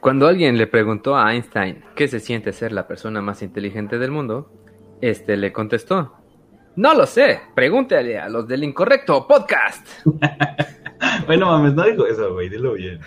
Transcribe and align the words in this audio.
Cuando 0.00 0.26
alguien 0.26 0.56
le 0.56 0.66
preguntó 0.66 1.14
a 1.14 1.34
Einstein 1.34 1.84
qué 1.94 2.08
se 2.08 2.20
siente 2.20 2.54
ser 2.54 2.72
la 2.72 2.88
persona 2.88 3.20
más 3.20 3.42
inteligente 3.42 3.98
del 3.98 4.10
mundo, 4.10 4.50
este 5.02 5.36
le 5.36 5.52
contestó: 5.52 6.14
No 6.74 6.94
lo 6.94 7.04
sé, 7.04 7.40
pregúntale 7.54 8.18
a 8.18 8.30
los 8.30 8.48
del 8.48 8.64
incorrecto 8.64 9.28
podcast. 9.28 9.86
bueno, 11.26 11.46
mames, 11.46 11.74
no 11.74 11.84
dijo 11.84 12.06
eso, 12.06 12.32
güey, 12.32 12.48
dilo 12.48 12.72
bien. 12.72 12.98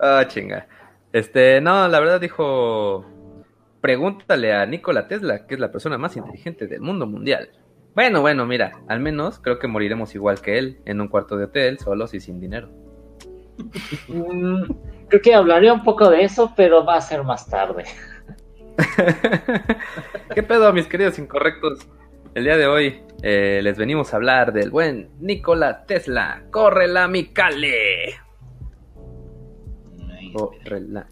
Ah, 0.00 0.24
chinga. 0.26 0.66
Este, 1.12 1.60
no, 1.60 1.86
la 1.86 2.00
verdad 2.00 2.20
dijo: 2.20 3.06
Pregúntale 3.80 4.52
a 4.52 4.66
Nikola 4.66 5.06
Tesla, 5.06 5.46
que 5.46 5.54
es 5.54 5.60
la 5.60 5.70
persona 5.70 5.96
más 5.96 6.16
inteligente 6.16 6.66
del 6.66 6.80
mundo 6.80 7.06
mundial. 7.06 7.50
Bueno, 7.94 8.20
bueno, 8.20 8.46
mira, 8.46 8.80
al 8.88 8.98
menos 8.98 9.38
creo 9.38 9.60
que 9.60 9.68
moriremos 9.68 10.12
igual 10.16 10.40
que 10.40 10.58
él, 10.58 10.80
en 10.86 11.00
un 11.00 11.06
cuarto 11.06 11.36
de 11.36 11.44
hotel, 11.44 11.78
solos 11.78 12.14
y 12.14 12.20
sin 12.20 12.40
dinero. 12.40 12.68
Creo 15.12 15.20
que 15.20 15.34
hablaré 15.34 15.70
un 15.70 15.84
poco 15.84 16.08
de 16.08 16.24
eso, 16.24 16.54
pero 16.56 16.86
va 16.86 16.96
a 16.96 17.00
ser 17.02 17.22
más 17.22 17.46
tarde. 17.46 17.84
¿Qué 20.34 20.42
pedo, 20.42 20.72
mis 20.72 20.86
queridos 20.86 21.18
incorrectos? 21.18 21.86
El 22.34 22.44
día 22.44 22.56
de 22.56 22.66
hoy 22.66 23.02
eh, 23.22 23.60
les 23.62 23.76
venimos 23.76 24.14
a 24.14 24.16
hablar 24.16 24.54
del 24.54 24.70
buen 24.70 25.10
Nikola 25.20 25.84
Tesla. 25.84 26.44
¡Córrela, 26.50 27.08
mi 27.08 27.26
cale! 27.26 28.20
Córrela. 30.32 31.06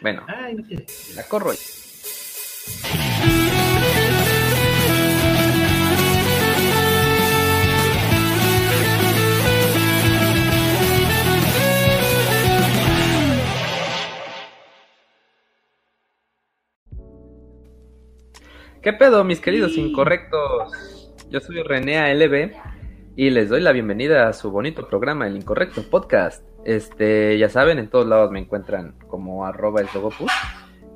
Bueno, 0.00 0.24
la 1.14 1.22
corro. 1.24 1.52
¿Qué 18.84 18.92
pedo, 18.92 19.24
mis 19.24 19.40
queridos 19.40 19.78
incorrectos? 19.78 21.10
Yo 21.30 21.40
soy 21.40 21.62
René 21.62 22.14
LB 22.14 22.52
y 23.16 23.30
les 23.30 23.48
doy 23.48 23.62
la 23.62 23.72
bienvenida 23.72 24.28
a 24.28 24.34
su 24.34 24.50
bonito 24.50 24.86
programa, 24.86 25.26
El 25.26 25.36
Incorrecto 25.36 25.88
Podcast. 25.88 26.46
Este, 26.66 27.38
ya 27.38 27.48
saben, 27.48 27.78
en 27.78 27.88
todos 27.88 28.06
lados 28.06 28.30
me 28.30 28.40
encuentran 28.40 28.94
como 29.08 29.46
arroba 29.46 29.80
el 29.80 29.88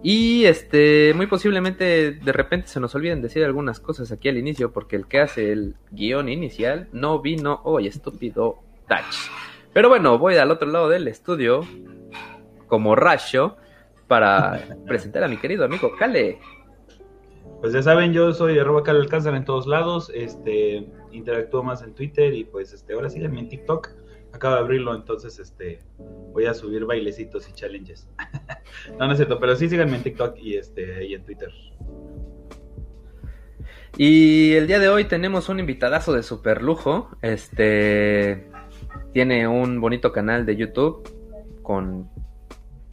Y 0.03 0.45
este, 0.45 1.14
muy 1.14 1.28
posiblemente 1.28 2.11
de 2.11 2.33
repente 2.33 2.69
se 2.69 2.78
nos 2.78 2.95
olviden 2.95 3.22
decir 3.22 3.42
algunas 3.42 3.80
cosas 3.80 4.12
aquí 4.12 4.28
al 4.28 4.36
inicio, 4.36 4.70
porque 4.70 4.97
el 4.97 5.06
que 5.06 5.20
hace 5.20 5.50
el 5.50 5.75
guion 5.91 6.28
inicial 6.28 6.91
no 6.92 7.23
vino 7.23 7.62
hoy, 7.64 7.86
estúpido 7.86 8.58
Touch. 8.86 9.30
Pero 9.73 9.89
bueno, 9.89 10.19
voy 10.19 10.36
al 10.36 10.50
otro 10.50 10.69
lado 10.69 10.91
del 10.91 11.08
estudio, 11.08 11.62
como 12.67 12.95
Rasho, 12.95 13.56
para 14.08 14.77
presentar 14.86 15.25
a 15.25 15.28
mi 15.28 15.39
querido 15.39 15.64
amigo 15.64 15.97
Kale. 15.98 16.39
Pues 17.61 17.73
ya 17.73 17.83
saben, 17.83 18.12
yo 18.12 18.33
soy 18.33 18.59
arroba 18.59 18.83
Alcázar 18.87 19.34
en 19.34 19.45
todos 19.45 19.67
lados, 19.67 20.12
este, 20.14 20.89
interactúo 21.11 21.64
más 21.64 21.83
en 21.83 21.92
Twitter 21.92 22.33
y 22.33 22.45
pues 22.45 22.73
este, 22.73 22.92
ahora 22.92 23.11
síganme 23.11 23.41
en 23.41 23.48
TikTok, 23.48 23.89
acabo 24.33 24.55
de 24.55 24.61
abrirlo, 24.61 24.95
entonces 24.95 25.41
este, 25.41 25.81
voy 26.33 26.47
a 26.47 26.55
subir 26.55 26.84
bailecitos 26.84 27.48
y 27.48 27.53
challenges. 27.53 28.09
no, 28.98 29.06
no 29.06 29.12
es 29.12 29.19
cierto, 29.19 29.41
pero 29.41 29.56
sí 29.56 29.69
síganme 29.69 29.97
en 29.97 30.05
TikTok 30.05 30.39
y 30.39 30.56
este, 30.56 31.05
y 31.05 31.14
en 31.14 31.25
Twitter. 31.25 31.51
Y 33.97 34.53
el 34.53 34.69
día 34.69 34.79
de 34.79 34.89
hoy 34.89 35.06
tenemos 35.06 35.48
un 35.48 35.59
invitadazo 35.59 36.12
de 36.12 36.23
super 36.23 36.62
lujo, 36.62 37.09
este, 37.23 38.48
tiene 39.12 39.48
un 39.48 39.81
bonito 39.81 40.12
canal 40.12 40.47
de 40.47 40.55
YouTube 40.55 41.03
con 41.62 42.09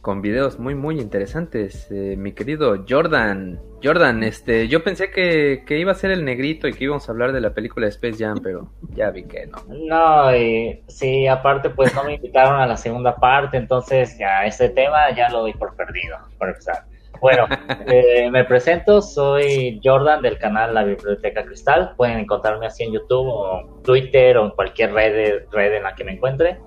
con 0.06 0.22
videos 0.22 0.60
muy 0.60 0.76
muy 0.76 1.00
interesantes, 1.00 1.90
eh, 1.90 2.14
mi 2.16 2.30
querido 2.30 2.84
Jordan. 2.88 3.60
Jordan, 3.82 4.22
este, 4.22 4.68
yo 4.68 4.84
pensé 4.84 5.10
que, 5.10 5.64
iba 5.68 5.90
a 5.90 5.96
ser 5.96 6.12
el 6.12 6.24
negrito 6.24 6.68
y 6.68 6.74
que 6.74 6.84
íbamos 6.84 7.08
a 7.08 7.12
hablar 7.12 7.32
de 7.32 7.40
la 7.40 7.50
película 7.50 7.86
de 7.86 7.90
Space 7.90 8.24
Jam, 8.24 8.38
pero 8.40 8.70
ya 8.94 9.10
vi 9.10 9.24
que 9.24 9.48
no. 9.48 9.58
No, 9.68 10.36
y, 10.36 10.80
sí, 10.86 11.26
aparte 11.26 11.70
pues 11.70 11.92
no 11.92 12.04
me 12.04 12.14
invitaron 12.14 12.60
a 12.60 12.68
la 12.68 12.76
segunda 12.76 13.16
parte, 13.16 13.56
entonces 13.56 14.16
ya 14.16 14.44
este 14.44 14.68
tema 14.68 15.10
ya 15.10 15.28
lo 15.28 15.40
doy 15.40 15.54
por 15.54 15.74
perdido, 15.74 16.18
por 16.38 16.50
empezar. 16.50 16.84
Bueno, 17.20 17.48
eh, 17.88 18.30
me 18.30 18.44
presento, 18.44 19.02
soy 19.02 19.80
Jordan 19.82 20.22
del 20.22 20.38
canal 20.38 20.72
La 20.72 20.84
Biblioteca 20.84 21.44
Cristal. 21.44 21.94
Pueden 21.96 22.20
encontrarme 22.20 22.66
así 22.66 22.84
en 22.84 22.92
YouTube 22.92 23.26
o 23.26 23.80
Twitter 23.82 24.38
o 24.38 24.44
en 24.44 24.50
cualquier 24.52 24.92
red, 24.92 25.46
red 25.50 25.74
en 25.74 25.82
la 25.82 25.96
que 25.96 26.04
me 26.04 26.12
encuentre. 26.12 26.60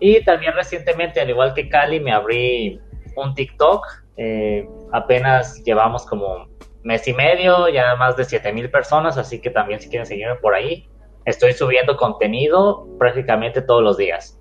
Y 0.00 0.24
también 0.24 0.54
recientemente, 0.54 1.20
al 1.20 1.28
igual 1.28 1.52
que 1.54 1.68
Cali, 1.68 2.00
me 2.00 2.10
abrí 2.10 2.80
un 3.16 3.34
TikTok. 3.34 3.86
Eh, 4.16 4.66
apenas 4.92 5.62
llevamos 5.64 6.06
como 6.06 6.48
mes 6.82 7.06
y 7.06 7.12
medio, 7.12 7.68
ya 7.68 7.94
más 7.96 8.16
de 8.16 8.24
7000 8.24 8.70
personas, 8.70 9.18
así 9.18 9.40
que 9.40 9.50
también 9.50 9.78
si 9.80 9.90
quieren 9.90 10.06
seguirme 10.06 10.36
por 10.36 10.54
ahí, 10.54 10.88
estoy 11.26 11.52
subiendo 11.52 11.96
contenido 11.96 12.88
prácticamente 12.98 13.60
todos 13.60 13.82
los 13.82 13.98
días. 13.98 14.40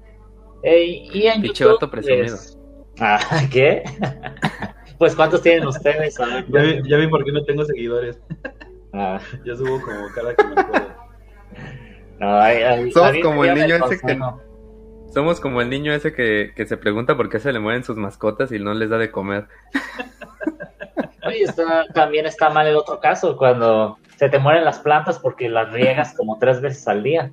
Eh, 0.64 1.08
y 1.14 1.28
en 1.28 1.44
YouTube, 1.44 1.90
pues, 1.92 2.58
ah, 3.02 3.19
¿Qué? 3.52 3.84
pues 4.98 5.16
¿cuántos 5.16 5.42
tienen 5.42 5.68
ustedes? 5.68 6.18
ya, 6.18 6.98
vi, 6.98 7.08
por 7.08 7.25
qué 7.25 7.31
no 7.34 7.44
tengo 7.44 7.66
seguidores. 7.66 8.22
Ah. 8.94 9.19
Ya 9.46 9.56
subo 9.56 9.80
como 9.81 10.08
cada 10.16 10.36
que 10.36 10.44
me 10.46 10.56
puedo. 10.56 11.00
No, 12.19 12.38
Sos 12.92 13.16
como 13.24 13.46
el 13.46 13.56
niño 13.56 13.78
ese 13.78 13.98
que 14.06 14.14
no 14.14 14.42
somos 15.14 15.40
como 15.40 15.62
el 15.62 15.70
niño 15.70 15.94
ese 15.94 16.14
que, 16.14 16.53
se 16.66 16.78
pregunta 16.78 17.18
por 17.18 17.30
qué 17.30 17.40
se 17.40 17.52
le 17.52 17.59
mueren 17.59 17.84
sus 17.84 17.97
mascotas 17.97 18.52
y 18.52 18.59
no 18.59 18.74
les 18.74 18.90
da 18.90 18.97
de 18.97 19.12
comer. 19.12 19.47
Oye, 21.25 21.46
también 21.94 22.25
está 22.25 22.50
mal 22.50 22.68
el 22.68 22.75
otro 22.75 23.00
caso, 23.00 23.38
cuando 23.38 23.98
se 24.18 24.30
te 24.30 24.40
mueren 24.40 24.66
las 24.66 24.80
plantas 24.80 25.19
porque 25.19 25.50
las 25.50 25.72
riegas 25.72 26.14
como 26.16 26.38
tres 26.40 26.62
veces 26.62 26.88
al 26.88 27.03
día. 27.03 27.31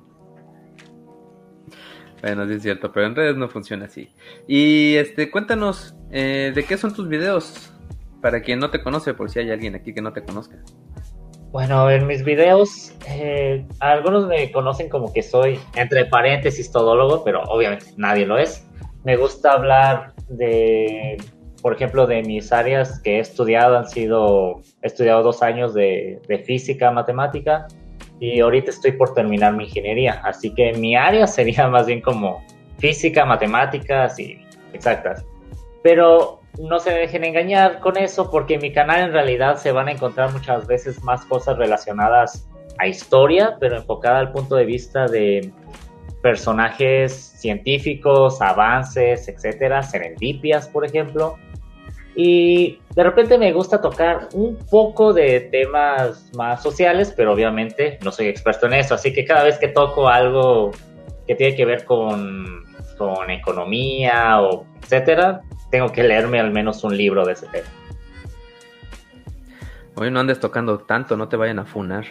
Bueno, 2.21 2.47
sí 2.47 2.53
es 2.53 2.63
cierto, 2.63 2.91
pero 2.91 3.05
en 3.05 3.15
redes 3.15 3.37
no 3.37 3.47
funciona 3.47 3.85
así. 3.85 4.09
Y 4.47 4.95
este, 4.95 5.29
cuéntanos, 5.29 5.95
eh, 6.11 6.51
¿de 6.53 6.63
qué 6.63 6.77
son 6.77 6.93
tus 6.93 7.07
videos? 7.07 7.71
Para 8.21 8.41
quien 8.41 8.59
no 8.59 8.71
te 8.71 8.81
conoce, 8.81 9.13
por 9.13 9.29
si 9.29 9.39
hay 9.39 9.51
alguien 9.51 9.75
aquí 9.75 9.93
que 9.93 10.01
no 10.01 10.13
te 10.13 10.23
conozca. 10.23 10.57
Bueno, 11.51 11.89
en 11.89 12.05
mis 12.05 12.23
videos, 12.23 12.93
eh, 13.07 13.65
algunos 13.79 14.27
me 14.27 14.51
conocen 14.51 14.89
como 14.89 15.13
que 15.13 15.23
soy, 15.23 15.59
entre 15.75 16.05
paréntesis, 16.05 16.71
todólogo, 16.71 17.23
pero 17.23 17.41
obviamente 17.43 17.85
nadie 17.95 18.25
lo 18.25 18.37
es. 18.37 18.67
Me 19.05 19.15
gusta 19.15 19.53
hablar 19.53 20.13
de, 20.27 21.17
por 21.61 21.73
ejemplo, 21.73 22.05
de 22.05 22.21
mis 22.21 22.51
áreas 22.51 22.99
que 22.99 23.17
he 23.17 23.19
estudiado. 23.19 23.77
Han 23.77 23.87
sido, 23.87 24.61
he 24.81 24.87
estudiado 24.87 25.23
dos 25.23 25.41
años 25.41 25.73
de, 25.73 26.21
de 26.27 26.39
física, 26.39 26.91
matemática, 26.91 27.67
y 28.19 28.41
ahorita 28.41 28.71
estoy 28.71 28.91
por 28.91 29.13
terminar 29.13 29.55
mi 29.55 29.63
ingeniería. 29.65 30.21
Así 30.25 30.53
que 30.53 30.73
mi 30.73 30.95
área 30.95 31.27
sería 31.27 31.67
más 31.69 31.87
bien 31.87 32.01
como 32.01 32.43
física, 32.77 33.25
matemáticas 33.25 34.19
y 34.19 34.41
exactas. 34.73 35.25
Pero 35.81 36.36
no 36.59 36.79
se 36.79 36.91
dejen 36.91 37.23
engañar 37.23 37.79
con 37.79 37.97
eso 37.97 38.29
porque 38.31 38.55
en 38.55 38.61
mi 38.61 38.71
canal 38.71 39.01
en 39.01 39.13
realidad 39.13 39.57
se 39.57 39.71
van 39.71 39.87
a 39.87 39.91
encontrar 39.91 40.31
muchas 40.31 40.65
veces 40.67 41.03
más 41.03 41.25
cosas 41.25 41.57
relacionadas 41.57 42.47
a 42.79 42.87
historia, 42.87 43.57
pero 43.59 43.77
enfocada 43.77 44.19
al 44.19 44.31
punto 44.31 44.55
de 44.55 44.65
vista 44.65 45.05
de 45.07 45.51
personajes 46.21 47.13
científicos, 47.13 48.41
avances, 48.41 49.27
etcétera, 49.27 49.83
serendipias, 49.83 50.67
por 50.67 50.85
ejemplo. 50.85 51.37
Y 52.15 52.79
de 52.95 53.03
repente 53.03 53.37
me 53.37 53.53
gusta 53.53 53.79
tocar 53.79 54.29
un 54.33 54.57
poco 54.71 55.13
de 55.13 55.41
temas 55.51 56.31
más 56.35 56.63
sociales, 56.63 57.13
pero 57.15 57.33
obviamente 57.33 57.99
no 58.03 58.11
soy 58.11 58.27
experto 58.27 58.65
en 58.65 58.73
eso, 58.73 58.95
así 58.95 59.13
que 59.13 59.23
cada 59.23 59.43
vez 59.43 59.59
que 59.59 59.67
toco 59.67 60.07
algo 60.07 60.71
que 61.27 61.35
tiene 61.35 61.55
que 61.55 61.65
ver 61.65 61.85
con, 61.85 62.63
con 62.97 63.29
economía 63.29 64.41
o 64.41 64.65
etcétera, 64.81 65.41
tengo 65.69 65.91
que 65.91 66.03
leerme 66.03 66.39
al 66.39 66.51
menos 66.51 66.83
un 66.83 66.95
libro 66.95 67.25
de 67.25 67.33
ese 67.33 67.47
tema. 67.47 67.67
Hoy 69.95 70.11
no 70.11 70.19
andes 70.19 70.39
tocando 70.39 70.79
tanto, 70.79 71.17
no 71.17 71.27
te 71.27 71.37
vayan 71.37 71.59
a 71.59 71.65
funar. 71.65 72.05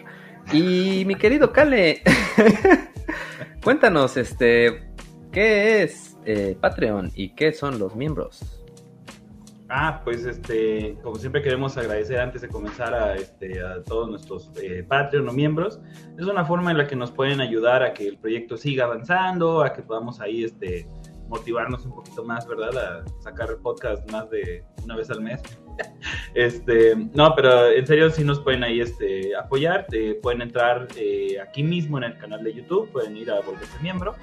Y 0.53 1.05
mi 1.07 1.15
querido 1.15 1.53
Kale, 1.53 2.03
cuéntanos, 3.63 4.17
este, 4.17 4.91
¿qué 5.33 5.83
es 5.83 6.17
eh, 6.25 6.57
Patreon 6.61 7.13
y 7.15 7.31
qué 7.31 7.53
son 7.53 7.79
los 7.79 7.95
miembros? 7.95 8.57
Ah, 9.69 10.01
pues 10.05 10.25
este, 10.25 10.97
como 11.03 11.17
siempre 11.17 11.43
queremos 11.43 11.77
agradecer 11.77 12.21
antes 12.21 12.43
de 12.43 12.49
comenzar 12.49 12.95
a, 12.95 13.17
este, 13.17 13.61
a 13.61 13.83
todos 13.83 14.09
nuestros 14.09 14.53
eh, 14.63 14.85
Patreon 14.87 15.29
o 15.29 15.33
miembros. 15.33 15.81
Es 16.17 16.27
una 16.27 16.45
forma 16.45 16.71
en 16.71 16.79
la 16.79 16.87
que 16.87 16.95
nos 16.95 17.11
pueden 17.11 17.41
ayudar 17.41 17.83
a 17.83 17.93
que 17.93 18.07
el 18.07 18.17
proyecto 18.19 18.57
siga 18.57 18.85
avanzando, 18.85 19.63
a 19.63 19.73
que 19.73 19.83
podamos 19.83 20.21
ahí 20.21 20.45
este, 20.45 20.87
motivarnos 21.29 21.85
un 21.85 21.95
poquito 21.95 22.25
más, 22.25 22.47
¿verdad? 22.47 22.77
A 22.77 23.05
sacar 23.21 23.57
podcast 23.63 24.11
más 24.11 24.29
de 24.31 24.65
una 24.85 24.97
vez 24.97 25.11
al 25.11 25.21
mes. 25.21 25.43
este, 26.35 26.97
no, 27.15 27.35
pero 27.35 27.71
en 27.71 27.87
serio 27.87 28.11
sí 28.11 28.25
nos 28.25 28.41
pueden 28.41 28.65
ahí 28.65 28.81
este, 28.81 29.37
apoyar, 29.37 29.87
pueden 30.23 30.41
entrar 30.43 30.89
eh, 30.97 31.39
aquí 31.41 31.63
mismo 31.63 31.99
en 31.99 32.05
el 32.05 32.17
canal 32.19 32.45
de 32.45 32.55
YouTube, 32.55 32.91
pueden 32.91 33.17
ir 33.17 33.31
a 33.31 33.41
volverse 33.41 33.79
miembro 33.83 34.15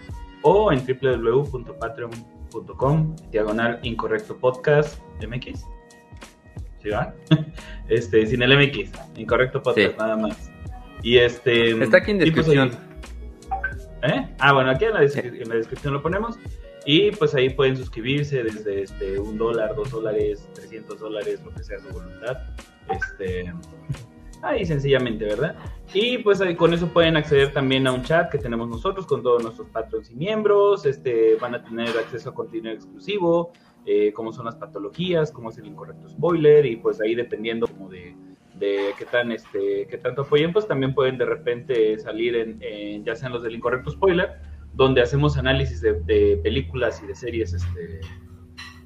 o 0.43 0.71
en 0.71 0.85
www.patreon.com 0.85 3.15
diagonal 3.31 3.79
incorrecto 3.83 4.37
podcast 4.37 4.99
MX. 5.25 5.65
¿Sí 6.81 6.89
va? 6.89 7.13
Este, 7.89 8.25
sin 8.25 8.41
el 8.41 8.57
MX, 8.57 8.91
incorrecto 9.17 9.61
podcast, 9.61 9.97
nada 9.97 10.15
más. 10.15 10.49
Y 11.03 11.17
este. 11.17 11.71
Está 11.83 11.97
aquí 11.97 12.11
en 12.11 12.17
pues, 12.17 12.33
descripción. 12.33 12.71
¿Eh? 14.03 14.27
Ah, 14.39 14.53
bueno, 14.53 14.71
aquí 14.71 14.85
en 14.85 14.93
la, 14.93 15.03
en 15.03 15.49
la, 15.49 15.55
descripción 15.55 15.93
lo 15.93 16.01
ponemos. 16.01 16.39
Y 16.85 17.11
pues 17.11 17.33
ahí 17.33 17.49
pueden 17.49 17.77
suscribirse 17.77 18.43
desde 18.43 18.81
este, 18.81 19.19
un 19.19 19.37
dólar, 19.37 19.75
dos 19.75 19.91
dólares, 19.91 20.47
300 20.53 20.99
dólares, 20.99 21.41
lo 21.43 21.53
que 21.53 21.63
sea 21.63 21.79
su 21.79 21.89
voluntad. 21.89 22.37
Este, 22.89 23.53
ahí 24.41 24.65
sencillamente, 24.65 25.25
¿verdad? 25.25 25.55
Y 25.93 26.17
pues 26.17 26.41
ahí 26.41 26.55
con 26.55 26.73
eso 26.73 26.87
pueden 26.87 27.15
acceder 27.15 27.53
también 27.53 27.87
a 27.87 27.93
un 27.93 28.03
chat 28.03 28.29
que 28.29 28.37
tenemos 28.37 28.67
nosotros 28.67 29.05
con 29.05 29.23
todos 29.23 29.43
nuestros 29.43 29.69
patrons 29.69 30.11
y 30.11 30.15
miembros. 30.15 30.85
Este, 30.85 31.35
van 31.35 31.55
a 31.55 31.63
tener 31.63 31.89
acceso 31.89 32.31
a 32.31 32.33
contenido 32.33 32.73
exclusivo, 32.73 33.53
eh, 33.85 34.11
cómo 34.11 34.33
son 34.33 34.45
las 34.45 34.55
patologías, 34.55 35.31
cómo 35.31 35.49
es 35.49 35.57
el 35.57 35.67
incorrecto 35.67 36.09
spoiler 36.09 36.65
y 36.65 36.75
pues 36.75 36.99
ahí 36.99 37.15
dependiendo 37.15 37.67
como 37.67 37.89
de 37.89 38.15
de 38.53 38.93
qué 38.97 39.05
tan 39.05 39.31
este 39.31 39.87
qué 39.89 39.97
tanto 39.97 40.23
apoyen, 40.23 40.53
pues 40.53 40.67
también 40.67 40.93
pueden 40.93 41.17
de 41.17 41.25
repente 41.25 41.97
salir 41.99 42.35
en, 42.35 43.03
ya 43.03 43.15
sean 43.15 43.33
los 43.33 43.43
del 43.43 43.55
incorrecto 43.55 43.91
spoiler, 43.91 44.39
donde 44.73 45.01
hacemos 45.01 45.37
análisis 45.37 45.81
de, 45.81 46.39
películas 46.43 47.01
y 47.03 47.07
de 47.07 47.15
series, 47.15 47.53
este, 47.53 48.01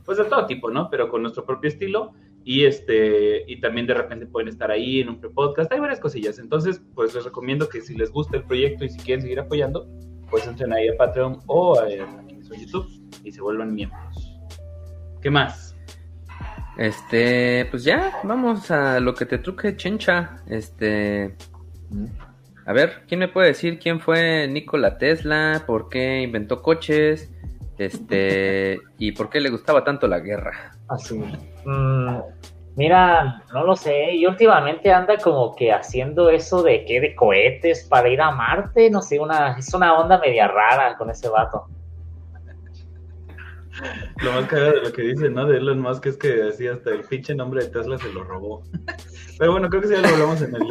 pues 0.06 0.18
de 0.18 0.26
todo 0.26 0.46
tipo, 0.46 0.70
¿no? 0.70 0.90
Pero 0.90 1.10
con 1.10 1.22
nuestro 1.22 1.46
propio 1.46 1.70
estilo 1.70 2.14
y 2.44 2.66
este 2.66 3.44
y 3.48 3.60
también 3.60 3.88
de 3.88 3.94
repente 3.94 4.26
pueden 4.26 4.48
estar 4.48 4.72
ahí 4.72 5.02
en 5.02 5.10
un 5.10 5.20
pre-podcast, 5.20 5.72
hay 5.72 5.80
varias 5.80 6.00
cosillas. 6.00 6.40
Entonces, 6.40 6.82
pues 6.96 7.14
les 7.14 7.24
recomiendo 7.24 7.68
que 7.70 7.82
si 7.82 7.96
les 7.96 8.12
gusta 8.12 8.38
el 8.38 8.44
proyecto 8.44 8.86
y 8.86 8.90
si 8.90 9.00
quieren 9.00 9.22
seguir 9.22 9.40
apoyando, 9.40 9.88
pues 10.30 10.48
entren 10.48 10.74
ahí 10.74 10.88
a 10.88 10.98
Patreon 10.98 11.40
o 11.48 11.80
a, 11.80 11.84
a 11.84 12.58
YouTube 12.58 12.88
y 13.24 13.32
se 13.32 13.42
vuelvan 13.42 13.74
miembros. 13.74 14.34
¿Qué 15.22 15.30
más? 15.30 15.76
Este, 16.78 17.66
pues 17.72 17.84
ya, 17.84 18.20
vamos 18.24 18.70
a 18.70 19.00
lo 19.00 19.14
que 19.16 19.26
te 19.26 19.40
truque, 19.40 19.76
chencha. 19.76 20.44
Este, 20.48 21.36
a 22.68 22.74
ver, 22.74 23.04
¿quién 23.08 23.22
me 23.22 23.30
puede 23.30 23.48
decir 23.48 23.80
quién 23.80 24.02
fue 24.02 24.46
Nikola 24.50 24.98
Tesla? 24.98 25.64
¿Por 25.66 25.88
qué 25.88 26.22
inventó 26.22 26.62
coches? 26.62 27.32
Este, 27.78 28.82
y 28.98 29.14
por 29.14 29.30
qué 29.30 29.40
le 29.40 29.50
gustaba 29.50 29.86
tanto 29.86 30.06
la 30.06 30.20
guerra. 30.20 30.74
Así. 30.90 31.18
Mm, 31.64 32.18
mira, 32.76 33.42
no 33.54 33.64
lo 33.64 33.74
sé. 33.78 34.16
Y 34.16 34.26
últimamente 34.26 34.92
anda 34.92 35.16
como 35.18 35.56
que 35.56 35.72
haciendo 35.72 36.30
eso 36.30 36.62
de 36.62 36.84
que 36.84 37.00
de 37.00 37.16
cohetes 37.16 37.88
para 37.90 38.10
ir 38.10 38.20
a 38.20 38.32
Marte. 38.32 38.90
No 38.90 39.02
sé, 39.02 39.18
una, 39.18 39.58
es 39.58 39.74
una 39.74 39.98
onda 39.98 40.20
media 40.20 40.50
rara 40.50 40.98
con 40.98 41.10
ese 41.10 41.30
vato. 41.30 41.68
Lo 44.22 44.34
más 44.34 44.46
cagado 44.48 44.74
de 44.74 44.82
lo 44.82 44.92
que 44.92 45.04
dice, 45.04 45.30
¿no? 45.30 45.46
De 45.46 45.58
Elon 45.58 45.80
Musk 45.80 46.08
es 46.08 46.18
que 46.18 46.44
así 46.44 46.68
hasta 46.68 46.90
el 46.90 47.04
pinche 47.04 47.34
nombre 47.34 47.64
de 47.64 47.70
Tesla 47.70 47.98
se 47.98 48.12
lo 48.12 48.26
robó. 48.26 48.62
Pero 49.40 49.54
bueno, 49.54 49.70
creo 49.70 49.84
que 49.84 49.88
sí 49.88 49.94
ya 49.94 50.02
lo 50.02 50.08
hablamos 50.10 50.42
en 50.42 50.54
el 50.54 50.68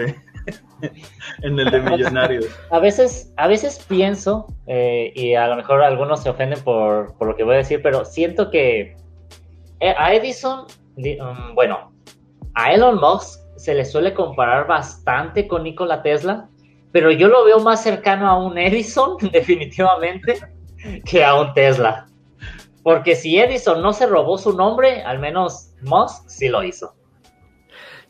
en 1.43 1.59
el 1.59 1.71
de 1.71 1.81
Millonarios. 1.81 2.47
A 2.71 2.79
veces, 2.79 3.33
a 3.37 3.47
veces 3.49 3.85
pienso, 3.89 4.47
eh, 4.67 5.13
y 5.15 5.35
a 5.35 5.49
lo 5.49 5.57
mejor 5.57 5.83
algunos 5.83 6.23
se 6.23 6.31
ofenden 6.31 6.63
por, 6.63 7.17
por, 7.17 7.29
lo 7.29 7.37
que 7.37 7.45
voy 7.45 7.55
a 7.55 7.59
decir, 7.59 7.81
pero 7.83 8.05
siento 8.05 8.51
que 8.51 8.97
eh, 9.81 9.95
a 9.97 10.15
Edison, 10.15 10.67
um, 10.97 11.55
bueno, 11.55 11.93
a 12.55 12.73
Elon 12.73 12.99
Musk 12.99 13.41
se 13.57 13.75
le 13.75 13.85
suele 13.85 14.15
comparar 14.15 14.67
bastante 14.67 15.47
con 15.47 15.65
Nikola 15.65 16.03
Tesla, 16.03 16.49
pero 16.93 17.11
yo 17.11 17.29
lo 17.29 17.45
veo 17.45 17.61
más 17.61 17.83
cercano 17.83 18.29
a 18.29 18.39
un 18.39 18.57
Edison, 18.57 19.17
definitivamente, 19.33 20.41
que 21.05 21.25
a 21.25 21.35
un 21.35 21.53
Tesla. 21.53 22.07
Porque 22.83 23.17
si 23.17 23.39
Edison 23.39 23.83
no 23.83 23.93
se 23.93 24.07
robó 24.07 24.39
su 24.39 24.57
nombre, 24.57 25.03
al 25.03 25.19
menos 25.19 25.73
Musk 25.83 26.29
sí 26.29 26.49
lo 26.49 26.63
hizo. 26.63 26.95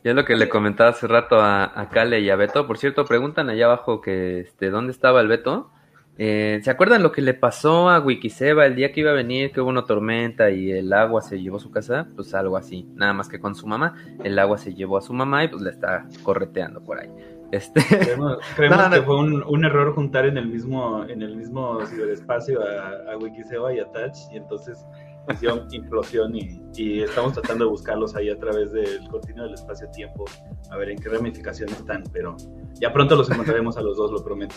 Ya 0.07 0.15
lo 0.15 0.25
que 0.25 0.37
le 0.37 0.49
comentaba 0.49 0.91
hace 0.91 1.09
rato 1.09 1.41
a, 1.41 1.65
a 1.65 1.89
Kale 1.89 2.21
y 2.21 2.31
a 2.31 2.37
Beto. 2.37 2.65
Por 2.69 2.79
cierto, 2.79 3.05
preguntan 3.07 3.51
allá 3.51 3.65
abajo 3.65 4.01
que 4.01 4.39
este, 4.39 4.71
dónde 4.71 4.93
estaba 4.93 5.21
el 5.21 5.27
Beto. 5.27 5.73
Eh, 6.17 6.61
¿Se 6.63 6.71
acuerdan 6.71 7.03
lo 7.03 7.11
que 7.11 7.23
le 7.23 7.35
pasó 7.35 7.91
a 7.91 7.99
Wikiseba 7.99 8.67
el 8.67 8.77
día 8.77 8.93
que 8.93 9.01
iba 9.01 9.11
a 9.11 9.15
venir, 9.15 9.51
que 9.51 9.61
hubo 9.61 9.69
una 9.69 9.85
tormenta 9.85 10.49
y 10.53 10.71
el 10.71 10.93
agua 10.93 11.23
se 11.23 11.43
llevó 11.43 11.57
a 11.57 11.59
su 11.59 11.73
casa? 11.73 12.07
Pues 12.15 12.33
algo 12.35 12.57
así, 12.57 12.89
nada 12.95 13.15
más 13.15 13.29
que 13.29 13.41
con 13.41 13.57
su 13.57 13.67
mamá. 13.67 13.97
El 14.23 14.39
agua 14.39 14.59
se 14.59 14.75
llevó 14.75 14.97
a 14.97 15.01
su 15.01 15.13
mamá 15.13 15.43
y 15.43 15.49
pues 15.49 15.61
le 15.61 15.71
está 15.71 16.07
correteando 16.23 16.85
por 16.85 17.01
ahí. 17.01 17.11
Este... 17.51 17.81
Creemos, 17.85 18.39
que 18.93 19.03
fue 19.03 19.17
un, 19.17 19.65
error 19.65 19.93
juntar 19.93 20.27
en 20.27 20.39
el 20.39 20.47
mismo, 20.47 21.05
en 21.09 21.21
el 21.21 21.35
mismo 21.35 21.85
ciberespacio 21.85 22.61
a, 22.63 23.13
a 23.13 23.17
Wikiseba 23.17 23.75
y 23.75 23.81
a 23.81 23.87
Touch, 23.87 24.19
y 24.33 24.37
entonces 24.37 24.87
implosión 25.73 26.35
y, 26.35 27.03
estamos 27.03 27.33
tratando 27.33 27.65
de 27.65 27.71
buscarlos 27.71 28.15
ahí 28.17 28.29
a 28.29 28.39
través 28.39 28.73
del 28.73 29.09
continuo 29.09 29.45
del 29.45 29.55
espacio-tiempo, 29.55 30.25
a 30.71 30.77
ver 30.77 30.91
en 30.91 30.99
qué 30.99 31.09
ramificaciones 31.09 31.77
están, 31.79 32.05
pero 32.13 32.37
ya 32.75 32.93
pronto 32.93 33.17
los 33.17 33.31
encontraremos 33.31 33.77
a 33.79 33.81
los 33.81 33.97
dos, 33.97 34.13
lo 34.13 34.23
prometo. 34.23 34.55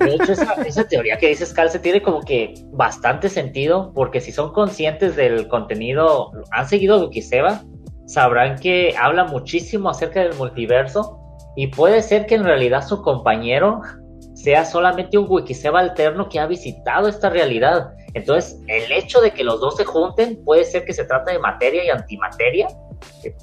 De 0.00 0.14
hecho, 0.14 0.32
esa, 0.32 0.88
teoría 0.88 1.18
que 1.18 1.28
dices, 1.28 1.52
Calce, 1.52 1.78
tiene 1.78 2.00
como 2.00 2.22
que 2.22 2.54
bastante 2.72 3.28
sentido, 3.28 3.92
porque 3.94 4.20
si 4.20 4.32
son 4.32 4.52
conscientes 4.52 5.16
del 5.16 5.48
contenido, 5.48 6.32
han 6.50 6.66
seguido 6.66 7.04
Wikiseba, 7.04 7.62
sabrán 8.06 8.58
que 8.58 8.94
habla 8.98 9.24
muchísimo 9.24 9.90
acerca 9.90 10.20
del 10.20 10.34
multiverso 10.34 11.20
y 11.56 11.66
puede 11.66 12.00
ser 12.02 12.26
que 12.26 12.36
en 12.36 12.44
realidad 12.44 12.86
su 12.86 13.02
compañero 13.02 13.82
sea 14.42 14.64
solamente 14.64 15.18
un 15.18 15.26
Wikiseba 15.28 15.80
alterno 15.80 16.28
que 16.28 16.38
ha 16.38 16.46
visitado 16.46 17.08
esta 17.08 17.28
realidad. 17.28 17.92
Entonces, 18.14 18.60
el 18.68 18.92
hecho 18.92 19.20
de 19.20 19.32
que 19.32 19.42
los 19.42 19.60
dos 19.60 19.76
se 19.76 19.84
junten 19.84 20.44
puede 20.44 20.64
ser 20.64 20.84
que 20.84 20.92
se 20.92 21.04
trata 21.04 21.32
de 21.32 21.40
materia 21.40 21.84
y 21.84 21.90
antimateria 21.90 22.68
que 23.20 23.34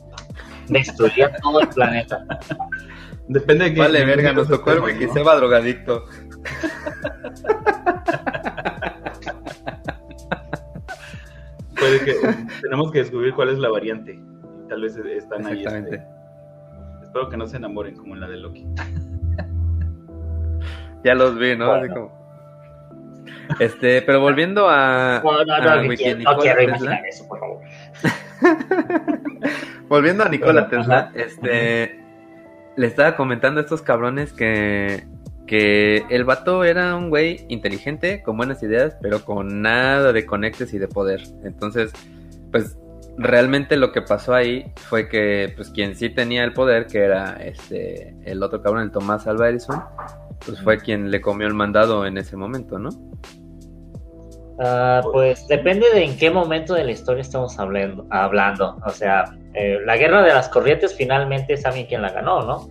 destruiría 0.70 1.34
todo 1.42 1.60
el 1.60 1.68
planeta. 1.68 2.26
Depende 3.28 3.66
de 3.66 3.74
que. 3.74 3.80
Vale, 3.82 4.06
verga, 4.06 4.32
nos 4.32 4.48
tocó 4.48 4.72
el 4.72 4.80
Wikiseba 4.80 5.36
drogadicto. 5.36 6.06
Puede 11.78 12.00
que 12.06 12.16
tenemos 12.62 12.90
que 12.94 13.00
descubrir 13.00 13.34
cuál 13.34 13.50
es 13.50 13.58
la 13.60 13.68
variante. 13.70 14.18
Tal 14.70 14.82
vez 14.82 14.96
están 14.96 15.46
ahí. 15.46 15.62
Este, 15.66 16.02
espero 17.04 17.28
que 17.30 17.36
no 17.36 17.48
se 17.48 17.58
enamoren 17.58 17.98
como 17.98 18.14
en 18.14 18.22
la 18.22 18.30
de 18.30 18.38
Loki. 18.38 18.66
Ya 21.06 21.16
los 21.16 21.38
vi, 21.38 21.56
¿no? 21.56 21.72
Así 21.72 21.88
como... 21.90 22.26
Este, 23.60 24.02
pero 24.02 24.20
volviendo 24.20 24.68
a. 24.70 25.22
No, 25.24 25.46
no, 25.46 25.96
quiero 26.40 26.62
eso, 27.08 27.28
por 27.28 27.40
favor. 27.40 27.62
volviendo 29.88 30.24
a 30.24 30.30
Nikola 30.30 30.68
Tesla, 30.68 31.12
este. 31.16 32.00
Le 32.76 32.88
estaba 32.88 33.16
comentando 33.16 33.60
a 33.60 33.64
estos 33.64 33.82
cabrones 33.82 34.34
que. 34.34 35.06
Que 35.48 36.04
el 36.10 36.24
vato 36.24 36.64
era 36.64 36.96
un 36.96 37.12
güey 37.12 37.46
inteligente, 37.50 38.24
con 38.24 38.36
buenas 38.36 38.64
ideas, 38.64 38.98
pero 39.00 39.24
con 39.24 39.62
nada 39.62 40.12
de 40.12 40.26
conectes 40.26 40.74
y 40.74 40.80
de 40.80 40.88
poder. 40.88 41.22
Entonces, 41.44 41.94
pues 42.52 42.80
realmente 43.16 43.78
lo 43.78 43.92
que 43.92 44.02
pasó 44.02 44.34
ahí 44.34 44.72
fue 44.76 45.08
que 45.08 45.54
pues 45.56 45.70
quien 45.70 45.96
sí 45.96 46.10
tenía 46.10 46.44
el 46.44 46.54
poder, 46.54 46.88
que 46.88 46.98
era 46.98 47.38
este 47.44 48.16
el 48.26 48.42
otro 48.42 48.64
cabrón, 48.64 48.82
el 48.82 48.92
Tomás 48.92 49.28
Alva 49.28 49.50
Edison, 49.50 49.84
pues 50.46 50.62
fue 50.62 50.78
quien 50.80 51.12
le 51.12 51.22
comió 51.22 51.48
el 51.48 51.54
mandado 51.54 52.06
en 52.06 52.18
ese 52.18 52.38
momento, 52.38 52.80
¿no? 52.80 52.90
Ah, 54.60 55.02
pues 55.12 55.48
depende 55.48 55.90
de 55.94 56.04
en 56.04 56.18
qué 56.18 56.32
momento 56.32 56.74
de 56.74 56.86
la 56.86 56.92
historia 56.92 57.22
estamos 57.22 57.60
hablando. 57.60 58.06
hablando. 58.10 58.78
O 58.86 58.90
sea, 58.90 59.26
eh, 59.54 59.80
la 59.86 59.98
guerra 59.98 60.24
de 60.24 60.34
las 60.34 60.48
corrientes 60.50 60.96
finalmente 60.96 61.54
es 61.54 61.66
alguien 61.66 61.88
quien 61.88 62.02
la 62.02 62.12
ganó, 62.12 62.42
¿no? 62.42 62.70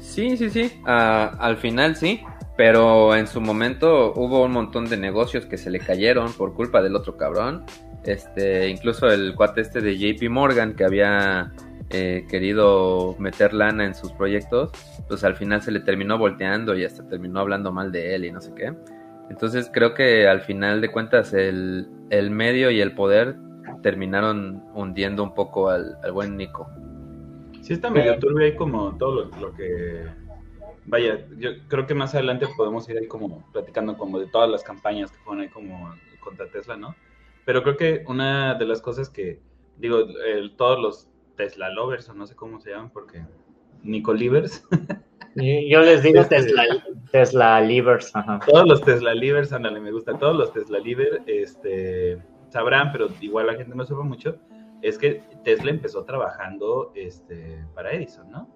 Sí, 0.00 0.36
sí, 0.36 0.48
sí. 0.48 0.80
Ah, 0.86 1.36
al 1.38 1.56
final 1.56 1.96
sí. 1.96 2.22
Pero 2.56 3.16
en 3.16 3.26
su 3.26 3.40
momento 3.40 4.12
hubo 4.14 4.44
un 4.44 4.52
montón 4.52 4.88
de 4.88 4.96
negocios 4.96 5.44
que 5.44 5.58
se 5.58 5.70
le 5.70 5.80
cayeron 5.80 6.32
por 6.34 6.54
culpa 6.54 6.80
del 6.82 6.94
otro 6.94 7.16
cabrón. 7.16 7.64
Este, 8.04 8.68
incluso 8.68 9.08
el 9.08 9.34
cuate 9.34 9.62
este 9.62 9.80
de 9.80 9.96
JP 9.96 10.30
Morgan 10.30 10.74
que 10.76 10.84
había 10.84 11.52
eh, 11.96 12.26
querido 12.28 13.14
meter 13.20 13.54
lana 13.54 13.84
en 13.84 13.94
sus 13.94 14.10
proyectos, 14.10 14.72
pues 15.06 15.22
al 15.22 15.36
final 15.36 15.62
se 15.62 15.70
le 15.70 15.78
terminó 15.78 16.18
volteando 16.18 16.76
y 16.76 16.84
hasta 16.84 17.06
terminó 17.06 17.38
hablando 17.38 17.70
mal 17.70 17.92
de 17.92 18.16
él 18.16 18.24
y 18.24 18.32
no 18.32 18.40
sé 18.40 18.52
qué. 18.52 18.74
Entonces 19.30 19.70
creo 19.72 19.94
que 19.94 20.26
al 20.26 20.40
final 20.40 20.80
de 20.80 20.90
cuentas 20.90 21.32
el, 21.32 21.86
medio 22.32 22.72
y 22.72 22.80
el 22.80 22.96
poder 22.96 23.36
terminaron 23.80 24.64
hundiendo 24.74 25.22
un 25.22 25.34
poco 25.34 25.70
al, 25.70 25.96
buen 26.12 26.36
Nico. 26.36 26.68
Sí 27.60 27.74
está 27.74 27.90
medio 27.90 28.18
turbio 28.18 28.44
ahí 28.44 28.56
como 28.56 28.98
todo 28.98 29.30
lo, 29.40 29.54
que... 29.54 30.04
Vaya, 30.86 31.24
yo 31.38 31.50
creo 31.68 31.86
que 31.86 31.94
más 31.94 32.12
adelante 32.16 32.48
podemos 32.56 32.88
ir 32.88 32.98
ahí 32.98 33.06
como 33.06 33.48
platicando 33.52 33.96
como 33.96 34.18
de 34.18 34.26
todas 34.26 34.50
las 34.50 34.64
campañas 34.64 35.12
que 35.12 35.18
fueron 35.18 35.44
ahí 35.44 35.48
como 35.48 35.94
contra 36.18 36.48
Tesla, 36.48 36.76
¿no? 36.76 36.96
Pero 37.44 37.62
creo 37.62 37.76
que 37.76 38.04
una 38.08 38.54
de 38.54 38.66
las 38.66 38.82
cosas 38.82 39.08
que, 39.08 39.38
digo, 39.78 40.08
todos 40.56 40.80
los 40.80 41.13
Tesla 41.36 41.70
lovers, 41.70 42.08
o 42.08 42.14
no 42.14 42.26
sé 42.26 42.34
cómo 42.34 42.60
se 42.60 42.70
llaman, 42.70 42.90
porque 42.90 43.24
Nicolivers, 43.82 44.66
Yo 45.36 45.80
les 45.80 46.02
digo 46.02 46.20
este, 46.20 46.36
Tesla, 46.36 46.64
Tesla 47.10 47.60
Livers. 47.60 48.12
Todos 48.46 48.68
los 48.68 48.80
Tesla 48.82 49.14
Livers, 49.14 49.52
ándale, 49.52 49.80
me 49.80 49.90
gusta. 49.90 50.16
Todos 50.16 50.36
los 50.36 50.52
Tesla 50.52 50.78
Livers 50.78 51.22
este, 51.26 52.22
sabrán, 52.50 52.92
pero 52.92 53.08
igual 53.20 53.48
la 53.48 53.54
gente 53.54 53.74
no 53.74 53.84
sabe 53.84 54.04
mucho, 54.04 54.38
es 54.82 54.96
que 54.96 55.22
Tesla 55.42 55.70
empezó 55.70 56.04
trabajando 56.04 56.92
este, 56.94 57.64
para 57.74 57.92
Edison, 57.92 58.30
¿no? 58.30 58.48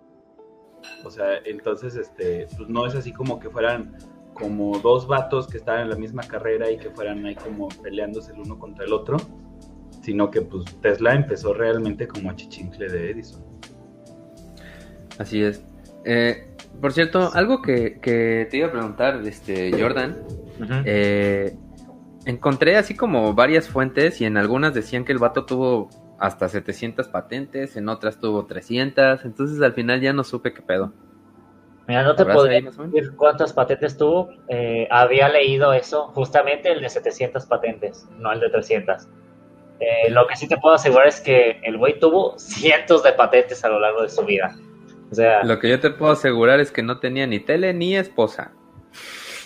O 1.04 1.10
sea, 1.10 1.38
entonces, 1.44 1.96
este, 1.96 2.46
pues 2.56 2.68
no 2.68 2.86
es 2.86 2.94
así 2.94 3.12
como 3.12 3.40
que 3.40 3.50
fueran 3.50 3.96
como 4.34 4.78
dos 4.78 5.08
vatos 5.08 5.48
que 5.48 5.56
estaban 5.56 5.82
en 5.82 5.90
la 5.90 5.96
misma 5.96 6.22
carrera 6.22 6.70
y 6.70 6.78
que 6.78 6.90
fueran 6.90 7.26
ahí 7.26 7.34
como 7.34 7.68
peleándose 7.82 8.32
el 8.32 8.38
uno 8.38 8.56
contra 8.56 8.84
el 8.84 8.92
otro, 8.92 9.16
sino 10.08 10.30
que 10.30 10.40
pues 10.40 10.64
Tesla 10.80 11.14
empezó 11.14 11.52
realmente 11.52 12.08
como 12.08 12.30
a 12.30 12.34
chichincle 12.34 12.88
de 12.88 13.10
Edison. 13.10 13.44
Así 15.18 15.42
es. 15.42 15.62
Eh, 16.06 16.46
por 16.80 16.94
cierto, 16.94 17.30
algo 17.34 17.60
que, 17.60 17.98
te 18.00 18.56
iba 18.56 18.68
a 18.68 18.72
preguntar, 18.72 19.20
este, 19.26 19.70
Jordan. 19.78 20.16
Eh, 20.86 21.54
encontré 22.24 22.78
así 22.78 22.96
como 22.96 23.34
varias 23.34 23.68
fuentes 23.68 24.22
y 24.22 24.24
en 24.24 24.38
algunas 24.38 24.72
decían 24.72 25.04
que 25.04 25.12
el 25.12 25.18
vato 25.18 25.44
tuvo 25.44 25.90
hasta 26.18 26.48
700 26.48 27.08
patentes, 27.08 27.76
en 27.76 27.90
otras 27.90 28.18
tuvo 28.18 28.46
300, 28.46 29.26
entonces 29.26 29.60
al 29.60 29.74
final 29.74 30.00
ya 30.00 30.14
no 30.14 30.24
supe 30.24 30.54
qué 30.54 30.62
pedo. 30.62 30.94
Mira, 31.86 32.02
no 32.02 32.14
te 32.14 32.24
podría 32.24 32.62
decir 32.62 33.12
cuántas 33.14 33.52
patentes 33.52 33.98
tuvo. 33.98 34.30
Eh, 34.48 34.88
había 34.90 35.28
leído 35.28 35.74
eso, 35.74 36.08
justamente 36.14 36.72
el 36.72 36.80
de 36.80 36.88
700 36.88 37.44
patentes, 37.44 38.08
no 38.18 38.32
el 38.32 38.40
de 38.40 38.48
300. 38.48 39.06
Lo 40.10 40.26
que 40.26 40.36
sí 40.36 40.48
te 40.48 40.56
puedo 40.56 40.74
asegurar 40.74 41.08
es 41.08 41.20
que 41.20 41.60
el 41.62 41.78
güey 41.78 41.98
tuvo 41.98 42.38
cientos 42.38 43.02
de 43.02 43.12
patentes 43.12 43.64
a 43.64 43.68
lo 43.68 43.80
largo 43.80 44.02
de 44.02 44.08
su 44.08 44.24
vida. 44.24 44.56
Lo 45.44 45.58
que 45.58 45.70
yo 45.70 45.80
te 45.80 45.90
puedo 45.90 46.12
asegurar 46.12 46.60
es 46.60 46.70
que 46.70 46.82
no 46.82 47.00
tenía 47.00 47.26
ni 47.26 47.40
tele 47.40 47.72
ni 47.72 47.96
esposa. 47.96 48.52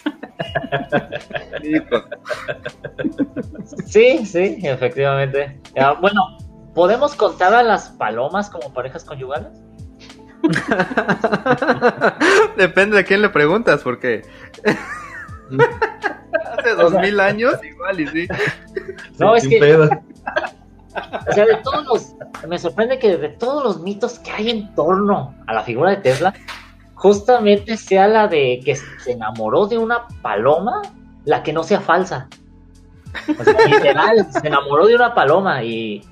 sí, 3.86 4.26
sí, 4.26 4.58
efectivamente. 4.62 5.60
bueno, 6.00 6.36
¿podemos 6.74 7.14
contar 7.14 7.54
a 7.54 7.62
las 7.62 7.90
palomas 7.90 8.50
como 8.50 8.72
parejas 8.72 9.04
conyugales? 9.04 9.52
Depende 12.56 12.96
de 12.96 13.04
quién 13.04 13.22
le 13.22 13.28
preguntas, 13.28 13.82
porque 13.82 14.22
hace 16.58 16.74
dos 16.74 16.94
mil 16.94 17.20
años 17.20 17.54
igual 17.62 18.00
y 18.00 18.08
sí. 18.08 18.26
No, 19.18 19.36
es 19.36 19.46
que 19.46 19.60
o 21.28 21.32
sea, 21.32 21.46
de 21.46 21.56
todos 21.56 21.86
los. 21.86 22.46
Me 22.48 22.58
sorprende 22.58 22.98
que 22.98 23.16
de 23.16 23.28
todos 23.30 23.62
los 23.64 23.80
mitos 23.80 24.18
que 24.18 24.30
hay 24.30 24.50
en 24.50 24.74
torno 24.74 25.34
a 25.46 25.54
la 25.54 25.62
figura 25.62 25.90
de 25.90 25.96
Tesla, 25.98 26.34
justamente 26.94 27.76
sea 27.76 28.08
la 28.08 28.28
de 28.28 28.60
que 28.64 28.76
se 28.76 29.12
enamoró 29.12 29.66
de 29.66 29.78
una 29.78 30.06
paloma, 30.22 30.82
la 31.24 31.42
que 31.42 31.52
no 31.52 31.62
sea 31.62 31.80
falsa. 31.80 32.28
O 33.38 33.44
sea, 33.44 33.66
literal, 33.66 34.26
se 34.30 34.46
enamoró 34.46 34.86
de 34.86 34.94
una 34.94 35.14
paloma 35.14 35.62
y 35.62 36.02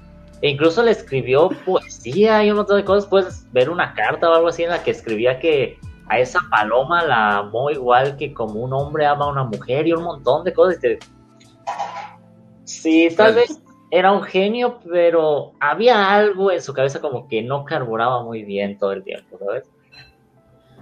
e 0.43 0.49
incluso 0.49 0.83
le 0.83 0.91
escribió 0.91 1.51
poesía 1.67 2.43
y 2.45 2.51
un 2.51 2.59
montón 2.59 2.79
de 2.79 2.85
cosas. 2.85 3.07
Puedes 3.07 3.53
ver 3.53 3.69
una 3.69 3.95
carta 3.95 4.31
o 4.31 4.35
algo 4.35 4.49
así 4.49 4.63
en 4.65 4.71
la 4.71 4.83
que 4.83 4.91
escribía 4.91 5.39
que 5.39 5.79
a 6.09 6.19
esa 6.19 6.41
paloma 6.51 7.05
la 7.05 7.39
amó 7.39 7.71
igual 7.71 8.17
que 8.17 8.33
como 8.33 8.61
un 8.61 8.73
hombre 8.73 9.07
ama 9.07 9.27
a 9.27 9.29
una 9.29 9.45
mujer 9.45 9.87
y 9.87 9.93
un 9.93 10.03
montón 10.03 10.45
de 10.45 10.53
cosas. 10.53 10.79
Sí, 12.65 13.09
tal 13.17 13.35
vez 13.35 13.61
era 13.91 14.13
un 14.13 14.23
genio, 14.23 14.81
pero 14.89 15.53
había 15.59 16.15
algo 16.15 16.53
en 16.53 16.63
su 16.63 16.73
cabeza 16.73 17.01
como 17.01 17.29
que 17.29 17.43
no 17.43 17.65
carburaba 17.65 18.23
muy 18.23 18.45
bien 18.45 18.79
todo 18.79 18.93
el 18.93 19.03
tiempo, 19.03 19.39
¿sabes? 19.39 19.65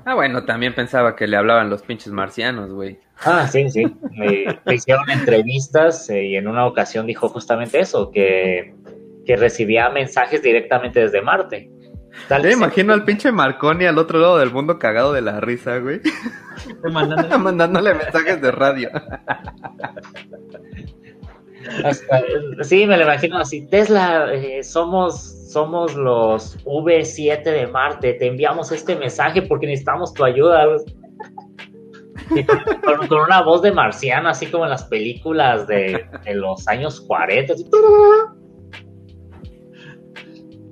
Ah, 0.05 0.15
bueno, 0.15 0.45
también 0.45 0.75
pensaba 0.75 1.17
que 1.17 1.27
le 1.27 1.37
hablaban 1.37 1.71
los 1.71 1.83
pinches 1.83 2.13
marcianos, 2.13 2.73
güey. 2.73 2.99
Ah, 3.25 3.47
sí, 3.47 3.69
sí. 3.71 3.85
Le, 4.17 4.75
hicieron 4.75 5.09
entrevistas 5.11 6.09
eh, 6.11 6.25
y 6.25 6.37
en 6.37 6.49
una 6.49 6.67
ocasión 6.67 7.07
dijo 7.07 7.29
justamente 7.29 7.81
eso, 7.81 8.11
que, 8.11 8.75
recibía 9.27 9.91
mensajes 9.91 10.43
directamente 10.43 11.01
desde 11.01 11.21
Marte. 11.21 11.71
Tal 12.29 12.43
me 12.43 12.53
imagino 12.53 12.95
al 12.95 13.05
pinche 13.05 13.31
Marconi 13.31 13.85
al 13.85 13.99
otro 13.99 14.19
lado 14.19 14.39
del 14.39 14.51
mundo 14.51 14.79
cagado 14.79 15.13
de 15.13 15.21
la 15.21 15.41
risa, 15.41 15.79
güey. 15.79 16.01
Mandándole 17.39 17.95
mensajes 17.95 18.41
de 18.41 18.51
radio. 18.51 18.91
sí, 22.63 22.87
me 22.87 22.97
lo 22.97 23.03
imagino 23.05 23.39
así. 23.39 23.67
Tesla, 23.67 24.33
eh, 24.33 24.63
somos, 24.63 25.51
somos 25.51 25.95
los 25.95 26.59
V7 26.65 27.43
de 27.43 27.67
Marte. 27.67 28.15
Te 28.15 28.27
enviamos 28.27 28.73
este 28.73 28.97
mensaje 28.97 29.43
porque 29.43 29.67
necesitamos 29.67 30.15
tu 30.15 30.25
ayuda. 30.25 30.67
con, 33.09 33.21
una 33.21 33.43
voz 33.43 33.63
de 33.63 33.73
marciano, 33.73 34.29
así 34.29 34.47
como 34.47 34.65
en 34.65 34.71
las 34.71 34.85
películas 34.85 35.67
de, 35.67 36.07
los 36.35 36.69
años 36.69 37.01
40. 37.01 37.55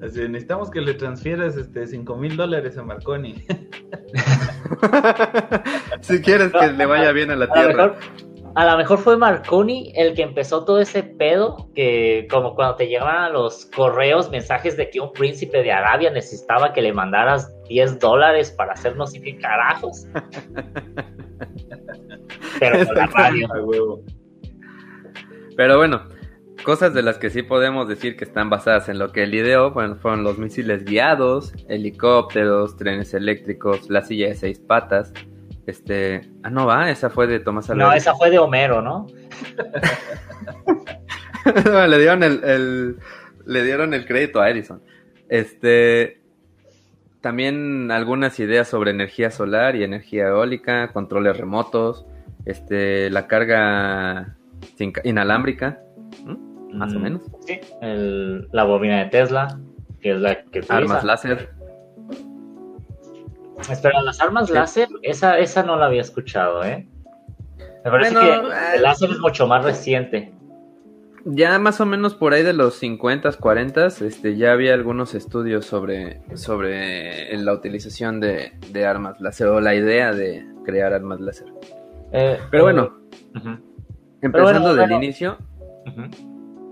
necesitamos 0.00 0.70
que 0.70 0.80
le 0.82 0.94
transfieras 0.94 1.56
este 1.56 1.86
5 1.86 2.16
mil 2.16 2.36
dólares 2.36 2.76
a 2.78 2.82
Marconi. 2.82 3.34
si 6.00 6.20
quieres 6.20 6.52
que 6.52 6.72
le 6.72 6.86
vaya 6.86 7.12
bien 7.12 7.30
a 7.30 7.36
la 7.36 7.50
Tierra 7.50 7.84
a 7.84 8.25
lo 8.64 8.78
mejor 8.78 8.98
fue 8.98 9.18
Marconi 9.18 9.92
el 9.94 10.14
que 10.14 10.22
empezó 10.22 10.64
todo 10.64 10.80
ese 10.80 11.02
pedo, 11.02 11.68
que 11.74 12.26
como 12.30 12.54
cuando 12.54 12.76
te 12.76 12.88
llegaban 12.88 13.34
los 13.34 13.66
correos, 13.66 14.30
mensajes 14.30 14.78
de 14.78 14.88
que 14.88 14.98
un 14.98 15.12
príncipe 15.12 15.62
de 15.62 15.72
Arabia 15.72 16.10
necesitaba 16.10 16.72
que 16.72 16.80
le 16.80 16.94
mandaras 16.94 17.54
10 17.68 17.98
dólares 17.98 18.50
para 18.50 18.72
hacernos 18.72 19.14
y 19.14 19.36
carajos. 19.36 20.06
Pero 22.58 22.86
con 22.86 22.94
la 22.94 23.06
radio. 23.08 23.48
Pero 25.54 25.76
bueno, 25.76 26.08
cosas 26.64 26.94
de 26.94 27.02
las 27.02 27.18
que 27.18 27.28
sí 27.28 27.42
podemos 27.42 27.86
decir 27.88 28.16
que 28.16 28.24
están 28.24 28.48
basadas 28.48 28.88
en 28.88 28.98
lo 28.98 29.12
que 29.12 29.24
él 29.24 29.34
ideó, 29.34 29.72
bueno, 29.72 29.96
fueron 29.96 30.24
los 30.24 30.38
misiles 30.38 30.84
guiados, 30.84 31.52
helicópteros, 31.68 32.76
trenes 32.76 33.12
eléctricos, 33.12 33.90
la 33.90 34.02
silla 34.02 34.28
de 34.28 34.34
seis 34.34 34.60
patas, 34.60 35.12
este, 35.66 36.22
ah, 36.42 36.50
no 36.50 36.66
va, 36.66 36.90
esa 36.90 37.10
fue 37.10 37.26
de 37.26 37.40
Tomás 37.40 37.68
Alva. 37.70 37.84
No, 37.84 37.92
esa 37.92 38.14
fue 38.14 38.30
de 38.30 38.38
Homero, 38.38 38.82
¿no? 38.82 39.06
le 41.88 41.98
dieron 41.98 42.22
el, 42.22 42.96
le 43.44 43.64
dieron 43.64 43.92
el 43.92 44.06
crédito 44.06 44.40
a 44.40 44.48
Edison. 44.50 44.80
Este, 45.28 46.20
también 47.20 47.90
algunas 47.90 48.38
ideas 48.38 48.68
sobre 48.68 48.92
energía 48.92 49.32
solar 49.32 49.74
y 49.74 49.82
energía 49.82 50.28
eólica, 50.28 50.92
controles 50.92 51.36
remotos, 51.36 52.06
este, 52.44 53.10
la 53.10 53.26
carga 53.26 54.36
inalámbrica, 55.02 55.80
más 56.72 56.94
o 56.94 56.98
mm, 57.00 57.02
menos. 57.02 57.22
Sí, 57.40 57.58
la 57.80 58.64
bobina 58.64 58.98
de 58.98 59.06
Tesla, 59.06 59.58
que 60.00 60.12
es 60.12 60.20
la 60.20 60.44
que 60.44 60.62
armas 60.68 61.02
láser. 61.02 61.50
Espera, 63.70 64.02
las 64.02 64.20
armas 64.20 64.50
láser, 64.50 64.88
esa, 65.02 65.38
esa 65.38 65.62
no 65.62 65.76
la 65.76 65.86
había 65.86 66.02
escuchado, 66.02 66.64
¿eh? 66.64 66.86
Me 67.84 67.90
parece 67.90 68.14
que 68.14 68.76
el 68.76 68.82
láser 68.82 69.10
es 69.10 69.18
mucho 69.18 69.46
más 69.46 69.64
reciente. 69.64 70.32
Ya 71.24 71.58
más 71.58 71.80
o 71.80 71.86
menos 71.86 72.14
por 72.14 72.34
ahí 72.34 72.44
de 72.44 72.52
los 72.52 72.74
50, 72.76 73.32
40, 73.32 73.86
este, 73.86 74.36
ya 74.36 74.52
había 74.52 74.74
algunos 74.74 75.14
estudios 75.14 75.66
sobre, 75.66 76.20
sobre 76.36 77.36
la 77.36 77.52
utilización 77.52 78.20
de, 78.20 78.52
armas 78.86 79.20
láser 79.20 79.48
o 79.48 79.60
la 79.60 79.74
idea 79.74 80.12
de 80.12 80.46
crear 80.64 80.92
armas 80.92 81.20
láser. 81.20 81.48
Eh, 82.12 82.38
Pero 82.50 82.64
bueno, 82.64 82.98
eh, 83.34 83.58
empezando 84.22 84.74
del 84.74 84.92
inicio, 84.92 85.38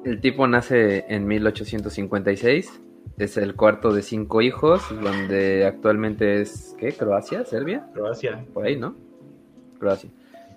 el 0.05 0.21
tipo 0.21 0.47
nace 0.47 1.05
en 1.09 1.27
1856 1.27 2.81
es 3.19 3.37
el 3.37 3.55
cuarto 3.55 3.93
de 3.93 4.03
cinco 4.03 4.43
hijos, 4.43 4.83
donde 5.03 5.65
actualmente 5.67 6.41
es, 6.41 6.75
¿qué? 6.79 6.93
¿Croacia? 6.93 7.45
¿Serbia? 7.45 7.87
Croacia. 7.95 8.45
Por 8.53 8.67
ahí, 8.67 8.77
¿no? 8.77 8.97
Croacia. 9.79 10.11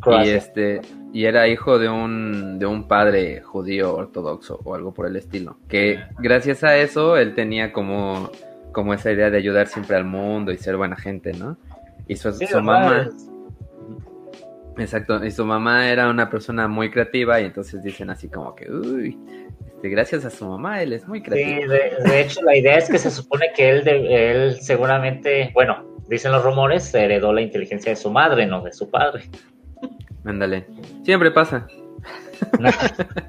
Y 0.06 0.30
este 0.30 0.82
y 1.12 1.26
era 1.26 1.48
hijo 1.48 1.80
de 1.80 1.90
un 1.90 2.60
de 2.60 2.68
un 2.68 2.88
padre 2.88 3.42
judío 3.42 3.96
ortodoxo 3.96 4.60
o 4.64 4.76
algo 4.76 4.94
por 4.94 5.08
el 5.08 5.16
estilo, 5.16 5.58
que 5.68 6.00
gracias 6.20 6.64
a 6.64 6.78
eso 6.78 7.18
él 7.18 7.34
tenía 7.34 7.74
como 7.74 8.30
como 8.72 8.94
esa 8.94 9.12
idea 9.12 9.32
de 9.32 9.38
ayudar 9.38 9.68
siempre 9.68 9.96
al 9.96 10.06
mundo 10.06 10.52
y 10.52 10.58
ser 10.58 10.78
buena 10.78 10.96
gente, 10.96 11.34
¿no? 11.34 11.58
Y 12.08 12.16
su, 12.16 12.32
su 12.32 12.62
mamá 12.62 13.10
Exacto, 14.78 15.24
y 15.24 15.32
su 15.32 15.46
mamá 15.46 15.90
era 15.90 16.10
una 16.10 16.30
persona 16.30 16.68
muy 16.68 16.92
creativa 16.92 17.42
y 17.42 17.46
entonces 17.46 17.82
dicen 17.82 18.10
así 18.10 18.30
como 18.30 18.54
que, 18.56 18.70
uy, 18.70 19.18
este, 19.78 19.90
gracias 19.90 20.26
a 20.26 20.32
su 20.32 20.48
mamá, 20.48 20.82
él 20.82 20.94
es 20.94 21.08
muy 21.08 21.22
creativo. 21.22 21.62
Sí, 21.62 22.10
de, 22.10 22.22
hecho 22.22 22.42
la 22.42 22.58
idea 22.58 22.78
es 22.78 22.90
que 22.90 22.98
se 22.98 23.12
supone 23.12 23.52
que 23.56 23.70
él, 23.70 23.88
él 23.88 24.60
seguramente, 24.60 25.52
bueno, 25.54 25.86
dicen 26.10 26.32
los 26.32 26.44
rumores, 26.44 26.92
heredó 26.96 27.32
la 27.32 27.42
inteligencia 27.42 27.92
de 27.92 27.96
su 27.96 28.10
madre, 28.10 28.48
no 28.48 28.62
de 28.64 28.74
su 28.74 28.90
padre. 28.90 29.30
Ándale, 30.26 30.66
siempre 31.04 31.30
pasa. 31.32 31.68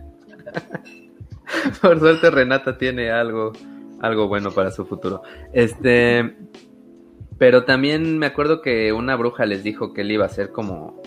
Por 1.83 1.99
suerte 1.99 2.31
Renata 2.31 2.79
tiene 2.79 3.11
algo, 3.11 3.53
algo 4.01 4.29
bueno 4.29 4.51
para 4.51 4.71
su 4.71 4.87
futuro. 4.87 5.23
Este, 5.53 6.35
Pero 7.37 7.65
también 7.65 8.19
me 8.19 8.27
acuerdo 8.27 8.63
que 8.63 8.93
una 8.93 9.17
bruja 9.17 9.45
les 9.45 9.63
dijo 9.63 9.93
que 9.93 10.01
él 10.01 10.13
iba 10.13 10.25
a 10.25 10.31
ser 10.31 10.51
como, 10.51 11.03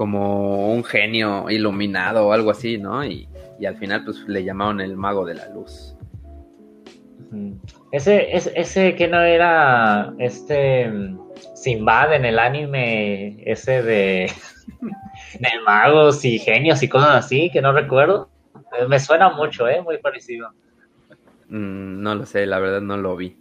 como 0.00 0.72
un 0.72 0.82
genio 0.82 1.50
iluminado 1.50 2.26
o 2.26 2.32
algo 2.32 2.50
así, 2.50 2.78
¿no? 2.78 3.04
Y, 3.04 3.28
y 3.58 3.66
al 3.66 3.76
final 3.76 4.02
pues 4.02 4.26
le 4.26 4.42
llamaron 4.42 4.80
el 4.80 4.96
mago 4.96 5.26
de 5.26 5.34
la 5.34 5.46
luz. 5.50 5.94
Ese, 7.92 8.34
ese, 8.34 8.50
ese 8.58 8.94
que 8.94 9.08
no 9.08 9.20
era 9.20 10.14
este 10.18 10.90
Simbad 11.54 12.14
en 12.14 12.24
el 12.24 12.38
anime, 12.38 13.42
ese 13.44 13.82
de, 13.82 14.32
de 15.38 15.48
magos 15.66 16.24
y 16.24 16.38
genios 16.38 16.82
y 16.82 16.88
cosas 16.88 17.26
así, 17.26 17.50
que 17.52 17.60
no 17.60 17.74
recuerdo. 17.74 18.30
Me 18.88 18.98
suena 19.00 19.28
mucho, 19.28 19.68
¿eh? 19.68 19.82
Muy 19.82 19.98
parecido. 19.98 20.48
Mm, 21.50 22.00
no 22.00 22.14
lo 22.14 22.24
sé, 22.24 22.46
la 22.46 22.58
verdad 22.58 22.80
no 22.80 22.96
lo 22.96 23.16
vi. 23.16 23.36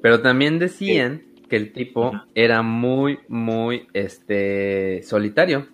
Pero 0.00 0.22
también 0.22 0.58
decían 0.58 1.22
que 1.50 1.56
el 1.56 1.74
tipo 1.74 2.12
era 2.34 2.62
muy, 2.62 3.18
muy, 3.28 3.88
este, 3.92 5.02
solitario. 5.02 5.68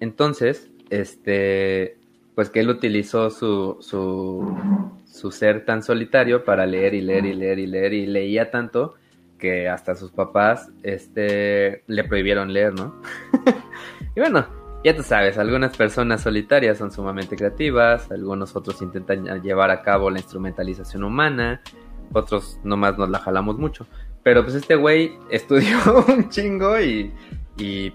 Entonces, 0.00 0.70
este, 0.90 1.98
pues 2.34 2.50
que 2.50 2.60
él 2.60 2.70
utilizó 2.70 3.30
su, 3.30 3.78
su, 3.80 4.56
su 5.04 5.30
ser 5.30 5.64
tan 5.64 5.82
solitario 5.82 6.44
para 6.44 6.66
leer 6.66 6.94
y 6.94 7.00
leer 7.00 7.26
y 7.26 7.34
leer 7.34 7.58
y 7.58 7.66
leer 7.66 7.92
y 7.92 8.06
leía 8.06 8.50
tanto 8.50 8.94
que 9.38 9.68
hasta 9.68 9.94
sus 9.94 10.10
papás 10.10 10.70
este, 10.82 11.82
le 11.86 12.04
prohibieron 12.04 12.52
leer, 12.52 12.74
¿no? 12.74 13.00
y 14.16 14.20
bueno, 14.20 14.46
ya 14.84 14.94
tú 14.94 15.02
sabes, 15.02 15.38
algunas 15.38 15.76
personas 15.76 16.22
solitarias 16.22 16.78
son 16.78 16.92
sumamente 16.92 17.36
creativas, 17.36 18.10
algunos 18.10 18.54
otros 18.54 18.80
intentan 18.82 19.42
llevar 19.42 19.70
a 19.70 19.82
cabo 19.82 20.10
la 20.10 20.18
instrumentalización 20.18 21.04
humana, 21.04 21.60
otros 22.12 22.60
nomás 22.62 22.98
nos 22.98 23.08
la 23.10 23.18
jalamos 23.18 23.58
mucho. 23.58 23.86
Pero 24.22 24.42
pues 24.42 24.54
este 24.54 24.76
güey 24.76 25.12
estudió 25.30 25.78
un 26.08 26.28
chingo 26.28 26.78
y, 26.80 27.12
y 27.56 27.92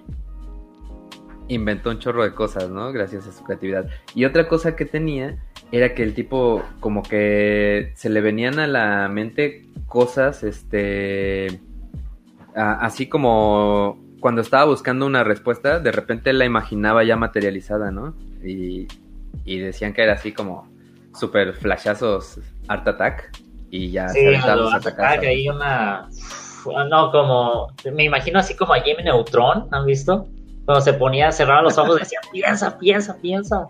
inventó 1.47 1.89
un 1.89 1.99
chorro 1.99 2.23
de 2.23 2.33
cosas, 2.33 2.69
¿no? 2.69 2.91
Gracias 2.91 3.27
a 3.27 3.31
su 3.31 3.43
creatividad. 3.43 3.87
Y 4.15 4.25
otra 4.25 4.47
cosa 4.47 4.75
que 4.75 4.85
tenía 4.85 5.37
era 5.71 5.93
que 5.93 6.03
el 6.03 6.13
tipo 6.13 6.63
como 6.79 7.03
que 7.03 7.91
se 7.95 8.09
le 8.09 8.21
venían 8.21 8.59
a 8.59 8.67
la 8.67 9.07
mente 9.09 9.65
cosas, 9.87 10.43
este, 10.43 11.59
así 12.55 13.07
como 13.07 13.99
cuando 14.19 14.41
estaba 14.41 14.65
buscando 14.65 15.05
una 15.05 15.23
respuesta, 15.23 15.79
de 15.79 15.91
repente 15.91 16.31
la 16.31 16.45
imaginaba 16.45 17.03
ya 17.03 17.17
materializada, 17.17 17.91
¿no? 17.91 18.15
Y, 18.43 18.87
y 19.45 19.57
decían 19.59 19.93
que 19.93 20.03
era 20.03 20.13
así 20.13 20.31
como 20.31 20.71
super 21.13 21.53
flashazos 21.53 22.39
Art 22.67 22.87
Attack 22.87 23.37
y 23.69 23.91
ya 23.91 24.09
sí, 24.09 24.19
se 24.19 24.55
los 24.55 24.73
atacar. 24.73 25.19
Hay 25.19 25.49
una, 25.49 26.07
no, 26.89 27.11
como, 27.11 27.73
me 27.91 28.03
imagino 28.03 28.39
así 28.39 28.55
como 28.55 28.73
a 28.73 28.79
Jimmy 28.79 29.03
Neutron, 29.03 29.67
¿han 29.71 29.85
visto? 29.85 30.27
Cuando 30.65 30.81
se 30.81 30.93
ponía, 30.93 31.31
cerraba 31.31 31.61
los 31.61 31.77
ojos, 31.77 31.99
decía, 31.99 32.19
piensa, 32.31 32.77
piensa, 32.77 33.17
piensa. 33.21 33.67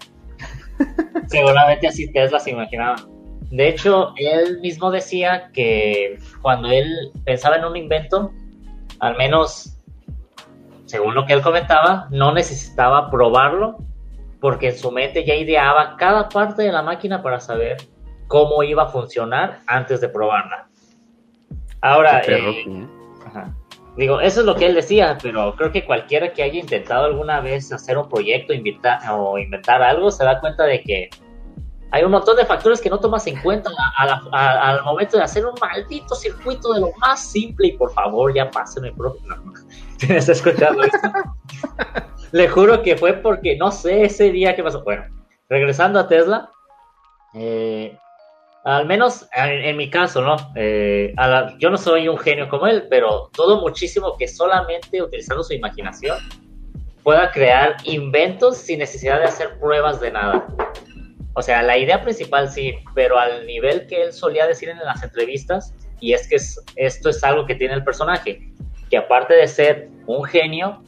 Seguramente 1.27 1.87
así 1.87 2.11
Tesla 2.11 2.39
se 2.39 2.51
imaginaba. 2.51 2.95
De 3.49 3.67
hecho, 3.67 4.13
él 4.17 4.59
mismo 4.61 4.91
decía 4.91 5.49
que 5.53 6.17
cuando 6.41 6.69
él 6.69 7.11
pensaba 7.23 7.57
en 7.57 7.65
un 7.65 7.75
invento, 7.75 8.31
al 8.99 9.17
menos 9.17 9.73
según 10.93 11.15
lo 11.15 11.25
que 11.25 11.33
él 11.33 11.41
comentaba, 11.41 12.07
no 12.11 12.33
necesitaba 12.35 13.09
probarlo 13.09 13.77
porque 14.39 14.67
en 14.67 14.77
su 14.77 14.91
mente 14.91 15.25
ya 15.25 15.33
ideaba 15.33 15.97
cada 15.97 16.29
parte 16.29 16.61
de 16.61 16.71
la 16.71 16.83
máquina 16.83 17.23
para 17.23 17.39
saber 17.39 17.77
cómo 18.27 18.61
iba 18.61 18.83
a 18.83 18.87
funcionar 18.87 19.61
antes 19.65 20.01
de 20.01 20.09
probarla. 20.09 20.67
Ahora, 21.81 22.21
eh, 22.27 22.87
ajá. 23.25 23.55
Digo, 23.95 24.19
eso 24.19 24.39
es 24.39 24.45
lo 24.45 24.55
que 24.55 24.65
él 24.65 24.73
decía, 24.73 25.17
pero 25.21 25.55
creo 25.55 25.71
que 25.71 25.85
cualquiera 25.85 26.33
que 26.33 26.41
haya 26.41 26.59
intentado 26.59 27.05
alguna 27.05 27.41
vez 27.41 27.71
hacer 27.71 27.97
un 27.97 28.09
proyecto 28.09 28.53
inventar, 28.53 28.99
o 29.11 29.37
inventar 29.37 29.83
algo 29.83 30.09
se 30.09 30.23
da 30.23 30.39
cuenta 30.39 30.63
de 30.63 30.81
que 30.81 31.09
hay 31.93 32.03
un 32.03 32.09
montón 32.09 32.35
de 32.35 32.45
factores 32.45 32.81
que 32.81 32.89
no 32.89 32.99
tomas 32.99 33.27
en 33.27 33.39
cuenta 33.39 33.69
al 34.31 34.83
momento 34.83 35.15
de 35.15 35.23
hacer 35.23 35.45
un 35.45 35.53
maldito 35.61 36.15
circuito 36.15 36.73
de 36.73 36.79
lo 36.79 36.91
más 36.97 37.23
simple. 37.23 37.67
Y 37.67 37.71
por 37.73 37.93
favor, 37.93 38.33
ya 38.33 38.49
pásenme, 38.49 38.91
profe. 38.93 39.19
No, 39.27 40.15
está 40.15 40.31
escuchando 40.31 40.81
esto? 40.81 40.97
Le 42.31 42.47
juro 42.47 42.81
que 42.81 42.97
fue 42.97 43.13
porque 43.13 43.55
no 43.57 43.71
sé 43.71 44.05
ese 44.05 44.31
día 44.31 44.55
qué 44.55 44.63
pasó. 44.63 44.83
Bueno, 44.83 45.03
regresando 45.49 45.99
a 45.99 46.07
Tesla, 46.07 46.49
eh, 47.35 47.95
al 48.63 48.85
menos 48.85 49.27
en, 49.35 49.75
mi 49.75 49.89
caso, 49.89 50.21
¿no? 50.21 50.37
Eh, 50.55 51.13
yo 51.59 51.69
no 51.69 51.77
soy 51.77 52.07
un 52.07 52.17
genio 52.17 52.47
como 52.47 52.67
él, 52.67 52.85
pero 52.89 53.29
todo 53.35 53.59
muchísimo 53.59 54.15
que 54.17 54.27
solamente 54.27 55.01
utilizando 55.01 55.43
su 55.43 55.53
imaginación 55.53 56.17
pueda 57.03 57.31
crear 57.31 57.75
inventos 57.83 58.57
sin 58.57 58.79
necesidad 58.79 59.19
de 59.19 59.25
hacer 59.25 59.59
pruebas 59.59 59.99
de 59.99 60.11
nada. 60.11 60.47
O 61.33 61.41
sea, 61.41 61.61
la 61.61 61.77
idea 61.77 62.01
principal 62.01 62.49
sí, 62.49 62.75
pero 62.95 63.19
al 63.19 63.45
nivel 63.45 63.85
que 63.87 64.01
él 64.01 64.13
solía 64.13 64.47
decir 64.47 64.69
en 64.69 64.79
las 64.79 65.03
entrevistas, 65.03 65.73
y 65.99 66.13
es 66.13 66.27
que 66.27 66.37
esto 66.75 67.09
es 67.09 67.23
algo 67.23 67.45
que 67.45 67.55
tiene 67.55 67.73
el 67.73 67.83
personaje, 67.83 68.49
que 68.89 68.97
aparte 68.97 69.33
de 69.33 69.47
ser 69.47 69.89
un 70.05 70.23
genio, 70.23 70.81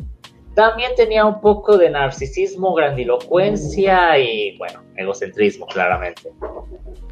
también 0.55 0.91
tenía 0.95 1.25
un 1.25 1.41
poco 1.41 1.77
de 1.77 1.89
narcisismo, 1.89 2.73
grandilocuencia 2.73 4.17
y, 4.17 4.57
bueno, 4.57 4.81
egocentrismo, 4.95 5.67
claramente. 5.67 6.31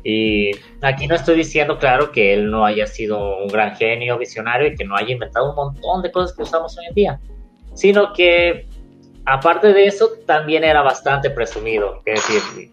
Y 0.04 0.52
aquí 0.82 1.08
no 1.08 1.16
estoy 1.16 1.36
diciendo, 1.36 1.78
claro, 1.78 2.12
que 2.12 2.34
él 2.34 2.50
no 2.50 2.66
haya 2.66 2.88
sido 2.88 3.38
un 3.44 3.48
gran 3.48 3.76
genio, 3.76 4.18
visionario 4.18 4.68
y 4.68 4.76
que 4.76 4.86
no 4.86 4.96
haya 4.96 5.12
inventado 5.12 5.50
un 5.50 5.56
montón 5.56 6.02
de 6.02 6.12
cosas 6.12 6.36
que 6.36 6.44
usamos 6.44 6.78
hoy 6.78 6.86
en 6.88 6.94
día, 6.96 7.20
sino 7.74 8.14
que, 8.14 8.66
aparte 9.26 9.74
de 9.74 9.86
eso, 9.86 10.10
también 10.26 10.64
era 10.64 10.82
bastante 10.82 11.30
presumido. 11.30 12.02
Es 12.06 12.26
decir, 12.28 12.72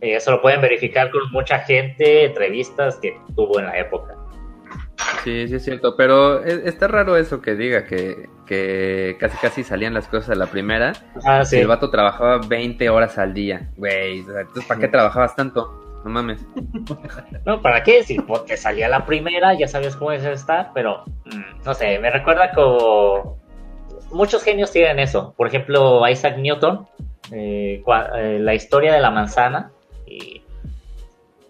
eso 0.00 0.30
lo 0.30 0.40
pueden 0.40 0.60
verificar 0.60 1.10
con 1.10 1.22
mucha 1.32 1.58
gente, 1.60 2.24
entrevistas 2.26 2.96
que 2.96 3.16
tuvo 3.34 3.58
en 3.58 3.66
la 3.66 3.78
época. 3.78 4.14
Sí, 5.24 5.48
sí 5.48 5.54
es 5.56 5.64
cierto, 5.64 5.96
pero 5.96 6.44
e, 6.44 6.68
está 6.68 6.86
raro 6.86 7.16
eso 7.16 7.40
que 7.40 7.54
diga 7.54 7.84
que, 7.86 8.28
que 8.46 9.16
casi 9.18 9.36
casi 9.38 9.64
salían 9.64 9.94
las 9.94 10.08
cosas 10.08 10.30
a 10.30 10.34
la 10.34 10.46
primera. 10.46 10.92
Ah, 11.24 11.44
sí. 11.44 11.58
El 11.58 11.66
vato 11.66 11.90
trabajaba 11.90 12.38
20 12.38 12.88
horas 12.90 13.18
al 13.18 13.34
día, 13.34 13.70
güey. 13.76 14.18
Entonces, 14.20 14.64
¿para 14.66 14.80
qué 14.80 14.88
trabajabas 14.88 15.34
tanto? 15.36 16.00
No 16.04 16.10
mames. 16.10 16.44
No, 17.46 17.60
¿para 17.60 17.82
qué? 17.82 18.02
Si 18.02 18.18
te 18.46 18.56
salía 18.56 18.88
la 18.88 19.04
primera, 19.04 19.52
ya 19.54 19.68
sabías 19.68 19.96
cómo 19.96 20.12
es 20.12 20.24
estar, 20.24 20.70
pero 20.72 21.04
mm, 21.26 21.64
no 21.64 21.74
sé, 21.74 21.98
me 21.98 22.10
recuerda 22.10 22.52
como 22.52 23.38
muchos 24.12 24.42
genios 24.42 24.70
tienen 24.70 24.98
eso. 24.98 25.34
Por 25.36 25.46
ejemplo, 25.46 26.08
Isaac 26.08 26.38
Newton, 26.38 26.86
eh, 27.32 27.82
eh, 28.16 28.38
la 28.40 28.54
historia 28.54 28.94
de 28.94 29.00
la 29.00 29.10
manzana. 29.10 29.72
Y 30.06 30.42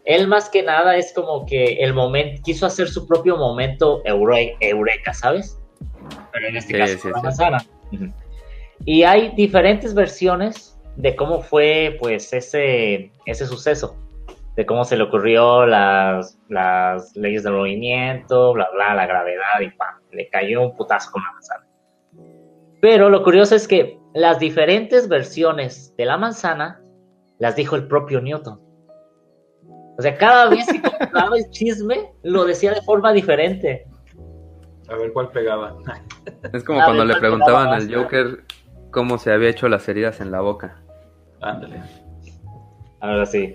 él 0.05 0.27
más 0.27 0.51
que 0.51 0.63
nada 0.63 0.97
es 0.97 1.13
como 1.15 1.47
que 1.47 1.75
el 1.75 1.95
momento, 1.95 2.43
quiso 2.45 2.67
hacer 2.67 2.89
su 2.89 3.07
propio 3.07 3.37
momento 3.37 4.03
eureka, 4.05 5.15
¿sabes? 5.15 5.59
Pero 6.35 6.49
en 6.49 6.57
este 6.57 6.77
caso 6.77 7.11
la 7.11 7.23
manzana. 7.23 7.65
Y 8.85 9.05
hay 9.05 9.31
diferentes 9.37 9.95
versiones 9.95 10.79
de 10.97 11.17
cómo 11.17 11.41
fue 11.41 11.97
pues 12.01 12.33
ese, 12.33 13.13
ese 13.25 13.47
suceso, 13.47 13.97
de 14.57 14.67
cómo 14.67 14.85
se 14.85 14.97
le 14.97 15.05
ocurrió 15.05 15.65
las, 15.65 16.39
las 16.49 17.15
leyes 17.17 17.45
del 17.45 17.55
movimiento, 17.55 18.53
bla, 18.53 18.69
bla, 18.75 18.95
la 18.95 19.07
gravedad 19.07 19.61
y 19.61 19.71
pam, 19.71 19.95
le 20.13 20.29
cayó 20.29 20.63
un 20.63 20.77
putazo 20.77 21.11
con 21.13 21.23
la 21.23 21.33
manzana. 21.33 21.67
Pero 22.81 23.09
lo 23.09 23.23
curioso 23.23 23.55
es 23.55 23.67
que 23.67 23.99
las 24.13 24.39
diferentes 24.39 25.09
versiones 25.09 25.95
de 25.97 26.05
la 26.05 26.19
manzana 26.19 26.83
las 27.39 27.57
dijo 27.57 27.77
el 27.77 27.87
propio 27.87 28.21
Newton. 28.21 28.61
O 29.97 30.03
sea, 30.03 30.17
cada 30.17 30.49
vez 30.49 30.67
que 30.67 30.83
contaba 30.99 31.37
el 31.37 31.49
chisme, 31.51 32.13
lo 32.23 32.45
decía 32.45 32.73
de 32.73 32.83
forma 32.83 33.13
diferente. 33.13 33.87
A 34.89 34.97
ver 34.97 35.13
cuál 35.13 35.31
pegaba. 35.31 35.77
Es 36.53 36.65
como 36.65 36.83
cuando 36.85 37.05
le 37.05 37.17
preguntaban 37.17 37.69
al 37.69 37.95
Joker 37.95 38.45
cómo 38.91 39.19
se 39.19 39.33
había 39.33 39.51
hecho 39.51 39.69
las 39.69 39.89
heridas 39.89 40.21
en 40.21 40.31
la 40.31 40.41
boca. 40.41 40.81
Ándale. 41.41 41.81
Ahora 43.01 43.27
sí. 43.27 43.55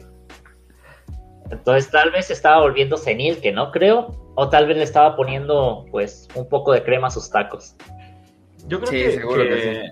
Entonces 1.49 1.89
tal 1.89 2.11
vez 2.11 2.29
estaba 2.29 2.61
volviendo 2.61 2.97
senil, 2.97 3.39
que 3.39 3.51
no 3.51 3.71
creo, 3.71 4.15
o 4.35 4.49
tal 4.49 4.67
vez 4.67 4.77
le 4.77 4.83
estaba 4.83 5.15
poniendo 5.15 5.85
pues 5.91 6.27
un 6.35 6.47
poco 6.47 6.73
de 6.73 6.83
crema 6.83 7.07
a 7.07 7.11
sus 7.11 7.29
tacos. 7.29 7.75
Yo 8.67 8.79
creo 8.79 8.91
que, 8.91 9.11
seguro 9.11 9.43
que, 9.43 9.91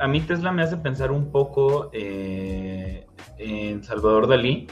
A, 0.00 0.08
mí 0.08 0.20
Tesla 0.20 0.50
me 0.52 0.62
hace 0.62 0.76
pensar 0.78 1.10
un 1.10 1.30
poco 1.30 1.90
eh, 1.92 3.06
en 3.36 3.82
Salvador 3.84 4.28
Dalí, 4.28 4.66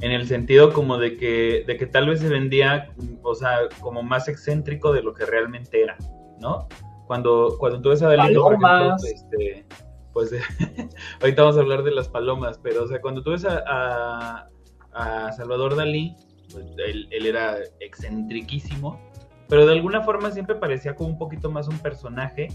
en 0.00 0.12
el 0.12 0.26
sentido 0.26 0.72
como 0.72 0.98
de 0.98 1.16
que, 1.16 1.64
de 1.66 1.76
que 1.76 1.86
tal 1.86 2.08
vez 2.08 2.20
se 2.20 2.28
vendía, 2.28 2.92
o 3.22 3.34
sea, 3.34 3.68
como 3.80 4.02
más 4.02 4.28
excéntrico 4.28 4.92
de 4.92 5.02
lo 5.02 5.14
que 5.14 5.26
realmente 5.26 5.82
era, 5.82 5.96
¿no? 6.38 6.68
Cuando, 7.06 7.56
cuando 7.58 7.80
tú 7.82 7.90
ves 7.90 8.02
a 8.02 8.08
Dalí, 8.08 8.34
por 8.34 8.54
ejemplo, 8.54 8.96
este, 9.04 9.66
pues 10.12 10.32
ahorita 11.20 11.42
vamos 11.42 11.56
a 11.56 11.60
hablar 11.60 11.82
de 11.82 11.90
las 11.90 12.08
palomas, 12.08 12.58
pero 12.62 12.84
o 12.84 12.86
sea, 12.86 13.00
cuando 13.00 13.22
tú 13.22 13.30
ves 13.30 13.44
a, 13.44 14.48
a, 14.92 15.32
Salvador 15.32 15.76
Dalí, 15.76 16.14
pues, 16.52 16.66
él, 16.78 17.08
él, 17.10 17.26
era 17.26 17.58
excentriquísimo, 17.80 19.00
pero 19.48 19.66
de 19.66 19.72
alguna 19.72 20.02
forma 20.02 20.30
siempre 20.30 20.54
parecía 20.54 20.94
como 20.94 21.10
un 21.10 21.18
poquito 21.18 21.50
más 21.50 21.68
un 21.68 21.78
personaje 21.78 22.48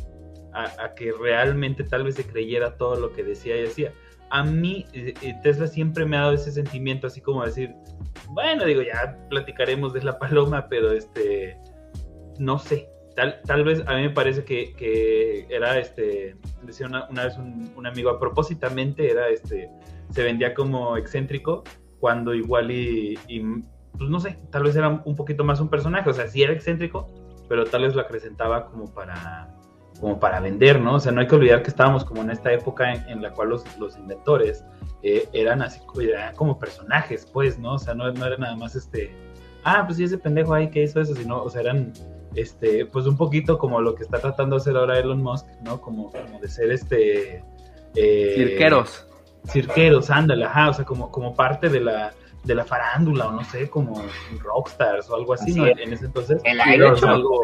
a, 0.56 0.94
que 0.96 1.12
realmente 1.12 1.84
tal 1.84 2.04
vez 2.04 2.16
se 2.16 2.26
creyera 2.26 2.78
todo 2.78 2.96
lo 2.96 3.12
que 3.12 3.24
decía 3.24 3.58
y 3.58 3.66
hacía. 3.66 3.94
A 4.30 4.44
mí 4.44 4.86
eh, 4.94 5.14
eh, 5.22 5.36
Tesla 5.44 5.68
siempre 5.68 6.06
me 6.06 6.18
ha 6.18 6.22
dado 6.22 6.34
ese 6.34 6.52
sentimiento 6.52 7.08
así 7.08 7.22
como 7.22 7.46
decir, 7.46 7.76
bueno, 8.30 8.66
digo, 8.66 8.82
ya 8.82 9.18
platicaremos 9.30 9.94
de 9.94 10.04
la 10.04 10.18
paloma, 10.20 10.68
pero 10.70 10.92
este, 10.92 11.58
no 12.40 12.58
sé, 12.60 12.90
tal, 13.16 13.42
tal 13.46 13.64
vez 13.64 13.84
a 13.88 13.96
mí 13.96 14.04
me 14.04 14.10
parece 14.10 14.44
que, 14.44 15.46
era, 15.50 15.78
este, 15.78 16.36
decía 16.64 16.88
una, 16.88 17.24
vez 17.24 17.38
un, 17.38 17.86
amigo, 17.86 18.10
a 18.10 18.20
propósitamente 18.20 19.10
era, 19.10 19.30
este, 19.30 19.70
se 20.10 20.24
vendía 20.24 20.54
como 20.54 20.98
excéntrico, 20.98 21.64
cuando 22.00 22.34
igual 22.34 22.72
y, 22.72 23.18
y, 23.28 23.40
pues 23.98 24.10
no 24.10 24.20
sé, 24.20 24.38
tal 24.52 24.64
vez 24.64 24.76
era 24.76 24.90
un 24.90 25.16
poquito 25.16 25.44
más 25.44 25.60
un 25.60 25.70
personaje, 25.70 26.10
o 26.10 26.14
sea, 26.14 26.28
sí 26.28 26.44
era 26.44 26.54
excéntrico, 26.54 27.08
pero 27.48 27.66
tal 27.66 27.84
vez 27.84 27.96
lo 27.96 28.02
acrecentaba 28.02 28.66
como 28.68 28.94
para 28.94 29.55
como 30.00 30.20
para 30.20 30.40
vender, 30.40 30.80
¿no? 30.80 30.96
O 30.96 31.00
sea, 31.00 31.12
no 31.12 31.22
hay 31.22 31.28
que 31.28 31.36
olvidar 31.36 31.64
que 31.64 31.70
estábamos 31.70 32.04
como 32.04 32.22
en 32.22 32.32
esta 32.32 32.52
época 32.52 32.94
en, 32.94 33.22
la 33.22 33.32
cual 33.32 33.50
los, 33.50 33.78
los 33.78 33.98
inventores 33.98 34.64
eh, 35.04 35.28
eran 35.34 35.62
así, 35.62 35.80
eran 36.02 36.36
como 36.36 36.60
personajes, 36.60 37.30
pues, 37.32 37.58
¿no? 37.58 37.74
O 37.74 37.80
sea, 37.80 37.94
no, 37.94 38.12
no 38.12 38.26
era 38.26 38.38
nada 38.38 38.56
más 38.56 38.76
este, 38.76 39.16
ah, 39.64 39.84
pues 39.86 39.98
sí, 39.98 40.04
ese 40.04 40.18
pendejo 40.18 40.54
ahí 40.54 40.70
que 40.70 40.84
hizo 40.84 41.00
eso, 41.02 41.16
sino, 41.16 41.42
o 41.42 41.50
sea, 41.50 41.62
eran, 41.62 41.94
este, 42.36 42.86
pues 42.86 43.06
un 43.06 43.18
poquito 43.18 43.58
como 43.58 43.82
lo 43.82 43.96
que 43.96 44.04
está 44.04 44.20
tratando 44.20 44.56
de 44.56 44.62
hacer 44.62 44.78
ahora 44.78 45.00
Elon 45.00 45.22
Musk, 45.22 45.46
¿no? 45.64 45.82
Como, 45.82 46.12
como 46.12 46.40
de 46.40 46.48
ser 46.48 46.72
este... 46.72 47.44
Eh, 47.96 48.34
cirqueros. 48.36 49.08
Cirqueros, 49.48 50.10
ándale, 50.10 50.46
ajá, 50.46 50.70
o 50.70 50.74
sea, 50.74 50.86
como, 50.86 51.12
como 51.12 51.34
parte 51.34 51.70
de 51.70 51.80
la, 51.80 52.14
de 52.44 52.56
la 52.56 52.66
farándula, 52.66 53.28
o 53.28 53.32
no 53.32 53.44
sé, 53.44 53.70
como 53.70 54.04
rockstars 54.40 55.10
o 55.10 55.16
algo 55.16 55.34
así, 55.34 55.54
¿no? 55.54 55.66
En 55.68 55.94
ese 55.94 56.06
entonces. 56.06 56.42
El 56.44 56.60
aire, 56.62 56.88
algo, 56.88 57.42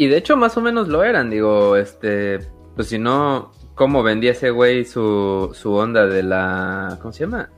y 0.00 0.08
de 0.08 0.16
hecho 0.16 0.34
más 0.34 0.56
o 0.56 0.62
menos 0.62 0.88
lo 0.88 1.04
eran, 1.04 1.28
digo, 1.28 1.76
este, 1.76 2.38
pues 2.74 2.88
si 2.88 2.98
no, 2.98 3.52
¿cómo 3.74 4.02
vendía 4.02 4.30
ese 4.30 4.48
güey 4.48 4.86
su, 4.86 5.50
su 5.52 5.74
onda 5.74 6.06
de 6.06 6.22
la, 6.22 6.96
¿cómo 7.02 7.12
se 7.12 7.24
llama? 7.24 7.50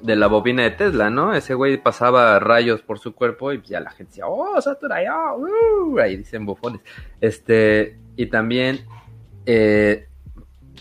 De 0.00 0.14
la 0.14 0.28
bobina 0.28 0.62
de 0.62 0.70
Tesla, 0.70 1.10
¿no? 1.10 1.34
Ese 1.34 1.54
güey 1.54 1.78
pasaba 1.78 2.38
rayos 2.38 2.82
por 2.82 3.00
su 3.00 3.16
cuerpo 3.16 3.52
y 3.52 3.62
ya 3.62 3.80
la 3.80 3.90
gente 3.90 4.10
decía, 4.10 4.28
oh, 4.28 4.60
Satura, 4.60 5.00
uh", 5.36 5.98
ahí 5.98 6.18
dicen 6.18 6.46
bufones. 6.46 6.82
Este, 7.20 7.98
y 8.14 8.26
también 8.26 8.86
eh, 9.44 10.06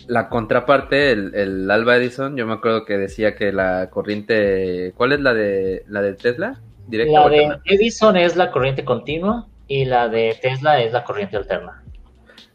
la 0.06 0.30
contraparte, 0.30 1.14
el, 1.14 1.34
el, 1.34 1.72
Alba 1.72 1.98
Edison, 1.98 2.38
yo 2.38 2.46
me 2.46 2.54
acuerdo 2.54 2.86
que 2.86 3.00
decía 3.00 3.34
que 3.34 3.52
la 3.52 3.90
corriente, 3.90 4.94
¿cuál 4.96 5.14
es 5.14 5.20
la 5.22 5.34
de 5.34 5.84
la 5.88 6.04
de 6.04 6.14
Tesla? 6.14 6.62
la 6.92 7.28
de 7.28 7.58
Edison 7.66 8.18
es 8.18 8.36
la 8.36 8.52
corriente 8.52 8.86
continua 8.86 9.48
y 9.72 9.86
la 9.86 10.10
de 10.10 10.38
Tesla 10.42 10.82
es 10.82 10.92
la 10.92 11.06
corriente 11.06 11.38
alterna. 11.38 11.82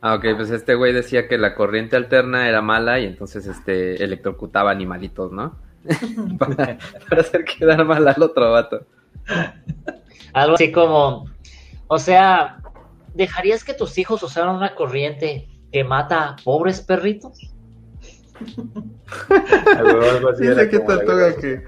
Ah, 0.03 0.17
ok, 0.17 0.25
pues 0.37 0.51
este 0.51 0.75
güey 0.75 0.93
decía 0.93 1.29
que 1.29 1.39
la 1.39 1.55
corriente 1.55 1.97
alterna 1.97 2.47
era 2.47 2.61
mala 2.61 3.01
y 3.01 3.07
entonces 3.07 3.47
este 3.47 4.05
electrocutaba 4.05 4.71
animalitos, 4.71 5.33
¿no? 5.33 5.59
para, 6.39 6.77
hacer 7.19 7.45
quedar 7.45 7.83
mal 7.87 8.07
al 8.07 8.23
otro 8.23 8.53
vato. 8.53 8.85
Algo 10.35 10.57
así 10.57 10.71
como, 10.71 11.25
o 11.87 11.99
sea, 11.99 12.59
¿dejarías 13.15 13.65
que 13.65 13.73
tus 13.73 13.97
hijos 13.97 14.23
usaran 14.23 14.55
una 14.55 14.75
corriente 14.75 15.49
que 15.73 15.85
mata 15.85 16.29
a 16.29 16.37
pobres 16.45 16.83
perritos? 16.83 17.39
algo 19.79 20.29
así 20.29 20.47
Dice 20.47 20.69
que 20.69 20.85
que 21.41 21.65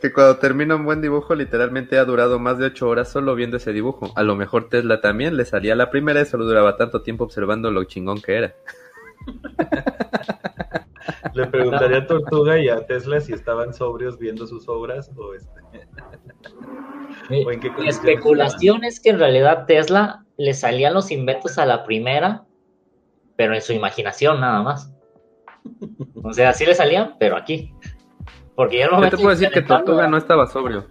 que 0.00 0.12
cuando 0.12 0.36
termina 0.38 0.76
un 0.76 0.84
buen 0.84 1.00
dibujo 1.00 1.34
literalmente 1.34 1.98
ha 1.98 2.04
durado 2.04 2.38
más 2.38 2.58
de 2.58 2.66
ocho 2.66 2.88
horas 2.88 3.10
solo 3.10 3.34
viendo 3.34 3.56
ese 3.56 3.72
dibujo. 3.72 4.12
A 4.16 4.22
lo 4.22 4.36
mejor 4.36 4.68
Tesla 4.68 5.00
también 5.00 5.36
le 5.36 5.44
salía 5.44 5.74
la 5.74 5.90
primera 5.90 6.20
y 6.20 6.26
solo 6.26 6.44
duraba 6.44 6.76
tanto 6.76 7.02
tiempo 7.02 7.24
observando 7.24 7.70
lo 7.70 7.84
chingón 7.84 8.20
que 8.20 8.36
era. 8.36 8.54
Le 11.34 11.46
preguntaría 11.46 11.98
a 11.98 12.06
Tortuga 12.06 12.58
y 12.58 12.68
a 12.68 12.86
Tesla 12.86 13.20
si 13.20 13.32
estaban 13.32 13.74
sobrios 13.74 14.18
viendo 14.18 14.46
sus 14.46 14.68
obras 14.68 15.10
o 15.16 15.34
este. 15.34 15.60
en 17.30 17.60
qué 17.60 17.70
Mi 17.70 17.88
especulación 17.88 18.84
es 18.84 19.00
que 19.00 19.10
en 19.10 19.18
realidad 19.18 19.66
Tesla 19.66 20.24
le 20.36 20.54
salían 20.54 20.94
los 20.94 21.10
inventos 21.10 21.58
a 21.58 21.66
la 21.66 21.84
primera, 21.84 22.44
pero 23.36 23.54
en 23.54 23.60
su 23.60 23.72
imaginación 23.72 24.40
nada 24.40 24.62
más. 24.62 24.92
O 26.22 26.32
sea, 26.32 26.52
sí 26.52 26.64
le 26.64 26.74
salían, 26.74 27.16
pero 27.18 27.36
aquí. 27.36 27.72
Porque 28.56 28.78
ya 28.78 28.88
no 28.88 29.08
te 29.08 29.16
puedo 29.16 29.30
decir 29.30 29.50
que 29.50 29.62
Tortuga 29.62 30.08
no 30.08 30.16
estaba 30.16 30.46
sobrio. 30.46 30.86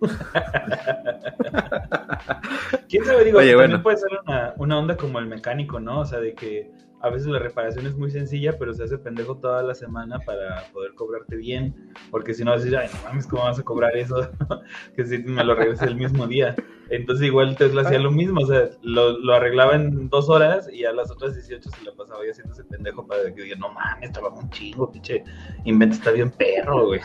¿Quién 2.88 3.04
sabe? 3.04 3.24
Digo, 3.24 3.38
también 3.38 3.82
puede 3.82 3.98
ser 3.98 4.08
una, 4.26 4.54
una, 4.56 4.78
onda 4.78 4.96
como 4.96 5.18
el 5.18 5.26
mecánico, 5.26 5.78
¿no? 5.78 6.00
O 6.00 6.04
sea, 6.04 6.20
de 6.20 6.34
que 6.34 6.70
a 7.00 7.10
veces 7.10 7.28
la 7.28 7.38
reparación 7.38 7.86
es 7.86 7.96
muy 7.96 8.10
sencilla, 8.10 8.58
pero 8.58 8.74
se 8.74 8.84
hace 8.84 8.98
pendejo 8.98 9.36
toda 9.36 9.62
la 9.62 9.74
semana 9.74 10.18
para 10.20 10.64
poder 10.72 10.94
cobrarte 10.94 11.36
bien. 11.36 11.92
Porque 12.10 12.34
si 12.34 12.44
no, 12.44 12.50
vas 12.50 12.60
a 12.60 12.64
decir, 12.64 12.78
ay, 12.78 12.88
no 12.92 13.02
mames, 13.02 13.26
¿cómo 13.26 13.44
vas 13.44 13.58
a 13.58 13.62
cobrar 13.62 13.96
eso? 13.96 14.30
que 14.96 15.04
si 15.04 15.18
me 15.18 15.44
lo 15.44 15.54
regrese 15.54 15.86
el 15.86 15.96
mismo 15.96 16.26
día. 16.26 16.54
Entonces, 16.90 17.26
igual 17.26 17.56
Tesla 17.56 17.82
hacía 17.82 18.00
lo 18.00 18.10
mismo, 18.10 18.40
o 18.40 18.46
sea, 18.46 18.68
lo, 18.82 19.16
lo, 19.18 19.34
arreglaba 19.34 19.76
en 19.76 20.08
dos 20.08 20.28
horas 20.28 20.68
y 20.72 20.84
a 20.84 20.92
las 20.92 21.10
otras 21.10 21.34
18 21.34 21.70
se 21.70 21.84
la 21.84 21.92
pasaba 21.92 22.24
ya 22.24 22.32
haciendo 22.32 22.52
ese 22.52 22.64
pendejo 22.64 23.06
para 23.06 23.32
que 23.32 23.44
diga, 23.44 23.56
no 23.56 23.72
mames, 23.72 24.10
trabaja 24.10 24.34
un 24.34 24.50
chingo, 24.50 24.90
pinche 24.90 25.22
invento 25.64 25.94
está 25.94 26.10
bien 26.10 26.30
perro, 26.32 26.86
güey. 26.86 27.00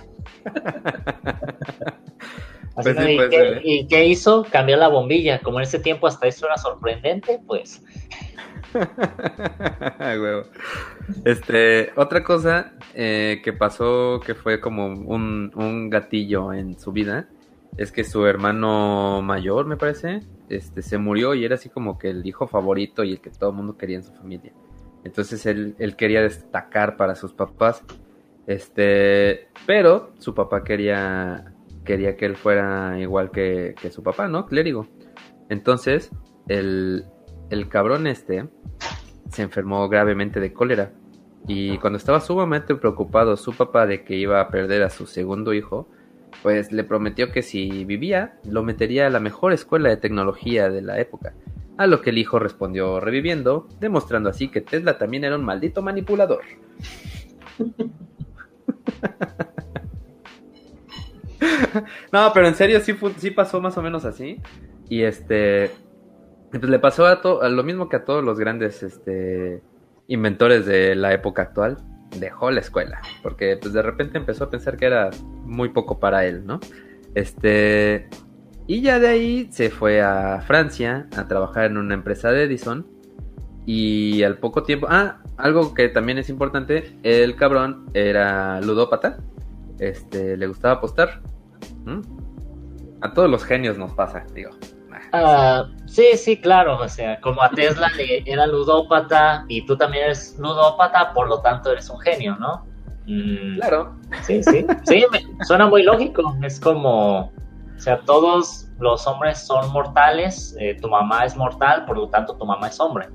Pues 2.75 2.87
¿eh? 2.87 3.61
¿y, 3.63 3.87
qué, 3.87 4.05
hizo? 4.05 4.45
Cambió 4.51 4.75
la 4.75 4.89
bombilla. 4.89 5.39
Como 5.39 5.59
en 5.59 5.63
ese 5.63 5.79
tiempo 5.79 6.07
hasta 6.07 6.27
eso 6.27 6.45
era 6.45 6.57
sorprendente, 6.57 7.39
pues. 7.47 7.81
este, 11.25 11.91
otra 11.95 12.23
cosa 12.23 12.73
eh, 12.93 13.41
que 13.43 13.53
pasó 13.53 14.19
que 14.25 14.35
fue 14.35 14.59
como 14.59 14.87
un, 14.87 15.51
un, 15.55 15.89
gatillo 15.89 16.53
en 16.53 16.77
su 16.79 16.91
vida 16.91 17.27
es 17.77 17.91
que 17.91 18.03
su 18.03 18.25
hermano 18.25 19.21
mayor, 19.21 19.65
me 19.65 19.77
parece, 19.77 20.21
este, 20.49 20.81
se 20.81 20.97
murió 20.97 21.33
y 21.33 21.45
era 21.45 21.55
así 21.55 21.69
como 21.69 21.97
que 21.97 22.09
el 22.09 22.25
hijo 22.25 22.47
favorito 22.47 23.03
y 23.03 23.11
el 23.11 23.21
que 23.21 23.29
todo 23.29 23.49
el 23.49 23.55
mundo 23.55 23.77
quería 23.77 23.97
en 23.97 24.03
su 24.03 24.13
familia. 24.13 24.53
Entonces 25.03 25.45
él, 25.45 25.75
él 25.79 25.95
quería 25.95 26.21
destacar 26.21 26.97
para 26.97 27.15
sus 27.15 27.33
papás. 27.33 27.83
Este, 28.47 29.49
pero 29.65 30.13
su 30.19 30.33
papá 30.33 30.63
quería 30.63 31.55
quería 31.85 32.17
que 32.17 32.25
él 32.25 32.35
fuera 32.35 32.99
igual 32.99 33.31
que, 33.31 33.75
su 33.91 34.03
papá, 34.03 34.27
¿no? 34.27 34.45
Clérigo. 34.45 34.87
Entonces, 35.49 36.11
el, 36.49 37.05
el 37.49 37.69
cabrón 37.69 38.07
este 38.07 38.47
se 39.29 39.41
enfermó 39.41 39.87
gravemente 39.89 40.39
de 40.39 40.53
cólera. 40.53 40.91
Y 41.47 41.77
cuando 41.77 41.97
estaba 41.97 42.21
sumamente 42.21 42.73
preocupado 42.75 43.37
su 43.37 43.53
papá 43.53 43.85
de 43.85 44.03
que 44.03 44.15
iba 44.15 44.41
a 44.41 44.49
perder 44.49 44.81
a 44.83 44.89
su 44.89 45.05
segundo 45.05 45.53
hijo, 45.53 45.87
pues 46.41 46.71
le 46.71 46.83
prometió 46.83 47.31
que 47.31 47.43
si 47.43 47.85
vivía, 47.85 48.39
lo 48.45 48.63
metería 48.63 49.07
a 49.07 49.09
la 49.09 49.19
mejor 49.19 49.53
escuela 49.53 49.89
de 49.89 49.97
tecnología 49.97 50.69
de 50.69 50.81
la 50.81 50.99
época. 50.99 51.33
A 51.77 51.87
lo 51.87 52.01
que 52.01 52.11
el 52.11 52.17
hijo 52.17 52.39
respondió 52.39 52.99
reviviendo, 52.99 53.67
demostrando 53.79 54.29
así 54.29 54.47
que 54.47 54.61
Tesla 54.61 54.97
también 54.97 55.25
era 55.25 55.35
un 55.35 55.43
maldito 55.43 55.81
manipulador. 55.81 56.41
no, 62.11 62.31
pero 62.33 62.47
en 62.47 62.55
serio 62.55 62.79
sí, 62.79 62.95
sí 63.17 63.31
pasó 63.31 63.61
más 63.61 63.77
o 63.77 63.81
menos 63.81 64.05
así. 64.05 64.41
Y 64.89 65.01
este, 65.01 65.71
pues 66.51 66.63
le 66.63 66.79
pasó 66.79 67.05
a, 67.05 67.21
a 67.41 67.49
lo 67.49 67.63
mismo 67.63 67.89
que 67.89 67.97
a 67.97 68.05
todos 68.05 68.23
los 68.23 68.39
grandes 68.39 68.83
este, 68.83 69.61
inventores 70.07 70.65
de 70.65 70.95
la 70.95 71.13
época 71.13 71.41
actual. 71.43 71.77
Dejó 72.19 72.51
la 72.51 72.61
escuela, 72.61 73.01
porque 73.23 73.57
pues 73.59 73.73
de 73.73 73.81
repente 73.81 74.17
empezó 74.17 74.45
a 74.45 74.49
pensar 74.49 74.77
que 74.77 74.85
era 74.85 75.09
muy 75.43 75.69
poco 75.69 75.99
para 75.99 76.25
él, 76.25 76.45
¿no? 76.45 76.59
Este, 77.13 78.07
y 78.67 78.81
ya 78.81 78.99
de 78.99 79.07
ahí 79.07 79.49
se 79.51 79.69
fue 79.69 80.01
a 80.01 80.41
Francia 80.41 81.07
a 81.15 81.27
trabajar 81.27 81.65
en 81.65 81.77
una 81.77 81.93
empresa 81.93 82.31
de 82.31 82.43
Edison. 82.43 82.87
Y 83.67 84.23
al 84.23 84.37
poco 84.37 84.63
tiempo, 84.63 84.87
ah, 84.89 85.23
algo 85.37 85.73
que 85.73 85.89
también 85.89 86.19
es 86.19 86.29
importante, 86.29 86.97
el 87.03 87.35
cabrón 87.35 87.89
era 87.93 88.61
ludópata, 88.61 89.17
este, 89.79 90.37
le 90.37 90.47
gustaba 90.47 90.75
apostar. 90.75 91.21
A 93.01 93.13
todos 93.13 93.29
los 93.29 93.43
genios 93.43 93.77
nos 93.77 93.93
pasa, 93.93 94.23
digo. 94.33 94.51
Ah, 95.15 95.67
sí, 95.85 96.05
sí, 96.15 96.37
claro. 96.37 96.79
O 96.79 96.87
sea, 96.87 97.19
como 97.21 97.41
a 97.41 97.49
Tesla 97.49 97.89
le 97.97 98.23
era 98.25 98.47
ludópata 98.47 99.45
y 99.47 99.65
tú 99.65 99.77
también 99.77 100.05
eres 100.05 100.37
ludópata, 100.39 101.13
por 101.13 101.27
lo 101.27 101.41
tanto 101.41 101.71
eres 101.71 101.89
un 101.89 101.99
genio, 101.99 102.35
¿no? 102.37 102.65
Mm, 103.07 103.59
claro. 103.59 103.95
Sí, 104.23 104.43
sí. 104.43 104.65
Sí, 104.83 105.05
suena 105.43 105.67
muy 105.67 105.83
lógico. 105.83 106.35
Es 106.41 106.59
como, 106.59 107.25
o 107.25 107.79
sea, 107.79 107.99
todos 108.01 108.67
los 108.79 109.05
hombres 109.07 109.39
son 109.39 109.71
mortales. 109.71 110.55
Eh, 110.59 110.77
tu 110.81 110.89
mamá 110.89 111.25
es 111.25 111.35
mortal, 111.35 111.85
por 111.85 111.97
lo 111.97 112.09
tanto 112.09 112.35
tu 112.35 112.45
mamá 112.45 112.67
es 112.67 112.79
hombre. 112.79 113.07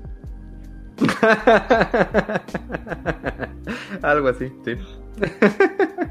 Algo 4.01 4.29
así, 4.29 4.51
sí. 4.63 4.77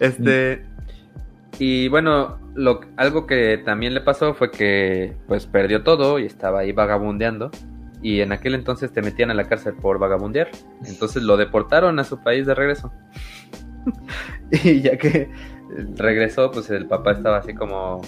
este. 0.00 0.75
Y 1.58 1.88
bueno, 1.88 2.38
lo, 2.54 2.80
algo 2.96 3.26
que 3.26 3.58
también 3.58 3.94
le 3.94 4.00
pasó 4.00 4.34
fue 4.34 4.50
que 4.50 5.16
pues 5.26 5.46
perdió 5.46 5.82
todo 5.82 6.18
y 6.18 6.26
estaba 6.26 6.60
ahí 6.60 6.72
vagabundeando. 6.72 7.50
Y 8.02 8.20
en 8.20 8.32
aquel 8.32 8.54
entonces 8.54 8.92
te 8.92 9.02
metían 9.02 9.30
a 9.30 9.34
la 9.34 9.48
cárcel 9.48 9.74
por 9.74 9.98
vagabundear. 9.98 10.50
Entonces 10.84 11.22
lo 11.22 11.36
deportaron 11.36 11.98
a 11.98 12.04
su 12.04 12.22
país 12.22 12.46
de 12.46 12.54
regreso. 12.54 12.92
y 14.50 14.80
ya 14.82 14.96
que 14.98 15.30
regresó, 15.96 16.50
pues 16.50 16.70
el 16.70 16.86
papá 16.86 17.12
estaba 17.12 17.38
así 17.38 17.54
como 17.54 18.02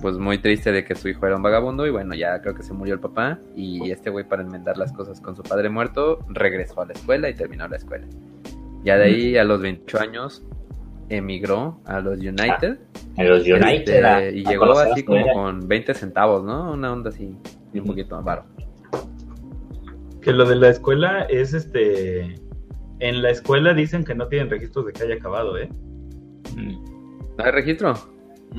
pues 0.00 0.16
muy 0.16 0.38
triste 0.38 0.70
de 0.70 0.84
que 0.84 0.94
su 0.94 1.08
hijo 1.08 1.26
era 1.26 1.36
un 1.36 1.42
vagabundo 1.42 1.84
y 1.84 1.90
bueno, 1.90 2.14
ya 2.14 2.40
creo 2.40 2.54
que 2.54 2.62
se 2.62 2.72
murió 2.72 2.94
el 2.94 3.00
papá 3.00 3.38
y 3.56 3.90
este 3.90 4.10
güey 4.10 4.24
para 4.24 4.42
enmendar 4.42 4.78
las 4.78 4.92
cosas 4.92 5.20
con 5.20 5.34
su 5.34 5.42
padre 5.42 5.70
muerto 5.70 6.24
regresó 6.28 6.82
a 6.82 6.86
la 6.86 6.92
escuela 6.92 7.28
y 7.28 7.34
terminó 7.34 7.66
la 7.66 7.76
escuela. 7.76 8.06
Ya 8.84 8.96
de 8.96 9.04
ahí 9.04 9.36
a 9.36 9.44
los 9.44 9.60
28 9.60 9.98
años 10.00 10.44
emigró 11.08 11.80
a 11.86 12.00
los 12.00 12.18
United. 12.18 12.78
A 13.16 13.22
los 13.24 13.42
United. 13.42 13.78
este, 13.94 14.04
a- 14.04 14.30
y 14.30 14.44
a 14.44 14.50
llegó 14.50 14.72
así 14.78 15.00
la 15.00 15.06
como 15.06 15.18
escuela. 15.18 15.32
con 15.32 15.68
20 15.68 15.94
centavos, 15.94 16.44
¿no? 16.44 16.72
Una 16.72 16.92
onda 16.92 17.10
así, 17.10 17.34
y 17.72 17.78
un 17.80 17.86
poquito 17.86 18.16
más 18.16 18.24
baro. 18.24 18.44
Que 20.20 20.32
lo 20.32 20.44
de 20.48 20.56
la 20.56 20.68
escuela 20.68 21.22
es 21.22 21.54
este. 21.54 22.34
En 23.00 23.22
la 23.22 23.30
escuela 23.30 23.72
dicen 23.74 24.04
que 24.04 24.14
no 24.14 24.26
tienen 24.28 24.50
registros 24.50 24.86
de 24.86 24.92
que 24.92 25.04
haya 25.04 25.14
acabado, 25.14 25.56
¿eh? 25.56 25.68
¿No 26.56 27.44
hay 27.44 27.50
registro? 27.52 27.94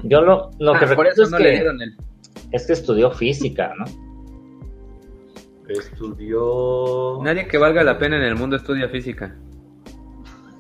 Yo 0.04 0.22
lo, 0.22 0.52
lo 0.60 0.74
que 0.74 0.86
Ah, 0.86 0.90
recuerdo 0.90 1.12
eso 1.12 1.24
es, 1.24 1.32
no 1.32 1.38
que, 1.38 1.44
le 1.44 1.52
dieron 1.52 1.82
el... 1.82 1.98
es 2.52 2.66
que 2.66 2.74
estudió 2.74 3.12
física, 3.12 3.74
¿no? 3.78 3.86
Estudió. 5.68 7.20
Nadie 7.24 7.48
que 7.48 7.58
valga 7.58 7.84
la 7.84 7.98
pena 8.00 8.18
en 8.18 8.24
el 8.24 8.36
mundo 8.36 8.56
estudia 8.56 8.90
física. 8.90 9.36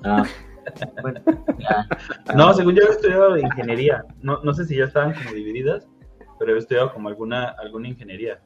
Ah, 0.03 0.23
bueno. 1.01 1.21
No, 2.35 2.53
según 2.53 2.75
yo 2.75 2.83
había 2.83 2.95
estudiado 2.95 3.37
ingeniería. 3.37 4.05
No, 4.21 4.41
no 4.43 4.53
sé 4.53 4.65
si 4.65 4.77
ya 4.77 4.85
estaban 4.85 5.13
como 5.13 5.31
divididas, 5.31 5.87
pero 6.37 6.51
había 6.51 6.61
estudiado 6.61 6.93
como 6.93 7.09
alguna, 7.09 7.49
alguna 7.49 7.89
ingeniería. 7.89 8.39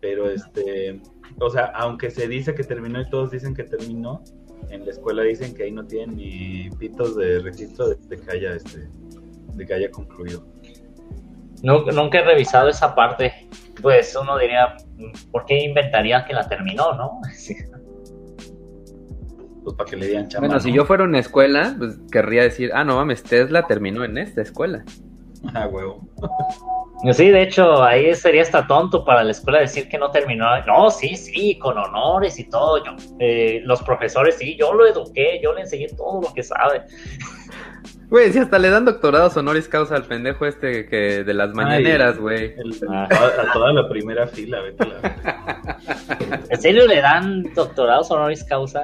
Pero 0.00 0.30
este, 0.30 1.00
o 1.40 1.50
sea, 1.50 1.66
aunque 1.74 2.10
se 2.10 2.28
dice 2.28 2.54
que 2.54 2.64
terminó 2.64 3.00
y 3.00 3.08
todos 3.10 3.30
dicen 3.30 3.54
que 3.54 3.64
terminó, 3.64 4.22
en 4.70 4.84
la 4.84 4.90
escuela 4.90 5.22
dicen 5.22 5.54
que 5.54 5.64
ahí 5.64 5.72
no 5.72 5.86
tienen 5.86 6.16
ni 6.16 6.70
pitos 6.78 7.16
de 7.16 7.40
registro 7.40 7.88
de, 7.88 7.96
de 7.96 8.16
que 8.18 8.30
haya 8.30 8.54
este, 8.54 8.88
de 9.54 9.66
que 9.66 9.74
haya 9.74 9.90
concluido. 9.90 10.46
Nunca, 11.62 11.92
nunca 11.92 12.20
he 12.20 12.24
revisado 12.24 12.68
esa 12.68 12.94
parte. 12.94 13.48
Pues 13.82 14.16
uno 14.20 14.38
diría, 14.38 14.76
¿por 15.30 15.44
qué 15.44 15.64
inventaría 15.64 16.24
que 16.24 16.32
la 16.32 16.48
terminó, 16.48 16.92
no? 16.94 17.20
Sí. 17.34 17.56
Pues 19.64 19.76
para 19.76 19.90
que 19.90 19.96
le 19.96 20.06
dieran 20.06 20.28
chamba. 20.28 20.48
Bueno, 20.48 20.60
si 20.60 20.70
¿no? 20.70 20.76
yo 20.76 20.84
fuera 20.84 21.04
una 21.04 21.18
escuela, 21.18 21.74
pues 21.78 21.98
querría 22.10 22.42
decir, 22.42 22.70
ah, 22.74 22.84
no 22.84 22.96
mames, 22.96 23.22
Tesla 23.22 23.66
terminó 23.66 24.04
en 24.04 24.18
esta 24.18 24.42
escuela. 24.42 24.84
Ah, 25.54 25.68
huevo. 25.68 26.00
Sí, 27.12 27.28
de 27.28 27.42
hecho, 27.42 27.84
ahí 27.84 28.12
sería 28.16 28.42
hasta 28.42 28.66
tonto 28.66 29.04
para 29.04 29.22
la 29.22 29.30
escuela 29.30 29.60
decir 29.60 29.88
que 29.88 29.96
no 29.98 30.10
terminó. 30.10 30.44
No, 30.66 30.90
sí, 30.90 31.14
sí, 31.14 31.56
con 31.58 31.78
honores 31.78 32.40
y 32.40 32.48
todo. 32.50 32.84
Yo, 32.84 32.90
eh, 33.20 33.60
los 33.64 33.80
profesores, 33.82 34.36
sí, 34.36 34.56
yo 34.58 34.74
lo 34.74 34.84
eduqué, 34.84 35.40
yo 35.40 35.52
le 35.54 35.60
enseñé 35.60 35.86
todo 35.96 36.22
lo 36.22 36.34
que 36.34 36.42
sabe. 36.42 36.82
Güey, 38.10 38.32
si 38.32 38.38
hasta 38.40 38.58
le 38.58 38.70
dan 38.70 38.84
doctorados 38.84 39.36
honoris 39.36 39.68
causa 39.68 39.94
al 39.94 40.04
pendejo 40.06 40.44
este 40.46 40.88
que 40.88 41.22
de 41.24 41.34
las 41.34 41.52
mañaneras, 41.54 42.18
güey. 42.18 42.54
A, 42.90 43.04
a 43.04 43.52
toda 43.52 43.72
la 43.74 43.88
primera 43.88 44.26
fila, 44.26 44.60
vete 44.62 44.82
a 44.82 44.86
la- 44.86 45.78
¿En 46.50 46.60
serio 46.60 46.86
le 46.86 47.00
dan 47.00 47.44
doctorados 47.54 48.10
honoris 48.10 48.42
causa? 48.44 48.82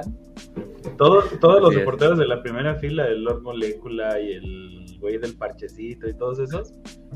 Todo- 0.97 1.23
todos 1.39 1.61
los 1.61 1.73
reporteros 1.75 2.17
de 2.17 2.27
la 2.27 2.41
primera 2.41 2.75
fila, 2.75 3.07
el 3.07 3.23
Lord 3.23 3.41
Molecula 3.41 4.19
y 4.19 4.31
el 4.33 4.97
güey 4.99 5.17
del 5.17 5.33
parchecito 5.35 6.07
y 6.09 6.13
todos 6.17 6.39
esos, 6.39 6.73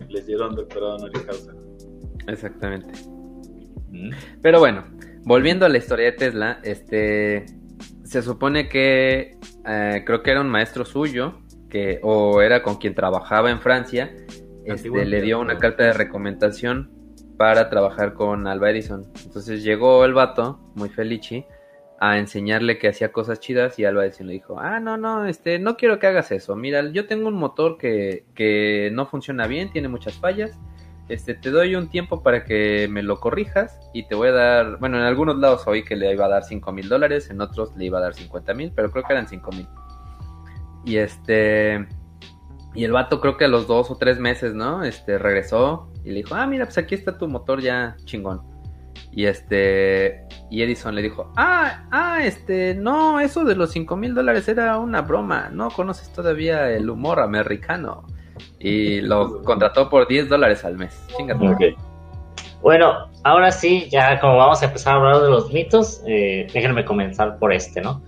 les 0.09 0.25
dieron 0.27 0.55
doctorado 0.55 0.95
honoris 0.97 1.21
causa. 1.23 1.53
Exactamente. 2.27 2.93
Pero 4.41 4.59
bueno, 4.59 4.85
volviendo 5.23 5.65
a 5.65 5.69
la 5.69 5.77
historia 5.77 6.05
de 6.07 6.11
Tesla, 6.13 6.59
este 6.63 7.45
se 8.03 8.21
supone 8.21 8.67
que 8.69 9.37
eh, 9.67 10.03
creo 10.05 10.23
que 10.23 10.31
era 10.31 10.41
un 10.41 10.49
maestro 10.49 10.83
suyo, 10.85 11.39
que, 11.69 11.99
o 12.01 12.41
era 12.41 12.63
con 12.63 12.77
quien 12.77 12.95
trabajaba 12.95 13.51
en 13.51 13.61
Francia, 13.61 14.11
este, 14.65 15.05
le 15.05 15.21
dio 15.21 15.39
una 15.39 15.57
carta 15.57 15.83
de 15.83 15.93
recomendación 15.93 16.91
para 17.37 17.69
trabajar 17.69 18.13
con 18.15 18.47
Alba 18.47 18.71
Edison. 18.71 19.05
Entonces 19.25 19.63
llegó 19.63 20.03
el 20.05 20.13
vato, 20.13 20.59
muy 20.75 20.89
felici, 20.89 21.45
a 21.99 22.17
enseñarle 22.17 22.77
que 22.77 22.87
hacía 22.87 23.11
cosas 23.11 23.39
chidas 23.39 23.77
y 23.77 23.85
Alba 23.85 24.05
Edison 24.05 24.27
le 24.27 24.33
dijo, 24.33 24.57
ah, 24.59 24.79
no, 24.79 24.97
no, 24.97 25.25
este, 25.25 25.59
no 25.59 25.75
quiero 25.75 25.99
que 25.99 26.07
hagas 26.07 26.31
eso. 26.31 26.55
Mira, 26.55 26.89
yo 26.91 27.07
tengo 27.07 27.27
un 27.27 27.35
motor 27.35 27.77
que, 27.77 28.25
que 28.35 28.89
no 28.93 29.05
funciona 29.05 29.47
bien, 29.47 29.71
tiene 29.71 29.89
muchas 29.89 30.15
fallas. 30.15 30.57
Este, 31.09 31.33
te 31.33 31.49
doy 31.49 31.75
un 31.75 31.89
tiempo 31.89 32.21
para 32.23 32.45
que 32.45 32.87
me 32.89 33.01
lo 33.01 33.19
corrijas 33.19 33.79
y 33.93 34.07
te 34.07 34.15
voy 34.15 34.29
a 34.29 34.31
dar, 34.31 34.77
bueno, 34.79 34.97
en 34.97 35.03
algunos 35.03 35.37
lados 35.37 35.67
oí 35.67 35.83
que 35.83 35.95
le 35.95 36.13
iba 36.13 36.25
a 36.25 36.29
dar 36.29 36.43
5 36.43 36.71
mil 36.71 36.87
dólares, 36.87 37.29
en 37.31 37.41
otros 37.41 37.75
le 37.75 37.85
iba 37.85 37.97
a 37.97 38.01
dar 38.01 38.13
50 38.13 38.53
mil, 38.53 38.71
pero 38.75 38.91
creo 38.91 39.03
que 39.03 39.13
eran 39.13 39.27
5 39.27 39.51
mil. 39.51 39.67
Y 40.85 40.97
este, 40.97 41.87
y 42.75 42.83
el 42.85 42.91
vato 42.91 43.19
creo 43.19 43.35
que 43.35 43.45
a 43.45 43.49
los 43.49 43.67
dos 43.67 43.91
o 43.91 43.97
tres 43.97 44.19
meses, 44.19 44.53
¿no? 44.53 44.83
Este, 44.83 45.17
regresó 45.17 45.91
y 46.05 46.09
le 46.09 46.17
dijo, 46.17 46.35
ah, 46.35 46.47
mira, 46.47 46.65
pues 46.65 46.77
aquí 46.77 46.95
está 46.95 47.17
tu 47.17 47.27
motor 47.27 47.59
ya 47.59 47.97
chingón. 48.05 48.48
Y 49.11 49.25
este, 49.25 50.23
y 50.49 50.61
Edison 50.61 50.95
le 50.95 51.01
dijo, 51.01 51.31
ah, 51.35 51.87
ah, 51.91 52.19
este, 52.23 52.75
no, 52.75 53.19
eso 53.19 53.43
de 53.43 53.55
los 53.55 53.71
5 53.71 53.95
mil 53.97 54.13
dólares 54.13 54.47
era 54.47 54.77
una 54.77 55.01
broma, 55.01 55.49
no 55.51 55.69
conoces 55.71 56.11
todavía 56.13 56.69
el 56.69 56.89
humor 56.89 57.19
americano. 57.19 58.05
Y 58.59 59.01
lo 59.01 59.41
contrató 59.43 59.89
por 59.89 60.07
10 60.07 60.29
dólares 60.29 60.63
al 60.63 60.77
mes. 60.77 61.01
Chingate. 61.17 61.49
Ok. 61.49 61.61
Bueno, 62.61 63.09
ahora 63.23 63.51
sí, 63.51 63.87
ya 63.89 64.19
como 64.19 64.37
vamos 64.37 64.61
a 64.61 64.65
empezar 64.65 64.93
a 64.93 64.97
hablar 64.97 65.21
de 65.21 65.29
los 65.29 65.51
mitos, 65.53 66.01
eh, 66.05 66.47
déjenme 66.53 66.83
comenzar 66.83 67.39
por 67.39 67.53
este, 67.53 67.81
¿no? 67.81 68.01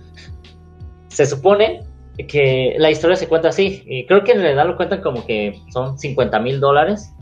Se 1.08 1.24
supone 1.26 1.82
que 2.28 2.74
la 2.78 2.90
historia 2.90 3.16
se 3.16 3.28
cuenta 3.28 3.48
así, 3.48 3.82
y 3.86 4.06
creo 4.06 4.22
que 4.24 4.32
en 4.32 4.42
realidad 4.42 4.66
lo 4.66 4.76
cuentan 4.76 5.00
como 5.00 5.24
que 5.24 5.58
son 5.72 5.98
50 5.98 6.38
mil 6.40 6.60
dólares, 6.60 7.14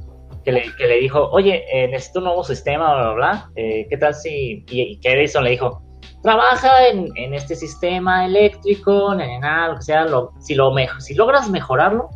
que 0.44 0.53
le, 0.53 0.62
que 0.76 0.87
le 0.87 0.96
dijo, 0.98 1.29
oye, 1.31 1.64
eh, 1.72 1.88
necesito 1.88 2.20
un 2.20 2.26
nuevo 2.26 2.44
sistema, 2.44 2.92
bla, 2.94 3.03
bla, 3.03 3.12
bla, 3.14 3.50
eh, 3.57 3.87
¿qué 3.90 3.96
tal 3.96 4.14
si...? 4.14 4.64
Y, 4.70 4.83
y 4.83 5.00
que 5.00 5.12
Edison 5.12 5.44
le 5.44 5.50
dijo, 5.50 5.83
trabaja 6.22 6.88
en, 6.88 7.09
en 7.16 7.35
este 7.35 7.55
sistema 7.55 8.24
eléctrico, 8.26 9.14
na, 9.14 9.26
na, 9.26 9.38
na, 9.38 9.68
lo 9.68 9.76
que 9.76 9.83
sea, 9.83 10.05
lo- 10.05 10.33
si, 10.40 10.55
lo 10.55 10.72
si 10.98 11.14
logras 11.14 11.48
mejorarlo, 11.50 12.09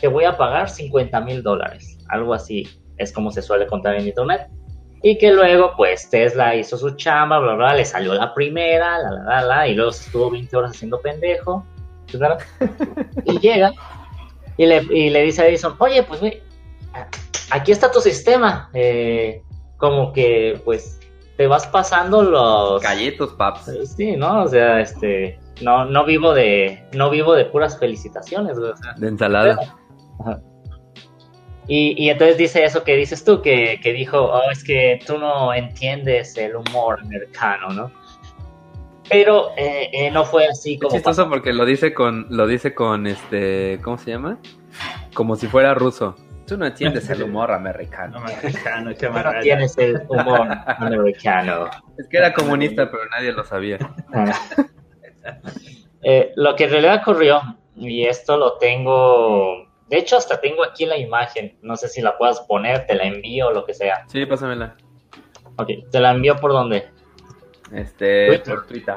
te 0.00 0.06
voy 0.08 0.24
a 0.24 0.36
pagar 0.36 0.68
50 0.68 1.20
mil 1.22 1.42
dólares, 1.42 1.98
algo 2.08 2.34
así 2.34 2.68
es 2.98 3.12
como 3.12 3.30
se 3.30 3.42
suele 3.42 3.66
contar 3.66 3.94
en 3.96 4.06
internet. 4.08 4.48
Y 5.02 5.16
que 5.18 5.30
luego, 5.32 5.74
pues, 5.76 6.10
Tesla 6.10 6.56
hizo 6.56 6.76
su 6.76 6.90
chamba, 6.96 7.38
bla, 7.38 7.54
bla, 7.54 7.74
le 7.74 7.84
salió 7.84 8.14
la 8.14 8.34
primera, 8.34 8.98
la, 8.98 9.10
la, 9.12 9.22
la, 9.24 9.42
la, 9.42 9.68
y 9.68 9.74
luego 9.74 9.92
se 9.92 10.06
estuvo 10.06 10.28
20 10.30 10.56
horas 10.56 10.72
haciendo 10.72 11.00
pendejo, 11.00 11.64
¿verdad? 12.12 12.38
Y 13.24 13.38
llega 13.38 13.72
y 14.56 14.66
le, 14.66 14.82
y 14.90 15.10
le 15.10 15.22
dice 15.22 15.42
a 15.42 15.46
Edison, 15.46 15.76
oye, 15.78 16.02
pues, 16.02 16.20
aquí 17.50 17.72
está 17.72 17.90
tu 17.90 18.00
sistema, 18.00 18.70
eh, 18.74 19.42
como 19.76 20.12
que, 20.12 20.60
pues, 20.64 21.00
te 21.36 21.46
vas 21.46 21.66
pasando 21.66 22.22
los... 22.22 22.82
Galletos, 22.82 23.32
paps. 23.34 23.70
Sí, 23.96 24.16
¿no? 24.16 24.42
O 24.42 24.48
sea, 24.48 24.80
este, 24.80 25.38
no, 25.60 25.84
no 25.84 26.04
vivo 26.04 26.34
de, 26.34 26.84
no 26.94 27.10
vivo 27.10 27.34
de 27.34 27.44
puras 27.44 27.78
felicitaciones, 27.78 28.58
güey, 28.58 28.72
o 28.72 28.76
sea, 28.76 28.94
De 28.94 29.08
ensalada. 29.08 29.76
Ajá. 30.20 30.40
Y, 31.68 32.02
y 32.02 32.08
entonces 32.08 32.38
dice 32.38 32.64
eso 32.64 32.82
que 32.82 32.96
dices 32.96 33.22
tú, 33.22 33.42
que, 33.42 33.78
que 33.82 33.92
dijo, 33.92 34.18
oh, 34.18 34.50
es 34.50 34.64
que 34.64 34.98
tú 35.06 35.18
no 35.18 35.52
entiendes 35.52 36.36
el 36.38 36.56
humor 36.56 36.98
americano, 37.02 37.68
¿no? 37.68 37.92
Pero 39.10 39.50
eh, 39.56 39.90
eh, 39.92 40.10
no 40.10 40.24
fue 40.24 40.46
así 40.46 40.74
Es 40.74 40.80
como... 40.80 40.94
chistoso 40.94 41.28
porque 41.28 41.52
lo 41.52 41.66
dice 41.66 41.92
con, 41.92 42.26
lo 42.30 42.46
dice 42.46 42.74
con 42.74 43.06
este, 43.06 43.80
¿cómo 43.82 43.98
se 43.98 44.12
llama? 44.12 44.38
Como 45.12 45.36
si 45.36 45.46
fuera 45.46 45.74
ruso. 45.74 46.16
Tú 46.48 46.56
no 46.56 46.66
entiendes 46.66 47.08
el 47.10 47.22
humor 47.24 47.50
No, 47.50 47.56
americano. 47.56 48.20
No 48.20 49.40
tienes 49.40 49.76
el 49.76 50.00
humor 50.08 50.48
americano. 50.66 51.68
Es 51.98 52.08
que 52.08 52.16
era 52.16 52.32
comunista, 52.32 52.90
pero 52.90 53.04
nadie 53.10 53.32
lo 53.32 53.44
sabía. 53.44 53.78
Eh, 56.00 56.32
lo 56.36 56.54
que 56.54 56.64
en 56.64 56.70
realidad 56.70 57.00
ocurrió, 57.02 57.40
y 57.74 58.06
esto 58.06 58.36
lo 58.36 58.56
tengo... 58.56 59.66
De 59.88 59.98
hecho, 59.98 60.16
hasta 60.16 60.40
tengo 60.40 60.64
aquí 60.64 60.86
la 60.86 60.96
imagen. 60.96 61.58
No 61.60 61.76
sé 61.76 61.88
si 61.88 62.00
la 62.00 62.16
puedas 62.16 62.40
poner, 62.42 62.86
te 62.86 62.94
la 62.94 63.02
envío 63.04 63.48
o 63.48 63.52
lo 63.52 63.66
que 63.66 63.74
sea. 63.74 64.04
Sí, 64.06 64.24
pásamela. 64.24 64.76
Ok, 65.56 65.70
te 65.90 66.00
la 66.00 66.12
envío 66.12 66.36
por 66.36 66.52
dónde? 66.52 66.88
Este, 67.72 68.28
Twitter. 68.28 68.54
por 68.54 68.66
Twitter. 68.66 68.96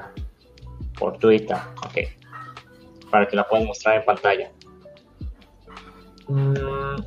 Por 0.97 1.17
Twitter, 1.17 1.57
ok. 1.85 3.09
Para 3.09 3.27
que 3.27 3.35
la 3.35 3.47
puedas 3.47 3.65
mostrar 3.65 3.97
en 3.97 4.05
pantalla. 4.05 4.51
Mm, 6.27 7.01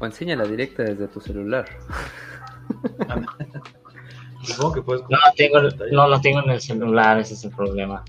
O 0.00 0.06
enséñala 0.06 0.44
directa 0.44 0.82
desde 0.82 1.06
tu 1.08 1.20
celular. 1.20 1.66
Supongo 4.42 4.72
que 4.72 4.82
puedes 4.82 5.02
no, 5.02 5.18
la 5.18 5.32
tengo, 5.36 5.60
no 5.92 6.08
la 6.08 6.20
tengo 6.20 6.42
en 6.42 6.50
el 6.50 6.60
celular, 6.60 7.18
ese 7.20 7.34
es 7.34 7.44
el 7.44 7.50
problema. 7.50 8.02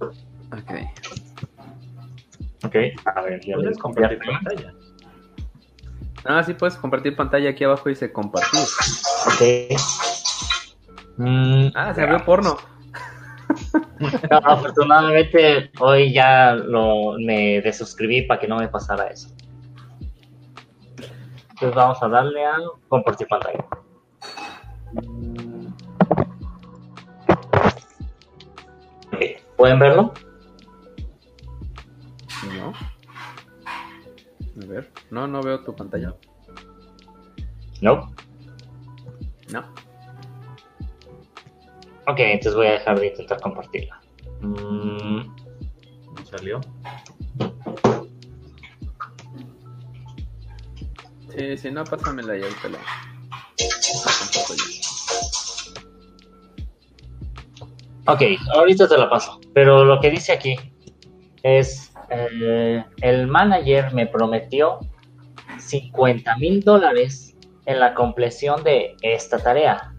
Ok. 0.00 0.72
Ok, 2.64 2.76
a 3.06 3.20
ver, 3.22 3.40
ya 3.44 3.56
Puedes 3.56 3.78
compartir 3.78 4.18
pantalla. 4.18 4.74
Ah, 6.24 6.42
sí, 6.44 6.54
puedes 6.54 6.76
compartir 6.76 7.16
pantalla. 7.16 7.50
Aquí 7.50 7.64
abajo 7.64 7.88
dice 7.88 8.12
compartir. 8.12 8.60
Ok. 9.26 9.42
Mm, 11.16 11.68
Ah, 11.74 11.92
se 11.94 12.02
abrió 12.02 12.24
porno. 12.24 12.56
no, 14.30 14.36
afortunadamente 14.44 15.70
hoy 15.80 16.12
ya 16.12 16.54
lo, 16.54 17.18
me 17.18 17.60
desuscribí 17.62 18.22
para 18.22 18.40
que 18.40 18.46
no 18.46 18.58
me 18.58 18.68
pasara 18.68 19.08
eso. 19.08 19.28
Entonces 21.62 21.76
vamos 21.76 22.02
a 22.02 22.08
darle 22.08 22.44
a 22.44 22.56
compartir 22.88 23.28
pantalla. 23.28 23.64
¿Pueden 29.56 29.78
verlo? 29.78 30.12
No. 32.58 32.72
A 34.60 34.66
ver. 34.66 34.90
No, 35.12 35.28
no 35.28 35.40
veo 35.40 35.62
tu 35.62 35.72
pantalla. 35.76 36.16
No. 37.80 38.12
No. 39.52 39.60
Ok, 42.08 42.18
entonces 42.18 42.56
voy 42.56 42.66
a 42.66 42.72
dejar 42.72 42.98
de 42.98 43.06
intentar 43.06 43.40
compartirla. 43.40 44.00
Mm, 44.40 45.18
No 46.16 46.26
salió. 46.28 46.60
Sí, 51.34 51.56
sí, 51.56 51.70
no, 51.70 51.84
pásamela 51.84 52.36
y 52.36 52.42
ahorita 52.42 52.68
la. 52.68 52.78
la. 52.78 52.84
Ok, 58.12 58.22
ahorita 58.54 58.88
te 58.88 58.98
la 58.98 59.08
paso. 59.08 59.40
Pero 59.54 59.84
lo 59.84 60.00
que 60.00 60.10
dice 60.10 60.32
aquí 60.32 60.56
es, 61.42 61.92
eh, 62.10 62.84
el 63.00 63.26
manager 63.28 63.94
me 63.94 64.06
prometió 64.06 64.80
50 65.58 66.36
mil 66.36 66.62
dólares 66.62 67.36
en 67.64 67.80
la 67.80 67.94
compleción 67.94 68.62
de 68.64 68.96
esta 69.02 69.38
tarea, 69.38 69.94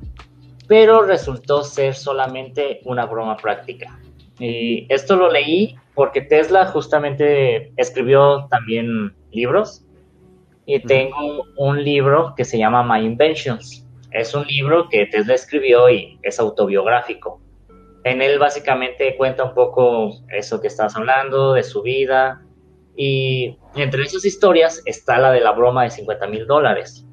pero 0.68 1.02
resultó 1.02 1.64
ser 1.64 1.96
solamente 1.96 2.82
una 2.86 3.06
broma 3.06 3.38
práctica. 3.38 4.00
Y 4.38 4.86
esto 4.94 5.16
lo 5.16 5.32
leí 5.32 5.78
porque 5.96 6.22
Tesla 6.22 6.66
justamente 6.68 7.72
escribió 7.78 8.48
también 8.50 9.16
libros 9.32 9.83
y 10.66 10.80
tengo 10.80 11.46
un 11.58 11.84
libro 11.84 12.34
que 12.36 12.46
se 12.46 12.58
llama 12.58 12.84
My 12.84 13.06
Inventions. 13.06 13.86
Es 14.12 14.34
un 14.34 14.46
libro 14.46 14.88
que 14.90 15.06
Tesla 15.08 15.34
escribió 15.34 15.90
y 15.90 16.20
es 16.22 16.40
autobiográfico. 16.40 17.42
En 18.04 18.22
él 18.22 18.38
básicamente 18.40 19.16
cuenta 19.18 19.44
un 19.44 19.54
poco 19.54 20.12
eso 20.30 20.62
que 20.62 20.68
estás 20.68 20.96
hablando, 20.96 21.54
de 21.54 21.64
su 21.64 21.82
vida. 21.82 22.44
Y 22.96 23.58
entre 23.76 24.04
esas 24.04 24.26
historias 24.26 24.82
está 24.86 25.18
la 25.18 25.32
de 25.32 25.42
la 25.42 25.52
broma 25.52 25.84
de 25.84 25.90
50 25.90 26.28
mil 26.28 26.46
dólares. 26.46 27.06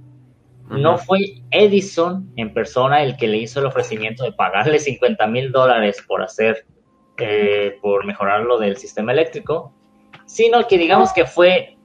No 0.69 0.99
fue 0.99 1.43
Edison 1.51 2.33
en 2.37 2.55
persona 2.55 3.03
el 3.03 3.17
que 3.17 3.27
le 3.27 3.39
hizo 3.39 3.59
el 3.59 3.67
ofrecimiento 3.67 4.23
de 4.23 4.33
pagarle 4.33 4.79
50 4.79 5.27
mil 5.27 5.51
dólares 5.51 6.05
por 6.07 6.23
hacer, 6.23 6.65
eh, 7.19 7.77
por 7.83 8.05
mejorar 8.05 8.43
lo 8.43 8.57
del 8.59 8.77
sistema 8.77 9.11
eléctrico, 9.11 9.75
sino 10.27 10.69
que 10.69 10.79
digamos 10.79 11.13
que 11.13 11.25
fue 11.25 11.77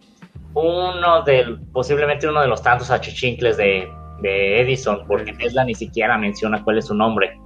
uno 0.56 1.22
del, 1.24 1.60
posiblemente 1.74 2.28
uno 2.28 2.42
de 2.42 2.48
los 2.48 2.64
tantos 2.64 2.90
achichincles 2.90 3.58
de, 3.58 3.88
de 4.22 4.62
Edison, 4.62 5.06
porque 5.08 5.34
Tesla 5.34 5.66
ni 5.66 5.76
siquiera 5.76 6.18
menciona 6.18 6.64
cuál 6.64 6.78
es 6.78 6.88
su 6.88 6.96
nombre. 6.96 7.38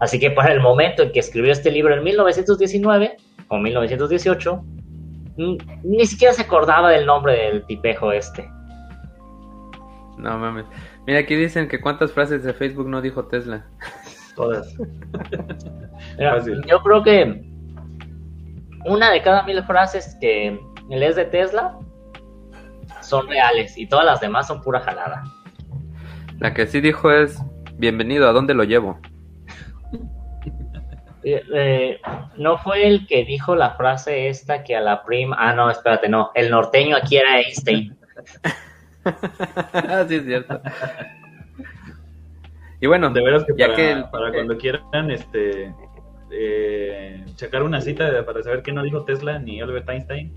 Así 0.00 0.20
que 0.20 0.30
para 0.30 0.52
el 0.52 0.60
momento 0.60 1.02
en 1.02 1.12
que 1.12 1.20
escribió 1.20 1.50
este 1.50 1.70
libro 1.70 1.94
en 1.94 2.04
1919 2.04 3.16
o 3.48 3.58
1918, 3.58 4.62
mm, 5.36 5.56
ni 5.84 6.06
siquiera 6.06 6.34
se 6.34 6.42
acordaba 6.42 6.90
del 6.90 7.06
nombre 7.06 7.32
del 7.32 7.64
tipejo 7.66 8.12
este. 8.12 8.48
No 10.18 10.38
mames. 10.38 10.66
Mira, 11.06 11.20
aquí 11.20 11.34
dicen 11.34 11.68
que 11.68 11.80
cuántas 11.80 12.12
frases 12.12 12.44
de 12.44 12.52
Facebook 12.52 12.88
no 12.88 13.00
dijo 13.00 13.24
Tesla. 13.24 13.64
Todas. 14.36 14.76
Mira, 16.18 16.44
yo 16.66 16.80
creo 16.82 17.02
que 17.02 17.42
una 18.84 19.10
de 19.10 19.22
cada 19.22 19.42
mil 19.44 19.62
frases 19.64 20.16
que 20.20 20.60
lees 20.90 21.16
de 21.16 21.24
Tesla 21.24 21.78
son 23.08 23.26
reales 23.28 23.76
y 23.78 23.86
todas 23.86 24.04
las 24.06 24.20
demás 24.20 24.46
son 24.46 24.62
pura 24.62 24.80
jalada. 24.80 25.24
La 26.38 26.54
que 26.54 26.66
sí 26.66 26.80
dijo 26.80 27.10
es: 27.10 27.38
Bienvenido, 27.74 28.28
¿a 28.28 28.32
dónde 28.32 28.54
lo 28.54 28.64
llevo? 28.64 28.98
Eh, 31.24 31.42
eh, 31.52 32.00
no 32.36 32.58
fue 32.58 32.86
el 32.86 33.06
que 33.08 33.24
dijo 33.24 33.56
la 33.56 33.72
frase 33.72 34.28
esta 34.28 34.62
que 34.62 34.76
a 34.76 34.80
la 34.80 35.02
prima. 35.04 35.36
Ah, 35.38 35.52
no, 35.52 35.68
espérate, 35.68 36.08
no. 36.08 36.30
El 36.34 36.48
norteño 36.48 36.96
aquí 36.96 37.16
era 37.16 37.40
Einstein. 37.40 37.94
sí, 40.08 40.14
es 40.14 40.24
cierto. 40.24 40.60
Y 42.80 42.86
bueno, 42.86 43.10
De 43.10 43.20
veras 43.22 43.44
que 43.44 43.52
ya 43.58 43.66
para, 43.66 43.76
que 43.76 43.92
el- 43.92 44.04
para 44.10 44.32
cuando 44.32 44.56
quieran 44.56 45.10
este 45.10 45.74
eh, 46.30 47.24
checar 47.34 47.62
una 47.64 47.80
cita 47.80 48.24
para 48.24 48.42
saber 48.42 48.62
qué 48.62 48.72
no 48.72 48.82
dijo 48.84 49.04
Tesla 49.04 49.38
ni 49.40 49.60
Albert 49.60 49.88
Einstein, 49.88 50.32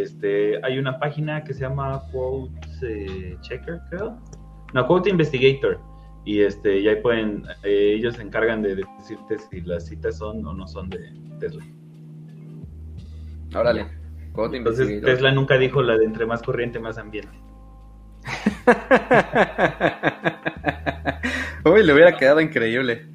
este 0.00 0.64
hay 0.64 0.78
una 0.78 0.98
página 0.98 1.44
que 1.44 1.52
se 1.54 1.60
llama 1.60 2.02
Quote 2.12 2.52
eh, 2.82 3.36
Checker, 3.42 3.80
creo. 3.90 4.18
No, 4.74 4.86
Quote 4.86 5.10
Investigator. 5.10 5.78
Y 6.24 6.40
este, 6.40 6.78
y 6.78 6.86
ahí 6.88 6.96
pueden, 7.02 7.42
eh, 7.64 7.94
ellos 7.96 8.14
se 8.16 8.22
encargan 8.22 8.62
de 8.62 8.76
decirte 8.76 9.38
si 9.50 9.60
las 9.62 9.86
citas 9.86 10.18
son 10.18 10.44
o 10.46 10.52
no 10.52 10.66
son 10.68 10.88
de 10.88 11.12
Tesla. 11.40 11.64
órale. 13.54 13.86
Code 14.32 14.56
Entonces 14.56 14.86
Investigator. 14.86 15.14
Tesla 15.14 15.32
nunca 15.32 15.58
dijo 15.58 15.82
la 15.82 15.96
de 15.98 16.04
entre 16.04 16.26
más 16.26 16.42
corriente, 16.42 16.78
más 16.78 16.96
ambiente. 16.98 17.36
Uy, 21.64 21.84
le 21.84 21.92
hubiera 21.92 22.16
quedado 22.16 22.40
increíble. 22.40 23.06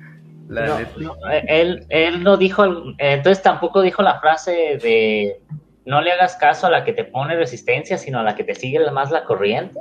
La 0.48 0.68
No, 0.68 0.80
neta. 0.80 0.92
no, 1.00 1.16
él, 1.48 1.86
él 1.90 2.24
no 2.24 2.38
dijo, 2.38 2.64
entonces 3.00 3.44
tampoco 3.44 3.82
dijo 3.82 4.02
la 4.02 4.20
frase 4.20 4.80
de 4.82 5.42
no 5.88 6.02
le 6.02 6.12
hagas 6.12 6.36
caso 6.36 6.68
a 6.68 6.70
la 6.70 6.84
que 6.84 6.94
te 6.94 7.06
pone 7.06 7.36
resistencia, 7.36 7.98
sino 7.98 8.20
a 8.20 8.24
la 8.24 8.36
que 8.36 8.44
te 8.44 8.54
sigue 8.56 8.80
más 8.92 9.10
la 9.10 9.24
corriente. 9.24 9.80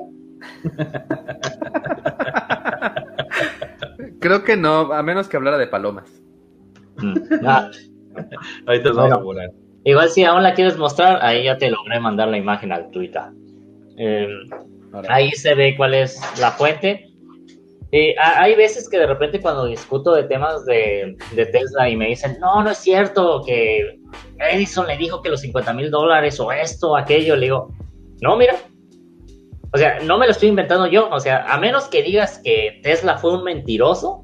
Creo 4.20 4.44
que 4.44 4.56
no, 4.56 4.92
a 4.92 5.02
menos 5.02 5.28
que 5.28 5.36
hablara 5.36 5.58
de 5.58 5.66
palomas. 5.66 6.10
Ah, 7.44 7.70
Ahorita 8.66 8.92
Bueno. 8.92 8.94
vamos 8.94 9.12
a 9.12 9.16
volar. 9.22 9.50
igual 9.84 10.08
si 10.08 10.24
aún 10.24 10.42
la 10.42 10.54
quieres 10.54 10.78
mostrar, 10.78 11.18
ahí 11.22 11.44
ya 11.44 11.58
te 11.58 11.70
logré 11.70 12.00
mandar 12.00 12.28
la 12.28 12.38
imagen 12.38 12.72
al 12.72 12.90
Twitter. 12.90 13.22
Eh, 13.98 14.28
ahí 15.08 15.30
se 15.32 15.54
ve 15.54 15.74
cuál 15.76 15.94
es 15.94 16.18
la 16.40 16.50
fuente. 16.52 17.10
Y 17.92 18.14
ha- 18.16 18.42
hay 18.42 18.55
veces 18.57 18.88
que 18.88 18.99
de 18.99 19.07
repente 19.07 19.40
cuando 19.40 19.64
discuto 19.66 20.12
de 20.12 20.25
temas 20.25 20.64
de, 20.64 21.16
de 21.35 21.46
Tesla 21.46 21.88
y 21.88 21.96
me 21.96 22.09
dicen, 22.09 22.37
no, 22.40 22.62
no 22.62 22.70
es 22.70 22.79
cierto 22.79 23.42
que 23.46 23.99
Edison 24.51 24.87
le 24.87 24.96
dijo 24.96 25.22
que 25.22 25.29
los 25.31 25.40
50 25.40 25.72
mil 25.72 25.90
dólares 25.90 26.38
o 26.40 26.51
esto, 26.53 26.96
aquello, 26.96 27.37
le 27.37 27.42
digo, 27.46 27.72
no, 28.20 28.37
mira. 28.37 28.55
O 29.72 29.79
sea, 29.79 29.99
no 30.01 30.16
me 30.18 30.27
lo 30.27 30.33
estoy 30.33 30.49
inventando 30.49 30.87
yo. 30.87 31.09
O 31.11 31.20
sea, 31.20 31.44
a 31.44 31.59
menos 31.59 31.85
que 31.88 32.03
digas 32.03 32.40
que 32.42 32.81
Tesla 32.83 33.18
fue 33.18 33.37
un 33.37 33.44
mentiroso 33.44 34.22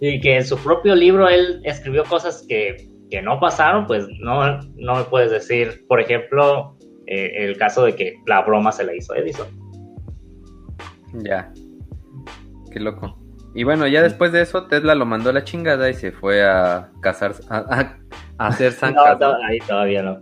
y 0.00 0.20
que 0.20 0.36
en 0.36 0.44
su 0.46 0.56
propio 0.58 0.94
libro 0.94 1.28
él 1.28 1.60
escribió 1.64 2.04
cosas 2.04 2.44
que, 2.48 2.88
que 3.10 3.20
no 3.20 3.38
pasaron, 3.40 3.86
pues 3.86 4.06
no, 4.20 4.58
no 4.76 4.94
me 4.96 5.04
puedes 5.04 5.30
decir, 5.30 5.84
por 5.86 6.00
ejemplo, 6.00 6.76
eh, 7.06 7.44
el 7.44 7.56
caso 7.58 7.84
de 7.84 7.94
que 7.94 8.14
la 8.26 8.42
broma 8.42 8.72
se 8.72 8.84
la 8.84 8.94
hizo 8.94 9.14
Edison. 9.14 9.48
Ya. 11.24 11.52
Qué 12.72 12.80
loco. 12.80 13.18
Y 13.54 13.64
bueno, 13.64 13.86
ya 13.86 14.02
después 14.02 14.30
de 14.32 14.42
eso, 14.42 14.66
Tesla 14.66 14.94
lo 14.94 15.06
mandó 15.06 15.30
a 15.30 15.32
la 15.32 15.42
chingada 15.44 15.88
y 15.90 15.94
se 15.94 16.12
fue 16.12 16.44
a 16.44 16.90
casar, 17.00 17.34
a, 17.48 17.58
a- 17.58 17.98
a 18.38 18.46
hacer 18.48 18.72
zancas. 18.72 19.18
no, 19.18 19.34
ahí 19.46 19.58
todavía 19.66 20.02
no. 20.02 20.20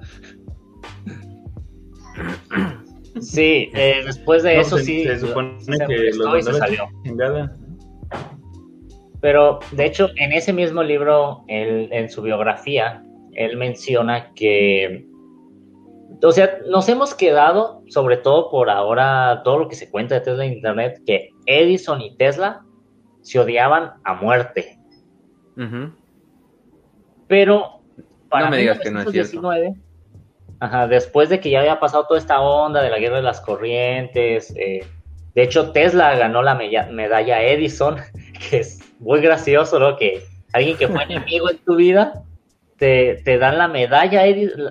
Sí, 3.21 3.71
eh, 3.75 4.03
después 4.05 4.43
de 4.43 4.57
No, 4.57 4.61
eso 4.61 4.79
se- 4.79 4.85
sí. 4.85 5.05
se 5.05 5.19
supone 5.21 5.59
se 5.61 5.73
que 5.87 6.11
lo 6.15 6.37
y 6.37 6.43
se 6.43 6.51
mandó 6.51 6.51
a 6.51 6.53
la 6.53 6.59
salió. 6.59 6.89
chingada. 7.05 7.57
Pero 9.21 9.59
de 9.73 9.87
hecho, 9.87 10.11
en 10.17 10.33
ese 10.33 10.53
mismo 10.53 10.83
libro, 10.83 11.43
él, 11.49 11.89
en 11.93 12.09
su 12.11 12.23
biografía, 12.23 13.03
él 13.33 13.57
menciona 13.57 14.33
que. 14.35 15.07
O 16.23 16.33
sea, 16.33 16.59
nos 16.67 16.89
hemos 16.89 17.15
quedado, 17.15 17.83
sobre 17.89 18.17
todo 18.17 18.51
por 18.51 18.71
ahora, 18.71 19.43
todo 19.45 19.59
lo 19.59 19.69
que 19.69 19.77
se 19.77 19.91
cuenta 19.91 20.15
de 20.15 20.21
Tesla 20.23 20.45
en 20.45 20.55
Internet, 20.55 21.03
que 21.07 21.31
Edison 21.47 22.01
y 22.01 22.17
Tesla 22.17 22.63
se 23.23 23.39
odiaban 23.39 23.95
a 24.05 24.15
muerte. 24.15 24.79
Pero 27.29 27.81
para 28.29 28.47
No 28.47 28.51
me 28.51 28.59
digas 28.59 28.79
que 28.79 28.91
no 28.91 29.01
es 29.01 29.07
1919, 29.07 29.75
ajá, 30.61 30.87
después 30.87 31.29
de 31.29 31.41
que 31.41 31.51
ya 31.51 31.61
había 31.61 31.81
pasado 31.81 32.07
toda 32.07 32.21
esta 32.21 32.41
onda 32.41 32.83
de 32.83 32.91
la 32.91 32.99
guerra 32.99 33.17
de 33.17 33.23
las 33.23 33.41
corrientes, 33.41 34.55
eh, 34.57 34.85
de 35.35 35.43
hecho 35.43 35.73
Tesla 35.73 36.17
ganó 36.17 36.43
la 36.43 36.55
medalla 36.55 37.43
Edison, 37.43 37.97
que 38.51 38.59
es 38.59 38.81
muy 39.01 39.21
gracioso, 39.21 39.79
¿no? 39.79 39.97
Que 39.97 40.23
alguien 40.53 40.77
que 40.77 40.89
fue 40.89 41.03
enemigo 41.09 41.51
en 41.51 41.59
tu 41.59 41.77
vida 41.77 42.26
te, 42.79 43.23
te 43.25 43.39
dan 43.39 43.59
la 43.59 43.69
medalla, 43.69 44.23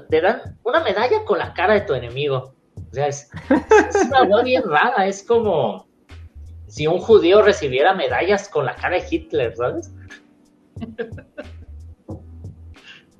te 0.09 0.21
dan 0.21 0.57
una 0.63 0.83
medalla 0.83 1.23
con 1.25 1.39
la 1.39 1.53
cara 1.53 1.73
de 1.73 1.81
tu 1.81 1.93
enemigo. 1.93 2.53
O 2.75 2.93
sea, 2.93 3.07
es, 3.07 3.29
es 3.49 4.07
una 4.07 4.23
hueá 4.23 4.43
bien 4.43 4.63
rara, 4.65 5.07
es 5.07 5.23
como 5.23 5.87
si 6.67 6.87
un 6.87 6.99
judío 6.99 7.41
recibiera 7.41 7.93
medallas 7.93 8.49
con 8.49 8.65
la 8.65 8.75
cara 8.75 8.97
de 8.97 9.05
Hitler, 9.09 9.55
¿sabes? 9.55 9.93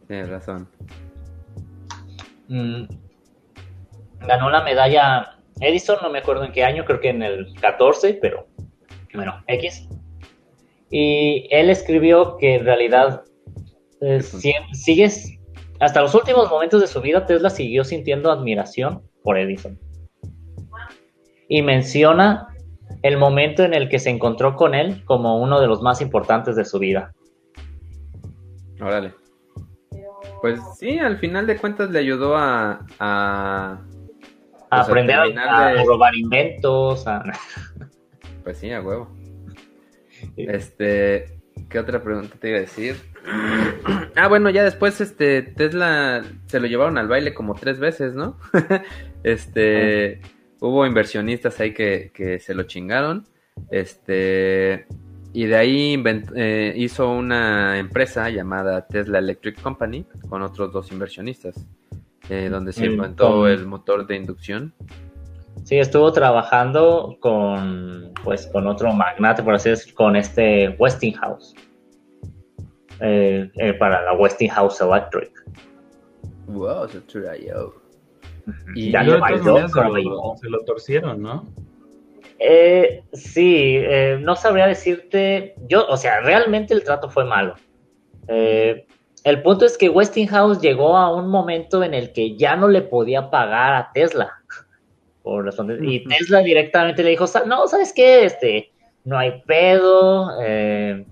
Tienes 0.07 0.29
razón. 0.29 0.67
Mm. 2.47 2.83
Ganó 4.19 4.49
la 4.49 4.63
medalla 4.63 5.35
Edison, 5.61 5.97
no 6.01 6.09
me 6.09 6.19
acuerdo 6.19 6.43
en 6.43 6.51
qué 6.51 6.63
año, 6.63 6.85
creo 6.85 6.99
que 6.99 7.09
en 7.09 7.23
el 7.23 7.53
14, 7.59 8.19
pero 8.21 8.47
bueno, 9.13 9.43
X. 9.47 9.87
Y 10.89 11.47
él 11.49 11.69
escribió 11.69 12.37
que 12.37 12.55
en 12.55 12.65
realidad 12.65 13.23
eh, 14.01 14.21
si- 14.21 14.53
sigues, 14.73 15.37
hasta 15.79 16.01
los 16.01 16.13
últimos 16.15 16.49
momentos 16.49 16.81
de 16.81 16.87
su 16.87 17.01
vida, 17.01 17.25
Tesla 17.25 17.49
siguió 17.49 17.83
sintiendo 17.83 18.31
admiración 18.31 19.01
por 19.23 19.37
Edison. 19.37 19.79
Y 21.47 21.61
menciona 21.61 22.47
el 23.03 23.17
momento 23.17 23.63
en 23.63 23.73
el 23.73 23.89
que 23.89 23.99
se 23.99 24.09
encontró 24.09 24.55
con 24.55 24.73
él 24.75 25.03
como 25.05 25.39
uno 25.41 25.59
de 25.59 25.67
los 25.67 25.81
más 25.81 26.01
importantes 26.01 26.55
de 26.55 26.65
su 26.65 26.79
vida. 26.79 27.13
Órale. 28.81 29.13
Pues 30.41 30.59
sí, 30.77 30.99
al 30.99 31.17
final 31.17 31.47
de 31.47 31.57
cuentas 31.57 31.89
le 31.91 31.99
ayudó 31.99 32.35
a. 32.35 32.85
a 32.99 33.81
Pues, 34.69 34.81
aprender 34.81 35.15
a, 35.17 35.69
de- 35.73 35.83
robar 35.85 36.13
inventos, 36.15 37.07
a... 37.07 37.23
pues 38.43 38.57
sí, 38.57 38.71
a 38.71 38.81
huevo. 38.81 39.07
Este. 40.37 41.39
¿Qué 41.69 41.79
otra 41.79 42.01
pregunta 42.03 42.35
te 42.39 42.49
iba 42.49 42.57
a 42.57 42.61
decir? 42.61 42.95
Ah, 44.15 44.27
bueno, 44.27 44.49
ya 44.49 44.63
después 44.63 45.01
este 45.01 45.41
Tesla 45.41 46.23
se 46.47 46.59
lo 46.59 46.67
llevaron 46.67 46.97
al 46.97 47.07
baile 47.07 47.33
como 47.33 47.53
tres 47.55 47.79
veces, 47.79 48.13
¿no? 48.15 48.37
este. 49.23 50.21
Hubo 50.59 50.85
inversionistas 50.85 51.59
ahí 51.59 51.73
que, 51.73 52.11
que 52.13 52.39
se 52.39 52.53
lo 52.53 52.63
chingaron. 52.63 53.25
Este. 53.71 54.85
Y 55.33 55.45
de 55.47 55.55
ahí 55.57 56.01
eh, 56.35 56.73
hizo 56.77 57.09
una 57.11 57.77
empresa 57.77 58.29
llamada 58.29 58.87
Tesla 58.87 59.19
Electric 59.19 59.61
Company 59.61 60.05
con 60.29 60.41
otros 60.41 60.71
dos 60.71 60.91
inversionistas. 60.91 61.65
eh, 62.29 62.49
donde 62.49 62.73
se 62.73 62.87
Mm, 62.89 62.93
inventó 62.93 63.47
el 63.47 63.67
motor 63.67 64.07
de 64.07 64.15
inducción. 64.15 64.73
Sí, 65.63 65.77
estuvo 65.77 66.11
trabajando 66.11 67.17
con, 67.19 68.11
pues, 68.23 68.47
con 68.47 68.65
otro 68.67 68.91
magnate, 68.93 69.43
por 69.43 69.53
así 69.53 69.69
decirlo, 69.69 69.95
con 69.95 70.15
este 70.15 70.69
Westinghouse. 70.79 71.53
Eh, 73.01 73.49
eh, 73.55 73.73
para 73.73 74.01
la 74.03 74.13
Westinghouse 74.13 74.79
Electric. 74.81 75.31
Wow, 76.47 76.87
se 76.87 77.01
yo. 77.45 77.73
Y 78.75 78.91
Ya 78.91 79.03
bailó, 79.19 79.39
maneras 79.53 79.71
se, 79.71 79.79
pero 79.79 79.89
lo, 79.97 80.33
se 80.39 80.49
lo 80.49 80.59
torcieron, 80.65 81.21
¿no? 81.21 81.47
Eh, 82.39 83.03
sí, 83.13 83.75
eh, 83.77 84.17
no 84.21 84.35
sabría 84.35 84.67
decirte. 84.67 85.55
Yo, 85.67 85.85
o 85.87 85.97
sea, 85.97 86.21
realmente 86.21 86.73
el 86.73 86.83
trato 86.83 87.09
fue 87.09 87.25
malo. 87.25 87.55
Eh, 88.27 88.85
el 89.23 89.41
punto 89.41 89.65
es 89.65 89.77
que 89.77 89.89
Westinghouse 89.89 90.61
llegó 90.61 90.95
a 90.97 91.13
un 91.15 91.27
momento 91.29 91.83
en 91.83 91.93
el 91.93 92.11
que 92.13 92.35
ya 92.37 92.55
no 92.55 92.67
le 92.67 92.81
podía 92.81 93.29
pagar 93.29 93.73
a 93.73 93.91
Tesla. 93.93 94.31
Por 95.23 95.45
razones- 95.45 95.79
y. 95.81 96.03
Tesla 96.05 96.39
directamente 96.41 97.03
le 97.03 97.11
dijo: 97.11 97.25
"Sa- 97.25 97.45
No, 97.45 97.67
¿sabes 97.67 97.91
qué? 97.93 98.25
Este, 98.25 98.71
no 99.05 99.17
hay 99.17 99.41
pedo. 99.47 100.29
eh, 100.43 101.03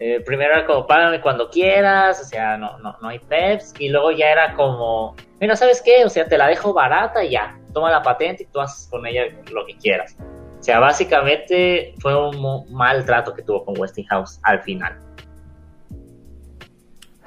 eh, 0.00 0.20
primero 0.24 0.52
era 0.54 0.64
como 0.66 0.86
págame 0.86 1.20
cuando 1.20 1.50
quieras, 1.50 2.20
o 2.20 2.24
sea, 2.24 2.56
no, 2.56 2.78
no, 2.78 2.96
no 3.00 3.08
hay 3.08 3.18
peps. 3.18 3.74
Y 3.78 3.88
luego 3.88 4.10
ya 4.12 4.30
era 4.30 4.54
como: 4.54 5.14
Mira, 5.40 5.56
¿sabes 5.56 5.82
qué? 5.82 6.04
O 6.04 6.08
sea, 6.08 6.26
te 6.28 6.38
la 6.38 6.46
dejo 6.46 6.72
barata 6.72 7.24
y 7.24 7.30
ya. 7.30 7.58
Toma 7.74 7.90
la 7.90 8.02
patente 8.02 8.44
y 8.44 8.46
tú 8.46 8.60
haces 8.60 8.88
con 8.88 9.06
ella 9.06 9.22
lo 9.52 9.66
que 9.66 9.76
quieras. 9.76 10.16
O 10.58 10.62
sea, 10.62 10.80
básicamente 10.80 11.94
fue 12.00 12.16
un 12.28 12.72
mal 12.72 13.04
trato 13.04 13.32
que 13.34 13.42
tuvo 13.42 13.64
con 13.64 13.78
Westinghouse 13.78 14.40
al 14.42 14.60
final. 14.62 14.98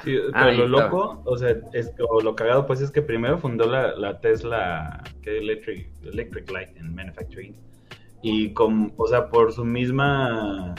Sí, 0.04 0.18
pero 0.34 0.34
Ah, 0.34 0.52
lo 0.52 0.68
loco, 0.68 1.22
o 1.26 1.38
sea, 1.38 1.56
es, 1.74 1.90
que- 1.92 2.04
o 2.04 2.22
lo 2.22 2.36
cagado, 2.36 2.66
pues 2.66 2.82
es 2.82 2.90
que 2.90 3.04
primero 3.04 3.38
fundó 3.38 3.68
la, 3.68 3.96
la 3.96 4.20
Tesla 4.20 5.04
que 5.22 5.38
Electric, 5.38 5.88
Electric 6.04 6.50
Light 6.50 6.70
and 6.80 6.96
Manufacturing. 6.96 7.56
Y 8.24 8.52
con, 8.54 8.94
o 8.98 9.06
sea, 9.08 9.30
por 9.30 9.54
su 9.54 9.64
misma, 9.64 10.74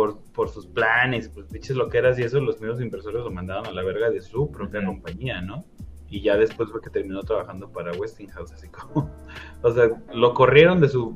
por, 0.00 0.18
por 0.32 0.48
sus 0.48 0.66
planes, 0.66 1.28
pues 1.28 1.46
biches 1.50 1.76
loqueras 1.76 2.18
y 2.18 2.22
eso, 2.22 2.40
los 2.40 2.58
mismos 2.58 2.80
inversores 2.80 3.22
lo 3.22 3.30
mandaron 3.30 3.66
a 3.66 3.70
la 3.70 3.82
verga 3.82 4.08
de 4.08 4.22
su 4.22 4.50
propia 4.50 4.82
compañía, 4.82 5.42
¿no? 5.42 5.62
Y 6.08 6.22
ya 6.22 6.38
después 6.38 6.70
fue 6.70 6.80
que 6.80 6.88
terminó 6.88 7.20
trabajando 7.22 7.70
para 7.70 7.92
Westinghouse, 7.92 8.50
así 8.52 8.68
como, 8.68 9.10
o 9.62 9.70
sea, 9.70 9.90
lo 10.14 10.32
corrieron 10.32 10.80
de 10.80 10.88
su, 10.88 11.14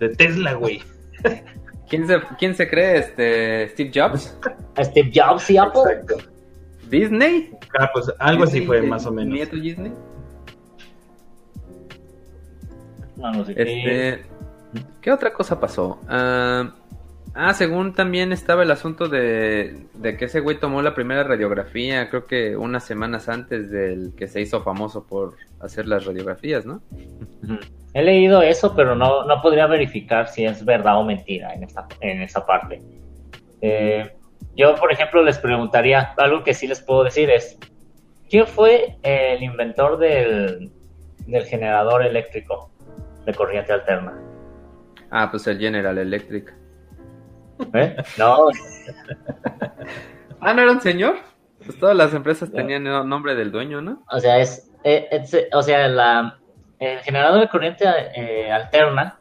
de 0.00 0.08
Tesla, 0.08 0.54
güey. 0.54 0.82
¿Quién 1.88 2.08
se, 2.08 2.20
¿Quién 2.36 2.56
se 2.56 2.68
cree? 2.68 2.98
Este, 2.98 3.68
¿Steve 3.68 3.92
Jobs? 3.94 4.36
Steve 4.76 5.12
Jobs 5.14 5.48
y 5.48 5.58
Apple. 5.58 5.82
Exacto. 5.88 6.16
¿Disney? 6.90 7.52
Ah, 7.78 7.88
pues 7.92 8.12
algo 8.18 8.42
así 8.42 8.66
fue, 8.66 8.82
más 8.82 9.06
o 9.06 9.12
menos. 9.12 9.34
¿Nieto 9.34 9.54
Disney? 9.54 9.92
No, 13.18 13.30
no 13.30 13.44
sé 13.44 13.54
qué. 13.54 13.62
Este, 13.62 14.26
¿Qué 15.00 15.12
otra 15.12 15.32
cosa 15.32 15.60
pasó? 15.60 16.00
Ah, 16.08 16.74
ah, 17.36 17.52
según 17.54 17.92
también 17.92 18.32
estaba 18.32 18.62
el 18.62 18.70
asunto 18.70 19.08
de, 19.08 19.86
de 19.94 20.16
que 20.16 20.24
ese 20.24 20.40
güey 20.40 20.58
tomó 20.58 20.82
la 20.82 20.94
primera 20.94 21.22
radiografía, 21.22 22.08
creo 22.08 22.26
que 22.26 22.56
unas 22.56 22.84
semanas 22.84 23.28
antes 23.28 23.70
del 23.70 24.14
que 24.16 24.26
se 24.26 24.40
hizo 24.40 24.62
famoso 24.62 25.06
por 25.06 25.36
hacer 25.60 25.86
las 25.86 26.04
radiografías, 26.04 26.66
¿no? 26.66 26.80
He 27.94 28.02
leído 28.02 28.42
eso, 28.42 28.74
pero 28.74 28.94
no, 28.94 29.24
no 29.24 29.40
podría 29.42 29.66
verificar 29.66 30.28
si 30.28 30.44
es 30.44 30.64
verdad 30.64 30.98
o 30.98 31.04
mentira 31.04 31.54
en 31.54 31.64
esa, 31.64 31.86
en 32.00 32.22
esa 32.22 32.44
parte. 32.44 32.82
Eh, 33.60 34.10
yo, 34.56 34.74
por 34.74 34.92
ejemplo, 34.92 35.22
les 35.22 35.38
preguntaría, 35.38 36.14
algo 36.16 36.42
que 36.42 36.54
sí 36.54 36.66
les 36.66 36.80
puedo 36.80 37.04
decir 37.04 37.30
es, 37.30 37.58
¿quién 38.28 38.46
fue 38.46 38.96
el 39.02 39.42
inventor 39.42 39.98
del, 39.98 40.70
del 41.26 41.44
generador 41.44 42.04
eléctrico 42.04 42.70
de 43.24 43.34
corriente 43.34 43.72
alterna? 43.72 44.14
Ah, 45.10 45.28
pues 45.30 45.46
el 45.46 45.58
General 45.58 45.96
Electric. 45.98 46.65
¿Eh? 47.74 47.96
No, 48.18 48.48
Ah, 50.40 50.52
¿no 50.54 50.62
era 50.62 50.72
un 50.72 50.80
señor? 50.80 51.16
Pues 51.64 51.78
todas 51.78 51.96
las 51.96 52.12
empresas 52.14 52.50
No. 52.50 52.56
tenían 52.56 52.86
el 52.86 53.08
nombre 53.08 53.34
del 53.34 53.50
dueño, 53.50 53.80
¿no? 53.80 54.04
o 54.10 54.20
sea, 54.20 54.38
es, 54.38 54.70
eh, 54.84 55.08
es- 55.10 55.36
o 55.52 55.62
sea, 55.62 55.88
la, 55.88 56.38
el 56.78 57.00
generador 57.00 57.40
de 57.40 57.48
corriente 57.48 57.84
eh, 58.14 58.50
alterna 58.52 59.18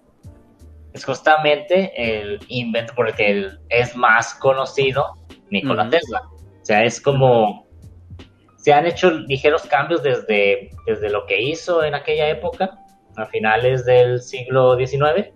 es 0.93 1.03
justamente 1.05 1.91
el 1.95 2.39
invento 2.49 2.93
por 2.95 3.07
el 3.09 3.15
que 3.15 3.49
es 3.69 3.95
más 3.95 4.33
conocido, 4.36 5.15
Nikola. 5.49 5.89
Tesla. 5.89 6.21
O 6.61 6.65
sea, 6.65 6.83
es 6.83 7.01
como 7.01 7.65
se 8.57 8.73
han 8.73 8.86
hecho 8.86 9.11
ligeros 9.11 9.63
cambios 9.63 10.01
desde, 10.03 10.69
desde 10.88 11.09
lo 11.09 11.25
que 11.25 11.41
hizo 11.41 11.83
en 11.83 11.95
aquella 11.95 12.29
época, 12.29 12.77
a 13.15 13.25
finales 13.27 13.86
del 13.86 14.21
siglo 14.21 14.75
XIX, 14.77 15.31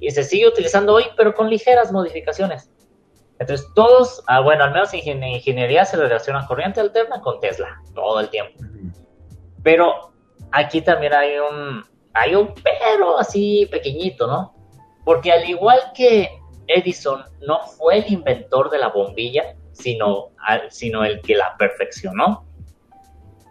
y 0.00 0.10
se 0.10 0.22
sigue 0.22 0.48
utilizando 0.48 0.94
hoy, 0.94 1.04
pero 1.16 1.34
con 1.34 1.48
ligeras 1.50 1.92
modificaciones. 1.92 2.70
Entonces, 3.38 3.66
todos, 3.74 4.22
ah, 4.26 4.40
bueno, 4.40 4.64
al 4.64 4.72
menos 4.72 4.92
en 4.94 5.00
ingen- 5.00 5.34
ingeniería 5.36 5.84
se 5.84 5.96
relaciona 5.96 6.46
corriente 6.46 6.80
alterna 6.80 7.20
con 7.20 7.40
Tesla, 7.40 7.80
todo 7.94 8.18
el 8.20 8.28
tiempo. 8.30 8.58
Pero 9.62 10.12
aquí 10.52 10.80
también 10.80 11.14
hay 11.14 11.38
un, 11.38 11.84
hay 12.14 12.34
un 12.34 12.52
pero 12.54 13.18
así 13.18 13.66
pequeñito, 13.70 14.26
¿no? 14.26 14.54
Porque 15.04 15.30
al 15.32 15.48
igual 15.48 15.78
que 15.94 16.28
Edison 16.66 17.24
no 17.46 17.60
fue 17.60 17.98
el 17.98 18.12
inventor 18.12 18.70
de 18.70 18.78
la 18.78 18.88
bombilla, 18.88 19.54
sino, 19.72 20.30
sino 20.70 21.04
el 21.04 21.20
que 21.22 21.34
la 21.36 21.56
perfeccionó, 21.56 22.44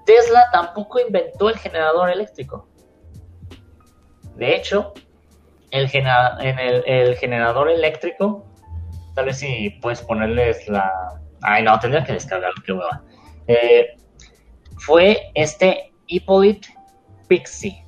Tesla 0.05 0.47
tampoco 0.51 0.99
inventó 0.99 1.49
el 1.49 1.57
generador 1.57 2.09
eléctrico. 2.09 2.67
De 4.35 4.55
hecho, 4.55 4.93
el, 5.72 5.89
genera- 5.89 6.38
en 6.39 6.59
el, 6.59 6.84
el 6.86 7.15
generador 7.18 7.70
eléctrico, 7.70 8.45
tal 9.15 9.26
vez 9.26 9.39
si 9.39 9.70
puedes 9.82 10.01
ponerles 10.01 10.68
la... 10.68 10.91
Ay, 11.41 11.63
no, 11.63 11.80
tendría 11.80 12.03
que 12.03 12.13
descargarlo, 12.13 12.61
qué 12.65 12.74
hueva. 12.74 13.03
Eh, 13.47 13.95
fue 14.78 15.32
este 15.36 15.91
Hippolyte 16.07 16.68
Pixie. 17.28 17.84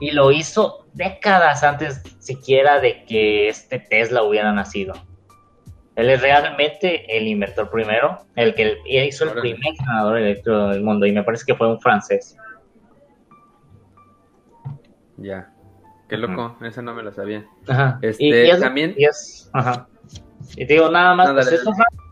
Y 0.00 0.10
lo 0.10 0.30
hizo 0.30 0.86
décadas 0.92 1.62
antes 1.62 2.02
siquiera 2.18 2.80
de 2.80 3.04
que 3.04 3.48
este 3.48 3.78
Tesla 3.78 4.22
hubiera 4.22 4.52
nacido. 4.52 4.94
Él 5.94 6.10
es 6.10 6.20
realmente 6.20 7.16
el 7.16 7.26
inventor 7.26 7.70
primero, 7.70 8.18
el 8.34 8.54
que 8.54 8.76
hizo 8.86 9.24
el 9.24 9.40
primer 9.40 9.74
generador 9.78 10.18
eléctrico 10.18 10.68
del 10.68 10.82
mundo. 10.82 11.06
Y 11.06 11.12
me 11.12 11.22
parece 11.22 11.44
que 11.46 11.54
fue 11.54 11.68
un 11.68 11.80
francés. 11.80 12.36
Ya. 15.16 15.50
Qué 16.08 16.16
loco, 16.16 16.56
esa 16.62 16.82
no 16.82 16.94
me 16.94 17.02
la 17.02 17.12
sabía. 17.12 17.46
Ajá. 17.66 17.98
Este, 18.02 18.24
y, 18.24 18.28
y 18.28 18.50
es, 18.50 18.60
también- 18.60 18.94
y 18.96 19.04
es- 19.04 19.50
ajá. 19.52 19.88
Y 20.56 20.66
te 20.66 20.74
digo 20.74 20.88
nada 20.88 21.14
más, 21.14 21.32
pues 21.32 21.50
es 21.50 21.64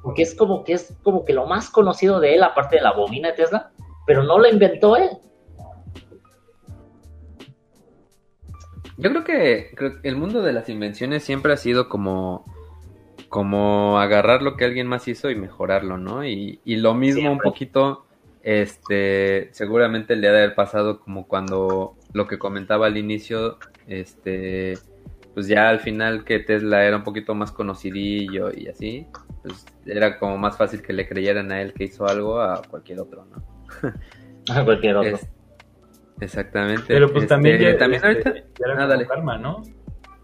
porque 0.03 0.23
es 0.23 0.35
como 0.35 0.65
que 0.65 0.75
es 0.75 0.95
como 1.03 1.25
que 1.25 1.33
lo 1.33 1.47
más 1.47 1.71
conocido 1.71 2.21
de 2.21 2.35
él, 2.35 2.43
aparte 2.43 2.77
de 2.77 2.83
la 2.83 2.93
bobina 2.93 3.29
de 3.29 3.35
Tesla, 3.35 3.71
pero 4.07 4.23
no 4.23 4.39
lo 4.39 4.49
inventó 4.49 4.97
él. 4.97 5.11
Yo 8.97 9.11
creo 9.11 9.25
que, 9.25 9.99
el 10.03 10.17
mundo 10.17 10.43
de 10.43 10.53
las 10.53 10.69
invenciones 10.69 11.25
siempre 11.25 11.53
ha 11.53 11.57
sido 11.57 11.89
como, 11.89 12.45
como 13.29 13.99
agarrar 13.99 14.43
lo 14.43 14.57
que 14.57 14.65
alguien 14.65 14.87
más 14.87 15.09
hizo 15.09 15.31
y 15.31 15.35
mejorarlo, 15.35 15.99
¿no? 15.99 16.25
Y, 16.25 16.61
lo 16.65 16.95
mismo 16.95 17.33
un 17.33 17.39
poquito, 17.39 18.05
este, 18.43 19.49
seguramente 19.53 20.15
le 20.17 20.29
ha 20.29 20.33
de 20.33 20.39
haber 20.45 20.55
pasado 20.55 21.01
como 21.01 21.27
cuando 21.27 21.95
lo 22.13 22.27
que 22.29 22.39
comentaba 22.39 22.87
al 22.87 22.97
inicio, 22.97 23.59
este, 23.87 24.75
pues 25.35 25.49
ya 25.49 25.69
al 25.69 25.81
final 25.81 26.25
que 26.25 26.39
Tesla 26.39 26.85
era 26.85 26.97
un 26.97 27.05
poquito 27.05 27.35
más 27.35 27.53
conocidillo 27.53 28.51
y 28.55 28.69
así, 28.69 29.07
pues 29.43 29.67
era 29.85 30.19
como 30.19 30.39
más 30.39 30.57
fácil 30.57 30.81
que 30.81 30.93
le 30.93 31.09
creyeran 31.09 31.51
a 31.53 31.61
él 31.61 31.73
que 31.73 31.85
hizo 31.85 32.07
algo 32.07 32.41
a 32.41 32.63
cualquier 32.63 33.01
otro, 33.01 33.27
¿no? 33.27 33.45
a 34.55 34.65
cualquier 34.65 34.97
otro. 34.97 35.19
Exactamente. 36.21 36.85
Pero 36.87 37.13
pues 37.13 37.27
también, 37.27 37.57
este, 37.57 37.73
ya, 37.73 37.79
también 37.79 38.05
ahorita... 38.05 38.31
era 38.31 38.95
ah, 38.95 39.07
karma, 39.07 39.37
¿no? 39.37 39.63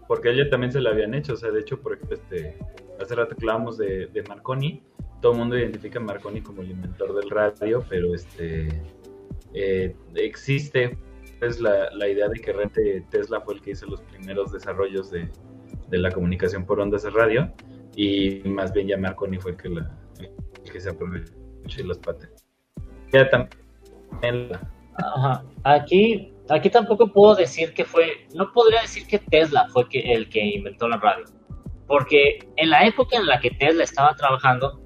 Porque 0.07 0.29
a 0.29 0.31
ella 0.31 0.49
también 0.49 0.71
se 0.71 0.81
la 0.81 0.91
habían 0.91 1.13
hecho, 1.13 1.33
o 1.33 1.37
sea, 1.37 1.51
de 1.51 1.59
hecho, 1.59 1.79
por 1.81 1.93
ejemplo, 1.93 2.15
este, 2.15 2.57
hace 2.99 3.15
rato 3.15 3.35
hablábamos 3.37 3.77
de, 3.77 4.23
Marconi, 4.27 4.81
todo 5.21 5.33
el 5.33 5.37
mundo 5.39 5.57
identifica 5.57 5.99
a 5.99 6.01
Marconi 6.01 6.41
como 6.41 6.61
el 6.61 6.71
inventor 6.71 7.13
del 7.13 7.29
radio, 7.29 7.83
pero 7.87 8.15
este 8.15 8.69
eh, 9.53 9.95
existe 10.15 10.97
pues 11.41 11.59
la, 11.59 11.89
la, 11.95 12.07
idea 12.07 12.29
de 12.29 12.39
que 12.39 12.53
realmente 12.53 13.03
Tesla 13.09 13.41
fue 13.41 13.55
el 13.55 13.61
que 13.61 13.71
hizo 13.71 13.87
los 13.87 13.99
primeros 14.03 14.51
desarrollos 14.51 15.09
de, 15.09 15.27
de, 15.89 15.97
la 15.97 16.11
comunicación 16.11 16.67
por 16.67 16.79
ondas 16.79 17.01
de 17.01 17.09
radio 17.09 17.51
y 17.95 18.41
más 18.45 18.71
bien 18.71 18.89
ya 18.89 18.97
Marconi 18.97 19.39
fue 19.39 19.51
el 19.51 19.57
que, 19.57 19.69
la, 19.69 19.89
que 20.71 20.79
se 20.79 20.91
aprovechó 20.91 21.33
y 21.65 21.83
las 21.83 21.97
patentes. 21.97 22.45
Ya 23.11 23.27
también 23.27 24.49
la, 24.49 24.71
Ajá. 24.97 25.43
Aquí, 25.63 26.31
aquí 26.47 26.69
tampoco 26.69 27.11
puedo 27.11 27.33
decir 27.33 27.73
que 27.73 27.85
fue, 27.85 28.27
no 28.35 28.51
podría 28.53 28.81
decir 28.81 29.07
que 29.07 29.17
Tesla 29.17 29.67
fue 29.73 29.89
que, 29.89 29.99
el 30.13 30.29
que 30.29 30.45
inventó 30.45 30.87
la 30.87 30.97
radio, 30.97 31.25
porque 31.87 32.37
en 32.57 32.69
la 32.69 32.85
época 32.85 33.17
en 33.17 33.25
la 33.25 33.39
que 33.39 33.49
Tesla 33.49 33.83
estaba 33.83 34.13
trabajando, 34.13 34.79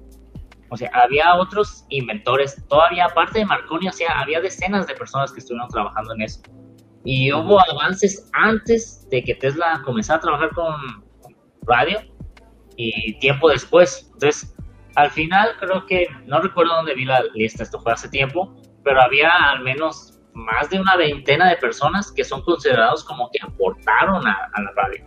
o 0.70 0.76
sea, 0.76 0.90
había 0.94 1.34
otros 1.36 1.84
inventores, 1.88 2.62
todavía 2.68 3.06
aparte 3.06 3.40
de 3.40 3.46
Marconi, 3.46 3.88
o 3.88 3.92
sea, 3.92 4.20
había 4.20 4.40
decenas 4.40 4.86
de 4.86 4.94
personas 4.94 5.32
que 5.32 5.40
estuvieron 5.40 5.68
trabajando 5.68 6.14
en 6.14 6.22
eso. 6.22 6.40
Y 7.04 7.32
hubo 7.32 7.60
avances 7.60 8.28
antes 8.32 9.08
de 9.10 9.22
que 9.22 9.34
Tesla 9.36 9.80
comenzara 9.84 10.18
a 10.18 10.20
trabajar 10.20 10.50
con 10.50 10.74
radio 11.62 12.00
y 12.76 13.18
tiempo 13.20 13.48
después. 13.48 14.10
Entonces, 14.12 14.56
al 14.96 15.10
final 15.10 15.50
creo 15.60 15.86
que, 15.86 16.08
no 16.26 16.40
recuerdo 16.40 16.74
dónde 16.74 16.94
vi 16.94 17.04
la 17.04 17.22
lista, 17.34 17.62
esto 17.62 17.78
fue 17.80 17.92
hace 17.92 18.08
tiempo, 18.08 18.54
pero 18.82 19.00
había 19.00 19.30
al 19.30 19.62
menos 19.62 20.18
más 20.32 20.68
de 20.70 20.80
una 20.80 20.96
veintena 20.96 21.48
de 21.48 21.56
personas 21.56 22.12
que 22.12 22.24
son 22.24 22.42
considerados 22.42 23.04
como 23.04 23.30
que 23.30 23.38
aportaron 23.42 24.26
a, 24.26 24.50
la 24.58 24.72
radio. 24.74 25.04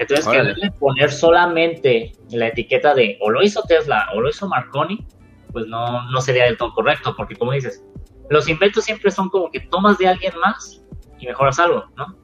Entonces, 0.00 0.26
quererle 0.26 0.70
poner 0.78 1.12
solamente 1.12 2.12
la 2.30 2.48
etiqueta 2.48 2.94
de 2.94 3.18
o 3.20 3.30
lo 3.30 3.42
hizo 3.42 3.62
Tesla 3.68 4.08
o 4.14 4.20
lo 4.22 4.30
hizo 4.30 4.48
Marconi, 4.48 5.06
pues 5.52 5.66
no, 5.66 6.10
no 6.10 6.20
sería 6.22 6.44
del 6.44 6.56
todo 6.56 6.72
correcto, 6.72 7.14
porque 7.14 7.36
como 7.36 7.52
dices, 7.52 7.84
los 8.30 8.48
inventos 8.48 8.84
siempre 8.84 9.10
son 9.10 9.28
como 9.28 9.50
que 9.50 9.60
tomas 9.60 9.98
de 9.98 10.08
alguien 10.08 10.32
más 10.38 10.82
y 11.18 11.26
mejoras 11.26 11.58
algo, 11.58 11.84
¿no? 11.96 12.16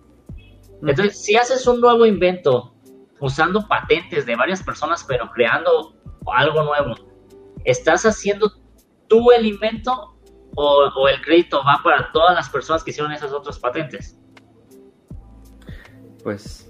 Entonces, 0.80 1.22
si 1.22 1.36
haces 1.36 1.66
un 1.66 1.82
nuevo 1.82 2.06
invento 2.06 2.74
usando 3.20 3.68
patentes 3.68 4.24
de 4.24 4.36
varias 4.36 4.62
personas, 4.62 5.04
pero 5.06 5.30
creando 5.32 5.96
algo 6.32 6.62
nuevo, 6.62 6.94
¿estás 7.66 8.06
haciendo 8.06 8.52
tú 9.06 9.32
el 9.32 9.44
invento 9.44 10.16
o, 10.54 11.08
el 11.08 11.20
crédito 11.20 11.62
va 11.62 11.78
para 11.84 12.10
todas 12.10 12.34
las 12.34 12.48
personas 12.48 12.82
que 12.82 12.92
hicieron 12.92 13.12
esas 13.12 13.32
otras 13.32 13.58
patentes? 13.58 14.18
Pues... 16.24 16.65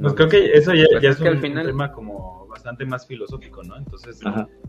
Pues 0.00 0.14
creo 0.14 0.28
que 0.28 0.52
eso 0.52 0.72
ya, 0.74 0.86
pues 0.90 1.04
es, 1.04 1.20
un, 1.20 1.40
tema 1.40 1.92
como 1.92 2.46
bastante 2.46 2.84
más 2.86 3.06
filosófico, 3.06 3.62
¿no? 3.62 3.76
Entonces, 3.76 4.20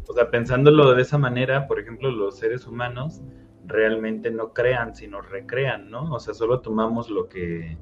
o 0.08 0.14
sea, 0.14 0.30
pensándolo 0.30 0.94
de 0.94 1.02
esa 1.02 1.18
manera, 1.18 1.68
por 1.68 1.80
ejemplo, 1.80 2.12
los 2.12 2.38
seres 2.38 2.68
humanos 2.68 3.22
realmente 3.66 4.32
no 4.32 4.54
crean, 4.54 4.96
sino 4.96 5.22
recrean, 5.22 5.90
¿no? 5.90 6.14
O 6.14 6.20
sea, 6.20 6.34
solo 6.34 6.60
tomamos 6.60 7.10
lo 7.10 7.30
que, 7.30 7.78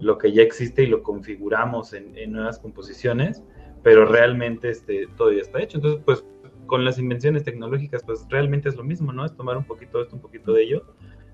lo 0.00 0.18
que 0.18 0.32
ya 0.32 0.42
existe 0.42 0.82
y 0.82 0.86
lo 0.86 1.02
configuramos 1.02 1.94
en, 1.94 2.16
en 2.18 2.32
nuevas 2.32 2.58
composiciones, 2.58 3.42
pero 3.82 4.04
realmente 4.04 4.68
este, 4.68 5.06
todo 5.16 5.32
ya 5.32 5.40
está 5.40 5.62
hecho. 5.62 5.78
Entonces, 5.78 6.02
pues 6.04 6.24
con 6.66 6.84
las 6.84 6.98
invenciones 6.98 7.44
tecnológicas, 7.44 8.02
pues 8.04 8.26
realmente 8.28 8.68
es 8.68 8.76
lo 8.76 8.84
mismo, 8.84 9.12
¿no? 9.12 9.24
Es 9.24 9.34
tomar 9.34 9.56
un 9.56 9.64
poquito 9.64 9.98
de 9.98 10.04
esto, 10.04 10.16
un 10.16 10.22
poquito 10.22 10.52
de 10.52 10.62
ello, 10.62 10.84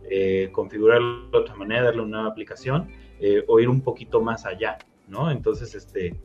eh, 0.09 0.51
configurarlo 0.53 1.31
de 1.31 1.39
otra 1.39 1.55
manera, 1.55 1.85
darle 1.85 2.03
una 2.03 2.19
nueva 2.19 2.31
aplicación 2.31 2.89
eh, 3.21 3.45
o 3.47 3.61
ir 3.61 3.69
un 3.69 3.83
poquito 3.83 4.21
más 4.21 4.47
allá, 4.47 4.79
¿no? 5.11 5.31
Entonces, 5.31 5.75
este, 5.75 6.19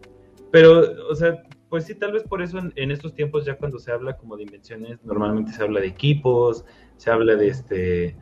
pero, 0.52 0.84
o 1.10 1.16
sea, 1.16 1.44
pues 1.70 1.86
sí, 1.86 1.96
tal 1.96 2.14
vez 2.14 2.24
por 2.24 2.42
eso 2.42 2.60
en, 2.76 2.92
estos 2.92 3.14
tiempos 3.14 3.46
ya 3.46 3.58
cuando 3.58 3.80
se 3.80 3.92
habla 3.92 4.16
como 4.16 4.38
de 4.38 4.44
invenciones, 4.44 5.04
normalmente 5.04 5.52
se 5.52 5.62
habla 5.64 5.82
de 5.82 5.88
equipos, 5.88 6.64
se 6.96 7.12
habla 7.12 7.36
de 7.36 7.48
este, 7.48 8.16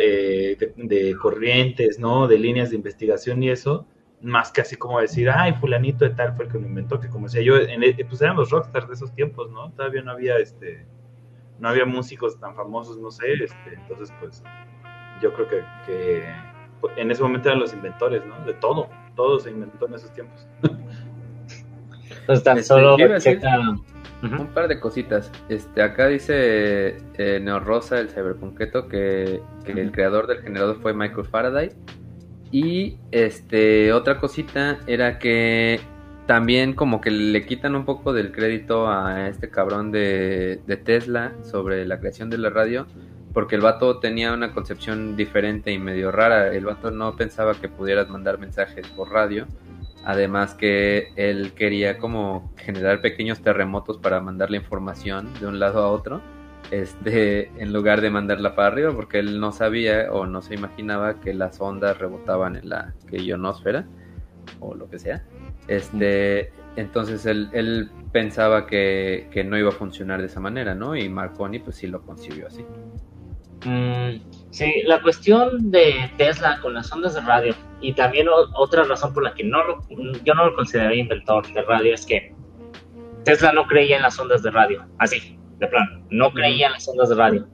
eh, 0.00 0.72
de 0.76 1.16
corrientes, 1.16 1.98
¿no? 1.98 2.26
De 2.26 2.38
líneas 2.38 2.70
de 2.70 2.76
investigación 2.76 3.42
y 3.42 3.50
eso, 3.50 3.86
más 4.20 4.50
que 4.50 4.62
así 4.62 4.76
como 4.76 5.00
decir, 5.00 5.30
ay, 5.30 5.54
fulanito 5.54 6.04
de 6.04 6.10
tal 6.10 6.34
fue 6.34 6.46
el 6.46 6.50
que 6.50 6.58
lo 6.58 6.66
inventó, 6.66 6.98
que 6.98 7.08
como 7.08 7.26
decía 7.26 7.42
yo, 7.42 7.56
en 7.56 7.82
pues 8.08 8.20
eran 8.20 8.36
los 8.36 8.50
rockstars 8.50 8.88
de 8.88 8.94
esos 8.94 9.14
tiempos, 9.14 9.50
¿no? 9.50 9.70
Todavía 9.72 10.02
no 10.02 10.10
había, 10.10 10.38
este, 10.38 10.86
no 11.58 11.68
había 11.68 11.84
músicos 11.84 12.40
tan 12.40 12.54
famosos, 12.56 12.98
no 12.98 13.10
sé, 13.10 13.32
este, 13.34 13.74
entonces, 13.74 14.12
pues, 14.18 14.42
yo 15.22 15.32
creo 15.34 15.48
que, 15.48 15.62
que 15.86 16.24
en 16.96 17.10
ese 17.10 17.22
momento 17.22 17.48
eran 17.48 17.60
los 17.60 17.72
inventores, 17.72 18.24
¿no? 18.26 18.44
De 18.44 18.54
todo, 18.54 18.88
todo 19.20 19.38
se 19.38 19.50
inventó 19.50 19.86
en 19.86 19.94
esos 19.94 20.10
tiempos. 20.14 20.46
Tan 22.42 22.56
este, 22.58 22.62
solo 22.62 22.96
un 24.22 24.46
par 24.54 24.66
de 24.68 24.80
cositas. 24.80 25.30
Este, 25.50 25.82
acá 25.82 26.06
dice 26.06 26.96
eh, 27.18 27.60
Rosa, 27.62 27.98
el 28.00 28.08
cyberpunketo, 28.08 28.88
que, 28.88 29.42
que 29.62 29.72
el 29.72 29.92
creador 29.92 30.26
del 30.26 30.40
generador 30.40 30.80
fue 30.80 30.94
Michael 30.94 31.26
Faraday. 31.26 31.70
Y 32.50 32.96
este 33.10 33.92
otra 33.92 34.18
cosita 34.18 34.78
era 34.86 35.18
que 35.18 35.80
también 36.26 36.72
como 36.72 37.02
que 37.02 37.10
le 37.10 37.44
quitan 37.44 37.74
un 37.74 37.84
poco 37.84 38.14
del 38.14 38.32
crédito 38.32 38.88
a 38.88 39.28
este 39.28 39.50
cabrón 39.50 39.92
de, 39.92 40.62
Tesla 40.82 41.34
sobre 41.42 41.84
la 41.84 42.00
creación 42.00 42.30
de 42.30 42.38
la 42.38 42.48
radio, 42.48 42.86
porque 43.32 43.56
el 43.56 43.60
vato 43.60 43.98
tenía 43.98 44.32
una 44.32 44.52
concepción 44.52 45.16
diferente 45.16 45.72
y 45.72 45.78
medio 45.78 46.10
rara. 46.10 46.52
El 46.52 46.64
vato 46.64 46.90
no 46.90 47.16
pensaba 47.16 47.54
que 47.54 47.68
pudieras 47.68 48.08
mandar 48.08 48.38
mensajes 48.38 48.86
por 48.88 49.10
radio. 49.10 49.46
Además 50.04 50.54
que 50.54 51.12
él 51.16 51.52
quería 51.54 51.98
como 51.98 52.52
generar 52.56 53.00
pequeños 53.02 53.40
terremotos 53.40 53.98
para 53.98 54.20
mandar 54.20 54.50
la 54.50 54.56
información 54.56 55.28
de 55.40 55.46
un 55.46 55.58
lado 55.58 55.82
a 55.82 55.88
otro 55.88 56.22
este, 56.70 57.50
en 57.60 57.72
lugar 57.72 58.00
de 58.00 58.10
mandarla 58.10 58.54
para 58.54 58.68
arriba, 58.68 58.92
porque 58.94 59.18
él 59.18 59.40
no 59.40 59.52
sabía 59.52 60.12
o 60.12 60.26
no 60.26 60.40
se 60.40 60.54
imaginaba 60.54 61.20
que 61.20 61.34
las 61.34 61.60
ondas 61.60 61.98
rebotaban 61.98 62.56
en 62.56 62.68
la 62.68 62.94
ionosfera 63.10 63.86
o 64.60 64.74
lo 64.74 64.88
que 64.88 64.98
sea. 64.98 65.24
Este, 65.66 66.52
entonces 66.76 67.26
él, 67.26 67.90
pensaba 68.12 68.66
que, 68.66 69.28
no 69.46 69.58
iba 69.58 69.70
a 69.70 69.72
funcionar 69.72 70.20
de 70.20 70.26
esa 70.26 70.40
manera, 70.40 70.74
¿no? 70.74 70.96
Y 70.96 71.08
Marconi 71.08 71.58
pues 71.58 71.76
sí 71.76 71.86
lo 71.86 72.02
concibió 72.02 72.46
así. 72.46 72.64
Mm, 73.64 74.20
sí, 74.50 74.82
la 74.84 75.02
cuestión 75.02 75.70
de 75.70 76.10
Tesla 76.16 76.58
con 76.60 76.74
las 76.74 76.90
ondas 76.92 77.14
de 77.14 77.20
radio 77.20 77.54
y 77.80 77.92
también 77.92 78.26
otra 78.54 78.84
razón 78.84 79.12
por 79.12 79.22
la 79.22 79.34
que 79.34 79.44
no 79.44 79.58
yo 80.24 80.34
no 80.34 80.46
lo 80.46 80.54
consideraría 80.54 81.02
inventor 81.02 81.46
de 81.52 81.62
radio 81.62 81.94
es 81.94 82.06
que 82.06 82.34
Tesla 83.24 83.52
no 83.52 83.66
creía 83.66 83.96
en 83.96 84.02
las 84.02 84.18
ondas 84.18 84.42
de 84.42 84.50
radio, 84.50 84.86
así, 84.98 85.38
de 85.58 85.66
plano, 85.66 86.02
no 86.10 86.32
creía 86.32 86.66
en 86.66 86.72
las 86.72 86.88
ondas 86.88 87.10
de 87.10 87.14
radio. 87.14 87.46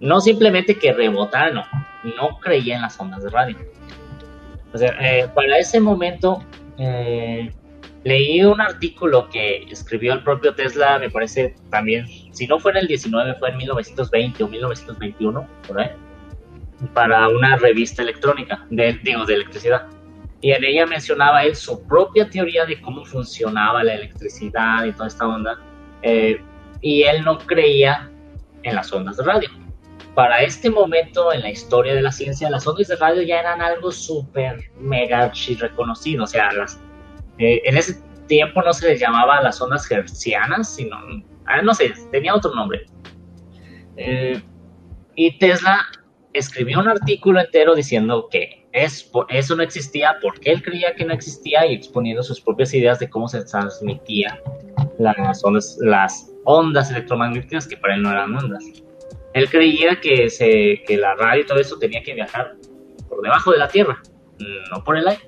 No 0.00 0.20
simplemente 0.20 0.78
que 0.78 0.92
rebotaran, 0.92 1.54
no, 1.54 1.64
no 2.18 2.38
creía 2.40 2.76
en 2.76 2.82
las 2.82 3.00
ondas 3.00 3.22
de 3.22 3.30
radio. 3.30 3.56
O 4.72 4.78
sea, 4.78 4.90
eh, 5.00 5.28
para 5.34 5.56
ese 5.58 5.80
momento 5.80 6.42
eh, 6.78 7.50
leí 8.04 8.44
un 8.44 8.60
artículo 8.60 9.28
que 9.30 9.64
escribió 9.70 10.12
el 10.12 10.22
propio 10.22 10.54
Tesla, 10.54 10.98
me 10.98 11.10
parece 11.10 11.54
también, 11.70 12.06
si 12.32 12.46
no 12.46 12.58
fue 12.58 12.72
en 12.72 12.78
el 12.78 12.86
19, 12.86 13.34
fue 13.38 13.50
en 13.50 13.56
1920 13.56 14.44
o 14.44 14.48
1921, 14.48 15.48
por 15.66 15.80
ahí, 15.80 15.90
para 16.92 17.28
una 17.28 17.56
revista 17.56 18.02
electrónica, 18.02 18.66
de, 18.70 18.98
digo, 19.02 19.24
de 19.24 19.34
electricidad. 19.34 19.86
Y 20.42 20.52
en 20.52 20.62
ella 20.62 20.84
mencionaba 20.84 21.42
él 21.44 21.56
su 21.56 21.82
propia 21.86 22.28
teoría 22.28 22.66
de 22.66 22.78
cómo 22.82 23.04
funcionaba 23.06 23.82
la 23.82 23.94
electricidad 23.94 24.84
y 24.84 24.92
toda 24.92 25.08
esta 25.08 25.26
onda. 25.26 25.58
Eh, 26.02 26.38
y 26.82 27.04
él 27.04 27.24
no 27.24 27.38
creía 27.38 28.10
en 28.62 28.74
las 28.74 28.92
ondas 28.92 29.16
de 29.16 29.24
radio. 29.24 29.48
Para 30.14 30.42
este 30.42 30.68
momento 30.68 31.32
en 31.32 31.40
la 31.40 31.50
historia 31.50 31.94
de 31.94 32.02
la 32.02 32.12
ciencia, 32.12 32.50
las 32.50 32.66
ondas 32.66 32.88
de 32.88 32.96
radio 32.96 33.22
ya 33.22 33.40
eran 33.40 33.62
algo 33.62 33.90
súper 33.90 34.70
mega 34.78 35.32
reconocido. 35.58 36.24
O 36.24 36.26
sea, 36.26 36.52
las, 36.52 36.78
eh, 37.38 37.62
en 37.64 37.76
ese, 37.76 38.02
tiempo 38.26 38.62
no 38.62 38.72
se 38.72 38.88
les 38.88 39.00
llamaba 39.00 39.42
las 39.42 39.60
ondas 39.60 39.90
hertzianas, 39.90 40.74
sino, 40.74 40.98
no 41.62 41.74
sé, 41.74 41.92
tenía 42.10 42.34
otro 42.34 42.54
nombre. 42.54 42.86
Eh, 43.96 44.40
y 45.14 45.38
Tesla 45.38 45.86
escribió 46.32 46.80
un 46.80 46.88
artículo 46.88 47.40
entero 47.40 47.74
diciendo 47.74 48.28
que 48.30 48.66
es, 48.72 49.10
eso 49.28 49.56
no 49.56 49.62
existía, 49.62 50.16
porque 50.20 50.50
él 50.50 50.62
creía 50.62 50.94
que 50.94 51.04
no 51.04 51.12
existía 51.12 51.64
y 51.66 51.74
exponiendo 51.74 52.22
sus 52.22 52.40
propias 52.40 52.74
ideas 52.74 52.98
de 52.98 53.08
cómo 53.08 53.28
se 53.28 53.44
transmitía 53.44 54.40
las 54.98 55.44
ondas, 55.44 55.78
las 55.80 56.32
ondas 56.44 56.90
electromagnéticas 56.90 57.68
que 57.68 57.76
para 57.76 57.94
él 57.94 58.02
no 58.02 58.10
eran 58.10 58.34
ondas. 58.34 58.64
Él 59.34 59.48
creía 59.48 60.00
que, 60.00 60.28
se, 60.28 60.82
que 60.86 60.96
la 60.96 61.14
radio 61.14 61.42
y 61.42 61.46
todo 61.46 61.58
eso 61.58 61.78
tenía 61.78 62.02
que 62.02 62.14
viajar 62.14 62.56
por 63.08 63.22
debajo 63.22 63.52
de 63.52 63.58
la 63.58 63.68
Tierra, 63.68 64.02
no 64.70 64.82
por 64.82 64.96
el 64.96 65.06
aire. 65.06 65.22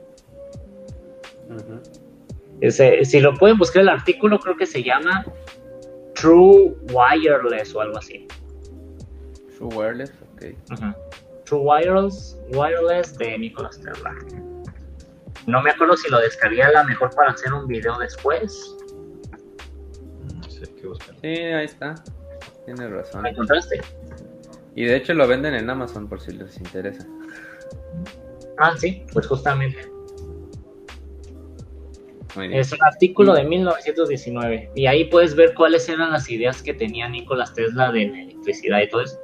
Si 2.71 3.21
lo 3.21 3.35
pueden 3.35 3.59
buscar 3.59 3.83
el 3.83 3.89
artículo, 3.89 4.39
creo 4.39 4.57
que 4.57 4.67
se 4.67 4.83
llama 4.83 5.25
True 6.15 6.75
Wireless 6.93 7.75
o 7.75 7.81
algo 7.81 7.99
así. 7.99 8.27
True 9.57 9.75
Wireless, 9.75 10.13
ok. 10.33 10.45
True 11.45 11.61
Wireless, 11.61 12.39
Wireless 12.53 13.17
de 13.19 13.39
Nicolas 13.39 13.81
Tesla. 13.81 14.15
No 15.47 15.63
me 15.63 15.71
acuerdo 15.71 15.97
si 15.97 16.11
lo 16.11 16.19
descargué 16.19 16.63
a 16.63 16.73
la 16.73 16.85
mejor 16.85 17.15
para 17.15 17.31
hacer 17.31 17.53
un 17.53 17.67
video 17.67 17.97
después. 17.99 18.77
No 20.35 20.43
sé 20.51 20.63
qué 20.75 20.89
buscar. 20.89 21.15
Sí, 21.21 21.29
ahí 21.29 21.65
está. 21.65 21.95
Tienes 22.65 22.91
razón. 22.91 23.23
¿Me 23.23 23.31
encontraste? 23.31 23.81
Y 24.75 24.85
de 24.85 24.97
hecho 24.97 25.15
lo 25.15 25.29
venden 25.29 25.55
en 25.55 25.71
Amazon 25.71 26.09
por 26.09 26.21
si 26.21 26.33
les 26.33 26.57
interesa. 26.59 27.07
Ah, 28.59 28.75
sí, 28.77 29.05
pues 29.13 29.27
justamente. 29.27 29.95
Es 32.43 32.72
un 32.72 32.78
artículo 32.82 33.34
de 33.34 33.45
1919 33.45 34.70
y 34.74 34.87
ahí 34.87 35.05
puedes 35.05 35.34
ver 35.34 35.55
cuáles 35.55 35.89
eran 35.89 36.12
las 36.12 36.28
ideas 36.30 36.62
que 36.62 36.74
tenía 36.74 37.09
Nicolás 37.09 37.55
Tesla 37.55 37.91
de 37.93 38.07
la 38.07 38.20
electricidad 38.20 38.80
y 38.80 38.89
todo 38.89 39.03
eso. 39.03 39.18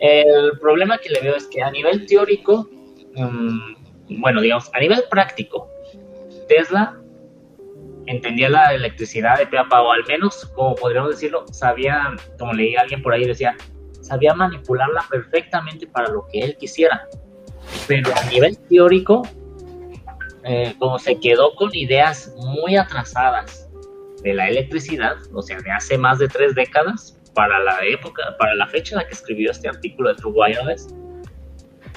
El 0.00 0.58
problema 0.58 0.98
que 0.98 1.10
le 1.10 1.20
veo 1.20 1.36
es 1.36 1.46
que 1.46 1.62
a 1.62 1.70
nivel 1.70 2.06
teórico, 2.06 2.68
mm, 3.14 4.20
bueno, 4.20 4.40
digamos, 4.40 4.70
a 4.74 4.80
nivel 4.80 5.02
práctico, 5.10 5.68
Tesla 6.48 6.98
entendía 8.06 8.48
la 8.48 8.74
electricidad 8.74 9.38
de 9.38 9.46
peapa 9.46 9.82
o 9.82 9.92
al 9.92 10.04
menos, 10.06 10.46
como 10.54 10.74
podríamos 10.74 11.10
decirlo, 11.10 11.44
sabía, 11.52 12.16
como 12.38 12.52
leí 12.52 12.74
a 12.76 12.82
alguien 12.82 13.02
por 13.02 13.12
ahí, 13.12 13.26
decía, 13.26 13.56
sabía 14.00 14.34
manipularla 14.34 15.04
perfectamente 15.10 15.86
para 15.86 16.08
lo 16.08 16.26
que 16.32 16.40
él 16.40 16.56
quisiera. 16.56 17.06
Pero 17.86 18.10
a 18.16 18.24
nivel 18.30 18.56
teórico, 18.68 19.28
eh, 20.48 20.74
como 20.78 20.98
se 20.98 21.20
quedó 21.20 21.54
con 21.54 21.74
ideas 21.74 22.34
muy 22.38 22.76
atrasadas 22.76 23.68
de 24.22 24.32
la 24.32 24.48
electricidad, 24.48 25.16
o 25.34 25.42
sea, 25.42 25.58
de 25.60 25.70
hace 25.70 25.98
más 25.98 26.18
de 26.18 26.28
tres 26.28 26.54
décadas, 26.54 27.20
para 27.34 27.58
la 27.60 27.78
época, 27.84 28.34
para 28.38 28.54
la 28.54 28.66
fecha 28.66 28.94
en 28.94 29.02
la 29.02 29.06
que 29.06 29.14
escribió 29.14 29.50
este 29.50 29.68
artículo 29.68 30.08
de 30.08 30.14
True 30.16 30.32
Wireless, 30.34 30.88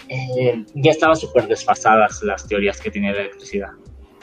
eh, 0.09 0.65
ya 0.75 0.91
estaban 0.91 1.15
súper 1.15 1.47
desfasadas 1.47 2.21
las 2.23 2.45
teorías 2.45 2.79
que 2.81 2.91
tenía 2.91 3.13
de 3.13 3.21
electricidad. 3.21 3.71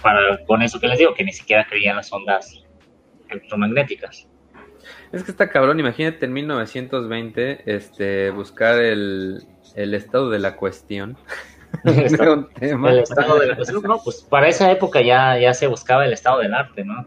Para, 0.02 0.44
con 0.44 0.62
eso 0.62 0.78
que 0.78 0.88
les 0.88 0.98
digo, 0.98 1.14
que 1.14 1.24
ni 1.24 1.32
siquiera 1.32 1.66
creían 1.68 1.96
las 1.96 2.12
ondas 2.12 2.62
electromagnéticas. 3.30 4.28
Es 5.10 5.24
que 5.24 5.30
está 5.30 5.48
cabrón, 5.48 5.80
imagínate 5.80 6.26
en 6.26 6.34
1920 6.34 7.62
este, 7.66 8.30
buscar 8.30 8.78
el 8.78 9.44
estado 9.74 10.30
de 10.30 10.38
la 10.38 10.54
cuestión. 10.54 11.16
El 11.84 12.04
estado, 12.04 12.48
de 13.38 13.46
la 13.46 13.56
no, 13.82 14.00
pues 14.02 14.22
para 14.22 14.48
esa 14.48 14.70
época 14.70 15.00
ya, 15.00 15.38
ya 15.38 15.54
se 15.54 15.66
buscaba 15.66 16.04
el 16.04 16.12
estado 16.12 16.40
del 16.40 16.54
arte, 16.54 16.84
¿no? 16.84 17.06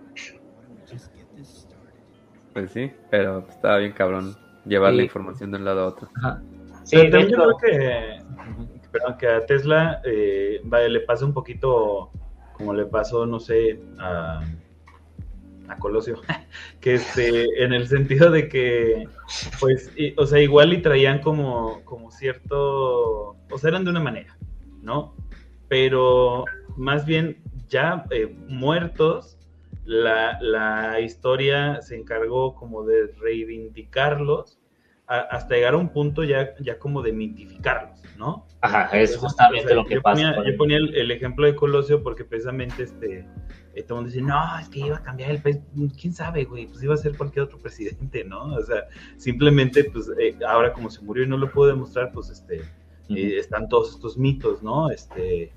Pues 2.53 2.71
sí, 2.71 2.91
pero 3.09 3.45
estaba 3.49 3.77
bien 3.77 3.93
cabrón 3.93 4.35
llevar 4.65 4.93
la 4.93 5.03
información 5.03 5.51
de 5.51 5.57
un 5.57 5.65
lado 5.65 5.81
a 5.81 5.87
otro. 5.87 6.09
Sí, 6.83 6.97
también 7.09 7.29
yo 7.29 7.37
creo 7.37 7.57
que, 7.57 8.19
perdón, 8.91 9.17
que 9.17 9.27
a 9.27 9.45
Tesla 9.45 10.01
eh, 10.03 10.61
le 10.89 10.99
pasa 11.01 11.25
un 11.25 11.33
poquito 11.33 12.11
como 12.53 12.73
le 12.73 12.85
pasó, 12.85 13.25
no 13.25 13.39
sé, 13.39 13.81
a 13.99 14.41
a 15.71 15.77
Colosio, 15.77 16.21
que 16.81 16.95
este, 16.95 17.63
en 17.63 17.73
el 17.73 17.87
sentido 17.87 18.29
de 18.29 18.47
que, 18.47 19.07
pues, 19.59 19.91
o 20.17 20.25
sea, 20.25 20.39
igual 20.39 20.73
y 20.73 20.81
traían 20.81 21.19
como, 21.19 21.81
como 21.85 22.11
cierto, 22.11 23.37
o 23.49 23.57
sea, 23.57 23.69
eran 23.69 23.85
de 23.85 23.91
una 23.91 24.01
manera, 24.01 24.37
¿no? 24.81 25.15
Pero 25.67 26.45
más 26.77 27.05
bien 27.05 27.41
ya 27.67 28.05
eh, 28.11 28.35
muertos, 28.47 29.37
la, 29.85 30.39
la, 30.41 30.99
historia 30.99 31.81
se 31.81 31.95
encargó 31.95 32.55
como 32.55 32.83
de 32.83 33.07
reivindicarlos 33.19 34.59
hasta 35.07 35.55
llegar 35.55 35.73
a 35.73 35.77
un 35.77 35.89
punto 35.89 36.23
ya, 36.23 36.55
ya 36.59 36.79
como 36.79 37.01
de 37.01 37.11
mitificarlos, 37.11 37.99
¿no? 38.17 38.47
Ajá, 38.61 38.85
es 38.97 39.17
justamente 39.17 39.73
lo 39.75 39.83
que 39.83 39.99
pasa. 39.99 40.35
yo 40.45 40.55
ponía 40.55 40.77
el, 40.77 40.95
el, 40.95 41.11
ejemplo 41.11 41.45
de 41.45 41.53
Colosio 41.53 42.01
porque 42.01 42.23
precisamente 42.23 42.83
este 42.83 43.27
y 43.75 43.83
todo 43.83 43.99
el 43.99 44.03
mundo 44.03 44.13
dice, 44.13 44.21
no, 44.21 44.59
es 44.59 44.69
que 44.69 44.79
iba 44.79 44.97
a 44.97 45.03
cambiar 45.03 45.31
el 45.31 45.41
país. 45.41 45.59
¿Quién 45.99 46.13
sabe, 46.13 46.43
güey? 46.43 46.67
Pues 46.67 46.83
iba 46.83 46.93
a 46.93 46.97
ser 46.97 47.15
cualquier 47.15 47.45
otro 47.45 47.57
presidente, 47.59 48.23
¿no? 48.23 48.53
O 48.53 48.61
sea, 48.63 48.85
simplemente, 49.17 49.85
pues, 49.85 50.09
eh, 50.19 50.35
ahora 50.45 50.73
como 50.73 50.89
se 50.89 51.01
murió 51.01 51.23
y 51.23 51.27
no 51.27 51.37
lo 51.37 51.49
puedo 51.51 51.69
demostrar, 51.69 52.11
pues, 52.11 52.29
este, 52.29 52.63
eh, 53.15 53.37
están 53.37 53.69
todos 53.69 53.91
estos 53.91 54.17
mitos, 54.17 54.61
¿no? 54.63 54.89
Este, 54.89 55.53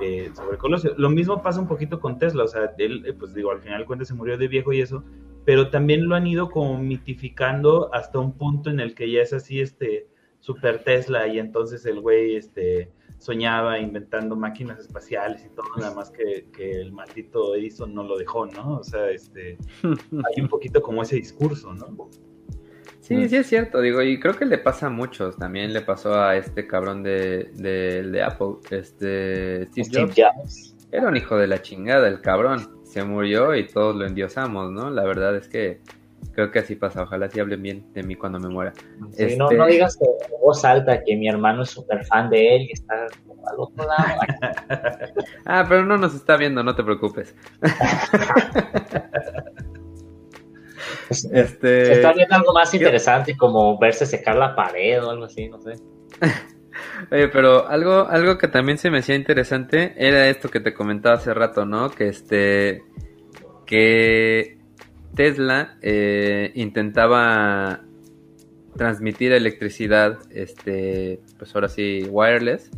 eh, 0.00 0.30
sobre 0.34 0.58
Colosio. 0.58 0.94
Lo 0.96 1.10
mismo 1.10 1.42
pasa 1.42 1.60
un 1.60 1.68
poquito 1.68 2.00
con 2.00 2.18
Tesla, 2.18 2.44
o 2.44 2.48
sea, 2.48 2.72
él, 2.78 3.14
pues, 3.18 3.34
digo, 3.34 3.50
al 3.50 3.60
final 3.60 3.86
cuenta 3.86 4.04
se 4.04 4.14
murió 4.14 4.36
de 4.38 4.48
viejo 4.48 4.72
y 4.72 4.80
eso, 4.80 5.04
pero 5.44 5.70
también 5.70 6.08
lo 6.08 6.14
han 6.14 6.26
ido 6.26 6.50
como 6.50 6.78
mitificando 6.78 7.92
hasta 7.94 8.18
un 8.18 8.32
punto 8.32 8.70
en 8.70 8.80
el 8.80 8.94
que 8.94 9.10
ya 9.10 9.22
es 9.22 9.32
así, 9.32 9.60
este, 9.60 10.08
super 10.40 10.84
Tesla 10.84 11.26
y 11.26 11.38
entonces 11.38 11.84
el 11.86 12.00
güey, 12.00 12.36
este 12.36 12.92
soñaba 13.18 13.78
inventando 13.78 14.36
máquinas 14.36 14.78
espaciales 14.78 15.44
y 15.44 15.48
todo, 15.48 15.66
nada 15.76 15.94
más 15.94 16.10
que, 16.10 16.46
el 16.58 16.92
maldito 16.92 17.54
Edison 17.54 17.92
no 17.92 18.04
lo 18.04 18.16
dejó, 18.16 18.46
¿no? 18.46 18.78
O 18.78 18.84
sea, 18.84 19.10
este, 19.10 19.58
hay 19.82 20.40
un 20.40 20.48
poquito 20.48 20.80
como 20.80 21.02
ese 21.02 21.16
discurso, 21.16 21.74
¿no? 21.74 22.08
Sí, 23.08 23.28
sí 23.28 23.36
es 23.36 23.46
cierto, 23.46 23.80
digo, 23.80 24.02
y 24.02 24.20
creo 24.20 24.34
que 24.34 24.44
le 24.44 24.58
pasa 24.58 24.86
a 24.86 24.90
muchos, 24.90 25.38
también 25.38 25.72
le 25.72 25.80
pasó 25.80 26.20
a 26.20 26.36
este 26.36 26.66
cabrón 26.66 27.02
de, 27.02 27.50
de, 27.54 28.22
Apple, 28.22 28.56
este 28.70 29.66
Steve, 29.82 30.12
Jobs. 30.14 30.76
Era 30.92 31.08
un 31.08 31.16
hijo 31.16 31.36
de 31.36 31.46
la 31.46 31.62
chingada 31.62 32.06
el 32.06 32.20
cabrón, 32.20 32.84
se 32.84 33.02
murió 33.04 33.54
y 33.54 33.66
todos 33.66 33.96
lo 33.96 34.06
endiosamos, 34.06 34.70
¿no? 34.72 34.90
La 34.90 35.04
verdad 35.04 35.36
es 35.36 35.48
que 35.48 35.80
Creo 36.32 36.50
que 36.52 36.60
así 36.60 36.76
pasa, 36.76 37.02
ojalá 37.02 37.28
sí 37.28 37.40
hablen 37.40 37.62
bien 37.62 37.92
de 37.94 38.04
mí 38.04 38.14
cuando 38.14 38.38
me 38.38 38.48
muera. 38.48 38.72
Sí, 39.12 39.36
no, 39.36 39.50
no, 39.50 39.64
este 39.64 39.72
digas 39.72 39.96
que 39.96 40.06
voz 40.40 40.64
alta 40.64 41.02
que 41.02 41.16
mi 41.16 41.28
hermano 41.28 41.62
es 41.62 41.70
súper 41.70 42.04
fan 42.04 42.30
de 42.30 42.56
él 42.56 42.62
y 42.62 42.72
está 42.72 42.94
al 42.94 43.56
otro 43.56 43.84
lado. 43.84 44.20
ah, 45.46 45.66
pero 45.68 45.84
no 45.84 45.98
nos 45.98 46.14
está 46.14 46.36
viendo, 46.36 46.62
no 46.62 46.76
te 46.76 46.84
preocupes. 46.84 47.34
este... 51.10 51.84
Se 51.84 51.92
está 51.92 52.12
viendo 52.12 52.34
algo 52.34 52.52
más 52.52 52.72
interesante 52.74 53.36
como 53.36 53.78
verse 53.78 54.06
secar 54.06 54.36
la 54.36 54.54
pared 54.54 55.02
o 55.02 55.10
algo 55.10 55.24
así, 55.24 55.48
no 55.48 55.60
sé. 55.60 55.72
Oye, 57.10 57.28
pero 57.28 57.66
algo, 57.68 58.06
algo 58.08 58.38
que 58.38 58.48
también 58.48 58.78
se 58.78 58.90
me 58.90 58.98
hacía 58.98 59.14
interesante 59.14 59.94
era 59.96 60.28
esto 60.28 60.48
que 60.48 60.60
te 60.60 60.74
comentaba 60.74 61.16
hace 61.16 61.32
rato, 61.34 61.64
¿no? 61.64 61.90
Que 61.90 62.08
este, 62.08 62.82
que 63.66 64.58
Tesla 65.14 65.76
eh, 65.82 66.52
intentaba 66.54 67.82
transmitir 68.76 69.32
electricidad, 69.32 70.18
este, 70.30 71.20
pues 71.36 71.54
ahora 71.54 71.68
sí, 71.68 72.06
wireless, 72.08 72.70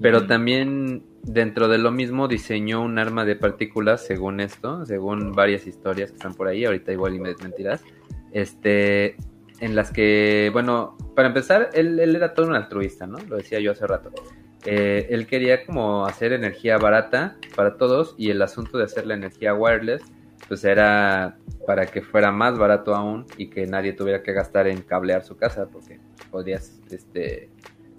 pero 0.00 0.26
también 0.26 1.02
dentro 1.22 1.68
de 1.68 1.78
lo 1.78 1.90
mismo 1.90 2.28
diseñó 2.28 2.82
un 2.82 2.98
arma 2.98 3.24
de 3.24 3.36
partículas, 3.36 4.04
según 4.04 4.40
esto, 4.40 4.84
según 4.86 5.32
varias 5.32 5.66
historias 5.66 6.10
que 6.10 6.16
están 6.16 6.34
por 6.34 6.48
ahí, 6.48 6.64
ahorita 6.64 6.92
igual 6.92 7.14
y 7.14 7.20
me 7.20 7.28
desmentirás, 7.30 7.82
este, 8.32 9.16
en 9.60 9.74
las 9.74 9.90
que, 9.90 10.50
bueno, 10.52 10.96
para 11.14 11.28
empezar, 11.28 11.70
él, 11.74 11.98
era 11.98 12.34
todo 12.34 12.46
un 12.46 12.54
altruista, 12.54 13.06
¿no? 13.06 13.18
Lo 13.28 13.36
decía 13.36 13.60
yo 13.60 13.72
hace 13.72 13.86
rato. 13.86 14.10
Eh, 14.64 15.06
él 15.10 15.26
quería 15.26 15.64
como 15.64 16.06
hacer 16.06 16.32
energía 16.32 16.78
barata 16.78 17.36
para 17.54 17.76
todos 17.76 18.14
y 18.18 18.30
el 18.30 18.42
asunto 18.42 18.76
de 18.78 18.84
hacer 18.84 19.06
la 19.06 19.14
energía 19.14 19.54
wireless 19.54 20.02
pues 20.48 20.64
era 20.64 21.38
para 21.66 21.86
que 21.86 22.02
fuera 22.02 22.32
más 22.32 22.58
barato 22.58 22.94
aún 22.94 23.26
y 23.36 23.50
que 23.50 23.66
nadie 23.66 23.92
tuviera 23.92 24.22
que 24.22 24.32
gastar 24.32 24.66
en 24.66 24.82
cablear 24.82 25.22
su 25.22 25.36
casa 25.36 25.68
porque 25.68 26.00
podías 26.30 26.80
este 26.90 27.50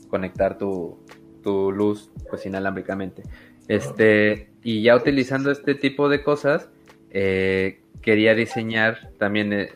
conectar 0.10 0.58
tu, 0.58 1.00
tu 1.42 1.72
luz 1.72 2.10
pues 2.30 2.46
inalámbricamente. 2.46 3.24
Este 3.68 4.50
y 4.64 4.82
ya 4.82 4.96
utilizando 4.96 5.52
este 5.52 5.76
tipo 5.76 6.10
de 6.10 6.24
cosas 6.24 6.70
eh, 7.12 7.82
quería 8.02 8.36
diseñar 8.36 9.12
también 9.18 9.54
eh, 9.54 9.72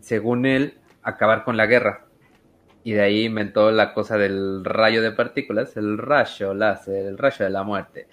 según 0.00 0.46
él 0.46 0.74
acabar 1.02 1.44
con 1.44 1.56
la 1.56 1.66
guerra. 1.66 2.06
Y 2.84 2.92
de 2.92 3.02
ahí 3.02 3.24
inventó 3.24 3.72
la 3.72 3.92
cosa 3.94 4.16
del 4.16 4.64
rayo 4.64 5.02
de 5.02 5.10
partículas 5.10 5.76
el 5.76 5.98
rayo 5.98 6.54
láser 6.54 7.06
el 7.06 7.18
rayo 7.18 7.44
de 7.44 7.50
la 7.50 7.64
muerte. 7.64 8.06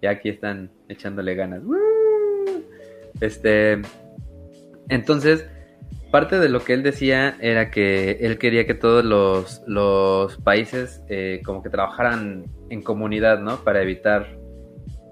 Y 0.00 0.06
aquí 0.06 0.30
están 0.30 0.70
echándole 0.88 1.34
ganas. 1.36 1.62
Este, 3.20 3.80
entonces, 4.88 5.46
parte 6.16 6.38
de 6.38 6.48
lo 6.48 6.64
que 6.64 6.72
él 6.72 6.82
decía 6.82 7.36
era 7.42 7.70
que 7.70 8.12
él 8.22 8.38
quería 8.38 8.66
que 8.66 8.72
todos 8.72 9.04
los, 9.04 10.38
países 10.38 11.02
eh, 11.10 11.42
como 11.44 11.62
que 11.62 11.68
trabajaran 11.68 12.46
en 12.70 12.80
comunidad, 12.80 13.40
¿no? 13.40 13.58
Para 13.58 13.82
evitar 13.82 14.38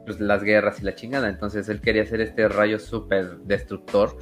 pues, 0.07 0.19
las 0.19 0.43
guerras 0.43 0.81
y 0.81 0.85
la 0.85 0.95
chingada. 0.95 1.29
Entonces 1.29 1.69
él 1.69 1.83
quería 1.83 2.05
hacer 2.05 2.23
este 2.23 2.49
rayo 2.49 2.79
súper 2.79 3.37
destructor, 3.41 4.17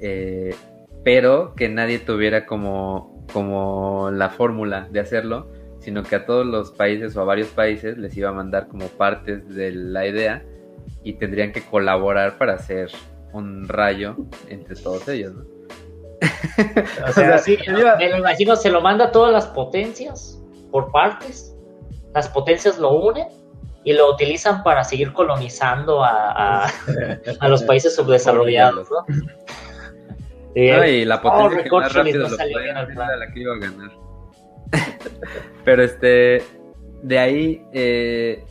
eh, 0.00 0.54
pero 1.02 1.56
que 1.56 1.68
nadie 1.68 1.98
tuviera 1.98 2.46
como, 2.46 3.26
como 3.32 4.12
la 4.12 4.28
fórmula 4.28 4.86
de 4.88 5.00
hacerlo, 5.00 5.50
sino 5.80 6.04
que 6.04 6.14
a 6.14 6.26
todos 6.26 6.46
los 6.46 6.70
países 6.70 7.16
o 7.16 7.22
a 7.22 7.24
varios 7.24 7.48
países 7.48 7.98
les 7.98 8.16
iba 8.16 8.28
a 8.28 8.32
mandar 8.32 8.68
como 8.68 8.86
partes 8.86 9.52
de 9.52 9.72
la 9.72 10.06
idea 10.06 10.44
y 11.02 11.14
tendrían 11.14 11.50
que 11.50 11.62
colaborar 11.62 12.38
para 12.38 12.52
hacer 12.52 12.92
un 13.32 13.66
rayo 13.66 14.14
entre 14.48 14.76
todos 14.76 15.08
ellos, 15.08 15.34
¿no? 15.34 15.59
O 17.08 17.12
sea, 17.12 17.38
sí, 17.38 17.56
me 17.66 18.08
lo 18.10 18.18
imagino, 18.18 18.54
se 18.56 18.70
lo 18.70 18.80
manda 18.80 19.06
a 19.06 19.12
todas 19.12 19.32
las 19.32 19.46
potencias 19.46 20.38
por 20.70 20.92
partes, 20.92 21.56
las 22.14 22.28
potencias 22.28 22.78
lo 22.78 22.92
unen 22.92 23.28
y 23.84 23.94
lo 23.94 24.12
utilizan 24.12 24.62
para 24.62 24.84
seguir 24.84 25.12
colonizando 25.12 26.04
a, 26.04 26.66
a, 26.66 27.48
los 27.48 27.62
países 27.62 27.94
subdesarrollados, 27.94 28.88
¿no? 28.90 29.06
Y, 30.52 31.04
la 31.04 31.22
potencia 31.22 31.62
que 31.62 31.70
más 31.70 31.92
rápido 31.92 32.28
lo 32.28 32.36
la 32.36 33.32
que 33.32 33.40
iba 33.40 33.54
a 33.54 33.58
ganar. 33.58 33.90
Pero 35.64 35.84
este, 35.84 36.42
de 37.02 37.18
ahí, 37.18 37.62
eh, 37.72 38.44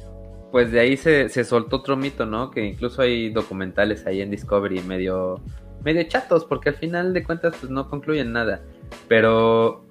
pues 0.49 0.72
de 0.72 0.80
ahí 0.80 0.95
se, 0.95 1.28
se 1.28 1.43
soltó 1.43 1.78
otro 1.78 1.97
mito, 1.97 2.26
¿no? 2.26 2.51
Que 2.51 2.63
incluso 2.63 3.01
hay 3.01 3.32
documentales 3.32 4.05
ahí 4.07 4.22
en 4.22 4.32
Discovery 4.32 4.82
medio, 4.82 5.41
medio 5.84 6.04
chatos, 6.04 6.46
porque 6.46 6.70
al 6.70 6.76
final 6.76 7.14
de 7.14 7.24
cuentas 7.24 7.56
pues 7.60 7.72
no 7.72 7.90
concluyen 7.90 8.34
nada. 8.34 8.62
Pero, 9.08 9.86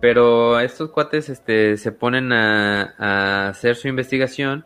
pero 0.00 0.58
estos 0.60 0.90
cuates 0.90 1.28
este, 1.28 1.76
se 1.76 1.92
ponen 1.92 2.32
a, 2.32 2.94
a 2.98 3.48
hacer 3.48 3.76
su 3.76 3.88
investigación 3.88 4.64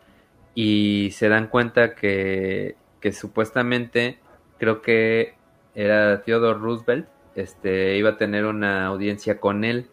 y 0.55 1.11
se 1.13 1.29
dan 1.29 1.49
cuenta 1.49 1.95
que, 1.95 2.77
que 3.01 3.13
supuestamente 3.13 4.19
creo 4.59 4.83
que 4.83 5.35
era 5.75 6.23
Theodore 6.23 6.59
Roosevelt, 6.59 7.09
este, 7.35 7.97
iba 7.97 8.11
a 8.11 8.17
tener 8.17 8.45
una 8.45 8.87
audiencia 8.87 9.41
con 9.41 9.65
él 9.65 9.89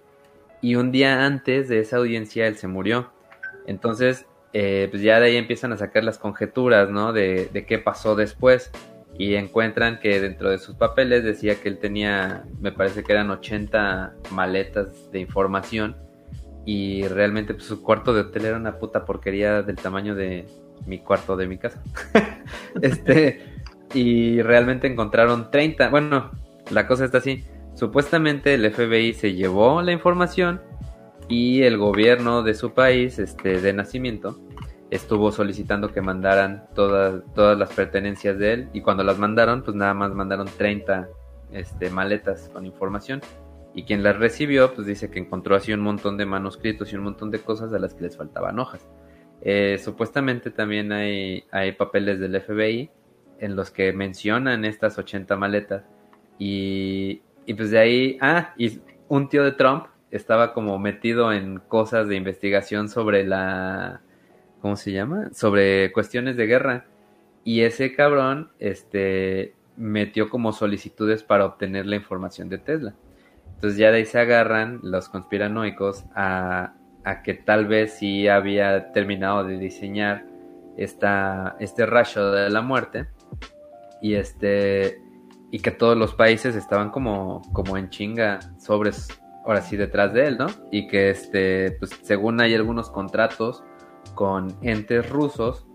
y 0.61 0.75
un 0.75 0.91
día 0.91 1.25
antes 1.25 1.69
de 1.69 1.79
esa 1.79 1.97
audiencia 1.97 2.47
él 2.47 2.57
se 2.57 2.67
murió. 2.67 3.11
Entonces, 3.65 4.25
eh, 4.53 4.87
pues 4.89 5.01
ya 5.01 5.19
de 5.19 5.27
ahí 5.27 5.37
empiezan 5.37 5.71
a 5.71 5.77
sacar 5.77 6.03
las 6.03 6.17
conjeturas, 6.17 6.89
¿no? 6.89 7.13
De, 7.13 7.49
de, 7.53 7.65
qué 7.65 7.79
pasó 7.79 8.15
después. 8.15 8.71
Y 9.19 9.35
encuentran 9.35 9.99
que 9.99 10.21
dentro 10.21 10.49
de 10.49 10.57
sus 10.57 10.75
papeles 10.75 11.25
decía 11.25 11.55
que 11.61 11.67
él 11.67 11.77
tenía, 11.77 12.45
me 12.61 12.71
parece 12.71 13.03
que 13.03 13.11
eran 13.11 13.29
80 13.29 14.15
maletas 14.31 15.11
de 15.11 15.19
información. 15.19 15.97
Y 16.65 17.03
realmente 17.03 17.53
pues, 17.53 17.65
su 17.65 17.83
cuarto 17.83 18.13
de 18.13 18.21
hotel 18.21 18.45
era 18.45 18.55
una 18.55 18.79
puta 18.79 19.03
porquería 19.03 19.61
del 19.61 19.75
tamaño 19.75 20.15
de 20.15 20.45
mi 20.87 20.99
cuarto 20.99 21.35
de 21.35 21.47
mi 21.47 21.57
casa. 21.57 21.83
este, 22.81 23.43
y 23.93 24.41
realmente 24.41 24.87
encontraron 24.87 25.51
30. 25.51 25.89
Bueno, 25.89 26.31
la 26.71 26.87
cosa 26.87 27.03
está 27.03 27.17
así. 27.17 27.43
Supuestamente 27.75 28.53
el 28.53 28.71
FBI 28.71 29.13
se 29.13 29.33
llevó 29.33 29.81
la 29.81 29.91
información 29.91 30.61
y 31.27 31.63
el 31.63 31.77
gobierno 31.77 32.41
de 32.41 32.53
su 32.53 32.73
país, 32.73 33.19
este, 33.19 33.61
de 33.61 33.73
nacimiento, 33.73 34.39
estuvo 34.89 35.31
solicitando 35.31 35.91
que 35.91 36.01
mandaran 36.01 36.65
todas, 36.73 37.21
todas 37.35 37.57
las 37.57 37.71
pertenencias 37.73 38.37
de 38.37 38.53
él 38.53 38.69
y 38.73 38.81
cuando 38.81 39.03
las 39.03 39.17
mandaron, 39.19 39.63
pues 39.63 39.75
nada 39.75 39.93
más 39.93 40.13
mandaron 40.13 40.47
30 40.57 41.07
este, 41.51 41.89
maletas 41.89 42.49
con 42.51 42.65
información 42.65 43.21
y 43.73 43.83
quien 43.83 44.03
las 44.03 44.17
recibió, 44.17 44.73
pues 44.73 44.87
dice 44.87 45.11
que 45.11 45.19
encontró 45.19 45.55
así 45.55 45.71
un 45.73 45.81
montón 45.81 46.17
de 46.17 46.25
manuscritos 46.25 46.91
y 46.91 46.95
un 46.95 47.03
montón 47.03 47.29
de 47.29 47.39
cosas 47.39 47.71
a 47.73 47.79
las 47.79 47.93
que 47.93 48.03
les 48.03 48.17
faltaban 48.17 48.57
hojas. 48.59 48.87
Eh, 49.41 49.79
supuestamente 49.83 50.51
también 50.51 50.91
hay, 50.91 51.45
hay 51.51 51.71
papeles 51.73 52.19
del 52.19 52.41
FBI 52.41 52.89
en 53.39 53.55
los 53.55 53.71
que 53.71 53.93
mencionan 53.93 54.65
estas 54.65 54.97
80 54.97 55.35
maletas 55.37 55.83
y, 56.37 57.21
y 57.45 57.53
pues 57.53 57.71
de 57.71 57.79
ahí, 57.79 58.17
ah, 58.21 58.53
y 58.57 58.81
un 59.07 59.29
tío 59.29 59.43
de 59.43 59.51
Trump 59.51 59.85
estaba 60.11 60.53
como 60.53 60.79
metido 60.79 61.31
en 61.31 61.59
cosas 61.59 62.07
de 62.07 62.15
investigación 62.15 62.89
sobre 62.89 63.23
la, 63.23 64.01
¿cómo 64.61 64.75
se 64.75 64.91
llama? 64.91 65.29
Sobre 65.33 65.91
cuestiones 65.91 66.37
de 66.37 66.47
guerra. 66.47 66.85
Y 67.43 67.61
ese 67.61 67.95
cabrón, 67.95 68.51
este, 68.59 69.53
metió 69.77 70.29
como 70.29 70.51
solicitudes 70.51 71.23
para 71.23 71.45
obtener 71.45 71.85
la 71.85 71.95
información 71.95 72.49
de 72.49 72.57
Tesla. 72.57 72.93
Entonces 73.55 73.77
ya 73.77 73.91
de 73.91 73.97
ahí 73.97 74.05
se 74.05 74.19
agarran 74.19 74.79
los 74.83 75.09
conspiranoicos 75.09 76.05
a, 76.15 76.73
a 77.03 77.23
que 77.23 77.33
tal 77.33 77.67
vez 77.67 77.93
sí 77.93 78.27
había 78.27 78.91
terminado 78.91 79.43
de 79.43 79.57
diseñar 79.57 80.25
esta, 80.77 81.55
este 81.59 81.85
rayo 81.85 82.31
de 82.31 82.49
la 82.49 82.61
muerte. 82.61 83.07
Y 84.01 84.15
este, 84.15 85.01
y 85.51 85.59
que 85.59 85.71
todos 85.71 85.97
los 85.97 86.13
países 86.13 86.55
estaban 86.55 86.89
como, 86.89 87.41
como 87.53 87.77
en 87.77 87.89
chinga 87.89 88.39
sobres, 88.59 89.07
ahora 89.45 89.61
sí, 89.61 89.77
detrás 89.77 90.13
de 90.13 90.27
él, 90.27 90.37
¿no? 90.37 90.47
Y 90.71 90.87
que, 90.87 91.09
este, 91.09 91.71
pues 91.71 91.91
según 92.03 92.39
hay 92.39 92.53
algunos 92.53 92.89
contratos 92.89 93.63
con 94.15 94.55
entes 94.61 95.09
rusos, 95.09 95.65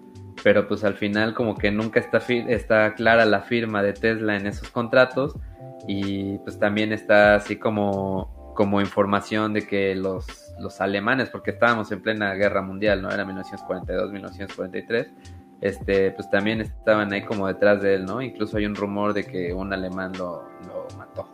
pero 0.42 0.66
pues 0.68 0.84
al 0.84 0.94
final 0.94 1.34
como 1.34 1.56
que 1.56 1.70
nunca 1.70 2.00
está, 2.00 2.18
está 2.18 2.94
clara 2.94 3.24
la 3.24 3.42
firma 3.42 3.82
de 3.82 3.92
Tesla 3.92 4.36
en 4.36 4.46
esos 4.46 4.70
contratos 4.70 5.36
y 5.86 6.38
pues 6.38 6.58
también 6.58 6.92
está 6.92 7.36
así 7.36 7.56
como, 7.56 8.52
como 8.54 8.80
información 8.80 9.52
de 9.52 9.66
que 9.66 9.94
los, 9.94 10.26
los 10.58 10.80
alemanes, 10.80 11.30
porque 11.30 11.50
estábamos 11.52 11.92
en 11.92 12.02
plena 12.02 12.34
guerra 12.34 12.62
mundial, 12.62 13.02
¿no? 13.02 13.10
Era 13.10 13.24
1942-1943 13.24 15.08
este, 15.64 16.10
pues 16.10 16.28
también 16.28 16.60
estaban 16.60 17.10
ahí 17.14 17.22
como 17.22 17.46
detrás 17.46 17.80
de 17.80 17.94
él, 17.94 18.04
¿no? 18.04 18.20
Incluso 18.20 18.58
hay 18.58 18.66
un 18.66 18.74
rumor 18.74 19.14
de 19.14 19.24
que 19.24 19.54
un 19.54 19.72
alemán 19.72 20.12
lo, 20.18 20.46
lo 20.66 20.86
mató. 20.98 21.26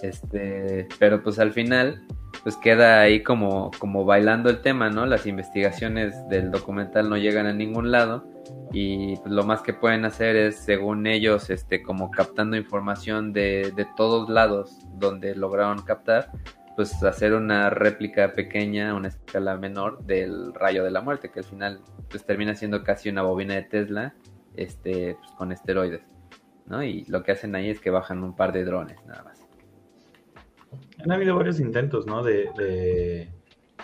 Este, 0.00 0.86
pero 1.00 1.20
pues 1.24 1.40
al 1.40 1.52
final, 1.52 2.06
pues 2.48 2.56
queda 2.56 3.02
ahí 3.02 3.22
como, 3.22 3.70
como 3.78 4.06
bailando 4.06 4.48
el 4.48 4.62
tema, 4.62 4.88
¿no? 4.88 5.04
Las 5.04 5.26
investigaciones 5.26 6.26
del 6.30 6.50
documental 6.50 7.10
no 7.10 7.18
llegan 7.18 7.44
a 7.44 7.52
ningún 7.52 7.90
lado 7.90 8.24
y 8.72 9.16
pues, 9.16 9.30
lo 9.30 9.44
más 9.44 9.60
que 9.60 9.74
pueden 9.74 10.06
hacer 10.06 10.34
es, 10.34 10.56
según 10.56 11.06
ellos, 11.06 11.50
este, 11.50 11.82
como 11.82 12.10
captando 12.10 12.56
información 12.56 13.34
de, 13.34 13.70
de 13.76 13.86
todos 13.98 14.30
lados 14.30 14.78
donde 14.94 15.34
lograron 15.34 15.82
captar, 15.82 16.32
pues 16.74 17.02
hacer 17.02 17.34
una 17.34 17.68
réplica 17.68 18.32
pequeña, 18.32 18.94
una 18.94 19.08
escala 19.08 19.58
menor 19.58 20.02
del 20.06 20.54
rayo 20.54 20.84
de 20.84 20.90
la 20.90 21.02
muerte, 21.02 21.30
que 21.30 21.40
al 21.40 21.44
final 21.44 21.82
pues 22.08 22.24
termina 22.24 22.54
siendo 22.54 22.82
casi 22.82 23.10
una 23.10 23.20
bobina 23.20 23.56
de 23.56 23.64
Tesla, 23.64 24.14
este, 24.56 25.18
pues, 25.20 25.32
con 25.32 25.52
esteroides, 25.52 26.00
¿no? 26.64 26.82
Y 26.82 27.04
lo 27.08 27.22
que 27.22 27.32
hacen 27.32 27.54
ahí 27.54 27.68
es 27.68 27.78
que 27.78 27.90
bajan 27.90 28.24
un 28.24 28.34
par 28.34 28.52
de 28.52 28.64
drones, 28.64 29.04
nada 29.04 29.22
más. 29.22 29.37
Han 31.04 31.12
habido 31.12 31.36
varios 31.36 31.60
intentos, 31.60 32.06
¿no? 32.06 32.22
De, 32.22 32.50
de, 32.56 33.28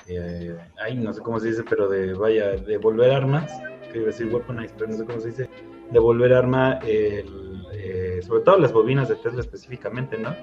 de 0.07 0.57
ay, 0.83 0.97
no 0.97 1.12
sé 1.12 1.21
cómo 1.21 1.39
se 1.39 1.49
dice, 1.49 1.62
pero 1.69 1.89
de, 1.89 2.15
vaya, 2.15 2.51
de 2.51 2.77
volver 2.79 3.12
armas, 3.12 3.51
que 3.93 3.99
iba 3.99 4.09
a 4.09 4.11
decir 4.11 4.27
weaponize, 4.27 4.75
pero 4.77 4.91
no 4.91 4.97
sé 4.97 5.05
cómo 5.05 5.21
se 5.21 5.29
dice, 5.29 5.51
de 5.91 5.99
volver 5.99 6.33
arma, 6.33 6.79
el, 6.85 7.67
eh, 7.73 8.21
sobre 8.23 8.43
todo 8.43 8.59
las 8.59 8.73
bobinas 8.73 9.09
de 9.09 9.17
Tesla 9.17 9.41
específicamente, 9.41 10.19
¿no? 10.19 10.35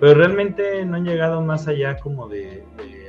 Pero 0.00 0.14
realmente 0.14 0.84
no 0.84 0.96
han 0.96 1.04
llegado 1.04 1.40
más 1.40 1.68
allá 1.68 1.96
como 1.98 2.28
de, 2.28 2.64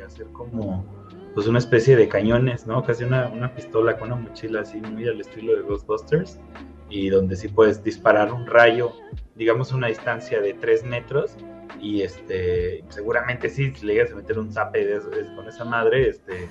hacer 0.05 0.27
como 0.27 0.85
pues 1.33 1.47
una 1.47 1.59
especie 1.59 1.95
de 1.95 2.07
cañones, 2.07 2.65
¿no? 2.65 2.83
Casi 2.83 3.03
una, 3.03 3.27
una, 3.29 3.53
pistola 3.53 3.97
con 3.97 4.11
una 4.11 4.21
mochila 4.21 4.61
así 4.61 4.79
muy 4.79 5.07
al 5.07 5.19
estilo 5.19 5.55
de 5.55 5.61
Ghostbusters 5.63 6.39
y 6.89 7.09
donde 7.09 7.35
sí 7.35 7.47
puedes 7.47 7.83
disparar 7.83 8.31
un 8.31 8.47
rayo, 8.47 8.93
digamos 9.35 9.71
una 9.71 9.87
distancia 9.87 10.41
de 10.41 10.53
3 10.53 10.85
metros 10.85 11.37
y 11.79 12.01
este 12.01 12.83
seguramente 12.89 13.49
sí, 13.49 13.73
si 13.75 13.85
le 13.85 13.93
llegas 13.95 14.11
a 14.11 14.15
meter 14.15 14.39
un 14.39 14.51
zape 14.51 14.99
con 15.35 15.47
esa 15.47 15.65
madre, 15.65 16.09
este 16.09 16.47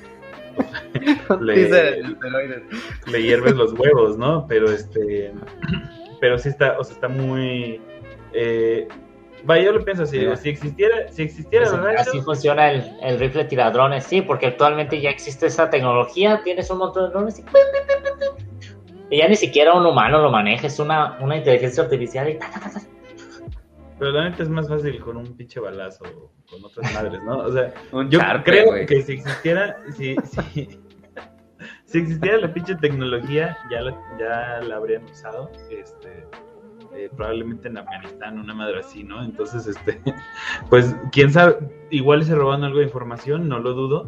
le, 1.41 2.03
le, 3.07 3.23
hierves 3.23 3.55
los 3.55 3.73
huevos, 3.73 4.17
¿no? 4.17 4.47
Pero 4.47 4.71
este 4.71 5.33
pero 6.21 6.39
sí 6.39 6.49
está, 6.49 6.79
o 6.79 6.85
sea, 6.85 6.95
está 6.95 7.09
muy 7.09 7.81
eh, 8.33 8.89
Vaya, 9.47 9.65
yo 9.65 9.73
lo 9.73 9.85
pienso 9.85 10.03
así, 10.03 10.19
si 10.43 10.49
existiera, 10.49 11.09
si 11.13 11.23
existiera 11.23 11.69
Así 11.99 12.21
funciona 12.21 12.73
el, 12.73 12.85
el, 13.01 13.19
rifle 13.21 13.45
tiradrones, 13.45 14.05
sí, 14.05 14.21
porque 14.21 14.47
actualmente 14.47 15.01
ya 15.01 15.11
existe 15.11 15.47
esa 15.47 15.71
tecnología, 15.71 16.41
tienes 16.43 16.69
un 16.69 16.79
montón 16.79 17.05
de 17.05 17.11
drones 17.11 17.39
y, 19.11 19.17
ya 19.17 19.29
ni 19.29 19.37
siquiera 19.37 19.75
un 19.75 19.87
humano 19.87 20.19
lo 20.19 20.31
maneja, 20.31 20.67
es 20.67 20.81
una, 20.81 21.17
una 21.21 21.37
inteligencia 21.37 21.85
artificial 21.85 22.29
y 22.29 22.39
Pero 23.99 24.13
la 24.13 24.29
neta 24.29 24.43
es 24.43 24.49
más 24.49 24.69
fácil 24.69 25.01
con 25.01 25.17
un 25.17 25.37
pinche 25.37 25.59
balazo 25.59 26.05
con 26.51 26.65
otras 26.65 26.93
madres, 26.93 27.23
¿no? 27.25 27.39
O 27.39 27.53
sea, 27.53 27.73
yo 28.11 28.21
creo 28.45 28.87
que 28.87 29.03
si 29.03 29.15
existiera, 29.15 29.77
si, 29.93 30.17
si, 30.53 30.81
si 31.85 31.99
existiera 31.99 32.39
la 32.39 32.53
pinche 32.53 32.75
tecnología, 32.77 33.57
ya 33.71 33.81
la, 33.81 33.93
ya 34.19 34.61
la 34.63 34.77
habrían 34.77 35.05
usado, 35.05 35.51
este 35.71 36.27
eh, 36.97 37.11
probablemente 37.15 37.69
en 37.69 37.77
Afganistán, 37.77 38.39
una 38.39 38.55
madre 38.55 38.81
así, 38.81 39.05
¿no? 39.05 39.23
Entonces, 39.23 39.67
este, 39.67 40.01
pues, 40.71 40.97
quién 41.13 41.31
sabe, 41.31 41.59
igual 41.91 42.25
se 42.25 42.35
robando 42.35 42.67
algo 42.67 42.79
de 42.79 42.85
información, 42.85 43.49
no 43.49 43.59
lo 43.59 43.75
dudo, 43.75 44.07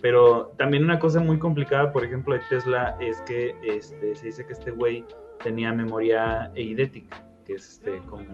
pero 0.00 0.52
también 0.56 0.84
una 0.84 0.98
cosa 0.98 1.20
muy 1.20 1.38
complicada, 1.38 1.92
por 1.92 2.04
ejemplo, 2.04 2.34
de 2.34 2.40
Tesla 2.48 2.96
es 3.00 3.20
que 3.22 3.54
este, 3.62 4.14
se 4.14 4.26
dice 4.26 4.46
que 4.46 4.52
este 4.54 4.70
güey 4.70 5.04
tenía 5.42 5.72
memoria 5.72 6.50
eidética, 6.54 7.22
que 7.44 7.54
es 7.54 7.72
este, 7.72 7.98
como... 8.08 8.24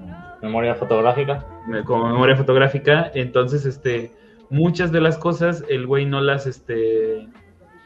Memoria 0.43 0.75
fotográfica. 0.75 1.47
Como 1.85 2.09
memoria 2.09 2.37
fotográfica, 2.37 3.11
entonces, 3.15 3.65
este, 3.67 4.13
muchas 4.51 4.93
de 4.93 5.01
las 5.01 5.19
cosas 5.19 5.65
el 5.69 5.87
güey 5.87 6.07
no 6.07 6.21
las, 6.21 6.47
este, 6.47 7.29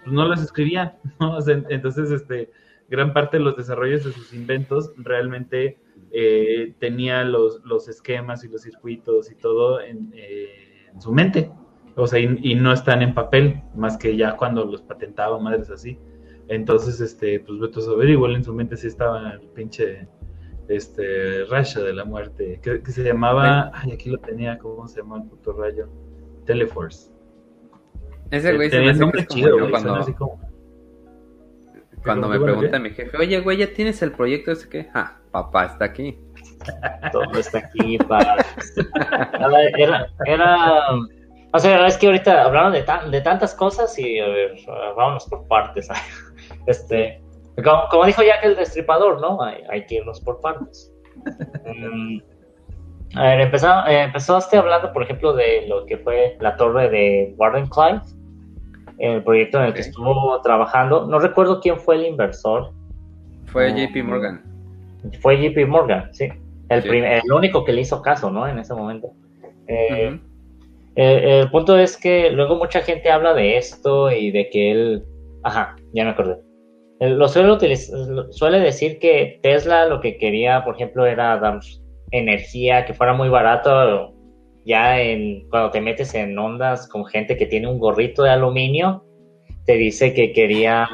pues 0.05 0.15
no 0.15 0.27
las 0.27 0.43
escribía, 0.43 0.99
¿no? 1.21 1.39
entonces, 1.47 2.11
este, 2.11 2.51
gran 2.89 3.13
parte 3.13 3.39
de 3.39 3.45
los 3.45 3.57
desarrollos 3.57 4.05
de 4.05 4.13
sus 4.13 4.33
inventos 4.35 4.93
realmente 4.97 5.79
eh, 6.13 6.75
tenía 6.79 7.25
los, 7.25 7.65
los, 7.65 7.89
esquemas 7.89 8.45
y 8.45 8.49
los 8.49 8.63
circuitos 8.63 9.31
y 9.31 9.35
todo 9.35 9.81
en, 9.81 10.13
eh, 10.15 10.89
en 10.93 11.01
su 11.01 11.13
mente. 11.13 11.51
O 11.95 12.07
sea, 12.07 12.21
y, 12.21 12.55
no 12.55 12.73
están 12.73 13.03
en 13.03 13.15
papel, 13.15 13.63
más 13.75 13.99
que 13.99 14.17
ya 14.17 14.37
cuando 14.37 14.65
los 14.65 14.83
patentaba, 14.83 15.39
madres 15.39 15.71
así. 15.71 15.99
Entonces, 16.49 17.01
este, 17.01 17.41
pues 17.41 17.59
vete 17.61 17.81
a 17.81 17.83
saber, 17.83 18.09
igual 18.11 18.35
en 18.35 18.45
su 18.45 18.55
mente 18.55 18.77
sí 18.77 18.87
estaba 18.87 19.33
el 19.33 19.41
pinche 19.55 20.09
este 20.77 21.45
rayo 21.45 21.85
de 21.85 21.93
la 21.93 22.05
muerte, 22.05 22.61
que, 22.63 22.81
se 22.91 23.03
llamaba, 23.03 23.71
ay, 23.75 23.93
aquí 23.93 24.11
lo 24.11 24.19
tenía, 24.19 24.59
¿cómo 24.59 24.89
se 24.89 25.01
llama 25.01 25.19
el 25.19 25.25
puto 25.25 25.53
rayo? 25.53 25.89
Teleforce. 26.47 27.11
Ese 28.31 28.55
güey 28.55 28.71
se 28.71 28.81
me 28.81 28.91
hace 28.91 29.27
chido, 29.27 29.71
cuando, 29.71 30.01
cuando 32.03 32.29
me 32.29 32.41
pregunta 32.41 32.79
mi 32.79 32.91
jefe, 32.91 33.17
oye, 33.17 33.41
güey, 33.41 33.59
¿ya 33.59 33.73
tienes 33.73 34.03
el 34.03 34.13
proyecto 34.13 34.53
ese 34.53 34.69
que? 34.69 34.89
Ah, 34.95 35.19
papá 35.31 35.67
está 35.67 35.85
aquí. 35.85 36.19
Todo 37.13 37.39
está 37.39 37.59
aquí, 37.59 37.99
papá. 37.99 38.37
Era, 39.77 40.07
era, 40.27 40.81
o 41.53 41.59
sea, 41.59 41.87
es 41.87 41.99
que 41.99 42.07
ahorita 42.07 42.45
hablaron 42.45 42.73
de, 42.73 42.85
de 43.11 43.21
tantas 43.21 43.55
cosas 43.55 43.99
y 43.99 44.19
a 44.19 44.29
ver, 44.29 44.57
vámonos 44.97 45.27
por 45.27 45.47
partes. 45.49 45.89
Este, 46.67 47.22
como, 47.91 48.05
dijo 48.07 48.23
ya 48.23 48.41
que 48.41 48.49
el 48.49 48.57
destripador, 48.57 49.21
¿no? 49.21 49.43
Hay, 49.43 49.63
hay 49.71 49.87
que 49.87 49.97
irnos 49.97 50.21
por 50.21 50.41
partes. 50.41 50.93
Mm, 51.65 52.19
a 53.15 53.23
ver, 53.23 53.41
empezó, 53.41 53.87
eh, 53.87 54.03
empezaste 54.03 54.57
hablando, 54.57 54.93
por 54.93 55.03
ejemplo, 55.03 55.35
de 55.35 55.67
lo 55.69 55.85
que 55.85 55.99
fue 55.99 56.37
la 56.41 56.57
torre 56.57 56.89
de 56.89 57.35
Warden 57.37 57.67
Clive, 57.67 58.01
el 58.99 59.23
proyecto 59.23 59.59
en 59.59 59.65
el 59.65 59.75
que 59.75 59.83
estuvo 59.83 60.41
trabajando. 60.43 61.07
No 61.07 61.19
recuerdo 61.19 61.61
quién 61.61 61.79
fue 61.79 61.97
el 61.97 62.07
inversor. 62.07 62.73
Fue 63.47 63.71
JP 63.71 64.05
Morgan. 64.05 64.43
Fue 65.21 65.37
JP 65.37 65.69
Morgan, 65.69 66.09
sí. 66.15 66.29
El, 66.71 66.87
el 67.05 67.33
único 67.33 67.65
que 67.65 67.73
le 67.73 67.83
hizo 67.83 68.01
caso, 68.01 68.31
¿no? 68.31 68.49
En 68.49 68.59
ese 68.59 68.73
momento. 68.75 69.13
Eh, 69.67 70.19
eh, 70.97 71.41
el 71.41 71.51
punto 71.51 71.77
es 71.79 71.97
que 71.97 72.31
luego 72.31 72.57
mucha 72.57 72.81
gente 72.81 73.11
habla 73.11 73.35
de 73.35 73.59
esto 73.59 74.11
y 74.11 74.31
de 74.31 74.49
que 74.49 74.71
él... 74.71 75.05
Ajá, 75.43 75.77
ya 75.93 76.05
me 76.05 76.11
acordé. 76.11 76.39
Lo 77.09 77.27
suele, 77.27 77.77
suele 78.31 78.61
decir 78.61 79.01
que 79.01 79.41
Tesla 79.43 79.87
lo 79.87 80.01
que 80.01 80.19
quería, 80.19 80.63
por 80.63 80.77
ejemplo, 80.77 81.05
era 81.05 81.37
dar 81.37 81.59
energía 82.13 82.85
que 82.85 82.95
fuera 82.95 83.13
muy 83.13 83.29
barato. 83.29 84.15
Ya 84.65 85.01
en, 85.01 85.49
cuando 85.49 85.73
te 85.73 85.81
metes 85.81 86.15
en 86.15 86.39
ondas 86.39 86.89
con 86.89 87.05
gente 87.05 87.37
que 87.37 87.47
tiene 87.47 87.69
un 87.69 87.81
gorrito 87.81 88.23
de 88.23 88.31
aluminio, 88.31 89.05
te 89.65 89.73
dice 89.73 90.15
que 90.15 90.33
quería 90.33 90.89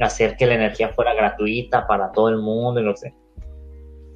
hacer 0.00 0.36
que 0.36 0.44
la 0.44 0.56
energía 0.56 0.90
fuera 0.90 1.14
gratuita 1.14 1.86
para 1.86 2.12
todo 2.12 2.28
el 2.28 2.36
mundo 2.36 2.82
y 2.82 2.96
sé. 2.96 3.14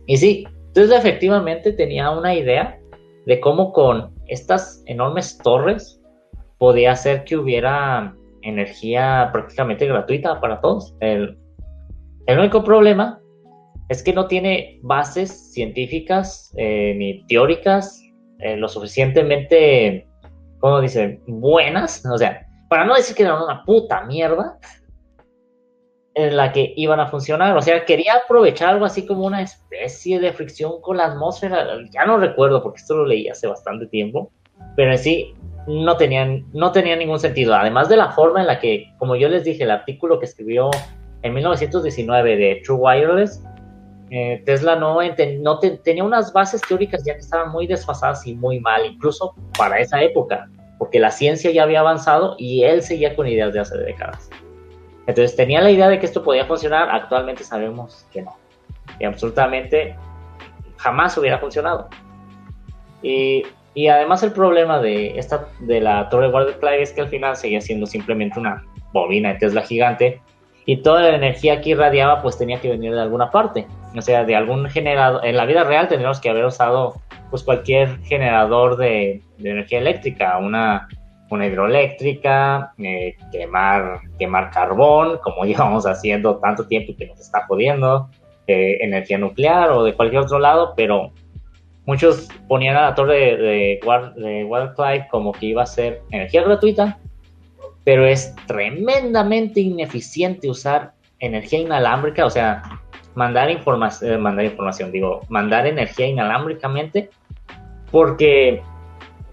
Y 0.06 0.18
sí, 0.18 0.46
Tesla 0.74 0.98
efectivamente 0.98 1.72
tenía 1.72 2.10
una 2.10 2.34
idea 2.34 2.78
de 3.24 3.40
cómo 3.40 3.72
con 3.72 4.14
estas 4.26 4.82
enormes 4.84 5.38
torres 5.38 5.98
podía 6.58 6.92
hacer 6.92 7.24
que 7.24 7.38
hubiera 7.38 8.14
energía 8.42 9.30
prácticamente 9.32 9.86
gratuita 9.86 10.40
para 10.40 10.60
todos. 10.60 10.94
El, 11.00 11.37
único 12.36 12.62
problema 12.62 13.20
es 13.88 14.02
que 14.02 14.12
no 14.12 14.26
tiene 14.26 14.80
bases 14.82 15.52
científicas 15.52 16.52
eh, 16.58 16.94
ni 16.96 17.24
teóricas 17.26 18.02
eh, 18.40 18.56
lo 18.56 18.68
suficientemente, 18.68 20.06
¿cómo 20.58 20.80
dice?, 20.80 21.20
buenas. 21.26 22.04
O 22.04 22.18
sea, 22.18 22.46
para 22.68 22.84
no 22.84 22.94
decir 22.94 23.16
que 23.16 23.22
era 23.22 23.42
una 23.42 23.64
puta 23.64 24.04
mierda 24.04 24.58
en 26.14 26.36
la 26.36 26.52
que 26.52 26.72
iban 26.76 27.00
a 27.00 27.06
funcionar. 27.06 27.56
O 27.56 27.62
sea, 27.62 27.84
quería 27.84 28.14
aprovechar 28.24 28.70
algo 28.70 28.84
así 28.84 29.06
como 29.06 29.24
una 29.24 29.40
especie 29.40 30.20
de 30.20 30.32
fricción 30.32 30.80
con 30.80 30.96
la 30.96 31.06
atmósfera. 31.06 31.66
Ya 31.90 32.04
no 32.04 32.18
recuerdo 32.18 32.62
porque 32.62 32.80
esto 32.80 32.96
lo 32.96 33.06
leí 33.06 33.28
hace 33.28 33.46
bastante 33.46 33.86
tiempo. 33.86 34.32
Pero 34.76 34.90
en 34.90 34.98
sí, 34.98 35.34
no 35.68 35.96
tenían, 35.96 36.44
no 36.52 36.72
tenía 36.72 36.96
ningún 36.96 37.20
sentido. 37.20 37.54
Además 37.54 37.88
de 37.88 37.96
la 37.96 38.10
forma 38.10 38.40
en 38.40 38.48
la 38.48 38.58
que, 38.58 38.92
como 38.98 39.14
yo 39.16 39.28
les 39.28 39.44
dije, 39.44 39.62
el 39.62 39.70
artículo 39.70 40.18
que 40.18 40.26
escribió 40.26 40.70
en 41.22 41.34
1919 41.34 42.36
de 42.36 42.62
True 42.64 42.78
Wireless, 42.78 43.42
eh, 44.10 44.42
Tesla 44.46 44.76
no, 44.76 44.98
no 45.40 45.58
tenía 45.58 46.04
unas 46.04 46.32
bases 46.32 46.62
teóricas 46.62 47.04
ya 47.04 47.14
que 47.14 47.20
estaban 47.20 47.52
muy 47.52 47.66
desfasadas 47.66 48.26
y 48.26 48.34
muy 48.34 48.60
mal, 48.60 48.86
incluso 48.86 49.34
para 49.56 49.78
esa 49.78 50.02
época, 50.02 50.48
porque 50.78 50.98
la 50.98 51.10
ciencia 51.10 51.50
ya 51.50 51.64
había 51.64 51.80
avanzado 51.80 52.36
y 52.38 52.62
él 52.62 52.82
seguía 52.82 53.14
con 53.14 53.26
ideas 53.26 53.52
de 53.52 53.60
hace 53.60 53.76
décadas. 53.76 54.30
Entonces 55.06 55.36
tenía 55.36 55.60
la 55.60 55.70
idea 55.70 55.88
de 55.88 55.98
que 55.98 56.06
esto 56.06 56.22
podía 56.22 56.46
funcionar, 56.46 56.88
actualmente 56.90 57.44
sabemos 57.44 58.06
que 58.12 58.22
no, 58.22 58.36
y 58.98 59.04
absolutamente 59.04 59.96
jamás 60.76 61.16
hubiera 61.18 61.38
funcionado. 61.38 61.88
Y 63.02 63.44
y 63.78 63.86
además 63.86 64.24
el 64.24 64.32
problema 64.32 64.80
de 64.80 65.16
esta 65.16 65.46
de 65.60 65.80
la 65.80 66.08
torre 66.08 66.32
Clive 66.58 66.82
es 66.82 66.92
que 66.92 67.02
al 67.02 67.08
final 67.08 67.36
seguía 67.36 67.60
siendo 67.60 67.86
simplemente 67.86 68.40
una 68.40 68.64
bobina 68.92 69.32
de 69.32 69.38
Tesla 69.38 69.62
gigante 69.62 70.20
y 70.68 70.76
toda 70.82 71.00
la 71.00 71.16
energía 71.16 71.62
que 71.62 71.70
irradiaba 71.70 72.20
pues 72.20 72.36
tenía 72.36 72.60
que 72.60 72.68
venir 72.68 72.92
de 72.92 73.00
alguna 73.00 73.30
parte, 73.30 73.66
o 73.96 74.02
sea, 74.02 74.26
de 74.26 74.36
algún 74.36 74.68
generador. 74.68 75.24
En 75.24 75.34
la 75.34 75.46
vida 75.46 75.64
real 75.64 75.88
tendríamos 75.88 76.20
que 76.20 76.28
haber 76.28 76.44
usado 76.44 76.96
pues 77.30 77.42
cualquier 77.42 77.98
generador 78.02 78.76
de, 78.76 79.22
energía 79.38 79.78
eléctrica, 79.78 80.36
una, 80.36 80.86
una 81.30 81.46
hidroeléctrica, 81.46 82.74
eh, 82.76 83.16
quemar, 83.32 84.00
quemar 84.18 84.50
carbón, 84.50 85.18
como 85.22 85.44
llevamos 85.46 85.86
haciendo 85.86 86.36
tanto 86.36 86.66
tiempo 86.66 86.92
que 86.98 87.06
nos 87.06 87.18
está 87.18 87.46
jodiendo, 87.46 88.10
eh, 88.46 88.76
energía 88.82 89.16
nuclear 89.16 89.70
o 89.70 89.84
de 89.84 89.94
cualquier 89.94 90.20
otro 90.20 90.38
lado, 90.38 90.74
pero 90.76 91.12
muchos 91.86 92.28
ponían 92.46 92.76
a 92.76 92.82
la 92.82 92.94
torre 92.94 93.38
de, 93.38 93.80
de, 93.80 95.06
como 95.10 95.32
que 95.32 95.46
iba 95.46 95.62
a 95.62 95.66
ser 95.66 96.02
energía 96.10 96.42
gratuita, 96.42 96.98
pero 97.88 98.04
es 98.04 98.36
tremendamente 98.44 99.60
ineficiente 99.60 100.50
usar 100.50 100.92
energía 101.20 101.60
inalámbrica, 101.60 102.26
o 102.26 102.28
sea, 102.28 102.62
mandar, 103.14 103.48
información, 103.50 104.12
eh, 104.12 104.18
mandar 104.18 104.44
información, 104.44 104.92
digo, 104.92 105.22
mandar 105.30 105.66
energía 105.66 106.06
inalámbricamente, 106.06 107.08
porque 107.90 108.62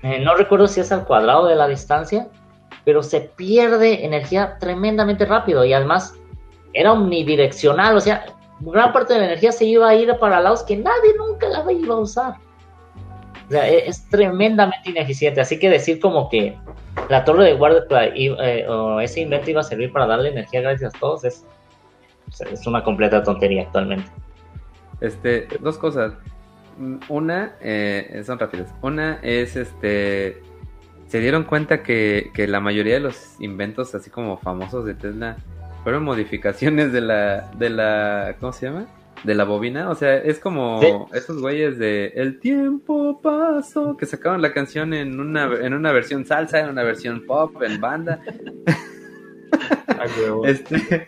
eh, 0.03 0.19
no 0.21 0.35
recuerdo 0.35 0.69
si 0.69 0.79
es 0.79 0.89
al 0.93 1.03
cuadrado 1.03 1.47
de 1.47 1.55
la 1.55 1.67
distancia, 1.67 2.29
pero 2.85 3.03
se 3.03 3.19
pierde 3.19 4.05
energía 4.05 4.57
tremendamente 4.57 5.25
rápido 5.25 5.65
y 5.65 5.73
además 5.73 6.13
era 6.71 6.93
omnidireccional, 6.93 7.97
o 7.97 7.99
sea, 7.99 8.25
gran 8.61 8.93
parte 8.93 9.15
de 9.15 9.19
la 9.19 9.25
energía 9.25 9.51
se 9.51 9.65
iba 9.65 9.89
a 9.89 9.95
ir 9.95 10.15
para 10.17 10.39
lados 10.39 10.63
que 10.63 10.77
nadie 10.77 11.13
nunca 11.17 11.49
la 11.49 11.69
iba 11.73 11.95
a 11.95 11.99
usar. 11.99 12.35
O 13.47 13.51
sea, 13.51 13.67
e-, 13.67 13.89
es, 13.89 14.07
tremendamente 14.09 14.91
ineficiente. 14.91 15.41
Así 15.41 15.59
que 15.59 15.69
decir 15.69 15.99
como 15.99 16.29
que 16.29 16.57
la 17.09 17.23
torre 17.23 17.45
de 17.45 17.53
guardia 17.53 18.05
eh, 18.15 18.67
o 18.67 18.99
ese 18.99 19.21
invento 19.21 19.51
iba 19.51 19.61
a 19.61 19.63
servir 19.63 19.91
para 19.91 20.07
darle 20.07 20.29
energía 20.29 20.61
gracias 20.61 20.95
a 20.95 20.99
todos 20.99 21.23
es, 21.23 21.45
es 22.51 22.65
una 22.67 22.83
completa 22.83 23.23
tontería 23.23 23.63
actualmente. 23.63 24.09
Este, 25.01 25.47
dos 25.59 25.77
cosas. 25.77 26.13
Una, 27.07 27.55
eh, 27.61 28.23
son 28.25 28.39
rápidas. 28.39 28.73
Una 28.81 29.19
es 29.21 29.55
este. 29.55 30.41
Se 31.07 31.19
dieron 31.19 31.43
cuenta 31.43 31.83
que, 31.83 32.31
que 32.33 32.47
la 32.47 32.59
mayoría 32.59 32.95
de 32.95 32.99
los 32.99 33.39
inventos, 33.39 33.93
así 33.93 34.09
como 34.09 34.37
famosos 34.37 34.85
de 34.85 34.95
Tesla, 34.95 35.37
fueron 35.83 36.03
modificaciones 36.03 36.91
de 36.91 37.01
la, 37.01 37.51
de 37.57 37.69
la, 37.69 38.35
¿cómo 38.39 38.51
se 38.51 38.65
llama? 38.65 38.87
De 39.25 39.35
la 39.35 39.43
bobina. 39.43 39.89
O 39.89 39.95
sea, 39.95 40.17
es 40.17 40.39
como 40.39 41.09
esos 41.13 41.41
güeyes 41.41 41.77
de 41.77 42.13
El 42.15 42.39
tiempo 42.39 43.19
pasó, 43.21 43.97
que 43.97 44.05
sacaron 44.05 44.41
la 44.41 44.53
canción 44.53 44.93
en 44.93 45.19
una, 45.19 45.45
en 45.45 45.73
una 45.73 45.91
versión 45.91 46.25
salsa, 46.25 46.59
en 46.59 46.69
una 46.69 46.83
versión 46.83 47.25
pop, 47.25 47.61
en 47.61 47.81
banda. 47.81 48.21
este, 50.45 51.07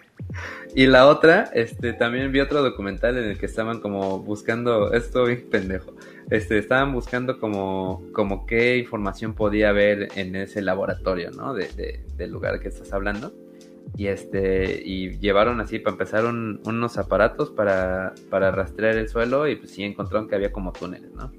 y 0.76 0.88
la 0.88 1.08
otra, 1.08 1.50
este, 1.54 1.94
también 1.94 2.32
vi 2.32 2.40
otro 2.40 2.62
documental 2.62 3.18
en 3.18 3.26
el 3.26 3.38
que 3.38 3.46
estaban 3.46 3.80
como 3.80 4.20
buscando, 4.20 4.94
esto 4.94 5.26
bien 5.26 5.48
pendejo, 5.50 5.96
este, 6.30 6.58
estaban 6.58 6.94
buscando 6.94 7.40
como, 7.40 8.04
como 8.14 8.46
qué 8.46 8.78
información 8.78 9.34
podía 9.34 9.70
haber 9.70 10.10
en 10.16 10.36
ese 10.36 10.62
laboratorio, 10.62 11.32
¿no? 11.32 11.54
De, 11.54 11.68
de, 11.70 12.04
del 12.16 12.32
lugar 12.32 12.60
que 12.60 12.68
estás 12.68 12.92
hablando 12.94 13.32
y 13.96 14.08
este 14.08 14.82
y 14.84 15.18
llevaron 15.20 15.62
así 15.62 15.80
para 15.80 15.94
empezar 15.94 16.26
unos 16.26 16.98
aparatos 16.98 17.52
para, 17.52 18.14
para 18.30 18.52
rastrear 18.52 18.98
el 18.98 19.08
suelo 19.08 19.48
y 19.48 19.56
pues 19.56 19.72
sí 19.72 19.84
encontraron 19.84 20.28
que 20.28 20.36
había 20.36 20.52
como 20.52 20.74
túneles, 20.74 21.12
¿no? 21.14 21.32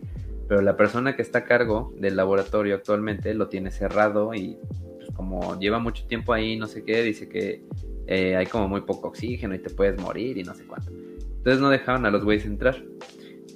Pero 0.49 0.63
la 0.63 0.77
persona 0.77 1.15
que 1.15 1.23
está 1.23 1.41
a 1.41 1.45
cargo 1.45 1.93
del 1.97 2.17
laboratorio 2.17 2.75
actualmente 2.75 3.35
lo 3.35 3.49
tiene 3.49 3.71
cerrado 3.71 4.33
y 4.35 4.57
pues 4.97 5.11
como 5.15 5.59
lleva 5.59 5.79
mucho 5.79 6.07
tiempo 6.07 6.33
ahí, 6.33 6.57
no 6.57 6.67
sé 6.67 6.85
qué, 6.85 7.03
dice 7.03 7.29
que 7.29 7.63
eh, 8.07 8.37
hay 8.37 8.47
como 8.47 8.69
muy 8.69 8.81
poco 8.81 9.09
oxígeno 9.09 9.55
y 9.55 9.59
te 9.59 9.69
puedes 9.69 10.01
morir 10.01 10.39
y 10.39 10.43
no 10.43 10.55
sé 10.55 10.65
cuánto. 10.65 10.91
Entonces 10.91 11.61
no 11.61 11.69
dejaban 11.69 12.07
a 12.07 12.11
los 12.11 12.25
güeyes 12.25 12.47
entrar. 12.47 12.83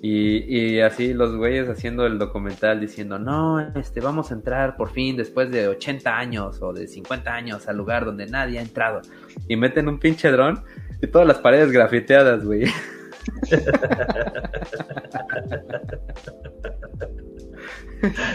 Y, 0.04 0.80
así 0.80 1.14
los 1.14 1.36
güeyes 1.36 1.68
haciendo 1.68 2.06
el 2.06 2.18
documental 2.18 2.80
diciendo, 2.80 3.20
no, 3.20 3.60
este, 3.60 4.00
vamos 4.00 4.32
a 4.32 4.34
entrar 4.34 4.76
por 4.76 4.90
fin 4.90 5.16
después 5.16 5.48
de 5.52 5.68
80 5.68 6.18
años 6.18 6.60
o 6.60 6.72
de 6.72 6.88
50 6.88 7.32
años 7.32 7.68
al 7.68 7.76
lugar 7.76 8.04
donde 8.04 8.26
nadie 8.26 8.58
ha 8.58 8.62
entrado. 8.62 9.00
Y 9.46 9.54
meten 9.54 9.86
un 9.86 10.00
pinche 10.00 10.32
dron 10.32 10.64
y 11.00 11.06
todas 11.06 11.28
las 11.28 11.38
paredes 11.38 11.70
grafiteadas, 11.70 12.44
güey. 12.44 12.64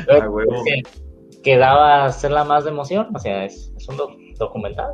Ah, 0.09 0.25
que, 1.43 1.57
daba 1.57 2.05
hacerla 2.05 2.45
más 2.45 2.63
de 2.63 2.69
emoción, 2.69 3.13
o 3.13 3.19
sea, 3.19 3.43
es, 3.43 3.73
un 3.89 3.97
documental. 4.35 4.93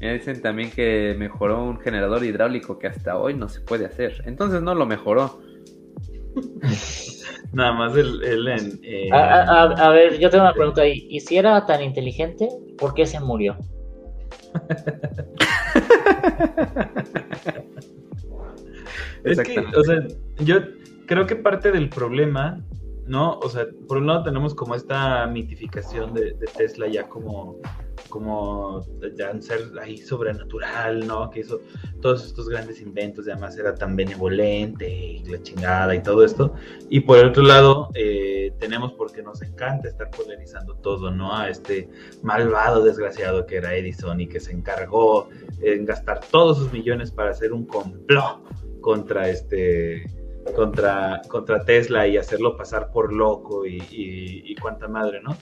Me 0.00 0.14
dicen 0.14 0.40
también 0.40 0.70
que 0.70 1.14
mejoró 1.18 1.64
un 1.64 1.80
generador 1.80 2.24
hidráulico 2.24 2.78
que 2.78 2.86
hasta 2.86 3.18
hoy 3.18 3.34
no 3.34 3.48
se 3.48 3.60
puede 3.60 3.84
hacer. 3.86 4.22
Entonces 4.26 4.62
no 4.62 4.72
lo 4.74 4.86
mejoró. 4.86 5.40
Nada 7.52 7.72
más 7.72 7.96
el, 7.96 8.46
en, 8.46 8.78
a, 9.12 9.90
ver, 9.90 10.18
yo 10.18 10.30
tengo 10.30 10.44
una 10.44 10.52
pregunta 10.52 10.82
ahí. 10.82 11.08
¿Y 11.10 11.18
si 11.20 11.36
era 11.36 11.66
tan 11.66 11.82
inteligente, 11.82 12.48
por 12.76 12.94
qué 12.94 13.06
se 13.06 13.18
murió? 13.20 13.56
es 19.24 19.40
que, 19.40 19.58
o 19.60 19.82
sea, 19.82 20.06
yo 20.38 20.58
creo 21.06 21.26
que 21.26 21.34
parte 21.36 21.72
del 21.72 21.88
problema, 21.88 22.60
¿no? 23.08 23.38
O 23.40 23.48
sea, 23.48 23.66
por 23.86 23.98
un 23.98 24.06
lado 24.06 24.24
tenemos 24.24 24.54
como 24.54 24.74
esta 24.74 25.26
mitificación 25.26 26.14
de 26.14 26.32
Tesla 26.56 26.88
ya 26.88 27.08
como 27.08 27.60
como 28.08 28.84
ya 29.16 29.30
un 29.30 29.42
ser 29.42 29.60
ahí 29.80 29.98
sobrenatural, 29.98 31.06
¿no? 31.06 31.30
Que 31.30 31.40
hizo 31.40 31.60
todos 32.00 32.24
estos 32.24 32.48
grandes 32.48 32.80
inventos, 32.80 33.26
y 33.26 33.30
además 33.30 33.58
era 33.58 33.74
tan 33.74 33.96
benevolente 33.96 34.88
y 34.88 35.24
la 35.24 35.42
chingada 35.42 35.94
y 35.94 36.02
todo 36.02 36.24
esto. 36.24 36.54
Y 36.88 37.00
por 37.00 37.18
el 37.18 37.28
otro 37.28 37.42
lado, 37.42 37.90
eh, 37.94 38.52
tenemos 38.58 38.92
porque 38.92 39.22
nos 39.22 39.42
encanta 39.42 39.88
estar 39.88 40.10
polarizando 40.10 40.74
todo, 40.76 41.10
¿no? 41.10 41.36
A 41.36 41.50
este 41.50 41.88
malvado 42.22 42.82
desgraciado 42.84 43.46
que 43.46 43.56
era 43.56 43.74
Edison 43.74 44.20
y 44.20 44.26
que 44.26 44.40
se 44.40 44.52
encargó 44.52 45.28
en 45.60 45.84
gastar 45.84 46.20
todos 46.30 46.58
sus 46.58 46.72
millones 46.72 47.10
para 47.10 47.30
hacer 47.30 47.52
un 47.52 47.66
complot 47.66 48.40
contra 48.80 49.28
este 49.28 50.04
contra, 50.54 51.22
contra 51.28 51.64
Tesla 51.64 52.06
y 52.06 52.16
hacerlo 52.16 52.56
pasar 52.56 52.90
por 52.90 53.12
loco 53.12 53.66
y, 53.66 53.76
y, 53.90 54.42
y 54.52 54.54
cuánta 54.56 54.88
madre, 54.88 55.20
¿no? 55.22 55.36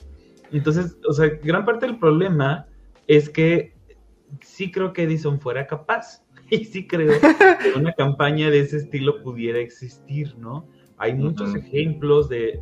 Entonces, 0.53 0.97
o 1.09 1.13
sea, 1.13 1.29
gran 1.43 1.65
parte 1.65 1.87
del 1.87 1.99
problema 1.99 2.67
es 3.07 3.29
que 3.29 3.75
sí 4.41 4.71
creo 4.71 4.93
que 4.93 5.05
Edison 5.05 5.41
fuera 5.41 5.67
capaz. 5.67 6.23
Y 6.49 6.65
sí 6.65 6.87
creo 6.87 7.21
que 7.21 7.77
una 7.77 7.93
campaña 7.93 8.51
de 8.51 8.61
ese 8.61 8.77
estilo 8.77 9.21
pudiera 9.21 9.59
existir, 9.59 10.39
¿no? 10.39 10.69
Hay 10.97 11.13
muchos 11.13 11.57
ejemplos 11.57 12.29
de, 12.29 12.61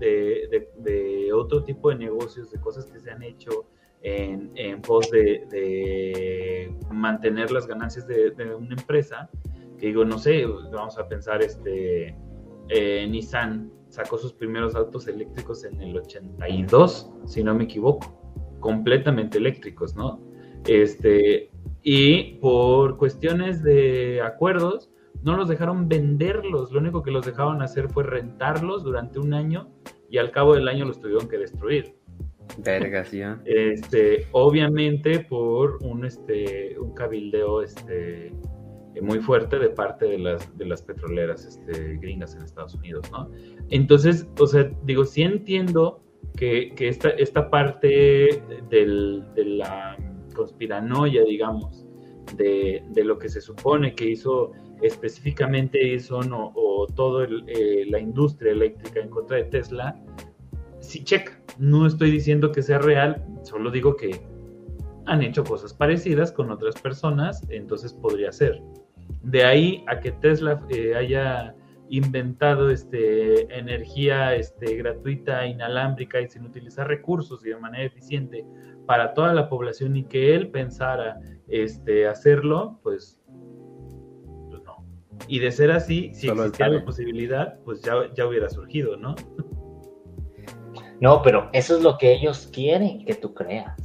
de, 0.78 1.32
otro 1.34 1.64
tipo 1.64 1.90
de 1.90 1.96
negocios, 1.96 2.50
de 2.50 2.58
cosas 2.60 2.86
que 2.86 2.98
se 2.98 3.10
han 3.10 3.22
hecho 3.22 3.66
en, 4.00 4.50
en 4.54 4.80
pos 4.80 5.10
de, 5.10 6.72
mantener 6.90 7.52
las 7.52 7.66
ganancias 7.66 8.06
de, 8.08 8.54
una 8.54 8.74
empresa. 8.74 9.28
Que 9.78 9.88
digo, 9.88 10.06
no 10.06 10.18
sé, 10.18 10.46
vamos 10.46 10.96
a 10.98 11.06
pensar, 11.06 11.42
este, 11.42 12.16
eh, 12.68 13.06
Nissan 13.08 13.70
sacó 13.88 14.18
sus 14.18 14.32
primeros 14.32 14.74
autos 14.74 15.06
eléctricos 15.06 15.64
en 15.64 15.80
el 15.80 15.96
82, 15.96 17.10
si 17.26 17.44
no 17.44 17.54
me 17.54 17.64
equivoco, 17.64 18.56
completamente 18.60 19.38
eléctricos, 19.38 19.94
¿no? 19.94 20.20
Este, 20.66 21.50
y 21.82 22.34
por 22.40 22.96
cuestiones 22.96 23.62
de 23.62 24.20
acuerdos, 24.22 24.90
no 25.22 25.36
los 25.36 25.48
dejaron 25.48 25.88
venderlos, 25.88 26.72
lo 26.72 26.80
único 26.80 27.02
que 27.02 27.10
los 27.10 27.24
dejaron 27.24 27.62
hacer 27.62 27.88
fue 27.88 28.04
rentarlos 28.04 28.84
durante 28.84 29.18
un 29.18 29.32
año 29.32 29.70
y 30.10 30.18
al 30.18 30.30
cabo 30.30 30.54
del 30.54 30.68
año 30.68 30.84
los 30.84 31.00
tuvieron 31.00 31.28
que 31.28 31.38
destruir. 31.38 31.94
Vergas, 32.58 33.10
ya. 33.10 33.40
Este, 33.44 34.26
obviamente 34.32 35.20
por 35.20 35.78
un, 35.82 36.04
este, 36.04 36.78
un 36.78 36.94
cabildeo, 36.94 37.62
este, 37.62 38.26
eh, 38.26 38.32
muy 39.02 39.18
fuerte 39.18 39.58
de 39.58 39.70
parte 39.70 40.06
de 40.06 40.18
las, 40.18 40.56
de 40.56 40.66
las 40.66 40.82
petroleras 40.82 41.44
este, 41.44 41.96
gringas 41.96 42.34
en 42.34 42.42
Estados 42.42 42.74
Unidos, 42.74 43.10
¿no? 43.12 43.30
Entonces, 43.70 44.26
o 44.38 44.46
sea, 44.46 44.70
digo, 44.84 45.04
sí 45.04 45.22
entiendo 45.22 46.02
que, 46.36 46.74
que 46.74 46.88
esta, 46.88 47.10
esta 47.10 47.50
parte 47.50 48.42
del, 48.70 49.24
de 49.34 49.44
la 49.44 49.96
conspiranoia, 50.34 51.24
digamos, 51.24 51.86
de, 52.36 52.82
de, 52.90 53.04
lo 53.04 53.18
que 53.18 53.28
se 53.28 53.40
supone 53.40 53.94
que 53.94 54.10
hizo 54.10 54.52
específicamente 54.82 55.94
eso 55.94 56.18
o, 56.18 56.52
o 56.54 56.86
toda 56.86 57.26
eh, 57.46 57.84
la 57.88 58.00
industria 58.00 58.52
eléctrica 58.52 59.00
en 59.00 59.08
contra 59.08 59.36
de 59.36 59.44
Tesla, 59.44 60.00
sí 60.80 61.04
checa. 61.04 61.40
No 61.58 61.86
estoy 61.86 62.10
diciendo 62.10 62.50
que 62.52 62.62
sea 62.62 62.78
real, 62.78 63.24
solo 63.42 63.70
digo 63.70 63.96
que 63.96 64.20
han 65.06 65.22
hecho 65.22 65.44
cosas 65.44 65.74
parecidas 65.74 66.32
con 66.32 66.50
otras 66.50 66.80
personas, 66.80 67.42
entonces 67.50 67.92
podría 67.92 68.32
ser. 68.32 68.62
De 69.24 69.44
ahí 69.44 69.84
a 69.86 70.00
que 70.00 70.12
Tesla 70.12 70.60
eh, 70.68 70.94
haya 70.94 71.54
inventado 71.88 72.70
este, 72.70 73.42
energía 73.56 74.34
este, 74.34 74.76
gratuita, 74.76 75.46
inalámbrica 75.46 76.20
y 76.20 76.28
sin 76.28 76.44
utilizar 76.44 76.88
recursos 76.88 77.44
y 77.44 77.50
de 77.50 77.56
manera 77.56 77.84
eficiente 77.84 78.44
para 78.86 79.14
toda 79.14 79.32
la 79.32 79.48
población 79.48 79.96
y 79.96 80.04
que 80.04 80.34
él 80.34 80.50
pensara 80.50 81.20
este, 81.48 82.06
hacerlo, 82.06 82.80
pues, 82.82 83.20
pues 84.50 84.62
no. 84.64 84.84
Y 85.28 85.38
de 85.38 85.52
ser 85.52 85.70
así, 85.70 86.12
si 86.14 86.28
existía 86.28 86.68
la 86.68 86.84
posibilidad, 86.84 87.58
pues 87.64 87.82
ya, 87.82 87.94
ya 88.14 88.26
hubiera 88.26 88.48
surgido, 88.48 88.96
¿no? 88.96 89.14
No, 91.00 91.22
pero 91.22 91.50
eso 91.52 91.76
es 91.76 91.82
lo 91.82 91.98
que 91.98 92.12
ellos 92.12 92.48
quieren 92.52 93.04
que 93.04 93.14
tú 93.14 93.34
creas 93.34 93.83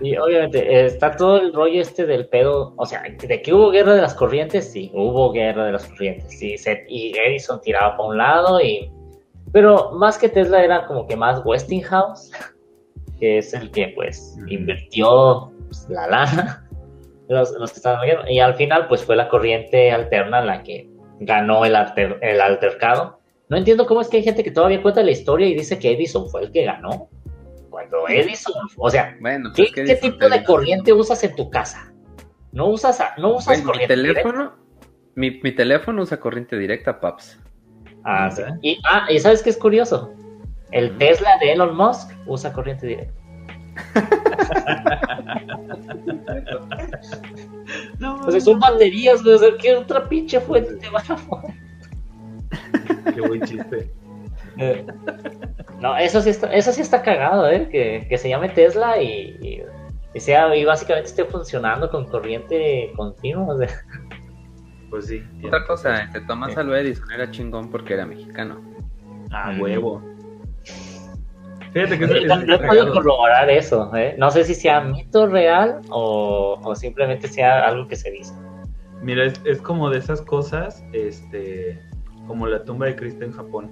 y 0.00 0.16
obviamente 0.16 0.86
está 0.86 1.16
todo 1.16 1.40
el 1.40 1.52
rollo 1.52 1.80
este 1.80 2.06
del 2.06 2.26
pedo, 2.26 2.74
o 2.76 2.86
sea, 2.86 3.02
de 3.02 3.42
que 3.42 3.52
hubo 3.52 3.70
guerra 3.70 3.94
de 3.94 4.02
las 4.02 4.14
corrientes, 4.14 4.72
sí, 4.72 4.90
hubo 4.94 5.32
guerra 5.32 5.66
de 5.66 5.72
las 5.72 5.86
corrientes, 5.86 6.38
sí, 6.38 6.56
y 6.88 7.16
Edison 7.16 7.60
tiraba 7.60 7.96
para 7.96 8.08
un 8.08 8.18
lado 8.18 8.60
y... 8.60 8.90
Pero 9.52 9.92
más 9.92 10.16
que 10.16 10.30
Tesla 10.30 10.64
era 10.64 10.86
como 10.86 11.06
que 11.06 11.14
más 11.14 11.42
Westinghouse, 11.44 12.30
que 13.20 13.38
es 13.38 13.52
el 13.52 13.70
que 13.70 13.92
pues 13.94 14.38
invirtió 14.48 15.52
pues, 15.66 15.86
la 15.90 16.06
lana, 16.06 16.68
los, 17.28 17.52
que 17.52 17.76
estaban 17.76 18.08
y 18.28 18.40
al 18.40 18.54
final 18.54 18.88
pues 18.88 19.04
fue 19.04 19.16
la 19.16 19.28
corriente 19.28 19.92
alterna 19.92 20.40
la 20.40 20.62
que 20.62 20.88
ganó 21.20 21.64
el, 21.64 21.76
el 22.20 22.40
altercado. 22.40 23.20
No 23.48 23.58
entiendo 23.58 23.86
cómo 23.86 24.00
es 24.00 24.08
que 24.08 24.16
hay 24.16 24.22
gente 24.22 24.42
que 24.42 24.50
todavía 24.50 24.80
cuenta 24.80 25.02
la 25.02 25.10
historia 25.10 25.46
y 25.46 25.54
dice 25.54 25.78
que 25.78 25.92
Edison 25.92 26.26
fue 26.30 26.44
el 26.44 26.52
que 26.52 26.64
ganó 26.64 27.10
cuando 27.88 28.08
Edison, 28.08 28.54
o 28.76 28.90
sea, 28.90 29.16
bueno, 29.20 29.50
¿qué, 29.54 29.66
¿qué 29.72 29.94
tipo 29.96 30.28
de 30.28 30.44
corriente 30.44 30.92
usas 30.92 31.24
en 31.24 31.34
tu 31.34 31.48
casa? 31.50 31.92
No 32.52 32.68
usas, 32.68 33.02
no 33.18 33.36
usas 33.36 33.60
corriente 33.62 33.96
mi 33.96 34.02
teléfono, 34.02 34.52
mi, 35.14 35.40
mi, 35.42 35.52
teléfono 35.52 36.02
usa 36.02 36.20
corriente 36.20 36.58
directa, 36.58 37.00
paps. 37.00 37.40
Ah, 38.04 38.30
sí. 38.30 38.42
Y, 38.62 38.78
ah, 38.88 39.06
y 39.10 39.18
¿sabes 39.18 39.42
qué 39.42 39.50
es 39.50 39.56
curioso? 39.56 40.14
El 40.70 40.96
Tesla 40.98 41.38
de 41.40 41.52
Elon 41.52 41.76
Musk 41.76 42.12
usa 42.26 42.52
corriente 42.52 42.86
directa. 42.86 43.20
no, 47.98 48.30
son 48.40 48.60
baterías. 48.60 49.22
¿Qué 49.60 49.74
otra 49.74 50.08
pinche 50.08 50.40
fuente 50.40 50.74
te 50.74 50.88
van 50.90 51.10
a 51.10 51.16
poner? 51.16 51.56
Qué 53.14 53.20
buen 53.20 53.42
chiste. 53.42 53.90
Eh, 54.58 54.86
no, 55.80 55.96
eso 55.96 56.20
sí 56.20 56.30
está, 56.30 56.52
eso 56.52 56.72
sí 56.72 56.80
está 56.80 57.02
cagado, 57.02 57.48
¿eh? 57.48 57.68
Que, 57.68 58.16
se 58.18 58.28
llame 58.28 58.48
Tesla 58.50 59.00
y, 59.00 59.62
sea, 60.16 60.54
y 60.54 60.64
básicamente 60.64 61.08
esté 61.08 61.24
funcionando 61.24 61.90
con 61.90 62.06
corriente 62.06 62.92
continua. 62.96 63.56
Pues 64.90 65.06
sí. 65.06 65.24
Otra 65.42 65.64
cosa, 65.64 66.02
este 66.02 66.20
Tomás 66.20 66.54
Alva 66.58 66.78
Edison 66.78 67.10
era 67.10 67.30
chingón 67.30 67.70
porque 67.70 67.94
era 67.94 68.04
mexicano. 68.04 68.60
Ah, 69.30 69.56
huevo. 69.58 70.02
Fíjate 71.72 71.98
que 71.98 72.06
no, 72.26 72.58
puedo 72.58 72.92
corroborar 72.92 73.48
eso, 73.48 73.90
¿eh? 73.96 74.14
No 74.18 74.30
sé 74.30 74.44
si 74.44 74.54
sea 74.54 74.82
mito 74.82 75.26
real 75.26 75.80
o, 75.88 76.60
o 76.62 76.74
simplemente 76.74 77.26
sea 77.26 77.66
algo 77.66 77.88
que 77.88 77.96
se 77.96 78.10
dice. 78.10 78.34
Mira, 79.00 79.24
es, 79.24 79.40
es 79.46 79.62
como 79.62 79.88
de 79.88 79.98
esas 79.98 80.20
cosas, 80.20 80.84
este 80.92 81.80
como 82.26 82.46
la 82.46 82.64
tumba 82.64 82.86
de 82.86 82.96
Cristo 82.96 83.24
en 83.24 83.32
Japón. 83.32 83.70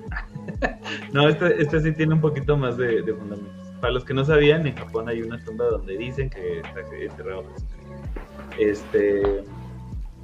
no, 1.12 1.28
este, 1.28 1.62
este, 1.62 1.80
sí 1.80 1.92
tiene 1.92 2.14
un 2.14 2.20
poquito 2.20 2.56
más 2.56 2.76
de, 2.76 3.02
fundamentos. 3.02 3.52
para 3.80 3.92
los 3.92 4.04
que 4.04 4.14
no 4.14 4.24
sabían, 4.24 4.66
en 4.66 4.74
Japón 4.74 5.08
hay 5.08 5.22
una 5.22 5.42
tumba 5.44 5.66
donde 5.66 5.96
dicen 5.96 6.30
que 6.30 6.60
está 6.60 6.80
enterrado 6.92 7.44
Este, 8.58 9.44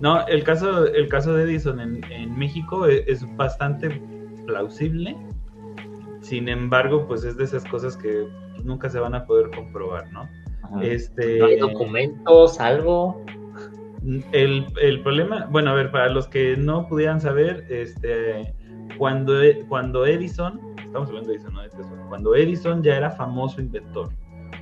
no, 0.01 0.27
el 0.27 0.45
caso, 0.45 0.87
el 0.87 1.09
caso 1.09 1.35
de 1.35 1.45
Edison 1.45 1.81
en, 1.81 2.05
en 2.13 2.39
México 2.39 2.87
es, 2.87 3.03
es, 3.07 3.37
bastante 3.37 4.01
plausible. 4.47 5.17
Sin 6.21 6.49
embargo, 6.49 7.07
pues 7.07 7.25
es 7.25 7.37
de 7.37 7.45
esas 7.45 7.65
cosas 7.65 7.97
que 7.97 8.27
nunca 8.65 8.91
se 8.91 8.99
van 8.99 9.15
a 9.15 9.25
poder 9.27 9.51
comprobar, 9.51 10.11
¿no? 10.13 10.29
Este, 10.83 11.39
¿No 11.39 11.47
hay 11.47 11.59
documentos, 11.59 12.61
algo? 12.61 13.25
El, 14.33 14.67
el, 14.81 15.03
problema, 15.03 15.47
bueno, 15.51 15.71
a 15.71 15.75
ver, 15.75 15.91
para 15.91 16.09
los 16.09 16.29
que 16.29 16.57
no 16.57 16.87
pudieran 16.87 17.21
saber, 17.21 17.67
este, 17.69 18.55
cuando, 18.99 19.35
cuando 19.69 20.07
Edison, 20.07 20.61
estamos 20.79 21.09
hablando 21.09 21.31
de 21.31 21.37
Edison, 21.37 21.55
¿no? 21.55 22.09
Cuando 22.09 22.35
Edison 22.37 22.83
ya 22.85 22.97
era 22.97 23.11
famoso 23.11 23.61
inventor, 23.61 24.11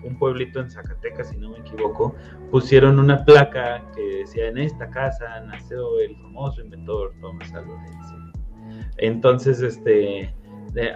un 0.03 0.19
pueblito 0.19 0.61
en 0.61 0.71
Zacatecas, 0.71 1.29
si 1.29 1.37
no 1.37 1.51
me 1.51 1.59
equivoco, 1.59 2.15
pusieron 2.51 2.99
una 2.99 3.25
placa 3.25 3.83
que 3.95 4.19
decía, 4.21 4.49
en 4.49 4.59
esta 4.59 4.89
casa 4.89 5.41
nació 5.47 5.99
el 6.01 6.17
famoso 6.17 6.63
inventor 6.63 7.13
Thomas 7.21 7.53
Alva 7.55 7.85
Edison. 7.87 8.33
Entonces, 8.97 9.61
este, 9.61 10.35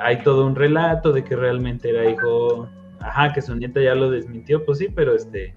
hay 0.00 0.22
todo 0.22 0.46
un 0.46 0.54
relato 0.54 1.12
de 1.12 1.22
que 1.22 1.36
realmente 1.36 1.90
era 1.90 2.08
hijo, 2.08 2.68
ajá, 3.00 3.32
que 3.32 3.42
su 3.42 3.54
nieta 3.54 3.80
ya 3.80 3.94
lo 3.94 4.10
desmintió, 4.10 4.64
pues 4.64 4.78
sí, 4.78 4.88
pero 4.94 5.14
este... 5.14 5.54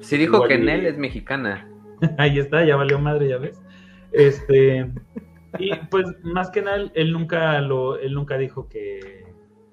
Sí 0.00 0.18
dijo 0.18 0.44
que 0.46 0.58
Nel 0.58 0.84
es 0.84 0.98
mexicana. 0.98 1.68
Ahí 2.18 2.38
está, 2.38 2.64
ya 2.64 2.76
valió 2.76 2.98
madre, 2.98 3.28
ya 3.28 3.38
ves. 3.38 3.60
Este, 4.12 4.90
y 5.58 5.74
pues 5.90 6.06
más 6.22 6.50
que 6.50 6.62
nada, 6.62 6.90
él 6.94 7.12
nunca 7.12 7.60
lo, 7.60 7.98
él 7.98 8.14
nunca 8.14 8.38
dijo 8.38 8.68
que, 8.68 9.24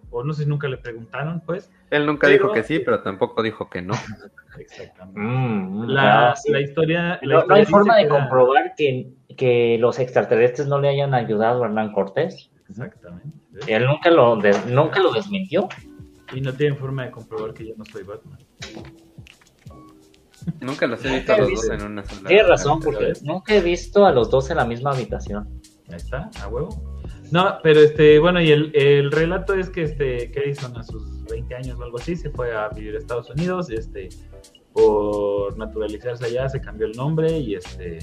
o 0.10 0.24
no 0.24 0.34
sé 0.34 0.44
si 0.44 0.50
nunca 0.50 0.68
le 0.68 0.78
preguntaron, 0.78 1.42
pues. 1.46 1.72
Él 1.90 2.06
nunca 2.06 2.28
dijo 2.28 2.52
que 2.52 2.64
sí, 2.64 2.80
pero 2.80 3.02
tampoco 3.02 3.42
dijo 3.42 3.70
que 3.70 3.82
no. 3.82 3.94
Exactamente. 4.60 5.20
Mm, 5.20 5.86
la, 5.86 6.36
la, 6.46 6.60
historia. 6.60 7.20
no, 7.22 7.44
hay 7.50 7.66
forma 7.66 7.98
de 7.98 8.08
comprobar 8.08 8.74
que, 8.76 9.12
que, 9.38 9.78
los 9.80 10.00
extraterrestres 10.00 10.68
no 10.68 10.80
le 10.80 10.90
hayan 10.90 11.14
ayudado 11.14 11.64
a 11.64 11.68
Hernán 11.68 11.94
Cortés. 11.94 12.52
Exactamente. 12.70 13.38
él 13.68 13.86
nunca 13.86 14.10
lo, 14.10 14.38
nunca 14.68 15.00
lo 15.00 15.12
desmintió. 15.12 15.68
Y 16.34 16.40
no 16.40 16.54
tienen 16.54 16.78
forma 16.78 17.06
de 17.06 17.12
comprobar 17.12 17.54
que 17.54 17.68
yo 17.68 17.74
no 17.76 17.84
soy 17.86 18.04
Batman. 18.04 18.40
Nunca 20.60 20.88
los 20.88 21.04
he 21.06 21.16
visto 21.16 21.34
a 21.34 21.38
los 21.38 21.50
dos 21.52 21.70
en 21.70 21.84
una 21.84 22.06
sola. 22.06 22.28
Tienes 22.28 22.48
razón, 22.48 22.80
porque 22.80 23.14
nunca 23.24 23.56
he 23.56 23.62
visto 23.62 24.06
a 24.06 24.12
los 24.12 24.30
dos 24.30 24.50
en 24.50 24.58
la 24.58 24.66
misma 24.66 24.92
habitación. 24.92 25.62
Ahí 25.90 25.96
está, 25.96 26.30
a 26.42 26.48
huevo. 26.48 26.92
No, 27.32 27.60
pero 27.64 27.80
este, 27.80 28.20
bueno, 28.20 28.42
y 28.42 28.52
el, 28.52 28.72
el 28.76 29.12
relato 29.12 29.54
es 29.54 29.70
que 29.70 29.84
este, 29.84 30.26
Edison 30.38 30.76
a 30.78 30.84
sus 30.84 31.24
20 31.26 31.56
años 31.56 31.80
o 31.80 31.84
algo 31.84 31.98
así 31.98 32.16
se 32.16 32.30
fue 32.30 32.54
a 32.54 32.68
vivir 32.70 32.96
a 32.96 32.98
Estados 32.98 33.30
Unidos, 33.30 33.70
este, 33.70 34.10
por 34.74 35.58
naturalizarse 35.58 36.26
allá 36.26 36.50
se 36.50 36.60
cambió 36.62 36.88
el 36.88 36.94
nombre 36.94 37.38
y 37.38 37.56
este, 37.56 38.00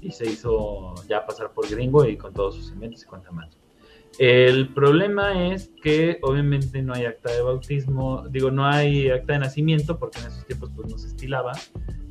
y 0.00 0.10
se 0.10 0.28
hizo 0.28 0.94
ya 1.08 1.24
pasar 1.24 1.52
por 1.52 1.68
gringo 1.68 2.04
y 2.04 2.16
con 2.16 2.32
todos 2.32 2.56
sus 2.56 2.72
inventos 2.72 3.02
y 3.02 3.06
cuanta 3.06 3.30
más. 3.30 3.56
El 4.18 4.68
problema 4.74 5.52
es 5.52 5.70
que 5.82 6.18
obviamente 6.22 6.82
no 6.82 6.92
hay 6.92 7.06
acta 7.06 7.32
de 7.32 7.42
bautismo, 7.42 8.26
digo, 8.28 8.50
no 8.50 8.66
hay 8.66 9.08
acta 9.08 9.34
de 9.34 9.38
nacimiento 9.40 9.98
porque 9.98 10.18
en 10.20 10.26
esos 10.26 10.46
tiempos 10.46 10.70
pues 10.76 10.90
no 10.90 10.98
se 10.98 11.08
estilaba, 11.08 11.52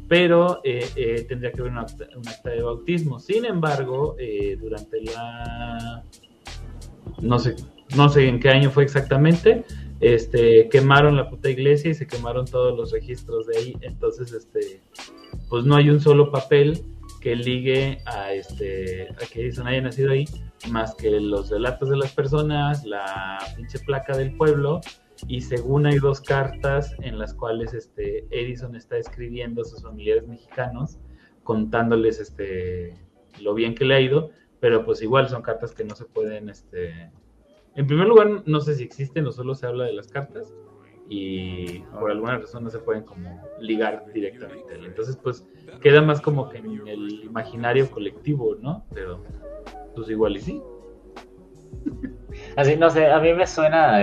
pero 0.07 0.61
eh, 0.63 0.85
eh, 0.95 1.25
tendría 1.27 1.51
que 1.51 1.61
haber 1.61 1.73
un 1.73 1.77
acta, 1.79 2.49
de 2.49 2.61
bautismo. 2.61 3.19
Sin 3.19 3.45
embargo, 3.45 4.15
eh, 4.19 4.57
durante 4.59 5.01
la... 5.01 6.03
No 7.21 7.39
sé, 7.39 7.55
no 7.95 8.09
sé 8.09 8.27
en 8.27 8.39
qué 8.39 8.49
año 8.49 8.71
fue 8.71 8.83
exactamente, 8.83 9.63
este, 9.99 10.67
quemaron 10.69 11.15
la 11.15 11.29
puta 11.29 11.49
iglesia 11.49 11.91
y 11.91 11.93
se 11.93 12.07
quemaron 12.07 12.45
todos 12.45 12.75
los 12.75 12.91
registros 12.91 13.47
de 13.47 13.57
ahí. 13.57 13.77
Entonces, 13.81 14.33
este, 14.33 14.81
pues 15.49 15.65
no 15.65 15.75
hay 15.75 15.89
un 15.89 16.01
solo 16.01 16.31
papel 16.31 16.83
que 17.21 17.35
ligue 17.35 17.99
a, 18.05 18.33
este, 18.33 19.07
a 19.11 19.25
que 19.31 19.41
Edison 19.41 19.67
haya 19.67 19.81
nacido 19.81 20.11
ahí, 20.11 20.25
más 20.69 20.95
que 20.95 21.09
los 21.11 21.49
relatos 21.49 21.89
de 21.89 21.97
las 21.97 22.11
personas, 22.11 22.83
la 22.83 23.37
pinche 23.55 23.79
placa 23.79 24.17
del 24.17 24.35
pueblo 24.35 24.81
y 25.27 25.41
según 25.41 25.85
hay 25.85 25.99
dos 25.99 26.19
cartas 26.19 26.95
en 26.99 27.19
las 27.19 27.33
cuales 27.33 27.73
este 27.73 28.25
Edison 28.31 28.75
está 28.75 28.97
escribiendo 28.97 29.61
a 29.61 29.65
sus 29.65 29.83
familiares 29.83 30.27
mexicanos 30.27 30.97
contándoles 31.43 32.19
este 32.19 32.97
lo 33.39 33.53
bien 33.53 33.75
que 33.75 33.85
le 33.85 33.95
ha 33.95 34.01
ido, 34.01 34.31
pero 34.59 34.83
pues 34.83 35.01
igual 35.01 35.29
son 35.29 35.41
cartas 35.41 35.73
que 35.73 35.83
no 35.83 35.95
se 35.95 36.05
pueden 36.05 36.49
este 36.49 37.11
en 37.75 37.87
primer 37.87 38.07
lugar 38.07 38.43
no 38.45 38.59
sé 38.61 38.75
si 38.75 38.83
existen 38.83 39.27
o 39.27 39.31
solo 39.31 39.55
se 39.55 39.67
habla 39.67 39.85
de 39.85 39.93
las 39.93 40.07
cartas 40.07 40.53
y 41.09 41.79
por 41.99 42.11
alguna 42.11 42.37
razón 42.37 42.63
no 42.63 42.69
se 42.69 42.79
pueden 42.79 43.03
como 43.03 43.41
ligar 43.59 44.05
directamente. 44.13 44.75
Entonces 44.75 45.17
pues 45.17 45.45
queda 45.81 46.01
más 46.01 46.21
como 46.21 46.49
que 46.49 46.59
en 46.59 46.87
el 46.87 47.23
imaginario 47.23 47.89
colectivo, 47.89 48.55
¿no? 48.61 48.85
Pero 48.93 49.23
pues 49.95 50.09
igual 50.09 50.37
y 50.37 50.41
sí. 50.41 50.61
Así 52.55 52.75
no 52.77 52.89
sé, 52.89 53.07
a 53.07 53.19
mí 53.19 53.33
me 53.33 53.45
suena 53.45 53.99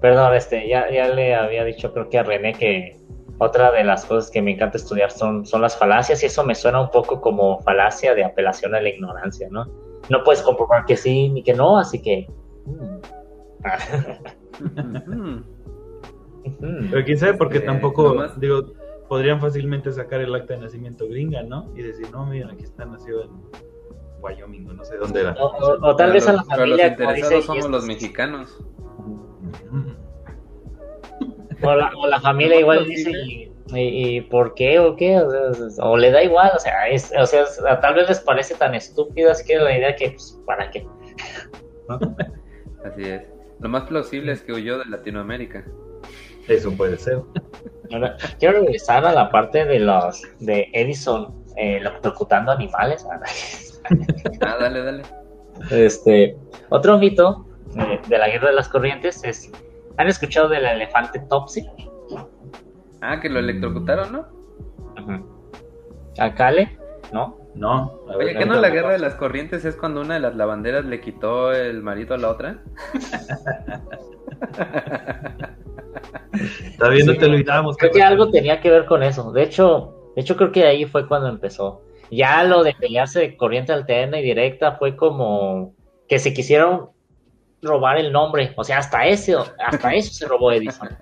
Perdón, 0.00 0.34
este, 0.34 0.68
ya, 0.68 0.90
ya 0.90 1.08
le 1.08 1.34
había 1.34 1.64
dicho 1.64 1.92
creo 1.92 2.08
que 2.08 2.18
a 2.18 2.22
René 2.22 2.54
que 2.54 2.96
otra 3.38 3.70
de 3.72 3.84
las 3.84 4.04
cosas 4.04 4.30
que 4.30 4.42
me 4.42 4.52
encanta 4.52 4.76
estudiar 4.78 5.10
son, 5.10 5.44
son 5.46 5.62
las 5.62 5.76
falacias 5.76 6.22
y 6.22 6.26
eso 6.26 6.44
me 6.44 6.54
suena 6.54 6.80
un 6.80 6.90
poco 6.90 7.20
como 7.20 7.60
falacia 7.60 8.14
de 8.14 8.24
apelación 8.24 8.74
a 8.74 8.80
la 8.80 8.88
ignorancia, 8.88 9.48
¿no? 9.50 9.66
No 10.08 10.22
puedes 10.24 10.42
comprobar 10.42 10.86
que 10.86 10.96
sí 10.96 11.28
ni 11.28 11.42
que 11.42 11.54
no, 11.54 11.78
así 11.78 12.00
que... 12.00 12.26
Mm. 12.66 12.98
Pero 16.58 17.04
quién 17.04 17.18
sabe, 17.18 17.34
porque 17.34 17.58
eh, 17.58 17.62
tampoco, 17.62 18.26
digo, 18.36 18.72
podrían 19.08 19.40
fácilmente 19.40 19.92
sacar 19.92 20.20
el 20.20 20.34
acta 20.34 20.54
de 20.54 20.60
nacimiento 20.60 21.08
gringa, 21.08 21.42
¿no? 21.42 21.72
Y 21.76 21.82
decir, 21.82 22.10
no, 22.10 22.26
miren, 22.26 22.50
aquí 22.50 22.64
está 22.64 22.84
nacido 22.84 23.24
en 23.24 23.30
Wyoming, 24.20 24.76
no 24.76 24.84
sé 24.84 24.96
dónde 24.96 25.20
era. 25.20 25.34
O, 25.38 25.96
tal 25.96 26.12
vez 26.12 26.28
a 26.28 26.34
la 26.34 26.44
familia... 26.44 26.94
Pero 26.96 27.10
los 27.10 27.18
interesados 27.18 27.44
somos 27.46 27.70
los 27.70 27.86
mexicanos. 27.86 28.58
O 31.60 31.74
la, 31.74 31.90
o 31.96 32.06
la 32.06 32.20
familia 32.20 32.60
igual 32.60 32.86
dice, 32.86 33.10
¿y, 33.74 34.20
por 34.22 34.54
qué 34.54 34.78
o 34.78 34.94
qué? 34.94 35.20
O, 35.80 35.96
le 35.96 36.10
da 36.12 36.22
igual, 36.22 36.52
o 36.54 36.58
sea, 36.60 36.88
es, 36.88 37.12
o 37.18 37.26
sea, 37.26 37.44
tal 37.80 37.94
vez 37.94 38.08
les 38.08 38.20
parece 38.20 38.54
tan 38.54 38.74
estúpido, 38.76 39.30
así 39.30 39.44
que 39.44 39.56
la 39.56 39.76
idea 39.76 39.96
que, 39.96 40.10
pues, 40.10 40.40
¿para 40.46 40.70
qué? 40.70 40.86
Así 42.84 43.02
es. 43.02 43.22
Lo 43.60 43.68
más 43.68 43.84
plausible 43.84 44.32
es 44.32 44.42
que 44.42 44.52
huyó 44.52 44.78
de 44.78 44.84
Latinoamérica. 44.84 45.64
Eso 46.48 46.76
puede 46.76 46.98
ser. 46.98 47.22
quiero 48.38 48.60
regresar 48.60 49.04
a 49.04 49.12
la 49.12 49.30
parte 49.30 49.64
de 49.64 49.80
los 49.80 50.22
de 50.40 50.68
Edison 50.72 51.44
eh, 51.56 51.76
electrocutando 51.76 52.52
animales. 52.52 53.06
ah, 54.40 54.56
dale, 54.60 54.82
dale. 54.82 55.02
Este, 55.70 56.36
otro 56.70 56.98
mito 56.98 57.46
eh, 57.76 58.00
de 58.08 58.18
la 58.18 58.28
guerra 58.28 58.48
de 58.48 58.54
las 58.54 58.68
corrientes 58.68 59.22
es 59.24 59.50
¿Han 59.98 60.06
escuchado 60.06 60.48
del 60.48 60.64
elefante 60.64 61.18
Topsy? 61.28 61.68
Ah, 63.00 63.20
que 63.20 63.28
lo 63.28 63.40
electrocutaron, 63.40 64.12
¿no? 64.12 64.26
¿A 66.18 66.34
Kale? 66.34 66.78
¿No? 67.12 67.37
No. 67.58 68.00
Oye, 68.06 68.36
¿qué 68.36 68.46
no 68.46 68.60
la 68.60 68.70
guerra 68.70 68.92
de 68.92 69.00
las 69.00 69.16
corrientes 69.16 69.64
es 69.64 69.74
cuando 69.74 70.00
una 70.00 70.14
de 70.14 70.20
las 70.20 70.36
lavanderas 70.36 70.84
le 70.84 71.00
quitó 71.00 71.52
el 71.52 71.82
marido 71.82 72.14
a 72.14 72.18
la 72.18 72.30
otra? 72.30 72.62
Todavía 76.78 77.04
no 77.04 77.16
te 77.16 77.24
olvidamos. 77.24 77.76
Creo 77.76 77.90
que 77.90 78.02
algo 78.02 78.30
tenía 78.30 78.60
que 78.60 78.70
ver 78.70 78.86
con 78.86 79.02
eso. 79.02 79.32
De 79.32 79.42
hecho, 79.42 80.12
de 80.14 80.22
hecho 80.22 80.36
creo 80.36 80.52
que 80.52 80.66
ahí 80.66 80.84
fue 80.84 81.08
cuando 81.08 81.28
empezó. 81.28 81.82
Ya 82.12 82.44
lo 82.44 82.62
de 82.62 82.74
pelearse 82.74 83.18
de 83.18 83.36
corriente 83.36 83.72
alterna 83.72 84.20
y 84.20 84.22
directa 84.22 84.76
fue 84.76 84.94
como 84.94 85.74
que 86.06 86.20
se 86.20 86.32
quisieron 86.32 86.90
robar 87.60 87.98
el 87.98 88.12
nombre. 88.12 88.52
O 88.56 88.62
sea, 88.62 88.78
hasta 88.78 89.04
eso, 89.06 89.44
hasta 89.58 89.94
eso 89.94 90.12
se 90.12 90.28
robó 90.28 90.52
Edison. 90.52 90.90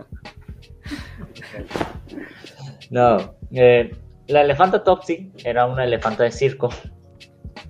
No. 2.88 3.34
Eh, 3.50 3.90
la 4.28 4.42
elefanta 4.42 4.82
Topsy 4.82 5.32
era 5.44 5.66
una 5.66 5.84
elefanta 5.84 6.24
de 6.24 6.32
circo 6.32 6.68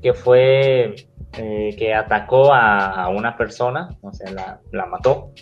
que 0.02 0.14
fue 0.14 0.94
eh, 1.38 1.76
que 1.76 1.92
atacó 1.92 2.52
a, 2.52 3.08
una 3.08 3.36
persona, 3.36 3.90
o 4.00 4.12
sea, 4.12 4.58
la, 4.72 4.86
mató. 4.86 5.32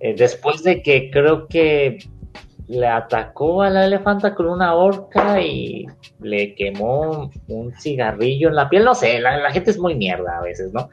Eh, 0.00 0.14
después 0.16 0.62
de 0.64 0.82
que 0.82 1.10
creo 1.10 1.46
que 1.46 1.98
le 2.66 2.86
atacó 2.88 3.62
a 3.62 3.70
la 3.70 3.86
elefanta 3.86 4.34
con 4.34 4.46
una 4.46 4.74
horca 4.74 5.40
y 5.40 5.86
le 6.20 6.54
quemó 6.56 7.30
un 7.46 7.72
cigarrillo 7.78 8.48
en 8.48 8.56
la 8.56 8.68
piel, 8.68 8.84
no 8.84 8.94
sé, 8.94 9.20
la, 9.20 9.50
gente 9.52 9.70
es 9.70 9.78
muy 9.78 9.94
mierda 9.94 10.38
a 10.38 10.42
veces, 10.42 10.72
¿no? 10.72 10.88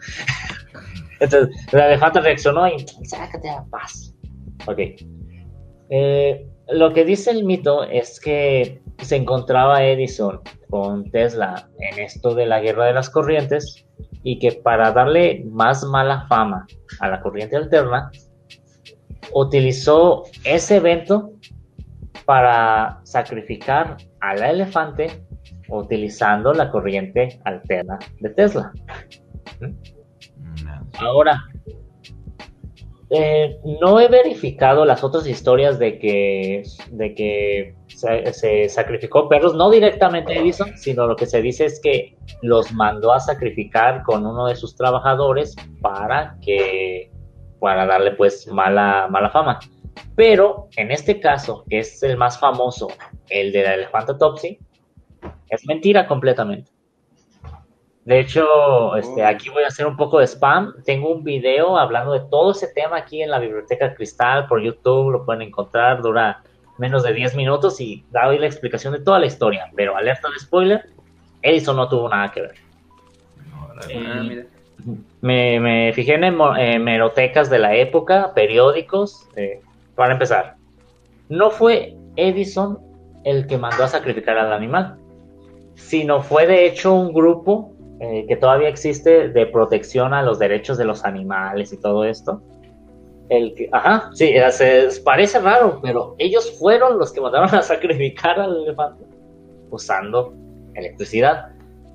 Entonces, 1.20 1.56
la 1.72 1.88
elefanta 1.88 2.20
reaccionó 2.20 2.68
y 2.68 2.86
sácate 3.06 3.50
a 3.50 3.64
paz. 3.72 4.14
Ok. 4.68 4.80
Eh, 5.90 6.48
lo 6.68 6.94
que 6.94 7.06
dice 7.06 7.32
el 7.32 7.46
mito 7.46 7.84
es 7.84 8.20
que 8.20 8.83
se 9.02 9.16
encontraba 9.16 9.84
Edison 9.84 10.42
con 10.70 11.10
Tesla 11.12 11.70
en 11.80 12.00
esto 12.00 12.34
de 12.36 12.46
la 12.46 12.60
guerra 12.60 12.86
de 12.86 12.94
las 12.94 13.10
corrientes 13.10 13.86
y 14.24 14.40
que 14.40 14.54
para 14.54 14.92
darle 14.92 15.44
más 15.50 15.84
mala 15.84 16.26
fama 16.28 16.66
a 17.00 17.10
la 17.10 17.22
corriente 17.22 17.58
alterna, 17.58 18.10
utilizó 19.34 20.24
ese 20.44 20.78
evento 20.78 21.34
para 22.26 23.02
sacrificar 23.04 23.98
al 24.22 24.42
elefante 24.42 25.26
utilizando 25.70 26.54
la 26.54 26.72
corriente 26.72 27.42
alterna 27.44 28.00
de 28.20 28.30
Tesla. 28.30 28.72
Ahora, 31.00 31.44
eh, 33.16 33.60
no 33.80 34.00
he 34.00 34.08
verificado 34.08 34.86
las 34.86 35.04
otras 35.04 35.28
historias 35.28 35.78
de 35.78 36.00
que, 36.00 36.64
de 36.90 37.14
que 37.14 37.76
se, 37.88 38.70
sacrificó 38.70 39.30
perros, 39.30 39.54
no 39.54 39.70
directamente 39.70 40.36
Edison, 40.36 40.76
sino 40.76 41.06
lo 41.06 41.16
que 41.16 41.28
se 41.28 41.40
dice 41.44 41.66
es 41.66 41.80
que 41.80 42.18
los 42.42 42.74
mandó 42.74 43.14
a 43.14 43.20
sacrificar 43.20 44.02
con 44.02 44.26
uno 44.26 44.48
de 44.48 44.56
sus 44.56 44.76
trabajadores 44.76 45.56
para 45.80 46.38
que 46.42 47.12
para 47.60 47.86
darle 47.86 48.14
pues 48.14 48.48
mala, 48.48 49.08
mala 49.12 49.30
fama. 49.30 49.60
Pero 50.16 50.70
en 50.76 50.90
este 50.90 51.20
caso, 51.20 51.66
que 51.70 51.80
es 51.80 52.02
el 52.02 52.18
más 52.18 52.40
famoso, 52.40 52.88
el 53.30 53.52
de 53.52 53.62
la 53.62 53.76
elefantotopsy, 53.76 54.58
es 55.50 55.68
mentira 55.68 56.08
completamente. 56.08 56.72
De 58.06 58.20
hecho, 58.20 58.98
este, 58.98 59.24
aquí 59.24 59.50
voy 59.50 59.64
a 59.64 59.68
hacer 59.68 59.88
un 59.88 59.96
poco 59.96 60.20
de 60.20 60.28
spam. 60.28 60.74
Tengo 60.84 61.10
un 61.10 61.24
video 61.24 61.78
hablando 61.78 62.12
de 62.12 62.20
todo 62.30 62.52
ese 62.52 62.68
tema 62.68 62.98
aquí 62.98 63.22
en 63.22 63.32
la 63.32 63.40
Biblioteca 63.40 63.94
Cristal 63.94 64.48
por 64.48 64.62
YouTube. 64.62 65.12
Lo 65.12 65.26
pueden 65.26 65.44
encontrar, 65.44 66.02
dura 66.02 66.44
menos 66.78 67.04
de 67.04 67.14
10 67.14 67.36
minutos 67.36 67.80
y 67.80 68.04
da 68.12 68.28
hoy 68.28 68.40
la 68.40 68.48
explicación 68.48 68.94
de 68.94 69.00
toda 69.00 69.20
la 69.20 69.28
historia. 69.28 69.72
Pero 69.76 69.96
alerta 69.96 70.30
de 70.30 70.40
spoiler, 70.40 70.86
Edison 71.42 71.78
no 71.78 71.88
tuvo 71.88 72.10
nada 72.10 72.30
que 72.32 72.42
ver. 72.42 72.56
Eh, 73.90 74.46
me, 75.22 75.60
me, 75.60 75.94
fijé 75.94 76.16
en 76.16 76.24
hemerotecas 76.24 77.50
de 77.50 77.60
la 77.60 77.76
época, 77.76 78.34
periódicos. 78.34 79.30
Eh, 79.38 79.62
para 79.96 80.14
empezar, 80.14 80.56
no 81.30 81.52
fue 81.52 81.96
Edison 82.18 82.80
el 83.24 83.48
que 83.48 83.58
mandó 83.58 83.86
a 83.86 83.88
sacrificar 83.88 84.38
al 84.38 84.52
animal, 84.52 84.98
sino 85.76 86.22
fue 86.22 86.46
de 86.48 86.66
hecho 86.66 86.94
un 86.94 87.14
grupo 87.14 87.73
eh, 88.06 88.26
que 88.28 88.36
todavía 88.36 88.68
existe 88.68 89.30
de 89.30 89.46
protección 89.46 90.14
a 90.14 90.22
los 90.22 90.38
derechos 90.38 90.78
de 90.78 90.84
los 90.84 91.06
animales 91.06 91.72
y 91.72 91.80
todo 91.80 92.04
esto. 92.04 92.42
El 93.30 93.56
que, 93.56 93.70
ajá, 93.72 94.10
sí, 94.12 94.34
se, 94.52 94.90
parece 95.06 95.40
raro, 95.40 95.80
pero 95.82 96.14
ellos 96.18 96.54
fueron 96.60 97.00
los 97.00 97.14
que 97.14 97.22
mandaron 97.22 97.56
a 97.56 97.62
sacrificar 97.62 98.42
al 98.42 98.58
elefante 98.64 99.06
usando 99.70 100.34
electricidad. 100.76 101.48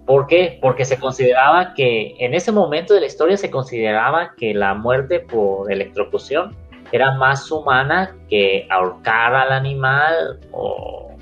¿Por 0.06 0.26
qué? 0.26 0.58
Porque 0.62 0.86
se 0.86 0.98
consideraba 0.98 1.74
que 1.74 2.14
en 2.18 2.32
ese 2.32 2.52
momento 2.52 2.94
de 2.94 3.00
la 3.00 3.06
historia 3.06 3.36
se 3.36 3.50
consideraba 3.50 4.32
que 4.34 4.54
la 4.54 4.72
muerte 4.72 5.20
por 5.20 5.70
electrocución 5.70 6.56
era 6.90 7.16
más 7.16 7.50
humana 7.50 8.16
que 8.30 8.66
ahorcar 8.70 9.34
al 9.34 9.52
animal 9.52 10.40
o, 10.52 11.14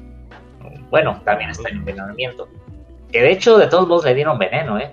bueno, 0.91 1.21
también 1.25 1.51
está 1.51 1.71
el 1.71 1.79
envenenamiento. 1.79 2.47
Que 3.13 3.23
de 3.23 3.33
hecho, 3.33 3.59
de 3.59 3.67
todos 3.67 3.87
modos 3.89 4.05
le 4.05 4.15
dieron 4.15 4.39
veneno, 4.39 4.79
¿eh? 4.79 4.93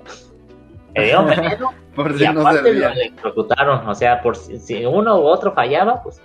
Le 0.95 1.03
dieron 1.06 1.27
veneno 1.27 1.73
por 1.95 2.19
y 2.19 2.26
aparte 2.26 2.73
lo 2.73 2.90
electrocutaron. 2.90 3.88
O 3.88 3.95
sea, 3.95 4.22
por 4.22 4.35
si, 4.35 4.85
uno 4.85 5.19
u 5.19 5.23
otro 5.23 5.53
fallaba, 5.53 6.02
pues. 6.03 6.22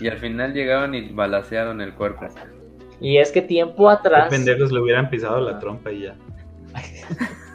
Y 0.00 0.08
al 0.08 0.18
final 0.18 0.52
llegaron 0.52 0.94
y 0.94 1.08
balacearon 1.10 1.80
el 1.80 1.94
cuerpo. 1.94 2.26
Y 3.00 3.18
es 3.18 3.32
que 3.32 3.42
tiempo 3.42 3.88
atrás. 3.88 4.28
Pendejos 4.28 4.70
le 4.72 4.80
hubieran 4.80 5.10
pisado 5.10 5.40
la 5.40 5.58
trompa 5.58 5.90
y 5.90 6.02
ya. 6.02 6.14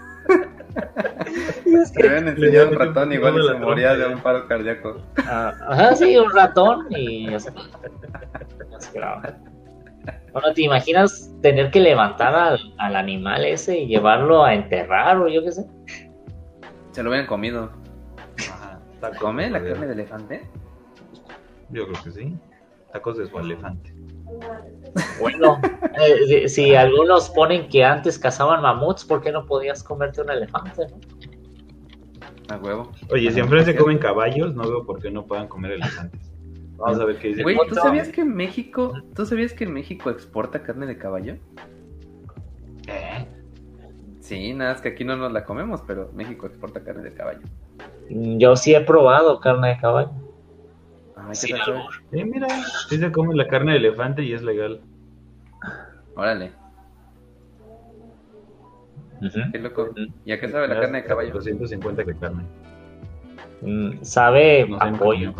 Le 1.95 2.07
habían 2.07 2.27
enseñado 2.29 2.69
un 2.69 2.75
ratón 2.75 3.13
igual 3.13 3.35
y 3.39 3.47
se 3.47 3.53
moría 3.55 3.95
de 3.95 4.07
un 4.07 4.19
paro 4.19 4.47
cardíaco. 4.47 5.01
Ah, 5.17 5.53
ajá, 5.69 5.95
sí, 5.95 6.17
un 6.17 6.31
ratón 6.31 6.87
y. 6.89 7.27
Bueno, 10.31 10.53
¿te 10.53 10.63
imaginas 10.63 11.31
tener 11.41 11.69
que 11.71 11.79
levantar 11.79 12.33
al, 12.33 12.73
al, 12.77 12.95
animal 12.95 13.45
ese 13.45 13.79
y 13.79 13.87
llevarlo 13.87 14.43
a 14.43 14.53
enterrar 14.53 15.17
o 15.17 15.27
yo 15.27 15.43
qué 15.43 15.51
sé? 15.51 15.65
Se 16.91 17.03
lo 17.03 17.09
hubieran 17.09 17.27
comido. 17.27 17.71
Ajá. 18.49 18.79
¿Come 19.19 19.49
la 19.49 19.63
carne 19.63 19.87
de 19.87 19.93
elefante? 19.93 20.49
Yo 21.69 21.87
creo 21.87 22.03
que 22.03 22.11
sí. 22.11 22.37
Tacos 22.91 23.17
de 23.17 23.27
su 23.27 23.39
elefante. 23.39 23.93
Bueno, 25.19 25.59
eh, 25.99 26.47
si, 26.47 26.75
algunos 26.75 27.29
ponen 27.29 27.67
que 27.69 27.83
antes 27.83 28.19
cazaban 28.19 28.61
mamuts, 28.61 29.03
¿por 29.05 29.21
qué 29.21 29.31
no 29.31 29.45
podías 29.45 29.83
comerte 29.83 30.21
un 30.21 30.29
elefante? 30.29 30.87
A 32.49 32.57
huevo. 32.57 32.91
Oye, 33.11 33.31
si 33.31 33.39
enfrente 33.39 33.71
se 33.71 33.77
comen 33.77 33.97
caballos, 33.97 34.53
no 34.55 34.63
veo 34.63 34.85
por 34.85 35.01
qué 35.01 35.09
no 35.09 35.25
puedan 35.25 35.47
comer 35.47 35.73
elefantes. 35.73 36.32
Vamos 36.83 36.99
a 36.99 37.05
ver 37.05 37.17
qué 37.17 37.29
dice. 37.29 37.43
Güey, 37.43 37.57
¿tú 37.69 37.75
sabías 37.75 38.09
que 38.09 38.21
en 38.21 38.35
México, 38.35 38.93
¿tú 39.15 39.25
sabías 39.25 39.53
que 39.53 39.63
en 39.63 39.73
México 39.73 40.09
exporta 40.09 40.63
carne 40.63 40.85
de 40.85 40.97
caballo? 40.97 41.37
¿Eh? 42.87 43.25
Sí, 44.19 44.53
nada, 44.53 44.73
es 44.73 44.81
que 44.81 44.89
aquí 44.89 45.05
no 45.05 45.15
nos 45.15 45.31
la 45.31 45.45
comemos, 45.45 45.81
pero 45.87 46.11
México 46.13 46.45
exporta 46.45 46.83
carne 46.83 47.03
de 47.03 47.13
caballo. 47.13 47.41
Yo 48.09 48.55
sí 48.57 48.75
he 48.75 48.81
probado 48.81 49.39
carne 49.39 49.69
de 49.69 49.77
caballo. 49.77 50.11
Ay, 51.15 51.35
sí, 51.35 51.53
mira, 52.11 52.47
sí 52.89 52.97
se 52.97 53.11
come 53.11 53.33
la 53.33 53.47
carne 53.47 53.73
de 53.73 53.77
elefante 53.77 54.23
y 54.23 54.33
es 54.33 54.41
legal. 54.43 54.81
Órale. 56.15 56.51
Qué 59.53 59.59
loco. 59.59 59.89
¿Y 60.25 60.33
a 60.33 60.39
qué 60.39 60.49
sabe 60.49 60.67
la 60.67 60.81
carne 60.81 61.01
de 61.01 61.07
caballo? 61.07 61.33
250 61.33 62.03
de 62.03 62.17
carne. 62.17 62.43
Mm, 63.61 64.01
sabe 64.01 64.67
a 64.79 64.91
pollo. 64.91 65.33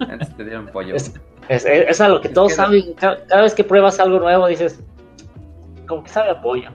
Antes 0.00 0.36
te 0.36 0.44
dieron 0.44 0.66
pollo. 0.66 0.94
Es, 0.94 1.14
es, 1.48 1.64
es 1.64 2.00
algo 2.00 2.20
que 2.20 2.28
todos 2.28 2.54
saben. 2.54 2.94
Cada, 2.94 3.42
vez 3.42 3.54
que 3.54 3.64
pruebas 3.64 4.00
algo 4.00 4.18
nuevo 4.18 4.46
dices, 4.46 4.80
como 5.86 6.02
que 6.04 6.10
sabe 6.10 6.30
a 6.30 6.40
pollo. 6.40 6.70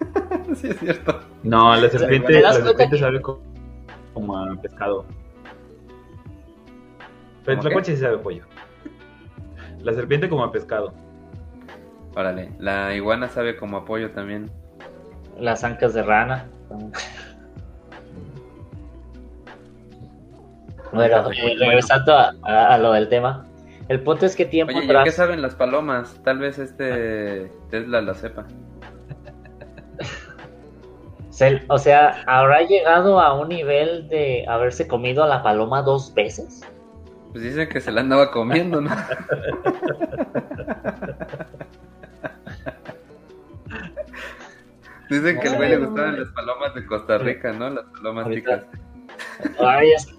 sí, 0.54 0.68
es 0.68 0.78
cierto. 0.78 1.20
No, 1.42 1.74
la 1.76 1.88
serpiente, 1.88 2.40
la 2.40 2.52
serpiente 2.52 2.98
sabe 2.98 3.20
como 3.20 3.50
como 4.12 4.36
a 4.36 4.54
pescado. 4.56 5.04
Pero 7.44 7.62
la 7.62 7.72
coche 7.72 7.96
sí 7.96 8.02
sabe 8.02 8.18
pollo. 8.18 8.44
La 9.82 9.94
serpiente 9.94 10.28
como 10.28 10.44
a 10.44 10.52
pescado. 10.52 10.92
Órale, 12.14 12.52
la 12.58 12.94
iguana 12.94 13.28
sabe 13.28 13.56
como 13.56 13.78
a 13.78 13.84
pollo 13.84 14.10
también. 14.10 14.50
Las 15.38 15.64
ancas 15.64 15.94
de 15.94 16.02
rana. 16.02 16.48
Bueno, 20.92 21.30
eh, 21.30 21.56
regresando 21.58 22.16
a, 22.42 22.78
lo 22.78 22.92
del 22.92 23.08
tema. 23.08 23.46
El 23.88 24.02
punto 24.02 24.26
es 24.26 24.36
que 24.36 24.44
tiempo 24.44 24.76
Oye, 24.76 24.84
atrás... 24.84 25.04
¿qué 25.04 25.12
saben 25.12 25.42
las 25.42 25.54
palomas? 25.54 26.20
Tal 26.22 26.38
vez 26.38 26.58
este 26.58 27.50
Tesla 27.70 28.00
la 28.00 28.14
sepa. 28.14 28.46
O 31.68 31.78
sea, 31.78 32.22
¿habrá 32.26 32.60
llegado 32.62 33.18
a 33.18 33.32
un 33.32 33.48
nivel 33.48 34.08
de 34.08 34.44
haberse 34.46 34.86
comido 34.86 35.24
a 35.24 35.26
la 35.26 35.42
paloma 35.42 35.80
dos 35.80 36.12
veces? 36.12 36.60
Pues 37.32 37.42
dicen 37.42 37.66
que 37.68 37.80
se 37.80 37.90
la 37.90 38.02
andaba 38.02 38.30
comiendo, 38.30 38.82
¿no? 38.82 38.90
dicen 45.08 45.40
que 45.40 45.48
al 45.48 45.56
güey 45.56 45.70
le 45.70 45.78
gustaban 45.78 46.20
las 46.20 46.28
palomas 46.28 46.74
de 46.74 46.84
Costa 46.84 47.16
Rica, 47.18 47.52
¿no? 47.52 47.70
Las 47.70 47.86
palomas 47.86 48.28
chicas. 48.28 48.66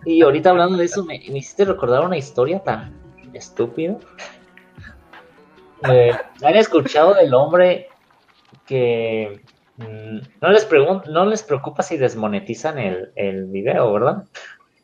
Y 0.06 0.22
ahorita 0.22 0.50
hablando 0.50 0.78
de 0.78 0.86
eso, 0.86 1.04
me, 1.04 1.16
hiciste 1.16 1.66
recordar 1.66 2.06
una 2.06 2.18
historia 2.18 2.60
tan 2.60 2.94
estúpida. 3.34 3.98
Eh, 5.90 6.12
¿Han 6.44 6.56
escuchado 6.56 7.14
del 7.16 7.34
hombre 7.34 7.90
que 8.66 9.42
Mm, 9.82 10.20
no 10.42 10.50
les 10.50 10.68
no 11.10 11.26
les 11.26 11.44
preocupa 11.44 11.84
si 11.84 11.98
desmonetizan 11.98 12.78
el, 12.78 13.12
el 13.16 13.46
video, 13.46 13.92
¿verdad? 13.94 14.26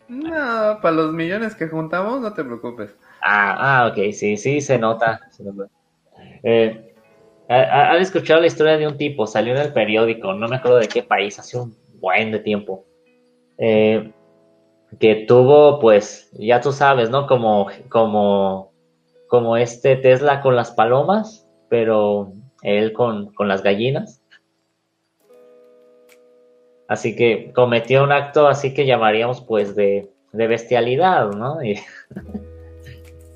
No, 0.08 0.80
para 0.82 0.92
los 0.92 1.14
millones 1.14 1.56
que 1.56 1.68
juntamos, 1.68 2.22
no 2.22 2.34
te 2.34 2.44
preocupes. 2.44 2.92
Ah, 3.22 3.84
ah 3.84 3.88
ok, 3.88 4.14
sí, 4.14 4.38
sí, 4.38 4.62
se 4.62 4.78
nota. 4.78 5.20
Eh, 6.44 6.96
¿Han 7.50 7.98
escuchado 7.98 8.42
la 8.42 8.48
historia 8.48 8.78
de 8.78 8.88
un 8.88 8.98
tipo? 8.98 9.28
Salió 9.28 9.54
en 9.54 9.62
el 9.62 9.74
periódico, 9.74 10.34
no 10.34 10.48
me 10.48 10.58
acuerdo 10.58 10.78
de 10.78 10.88
qué 10.88 11.04
país, 11.04 11.38
hace 11.40 11.58
un 11.58 11.76
buen 12.00 12.32
de 12.32 12.40
tiempo. 12.40 12.86
Eh, 13.58 14.12
que 15.00 15.26
tuvo, 15.28 15.80
pues, 15.80 16.30
ya 16.34 16.62
tú 16.62 16.72
sabes, 16.72 17.10
¿no? 17.10 17.28
Como, 17.28 17.68
como, 17.90 18.72
como 19.28 19.58
este 19.58 19.96
Tesla 19.96 20.42
con 20.42 20.56
las 20.56 20.72
palomas, 20.72 21.48
pero 21.70 22.34
él 22.64 22.94
con, 22.94 23.34
con 23.34 23.48
las 23.48 23.64
gallinas. 23.64 24.22
Así 26.88 27.16
que 27.16 27.52
cometió 27.54 28.04
un 28.04 28.14
acto 28.14 28.48
así 28.48 28.74
que 28.74 28.86
llamaríamos 28.86 29.42
pues 29.42 29.76
de, 29.76 30.10
bestialidad, 30.32 31.32
¿no? 31.32 31.60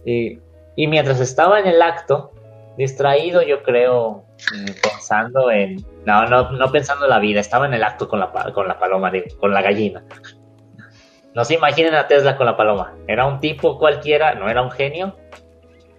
Y, 0.03 0.39
y, 0.75 0.87
mientras 0.87 1.19
estaba 1.19 1.59
en 1.59 1.67
el 1.67 1.79
acto, 1.79 2.31
distraído 2.75 3.43
yo 3.43 3.61
creo, 3.61 4.25
mm, 4.51 4.65
pensando 4.81 5.51
en... 5.51 5.85
No, 6.07 6.25
no, 6.25 6.49
no 6.53 6.71
pensando 6.71 7.05
en 7.05 7.11
la 7.11 7.19
vida, 7.19 7.39
estaba 7.39 7.67
en 7.67 7.75
el 7.75 7.83
acto 7.83 8.07
con 8.07 8.19
la, 8.19 8.31
con 8.51 8.67
la 8.67 8.79
paloma, 8.79 9.11
con 9.39 9.53
la 9.53 9.61
gallina. 9.61 10.03
No 11.33 11.45
se 11.45 11.55
imaginen 11.55 11.95
a 11.95 12.07
Tesla 12.07 12.35
con 12.37 12.45
la 12.45 12.57
paloma. 12.57 12.95
Era 13.07 13.25
un 13.25 13.39
tipo 13.39 13.77
cualquiera, 13.77 14.35
no 14.35 14.49
era 14.49 14.61
un 14.61 14.71
genio, 14.71 15.15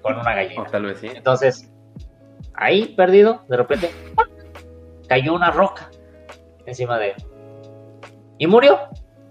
con 0.02 0.18
una 0.18 0.34
gallina. 0.34 0.62
O 0.62 0.66
tal 0.66 0.84
vez 0.84 0.98
sí. 0.98 1.08
Entonces, 1.14 1.72
ahí 2.54 2.94
perdido, 2.96 3.42
de 3.48 3.56
repente, 3.56 3.90
cayó 5.08 5.34
una 5.34 5.50
roca 5.50 5.90
encima 6.66 6.98
de 6.98 7.10
él. 7.10 7.16
Y 8.38 8.46
murió, 8.46 8.78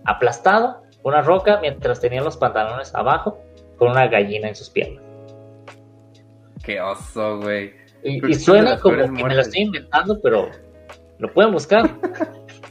aplastado, 0.05 0.81
una 1.03 1.21
roca, 1.21 1.59
mientras 1.61 1.99
tenía 1.99 2.21
los 2.21 2.37
pantalones 2.37 2.93
abajo, 2.95 3.41
con 3.77 3.91
una 3.91 4.07
gallina 4.07 4.47
en 4.47 4.55
sus 4.55 4.69
piernas. 4.69 5.03
Qué 6.63 6.79
oso, 6.79 7.39
güey. 7.39 7.73
Y, 8.03 8.33
suena 8.33 8.79
como 8.79 8.97
que 8.97 9.07
me 9.23 9.35
lo 9.35 9.41
estoy 9.41 9.61
inventando, 9.61 10.19
pero 10.21 10.49
lo 11.19 11.33
pueden 11.33 11.51
buscar. 11.51 11.89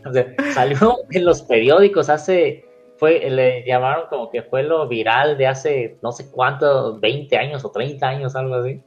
O 0.07 0.13
sea, 0.15 0.25
salió 0.55 0.97
en 1.11 1.27
los 1.27 1.43
periódicos 1.43 2.09
hace, 2.09 2.65
fue, 3.01 3.29
le 3.31 3.65
llamaron 3.67 4.05
como 4.11 4.31
que 4.31 4.43
fue 4.43 4.63
lo 4.63 4.87
viral 4.87 5.39
de 5.39 5.47
hace 5.47 5.97
no 6.03 6.13
sé 6.13 6.31
cuánto, 6.31 7.01
20 7.01 7.37
años 7.39 7.65
o 7.65 7.71
30 7.71 8.07
años, 8.07 8.37
algo 8.37 8.57
así. 8.57 8.81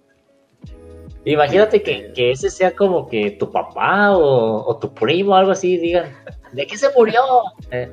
Imagínate 1.26 1.82
que, 1.82 2.14
que 2.14 2.32
ese 2.32 2.50
sea 2.52 2.72
como 2.76 3.08
que 3.10 3.32
tu 3.32 3.52
papá 3.52 4.16
o, 4.16 4.66
o 4.70 4.78
tu 4.78 4.94
primo, 4.94 5.36
algo 5.36 5.52
así, 5.52 5.78
digan, 5.78 6.14
¿de 6.52 6.68
qué 6.68 6.78
se 6.78 6.88
murió? 6.96 7.22
Eh, 7.72 7.92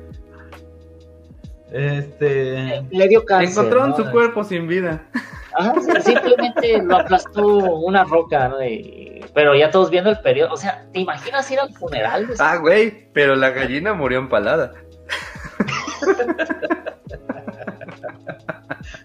Este. 1.71 2.83
le 2.91 3.07
dio 3.07 3.23
cáncer. 3.25 3.49
Encontraron 3.49 3.89
¿no? 3.91 3.95
su 3.97 4.11
cuerpo 4.11 4.43
sin 4.43 4.67
vida. 4.67 5.07
Ajá, 5.53 5.73
simplemente 6.01 6.81
lo 6.83 6.97
aplastó 6.97 7.45
una 7.47 8.03
roca, 8.03 8.47
¿no? 8.47 8.63
Y- 8.63 9.21
pero 9.33 9.55
ya 9.55 9.71
todos 9.71 9.89
viendo 9.89 10.09
el 10.09 10.19
periodo, 10.19 10.53
o 10.53 10.57
sea, 10.57 10.85
¿te 10.93 10.99
imaginas 10.99 11.49
ir 11.51 11.59
al 11.59 11.73
funeral? 11.73 12.27
de 12.27 12.35
Ah, 12.39 12.57
güey, 12.57 13.07
pero 13.13 13.35
la 13.35 13.49
gallina 13.49 13.93
murió 13.93 14.19
empalada. 14.19 14.73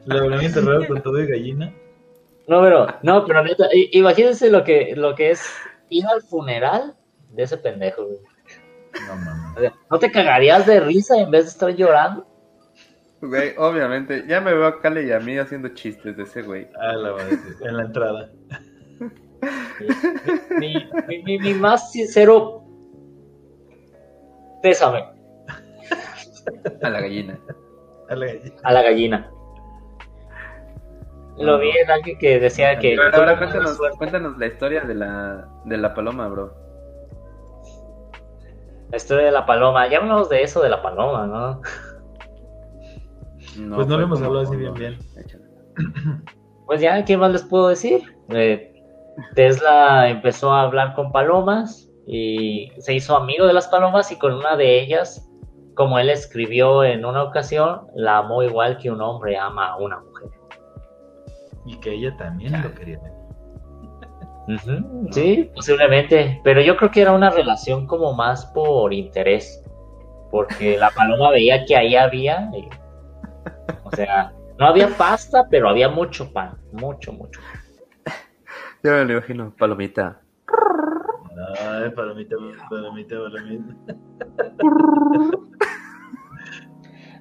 Lo 0.06 0.18
habrán 0.18 0.40
enterrado 0.42 0.86
con 0.86 1.02
todo 1.02 1.14
de 1.14 1.26
gallina. 1.26 1.72
No, 2.48 2.62
pero, 2.62 2.86
no, 3.02 3.24
pero 3.26 3.42
neta, 3.42 3.66
imagínense 3.92 4.50
lo 4.50 4.62
que, 4.62 4.94
lo 4.96 5.14
que 5.14 5.32
es 5.32 5.42
ir 5.88 6.06
al 6.06 6.22
funeral 6.22 6.94
de 7.30 7.42
ese 7.42 7.56
pendejo, 7.58 8.04
güey. 8.06 8.18
No 9.08 9.16
mames. 9.16 9.56
O 9.56 9.60
sea, 9.60 9.72
¿no 9.90 9.98
te 9.98 10.10
cagarías 10.10 10.64
de 10.66 10.80
risa 10.80 11.16
en 11.18 11.30
vez 11.30 11.44
de 11.44 11.50
estar 11.50 11.70
llorando? 11.74 12.26
Güey, 13.20 13.54
obviamente. 13.58 14.24
Ya 14.28 14.40
me 14.40 14.54
veo 14.54 14.66
a 14.66 14.80
Kale 14.80 15.04
y 15.06 15.12
a 15.12 15.18
mí 15.18 15.36
haciendo 15.38 15.68
chistes 15.70 16.16
de 16.16 16.22
ese 16.22 16.42
güey. 16.42 16.68
Ah, 16.80 16.92
la 16.92 17.12
madre, 17.12 17.38
en 17.62 17.76
la 17.76 17.82
entrada. 17.82 18.30
Mi, 20.58 20.74
mi, 21.08 21.22
mi- 21.24 21.38
mi 21.38 21.54
más 21.54 21.92
sincero 21.92 22.62
pésame 24.62 25.04
A 26.82 26.88
la 26.88 27.00
gallina. 27.00 27.38
A 28.08 28.14
la 28.14 28.26
gallina. 28.26 28.56
a 28.62 28.72
la 28.72 28.82
gallina. 28.82 29.30
Lo 31.38 31.58
vi 31.58 31.70
en 31.70 31.90
alguien 31.90 32.18
que 32.18 32.40
decía 32.40 32.78
que... 32.78 32.96
Pero 32.96 33.14
ahora 33.14 33.38
cuéntanos, 33.98 34.38
la 34.38 34.46
historia 34.46 34.82
de 34.82 34.94
la, 34.94 35.46
de 35.64 35.76
la 35.76 35.92
paloma, 35.92 36.28
bro. 36.28 36.54
La 38.90 38.96
historia 38.96 39.26
de 39.26 39.32
la 39.32 39.44
paloma. 39.44 39.86
Ya 39.88 39.98
hablamos 39.98 40.28
de 40.30 40.42
eso 40.42 40.62
de 40.62 40.70
la 40.70 40.80
paloma, 40.82 41.26
¿no? 41.26 41.60
Pues 43.74 43.86
no 43.86 43.96
lo 43.96 44.02
hemos 44.02 44.22
hablado 44.22 44.46
así 44.46 44.56
bien, 44.56 44.74
bien. 44.74 44.98
Pues 46.66 46.80
ya, 46.80 47.04
¿qué 47.04 47.16
más 47.16 47.32
les 47.32 47.44
puedo 47.44 47.68
decir? 47.68 48.02
Eh, 48.30 48.72
Tesla 49.34 50.08
empezó 50.08 50.52
a 50.52 50.62
hablar 50.62 50.94
con 50.94 51.12
palomas 51.12 51.88
y 52.06 52.70
se 52.78 52.94
hizo 52.94 53.16
amigo 53.16 53.46
de 53.46 53.52
las 53.52 53.68
palomas 53.68 54.10
y 54.12 54.18
con 54.18 54.34
una 54.34 54.56
de 54.56 54.80
ellas, 54.80 55.25
como 55.76 55.98
él 56.00 56.08
escribió 56.10 56.82
en 56.82 57.04
una 57.04 57.22
ocasión, 57.22 57.82
la 57.94 58.18
amó 58.18 58.42
igual 58.42 58.78
que 58.78 58.90
un 58.90 59.00
hombre 59.00 59.36
ama 59.38 59.68
a 59.68 59.76
una 59.76 60.00
mujer. 60.00 60.30
Y 61.66 61.78
que 61.78 61.92
ella 61.92 62.16
también 62.16 62.60
lo 62.62 62.74
quería. 62.74 62.98
Ujú, 64.48 65.08
Sí, 65.12 65.50
posiblemente, 65.54 66.40
pero 66.42 66.60
yo 66.62 66.76
creo 66.76 66.90
que 66.90 67.02
era 67.02 67.12
una 67.12 67.30
relación 67.30 67.86
como 67.86 68.14
más 68.14 68.46
por 68.46 68.92
interés, 68.92 69.62
porque 70.30 70.78
la 70.78 70.90
paloma 70.90 71.30
veía 71.30 71.64
que 71.66 71.76
ahí 71.76 71.94
había, 71.94 72.50
y- 72.56 72.68
o 73.84 73.90
sea, 73.92 74.32
no 74.58 74.66
había 74.66 74.88
pasta, 74.96 75.46
pero 75.50 75.68
había 75.68 75.88
mucho 75.90 76.32
pan, 76.32 76.56
mucho, 76.72 77.12
mucho. 77.12 77.40
Yo 78.82 78.92
me 78.92 79.04
lo 79.04 79.12
imagino, 79.12 79.52
palomita. 79.58 80.22
Ay, 81.60 81.90
palomita, 81.90 82.36
palomita, 82.70 83.16
palomita. 83.18 83.74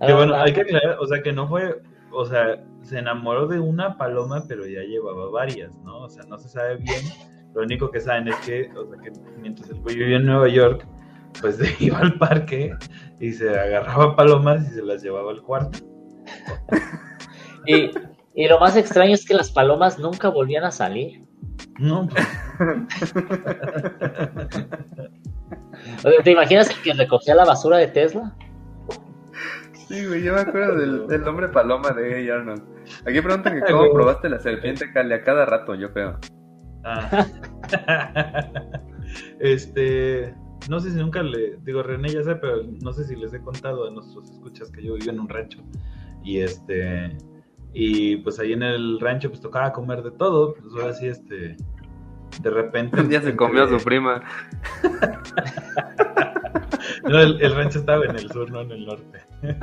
Que 0.05 0.13
bueno, 0.13 0.35
Ah, 0.35 0.43
hay 0.43 0.53
que 0.53 0.61
aclarar, 0.61 0.97
o 0.99 1.07
sea, 1.07 1.21
que 1.21 1.31
no 1.33 1.47
fue, 1.47 1.81
o 2.11 2.25
sea, 2.25 2.63
se 2.81 2.99
enamoró 2.99 3.47
de 3.47 3.59
una 3.59 3.97
paloma, 3.97 4.43
pero 4.47 4.65
ya 4.65 4.81
llevaba 4.81 5.29
varias, 5.29 5.75
¿no? 5.79 5.99
O 5.99 6.09
sea, 6.09 6.23
no 6.27 6.37
se 6.37 6.49
sabe 6.49 6.77
bien. 6.77 7.01
Lo 7.53 7.63
único 7.63 7.89
que 7.89 7.99
saben 7.99 8.27
es 8.27 8.35
que, 8.37 8.69
o 8.75 8.85
sea, 8.85 9.01
que 9.01 9.11
mientras 9.39 9.69
el 9.69 9.79
güey 9.81 9.95
vivía 9.95 10.17
en 10.17 10.25
Nueva 10.25 10.47
York, 10.49 10.85
pues 11.41 11.55
se 11.57 11.75
iba 11.83 11.99
al 11.99 12.17
parque 12.17 12.73
y 13.19 13.31
se 13.31 13.49
agarraba 13.49 14.15
palomas 14.15 14.69
y 14.69 14.75
se 14.75 14.83
las 14.83 15.01
llevaba 15.01 15.31
al 15.31 15.41
cuarto. 15.41 15.79
Y, 17.67 17.89
y 18.35 18.47
lo 18.47 18.59
más 18.59 18.77
extraño 18.77 19.15
es 19.15 19.25
que 19.25 19.33
las 19.33 19.49
palomas 19.49 19.97
nunca 19.97 20.29
volvían 20.29 20.65
a 20.65 20.71
salir. 20.71 21.23
No, 21.79 22.07
O 26.03 26.09
sea, 26.09 26.23
¿Te 26.23 26.31
imaginas 26.31 26.69
el 26.69 26.81
que 26.81 26.93
recogía 26.93 27.35
la 27.35 27.45
basura 27.45 27.77
de 27.77 27.87
Tesla? 27.87 28.35
Sí, 29.87 30.05
güey, 30.05 30.23
yo 30.23 30.33
me 30.33 30.41
acuerdo 30.41 30.75
del, 30.75 31.07
del 31.07 31.21
nombre 31.21 31.49
paloma 31.49 31.91
de 31.91 32.15
Hey 32.15 32.29
Arnold. 32.29 32.63
Aquí 33.05 33.21
preguntan 33.21 33.55
que 33.55 33.61
cómo 33.71 33.93
probaste 33.93 34.29
la 34.29 34.39
serpiente, 34.39 34.91
Cale, 34.91 35.15
a 35.15 35.23
cada 35.23 35.45
rato, 35.45 35.75
yo 35.75 35.91
creo. 35.93 36.17
ah. 36.83 37.25
este, 39.39 40.33
no 40.69 40.79
sé 40.79 40.91
si 40.91 40.97
nunca 40.97 41.21
le, 41.21 41.57
digo, 41.63 41.83
René 41.83 42.09
ya 42.09 42.23
sé, 42.23 42.35
pero 42.35 42.63
no 42.63 42.93
sé 42.93 43.03
si 43.05 43.15
les 43.15 43.33
he 43.33 43.39
contado 43.39 43.87
a 43.87 43.91
nuestros 43.91 44.31
escuchas 44.31 44.71
que 44.71 44.83
yo 44.83 44.95
vivo 44.95 45.11
en 45.11 45.19
un 45.19 45.29
rancho. 45.29 45.63
Y 46.23 46.39
este, 46.39 47.15
y 47.73 48.17
pues 48.17 48.39
ahí 48.39 48.53
en 48.53 48.63
el 48.63 48.99
rancho 48.99 49.29
pues 49.29 49.41
tocaba 49.41 49.71
comer 49.71 50.01
de 50.01 50.11
todo, 50.11 50.55
pues 50.55 50.73
ahora 50.73 50.93
sí, 50.93 51.07
este, 51.07 51.55
de 52.41 52.49
repente... 52.49 52.99
Un 52.99 53.09
día 53.09 53.21
se 53.21 53.35
comió 53.35 53.63
a 53.63 53.69
su 53.69 53.83
prima. 53.83 54.21
No, 57.03 57.19
el, 57.19 57.41
el 57.41 57.55
rancho 57.55 57.79
estaba 57.79 58.05
en 58.05 58.15
el 58.15 58.31
sur, 58.31 58.49
no 58.51 58.61
en 58.61 58.71
el 58.71 58.85
norte. 58.85 59.19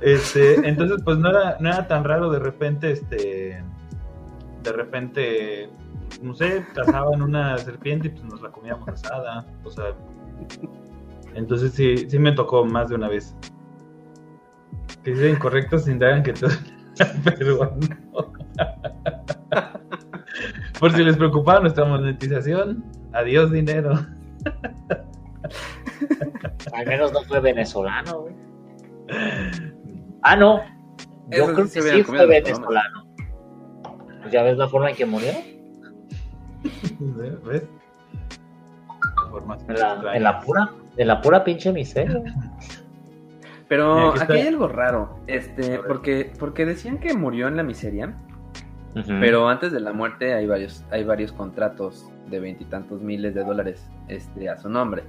Este, 0.00 0.56
entonces, 0.68 1.00
pues 1.02 1.16
no 1.16 1.30
era, 1.30 1.56
no 1.60 1.70
era 1.70 1.88
tan 1.88 2.04
raro 2.04 2.30
de 2.30 2.38
repente, 2.38 2.90
este, 2.90 3.64
de 4.62 4.72
repente, 4.72 5.70
no 6.20 6.34
sé, 6.34 6.62
cazaban 6.74 7.22
una 7.22 7.56
serpiente 7.56 8.08
y 8.08 8.10
pues 8.10 8.24
nos 8.24 8.42
la 8.42 8.50
comíamos 8.50 8.86
asada, 8.86 9.46
o 9.62 9.70
sea, 9.70 9.94
entonces 11.34 11.72
sí, 11.72 12.10
sí 12.10 12.18
me 12.18 12.32
tocó 12.32 12.66
más 12.66 12.90
de 12.90 12.96
una 12.96 13.08
vez. 13.08 13.34
Que 15.02 15.12
dicen 15.12 15.36
incorrectos 15.36 15.84
sin 15.84 15.94
indagan 15.94 16.22
que 16.22 16.34
todo 16.34 16.50
peruano. 17.24 17.78
Por 20.80 20.92
si 20.92 21.04
les 21.04 21.16
preocupaba 21.16 21.60
nuestra 21.60 21.84
monetización, 21.84 22.84
adiós 23.12 23.52
dinero. 23.52 23.94
Al 26.72 26.86
menos 26.86 27.12
no 27.12 27.22
fue 27.22 27.40
venezolano, 27.40 28.22
güey. 28.22 28.34
Ah, 30.26 30.36
no. 30.36 30.62
Yo 31.28 31.44
Eso 31.44 31.52
creo 31.52 31.66
que 31.66 31.82
sí 31.82 32.02
fue 32.02 32.24
venezolano. 32.24 33.04
Pues 34.22 34.32
ya 34.32 34.42
ves 34.42 34.56
la 34.56 34.66
forma 34.68 34.88
en 34.88 34.96
que 34.96 35.04
murió. 35.04 35.32
¿Ves? 37.44 37.68
En 39.68 39.74
la, 39.74 40.16
en 40.16 40.22
la 40.22 40.40
pura, 40.40 40.70
en 40.96 41.08
la 41.08 41.20
pura 41.20 41.44
pinche 41.44 41.72
miseria. 41.72 42.22
Pero 43.68 44.14
aquí 44.14 44.32
hay 44.32 44.48
algo 44.48 44.68
raro, 44.68 45.20
este, 45.26 45.78
porque, 45.80 46.32
porque 46.38 46.64
decían 46.64 46.98
que 46.98 47.14
murió 47.14 47.48
en 47.48 47.56
la 47.56 47.62
miseria, 47.62 48.14
Pero 48.94 49.48
antes 49.48 49.72
de 49.72 49.80
la 49.80 49.92
muerte 49.92 50.34
hay 50.34 50.46
varios, 50.46 50.84
hay 50.90 51.02
varios 51.04 51.32
contratos 51.32 52.08
de 52.30 52.40
veintitantos 52.40 53.02
miles 53.02 53.34
de 53.34 53.42
dólares, 53.42 53.90
este, 54.08 54.48
a 54.48 54.56
su 54.56 54.68
nombre. 54.68 55.02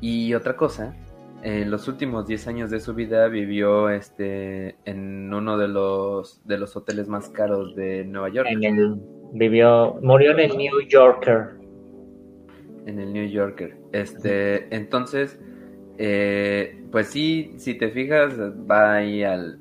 Y 0.00 0.34
otra 0.34 0.56
cosa, 0.56 0.94
en 1.42 1.70
los 1.70 1.88
últimos 1.88 2.26
10 2.26 2.48
años 2.48 2.70
de 2.70 2.80
su 2.80 2.94
vida 2.94 3.28
vivió, 3.28 3.88
este, 3.88 4.76
en 4.84 5.32
uno 5.32 5.56
de 5.58 5.68
los, 5.68 6.44
de 6.46 6.58
los 6.58 6.76
hoteles 6.76 7.08
más 7.08 7.28
caros 7.28 7.74
de 7.76 8.04
Nueva 8.04 8.30
York, 8.30 8.48
en 8.50 8.64
el 8.64 8.96
vivió, 9.32 9.98
murió 10.02 10.32
en 10.32 10.40
el 10.40 10.56
New 10.56 10.80
Yorker. 10.88 11.50
en 12.86 12.98
el 12.98 13.12
New 13.12 13.28
Yorker. 13.28 13.76
Este, 13.92 14.74
entonces, 14.74 15.38
eh, 16.02 16.82
pues 16.90 17.08
sí, 17.08 17.52
si 17.58 17.74
te 17.74 17.90
fijas, 17.90 18.32
va 18.38 18.94
ahí 18.94 19.22
al, 19.22 19.58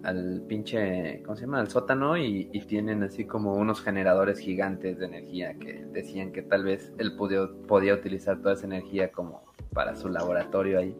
pinche, 0.47 1.21
¿cómo 1.23 1.35
se 1.35 1.41
llama? 1.41 1.59
Al 1.59 1.67
sótano 1.67 2.15
y, 2.17 2.45
tienen 2.65 3.03
así 3.03 3.25
como 3.25 3.55
unos 3.55 3.81
generadores 3.81 4.39
gigantes 4.39 4.99
de 4.99 5.07
energía 5.07 5.55
que 5.55 5.83
decían 5.91 6.31
que 6.31 6.41
tal 6.41 6.63
vez 6.63 6.93
él 6.97 7.17
pudió- 7.17 7.51
podía 7.67 7.93
utilizar 7.93 8.41
toda 8.41 8.53
esa 8.53 8.67
energía 8.67 9.11
como 9.11 9.43
para 9.73 9.97
su 9.97 10.07
laboratorio 10.07 10.79
ahí. 10.79 10.95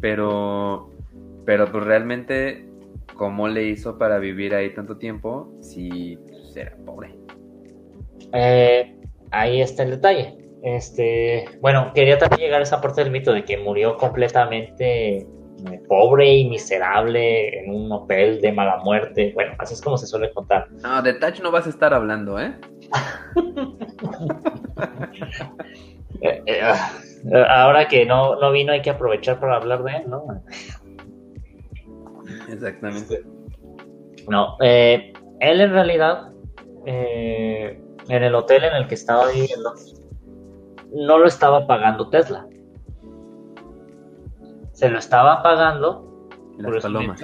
Pero, 0.00 0.90
Pero 1.44 1.70
pues 1.70 1.84
realmente, 1.84 2.64
¿cómo 3.14 3.46
le 3.46 3.68
hizo 3.68 3.96
para 3.96 4.18
vivir 4.18 4.56
ahí 4.56 4.74
tanto 4.74 4.96
tiempo 4.96 5.52
si 5.60 6.18
pues, 6.26 6.56
era 6.56 6.76
pobre? 6.84 7.14
Eh, 8.32 8.92
ahí 9.30 9.60
está 9.60 9.84
el 9.84 9.90
detalle. 9.92 10.39
Este, 10.62 11.46
bueno, 11.60 11.92
quería 11.94 12.18
también 12.18 12.42
llegar 12.42 12.60
a 12.60 12.64
esa 12.64 12.80
parte 12.80 13.02
del 13.02 13.10
mito 13.10 13.32
de 13.32 13.44
que 13.44 13.56
murió 13.56 13.96
completamente 13.96 15.18
eh, 15.18 15.26
pobre 15.88 16.34
y 16.34 16.48
miserable 16.48 17.60
en 17.60 17.74
un 17.74 17.90
hotel 17.92 18.40
de 18.40 18.52
mala 18.52 18.78
muerte. 18.78 19.32
Bueno, 19.34 19.54
así 19.58 19.74
es 19.74 19.80
como 19.80 19.96
se 19.96 20.06
suele 20.06 20.32
contar. 20.32 20.68
No, 20.82 21.02
de 21.02 21.14
Touch 21.14 21.40
no 21.40 21.50
vas 21.50 21.66
a 21.66 21.70
estar 21.70 21.94
hablando, 21.94 22.38
¿eh? 22.38 22.54
Eh, 26.22 26.42
eh, 26.44 26.60
ah, 26.62 26.92
ahora 27.48 27.88
que 27.88 28.04
no, 28.04 28.36
no 28.36 28.52
vino 28.52 28.72
hay 28.72 28.82
que 28.82 28.90
aprovechar 28.90 29.40
para 29.40 29.56
hablar 29.56 29.82
de 29.82 29.96
él, 29.96 30.10
¿no? 30.10 30.42
Exactamente. 32.48 33.22
No, 34.28 34.56
eh, 34.60 35.12
él 35.40 35.60
en 35.60 35.70
realidad, 35.70 36.32
eh, 36.86 37.80
en 38.08 38.22
el 38.22 38.34
hotel 38.34 38.64
en 38.64 38.74
el 38.74 38.86
que 38.86 38.94
estaba 38.94 39.30
viviendo, 39.30 39.74
no 40.94 41.18
lo 41.18 41.26
estaba 41.26 41.66
pagando 41.66 42.08
Tesla. 42.08 42.46
Se 44.72 44.88
lo 44.88 44.98
estaba 44.98 45.42
pagando 45.42 46.28
Las 46.58 46.82
palomas. 46.82 47.22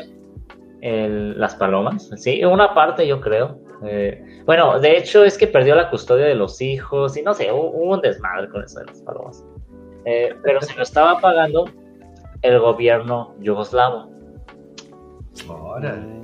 el- 0.82 1.38
las 1.40 1.55
palomas, 1.55 2.10
sí, 2.16 2.44
una 2.44 2.74
parte 2.74 3.06
yo 3.06 3.20
creo. 3.20 3.59
Eh, 3.84 4.43
bueno, 4.47 4.78
de 4.80 4.97
hecho 4.97 5.24
es 5.24 5.36
que 5.36 5.47
perdió 5.47 5.74
la 5.74 5.90
custodia 5.90 6.26
de 6.26 6.34
los 6.34 6.60
hijos 6.62 7.16
y 7.16 7.22
no 7.22 7.34
sé, 7.34 7.52
hubo, 7.52 7.70
hubo 7.70 7.94
un 7.94 8.01
desmadre 8.01 8.48
con 8.48 8.62
eso 8.62 8.80
de 8.80 8.86
las 8.86 9.01
palomas. 9.02 9.44
Eh, 10.05 10.34
pero 10.43 10.60
se 10.62 10.74
lo 10.76 10.82
estaba 10.82 11.20
pagando 11.20 11.64
el 12.43 12.59
gobierno 12.60 13.34
yugoslavo. 13.40 14.10
Órale. 15.48 16.16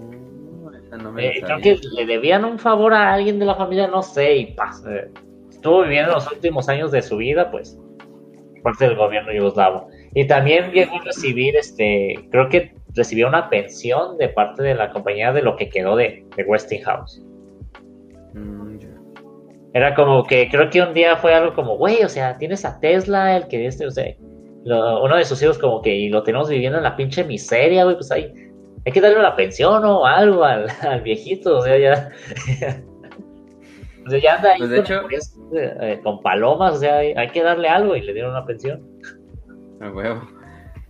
No, 1.02 1.10
me 1.10 1.22
la 1.22 1.28
Eh, 1.28 1.42
creo 1.42 1.58
que 1.58 1.80
le 1.94 2.06
debían 2.06 2.44
un 2.44 2.58
favor 2.58 2.92
a 2.94 3.12
alguien 3.14 3.38
de 3.38 3.46
la 3.46 3.54
familia, 3.54 3.88
no 3.88 4.02
sé, 4.02 4.36
y 4.36 4.54
paz. 4.54 4.84
Estuvo 5.62 5.82
viviendo 5.82 6.12
los 6.12 6.30
últimos 6.32 6.68
años 6.68 6.90
de 6.90 7.02
su 7.02 7.18
vida, 7.18 7.48
pues, 7.52 7.78
parte 8.64 8.84
del 8.84 8.96
gobierno 8.96 9.32
yugoslavo. 9.32 9.86
Y 10.12 10.26
también 10.26 10.72
llegó 10.72 10.96
a 10.96 11.04
recibir, 11.04 11.54
este, 11.56 12.16
creo 12.32 12.48
que 12.48 12.74
recibió 12.96 13.28
una 13.28 13.48
pensión 13.48 14.18
de 14.18 14.28
parte 14.28 14.64
de 14.64 14.74
la 14.74 14.90
compañía 14.90 15.32
de 15.32 15.40
lo 15.42 15.54
que 15.54 15.68
quedó 15.68 15.94
de, 15.94 16.26
de 16.36 16.42
Westinghouse. 16.44 17.22
Mm. 18.34 18.78
Era 19.72 19.94
como 19.94 20.24
que, 20.24 20.48
creo 20.50 20.68
que 20.68 20.82
un 20.82 20.94
día 20.94 21.16
fue 21.16 21.32
algo 21.32 21.54
como, 21.54 21.76
güey, 21.76 22.02
o 22.02 22.08
sea, 22.08 22.36
tienes 22.38 22.64
a 22.64 22.80
Tesla, 22.80 23.36
el 23.36 23.46
que 23.46 23.64
este, 23.64 23.86
o 23.86 23.90
sea, 23.92 24.12
lo- 24.64 25.04
uno 25.04 25.16
de 25.16 25.24
sus 25.24 25.40
hijos 25.44 25.58
como 25.58 25.80
que, 25.80 25.94
y 25.94 26.08
lo 26.08 26.24
tenemos 26.24 26.48
viviendo 26.50 26.76
en 26.78 26.84
la 26.84 26.96
pinche 26.96 27.22
miseria, 27.22 27.84
güey, 27.84 27.94
pues 27.96 28.10
ahí, 28.10 28.32
hay 28.84 28.92
que 28.92 29.00
darle 29.00 29.20
una 29.20 29.36
pensión 29.36 29.84
o 29.84 30.04
algo 30.04 30.42
al, 30.42 30.66
al 30.82 31.02
viejito, 31.02 31.58
o 31.58 31.62
sea, 31.62 31.78
ya... 31.78 32.10
o 34.06 34.10
sea, 34.10 34.18
ya 34.20 34.36
anda 34.36 34.52
ahí 34.52 34.58
Pues, 34.58 34.70
de 34.70 34.76
con, 34.76 34.84
hecho- 34.84 34.94
hamburguesas, 34.96 35.38
eh, 35.54 36.00
con 36.02 36.22
palomas, 36.22 36.74
o 36.74 36.78
sea, 36.78 36.98
hay, 36.98 37.12
hay 37.12 37.28
que 37.30 37.42
darle 37.42 37.68
algo 37.68 37.94
y 37.96 38.02
le 38.02 38.12
dieron 38.12 38.30
una 38.32 38.44
pensión. 38.44 38.82
A 39.80 39.90
huevo. 39.90 40.22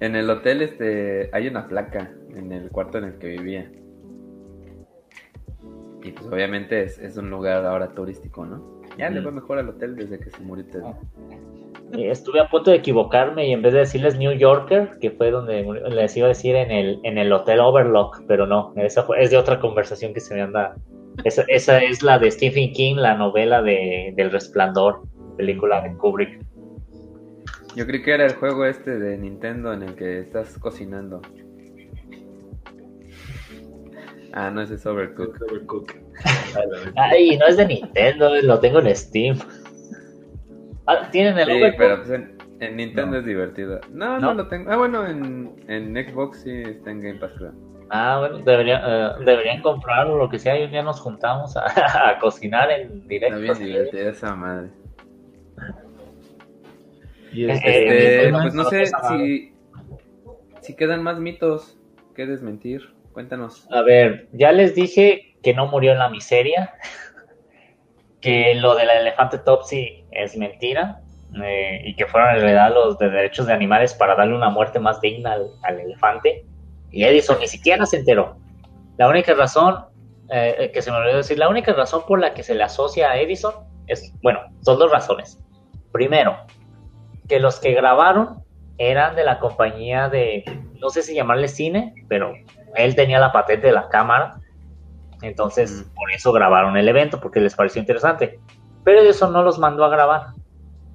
En 0.01 0.17
el 0.17 0.29
hotel 0.31 0.63
este 0.63 1.31
hay 1.33 1.47
una 1.49 1.69
placa 1.69 2.11
en 2.35 2.51
el 2.53 2.71
cuarto 2.71 2.99
en 2.99 3.05
el 3.05 3.19
que 3.19 3.29
vivía. 3.29 3.71
Y 6.03 6.11
pues 6.11 6.27
obviamente 6.27 6.83
es, 6.83 6.99
es 6.99 7.17
un 7.17 7.31
lugar 7.31 7.65
ahora 7.65 7.95
turístico, 7.95 8.45
¿no? 8.45 8.81
Ya 8.99 9.09
le 9.09 9.21
va 9.21 9.31
mejor 9.31 9.59
al 9.59 9.69
hotel 9.69 9.95
desde 9.97 10.19
que 10.19 10.31
se 10.31 10.41
murió 10.43 10.67
Tesla. 10.67 10.99
Eh, 11.93 12.11
Estuve 12.11 12.41
a 12.41 12.49
punto 12.49 12.71
de 12.73 12.79
equivocarme 12.79 13.47
y 13.49 13.53
en 13.53 13.63
vez 13.63 13.73
de 13.73 13.79
decirles 13.81 14.19
New 14.19 14.33
Yorker, 14.33 14.99
que 15.01 15.13
fue 15.13 15.31
donde 15.31 15.63
murió, 15.63 15.87
les 15.89 16.17
iba 16.17 16.27
a 16.27 16.29
decir 16.29 16.57
en 16.57 16.71
el, 16.73 17.01
en 17.05 17.17
el 17.19 17.33
Hotel 17.33 17.61
Overlock, 17.61 18.23
pero 18.27 18.47
no, 18.47 18.73
esa 18.77 19.05
fue- 19.05 19.23
es 19.23 19.31
de 19.31 19.37
otra 19.39 19.61
conversación 19.61 20.13
que 20.13 20.21
se 20.21 20.35
me 20.35 20.43
anda. 20.43 20.75
Esa, 21.25 21.45
esa 21.49 21.79
es 21.79 22.03
la 22.03 22.19
de 22.19 22.31
Stephen 22.31 22.73
King, 22.73 22.97
la 22.97 23.17
novela 23.17 23.63
de, 23.63 24.13
del 24.17 24.31
Resplandor, 24.31 25.03
película 25.37 25.81
de 25.83 25.95
Kubrick. 25.97 26.41
Yo 27.77 27.87
creí 27.87 28.03
que 28.03 28.13
era 28.13 28.27
el 28.27 28.35
juego 28.35 28.65
este 28.67 28.99
de 28.99 29.17
Nintendo 29.17 29.73
en 29.73 29.83
el 29.83 29.95
que 29.95 30.21
estás 30.21 30.59
cocinando. 30.59 31.23
Ah, 34.35 34.51
no, 34.51 34.63
ese 34.63 34.75
es 34.75 34.85
la 34.85 34.93
vez. 34.93 35.11
Ay, 36.97 37.37
no 37.37 37.47
es 37.47 37.57
de 37.57 37.67
Nintendo, 37.67 38.31
lo 38.43 38.59
tengo 38.61 38.81
en 38.81 38.95
Steam. 38.97 39.39
Ah, 40.87 41.09
¿Tienen 41.11 41.39
el 41.39 41.47
Sí, 41.47 41.53
Overcooked? 41.53 41.79
pero 41.79 41.97
pues 41.99 42.11
en, 42.11 42.37
en 42.61 42.77
Nintendo 42.77 43.13
No. 43.13 43.19
es 43.19 43.25
divertido. 43.27 43.81
No, 43.91 44.19
¿No? 44.19 44.29
no, 44.29 44.35
lo 44.35 44.49
tengo. 44.49 44.71
Ah, 44.71 44.77
bueno, 44.77 45.07
en, 45.07 45.55
en 45.69 45.95
Xbox 45.95 46.41
sí 46.43 46.51
está 46.51 46.91
en 46.91 47.03
Game 47.03 47.19
Pass, 47.19 47.33
creo. 47.37 47.53
Ah, 47.95 48.17
bueno, 48.21 48.39
debería, 48.39 48.83
eh, 48.83 49.11
deberían 49.23 49.61
comprarlo, 49.61 50.17
lo 50.17 50.31
que 50.31 50.39
sea, 50.39 50.59
y 50.59 50.65
un 50.65 50.71
día 50.71 50.83
nos 50.83 50.99
juntamos 50.99 51.59
a, 51.59 51.67
a 52.11 52.19
cocinar 52.19 52.71
en 52.71 53.07
directo. 53.07 53.37
Está 53.39 53.59
bien 53.59 53.73
divertida 53.75 54.11
esa 54.11 54.35
madre. 54.35 54.71
Y 57.35 57.45
Eh, 57.51 57.53
este, 57.53 58.31
pues 58.33 58.55
no 58.55 58.65
sé 58.65 58.87
si, 58.87 59.53
si 60.63 60.75
quedan 60.75 61.03
más 61.03 61.19
mitos 61.19 61.79
que 62.17 62.25
desmentir. 62.25 62.95
Cuéntanos. 63.13 63.69
A 63.71 63.83
ver, 63.83 64.27
ya 64.33 64.53
les 64.53 64.75
dije 64.75 65.37
que 65.43 65.53
no 65.53 65.67
murió 65.67 65.93
en 65.93 65.99
la 65.99 66.09
miseria, 66.09 66.73
que 68.23 68.55
lo 68.55 68.75
del 68.75 68.89
elefante 68.89 69.37
Topsy 69.37 70.07
es 70.13 70.35
mentira 70.35 71.03
eh, 71.45 71.83
y 71.85 71.95
que 71.95 72.07
fueron 72.07 72.37
realidad 72.37 72.73
los 72.73 72.97
de 72.97 73.11
derechos 73.11 73.47
de 73.47 73.53
animales 73.53 73.93
para 73.93 74.15
darle 74.15 74.35
una 74.35 74.49
muerte 74.49 74.79
más 74.79 74.99
digna 75.03 75.33
al, 75.33 75.49
al 75.63 75.79
elefante. 75.79 76.47
Y 76.93 77.05
Edison 77.05 77.39
ni 77.41 77.49
siquiera 77.49 77.85
se 77.87 77.97
enteró. 77.99 78.37
La 78.99 79.09
única 79.09 79.35
razón, 79.35 79.87
eh, 80.31 80.71
que 80.73 80.83
se 80.83 80.91
me 80.91 80.99
olvidó 80.99 81.17
decir, 81.17 81.39
la 81.39 81.49
única 81.49 81.73
razón 81.73 82.03
por 82.07 82.21
la 82.21 82.35
que 82.35 82.43
se 82.43 82.55
le 82.55 82.63
asocia 82.63 83.11
a 83.11 83.17
Edison 83.17 83.55
es, 83.87 84.13
bueno, 84.23 84.41
son 84.61 84.79
dos 84.79 84.91
razones. 84.93 85.41
Primero, 85.91 86.37
que 87.29 87.41
los 87.41 87.59
que 87.59 87.73
grabaron 87.73 88.45
eran 88.79 89.17
de 89.17 89.25
la 89.25 89.39
compañía 89.39 90.09
de, 90.09 90.45
no 90.81 90.91
sé 90.91 91.03
si 91.03 91.15
llamarle 91.15 91.49
cine, 91.49 91.95
pero 92.09 92.33
él 92.77 92.95
tenía 92.95 93.19
la 93.19 93.33
patente 93.33 93.69
de 93.69 93.73
la 93.73 93.89
cámara, 93.89 94.39
entonces 95.23 95.71
Mm. 95.71 95.95
por 95.95 96.13
eso 96.13 96.33
grabaron 96.33 96.77
el 96.77 96.89
evento, 96.89 97.21
porque 97.21 97.41
les 97.41 97.55
pareció 97.55 97.81
interesante. 97.81 98.41
Pero 98.85 99.01
eso 99.01 99.31
no 99.31 99.43
los 99.43 99.59
mandó 99.59 99.85
a 99.85 99.89
grabar. 99.89 100.29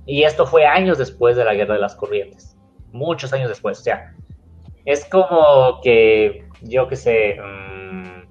Y 0.05 0.23
esto 0.23 0.45
fue 0.45 0.65
años 0.65 0.97
después 0.97 1.35
de 1.35 1.45
la 1.45 1.53
Guerra 1.53 1.75
de 1.75 1.81
las 1.81 1.95
Corrientes, 1.95 2.57
muchos 2.91 3.31
años 3.33 3.49
después. 3.49 3.79
O 3.79 3.83
sea, 3.83 4.13
es 4.87 5.03
como 5.03 5.81
que, 5.83 6.45
yo 6.61 6.87
qué 6.87 6.95
sé, 6.95 7.37
mm, 7.37 8.21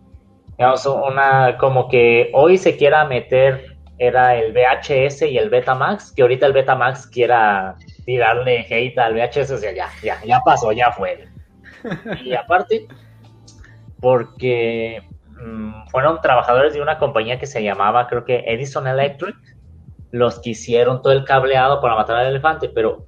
digamos, 0.56 0.86
una, 0.86 1.58
como 1.58 1.86
que 1.86 2.30
hoy 2.32 2.56
se 2.56 2.78
quiera 2.78 3.04
meter, 3.04 3.76
era 3.98 4.36
el 4.36 4.54
VHS 4.54 5.22
y 5.22 5.36
el 5.36 5.50
Betamax, 5.50 6.12
que 6.12 6.22
ahorita 6.22 6.46
el 6.46 6.54
Betamax 6.54 7.08
quiera 7.08 7.76
tirarle 8.06 8.66
hate 8.70 8.98
al 8.98 9.14
VHS, 9.14 9.50
o 9.50 9.58
sea, 9.58 9.72
ya, 9.74 9.90
ya, 10.02 10.18
ya 10.24 10.40
pasó, 10.40 10.72
ya 10.72 10.90
fue. 10.92 11.28
Y 12.24 12.34
aparte, 12.34 12.88
porque 14.00 15.02
mm, 15.38 15.88
fueron 15.88 16.22
trabajadores 16.22 16.72
de 16.72 16.80
una 16.80 16.98
compañía 16.98 17.38
que 17.38 17.46
se 17.46 17.62
llamaba, 17.62 18.06
creo 18.06 18.24
que 18.24 18.44
Edison 18.46 18.86
Electric, 18.86 19.36
los 20.10 20.40
que 20.40 20.50
hicieron 20.50 21.02
todo 21.02 21.12
el 21.12 21.24
cableado 21.24 21.82
para 21.82 21.96
matar 21.96 22.16
al 22.16 22.28
elefante, 22.28 22.70
pero 22.70 23.06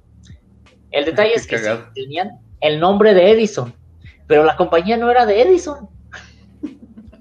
el 0.91 1.05
detalle 1.05 1.31
Qué 1.31 1.35
es 1.37 1.47
que 1.47 1.57
sí, 1.57 1.71
tenían 1.95 2.29
el 2.61 2.79
nombre 2.79 3.13
de 3.13 3.31
Edison, 3.31 3.73
pero 4.27 4.43
la 4.43 4.55
compañía 4.55 4.97
no 4.97 5.09
era 5.09 5.25
de 5.25 5.41
Edison. 5.41 5.89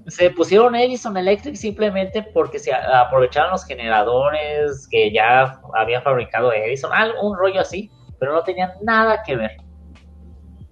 Se 0.09 0.31
pusieron 0.31 0.75
Edison 0.75 1.17
Electric 1.17 1.55
simplemente 1.55 2.23
porque 2.23 2.59
se 2.59 2.73
aprovecharon 2.73 3.51
los 3.51 3.65
generadores 3.65 4.89
que 4.91 5.13
ya 5.13 5.61
había 5.75 6.01
fabricado 6.01 6.53
Edison, 6.53 6.93
algo, 6.93 7.21
un 7.29 7.37
rollo 7.37 7.61
así, 7.61 7.91
pero 8.19 8.33
no 8.33 8.43
tenían 8.43 8.73
nada 8.83 9.23
que 9.23 9.37
ver. 9.37 9.57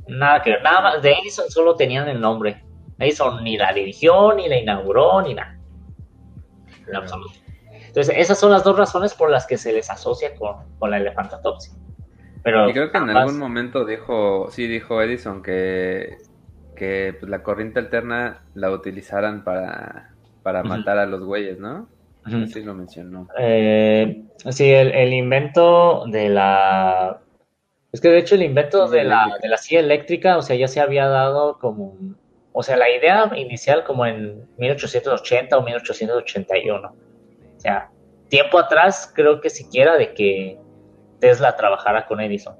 Nada 0.09 0.41
que 0.43 0.51
ver, 0.51 0.63
nada 0.63 0.81
más. 0.81 1.03
De 1.03 1.13
Edison 1.13 1.51
solo 1.51 1.75
tenían 1.75 2.09
el 2.09 2.21
nombre. 2.21 2.63
Edison 2.99 3.45
ni 3.45 3.59
la 3.59 3.73
dirigió, 3.73 4.33
ni 4.33 4.49
la 4.49 4.57
inauguró, 4.57 5.21
ni 5.21 5.35
nada. 5.35 5.59
En 6.89 6.97
absoluto. 6.97 7.39
Entonces, 7.73 8.15
esas 8.17 8.39
son 8.39 8.53
las 8.53 8.63
dos 8.63 8.77
razones 8.77 9.15
por 9.15 9.31
las 9.31 9.47
que 9.47 9.57
se 9.57 9.73
les 9.73 9.91
asocia 9.91 10.35
con, 10.37 10.57
con 10.79 10.91
la 10.91 10.99
elefantotopsia. 10.99 11.75
Pero 12.47 12.71
Y 12.71 12.73
creo 12.73 12.93
que 12.93 12.99
en 12.99 13.11
algún 13.11 13.41
momento 13.41 13.85
dijo, 13.85 14.53
sí 14.53 14.69
dijo 14.69 15.03
Edison 15.03 15.43
que, 15.43 16.17
que 16.77 17.13
pues, 17.19 17.29
la 17.29 17.43
corriente 17.43 17.81
alterna 17.81 18.45
la 18.55 18.71
utilizaran 18.71 19.43
para, 19.43 20.15
para 20.45 20.63
matar 20.63 20.97
a 20.99 21.07
los 21.07 21.25
güeyes, 21.25 21.59
¿no? 21.59 21.89
Así 22.23 22.63
lo 22.63 22.73
mencionó. 22.75 23.27
Eh, 23.37 24.23
sí, 24.51 24.71
el, 24.71 24.93
el 24.93 25.13
invento 25.13 26.05
de 26.07 26.29
la... 26.29 27.19
Es 27.91 28.01
que 28.01 28.11
de 28.11 28.19
hecho 28.19 28.37
el 28.37 28.45
invento 28.45 28.87
de 28.87 29.03
la, 29.03 29.25
eléctrica. 29.25 29.43
de 29.43 29.49
la 29.49 29.57
silla 29.57 29.81
eléctrica, 29.81 30.39
o 30.39 30.43
sea, 30.43 30.55
ya 30.55 30.69
se 30.69 30.79
había 30.79 31.09
dado 31.09 31.59
como... 31.59 31.97
O 32.53 32.63
sea, 32.63 32.77
la 32.77 32.89
idea 32.89 33.29
inicial 33.35 33.83
como 33.83 34.07
en 34.07 34.47
1880 34.59 35.59
o 35.59 35.63
1881. 35.63 36.89
O 36.89 37.61
sea, 37.61 37.91
tiempo 38.29 38.61
atrás 38.61 39.13
creo 39.13 39.41
que 39.41 39.51
siquiera 39.51 39.97
de 39.97 40.15
que 40.15 40.61
Tesla 41.21 41.57
trabajara 41.57 42.07
con 42.07 42.21
Edison. 42.21 42.57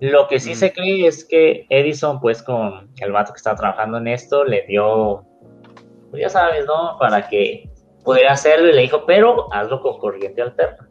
Lo 0.00 0.28
que 0.28 0.38
sí 0.38 0.52
Mm. 0.52 0.54
se 0.54 0.72
cree 0.72 1.06
es 1.06 1.24
que 1.24 1.66
Edison, 1.70 2.20
pues 2.20 2.42
con 2.42 2.90
el 3.00 3.12
vato 3.12 3.32
que 3.32 3.38
estaba 3.38 3.56
trabajando 3.56 3.98
en 3.98 4.08
esto, 4.08 4.44
le 4.44 4.64
dio, 4.66 5.24
pues 6.10 6.22
ya 6.22 6.28
sabes, 6.28 6.66
¿no? 6.66 6.96
Para 6.98 7.28
que 7.28 7.68
pudiera 8.04 8.32
hacerlo 8.32 8.68
y 8.68 8.72
le 8.74 8.82
dijo, 8.82 9.04
pero 9.06 9.52
hazlo 9.52 9.80
con 9.82 9.98
corriente 9.98 10.40
alterna. 10.40 10.88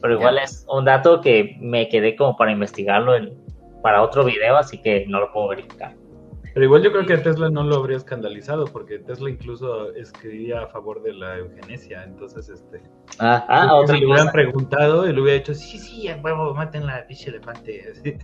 Pero 0.00 0.14
igual 0.14 0.38
es 0.38 0.64
un 0.68 0.84
dato 0.84 1.20
que 1.20 1.56
me 1.60 1.88
quedé 1.88 2.14
como 2.16 2.36
para 2.36 2.52
investigarlo 2.52 3.16
en- 3.16 3.36
para 3.82 4.02
otro 4.02 4.24
video, 4.24 4.56
así 4.56 4.80
que 4.80 5.04
no 5.08 5.20
lo 5.20 5.32
puedo 5.32 5.48
verificar. 5.48 5.94
Pero 6.56 6.64
igual 6.64 6.82
yo 6.82 6.90
creo 6.90 7.04
que 7.04 7.12
a 7.12 7.22
Tesla 7.22 7.50
no 7.50 7.64
lo 7.64 7.76
habría 7.76 7.98
escandalizado, 7.98 8.64
porque 8.64 8.98
Tesla 8.98 9.28
incluso 9.28 9.92
escribía 9.92 10.62
a 10.62 10.68
favor 10.68 11.02
de 11.02 11.12
la 11.12 11.36
eugenesia. 11.36 12.02
Entonces, 12.02 12.48
este. 12.48 12.80
Ah, 13.18 13.44
ah 13.46 13.74
otra 13.74 13.94
si 13.94 14.00
le 14.00 14.06
hubieran 14.06 14.32
preguntado, 14.32 15.04
él 15.04 15.18
hubiera 15.18 15.38
dicho, 15.38 15.52
sí, 15.52 15.78
sí, 15.78 16.08
a 16.08 16.16
huevo, 16.16 16.54
maten 16.54 16.86
la 16.86 17.06
pinche 17.06 17.28
elefante. 17.28 17.92
así. 17.92 18.14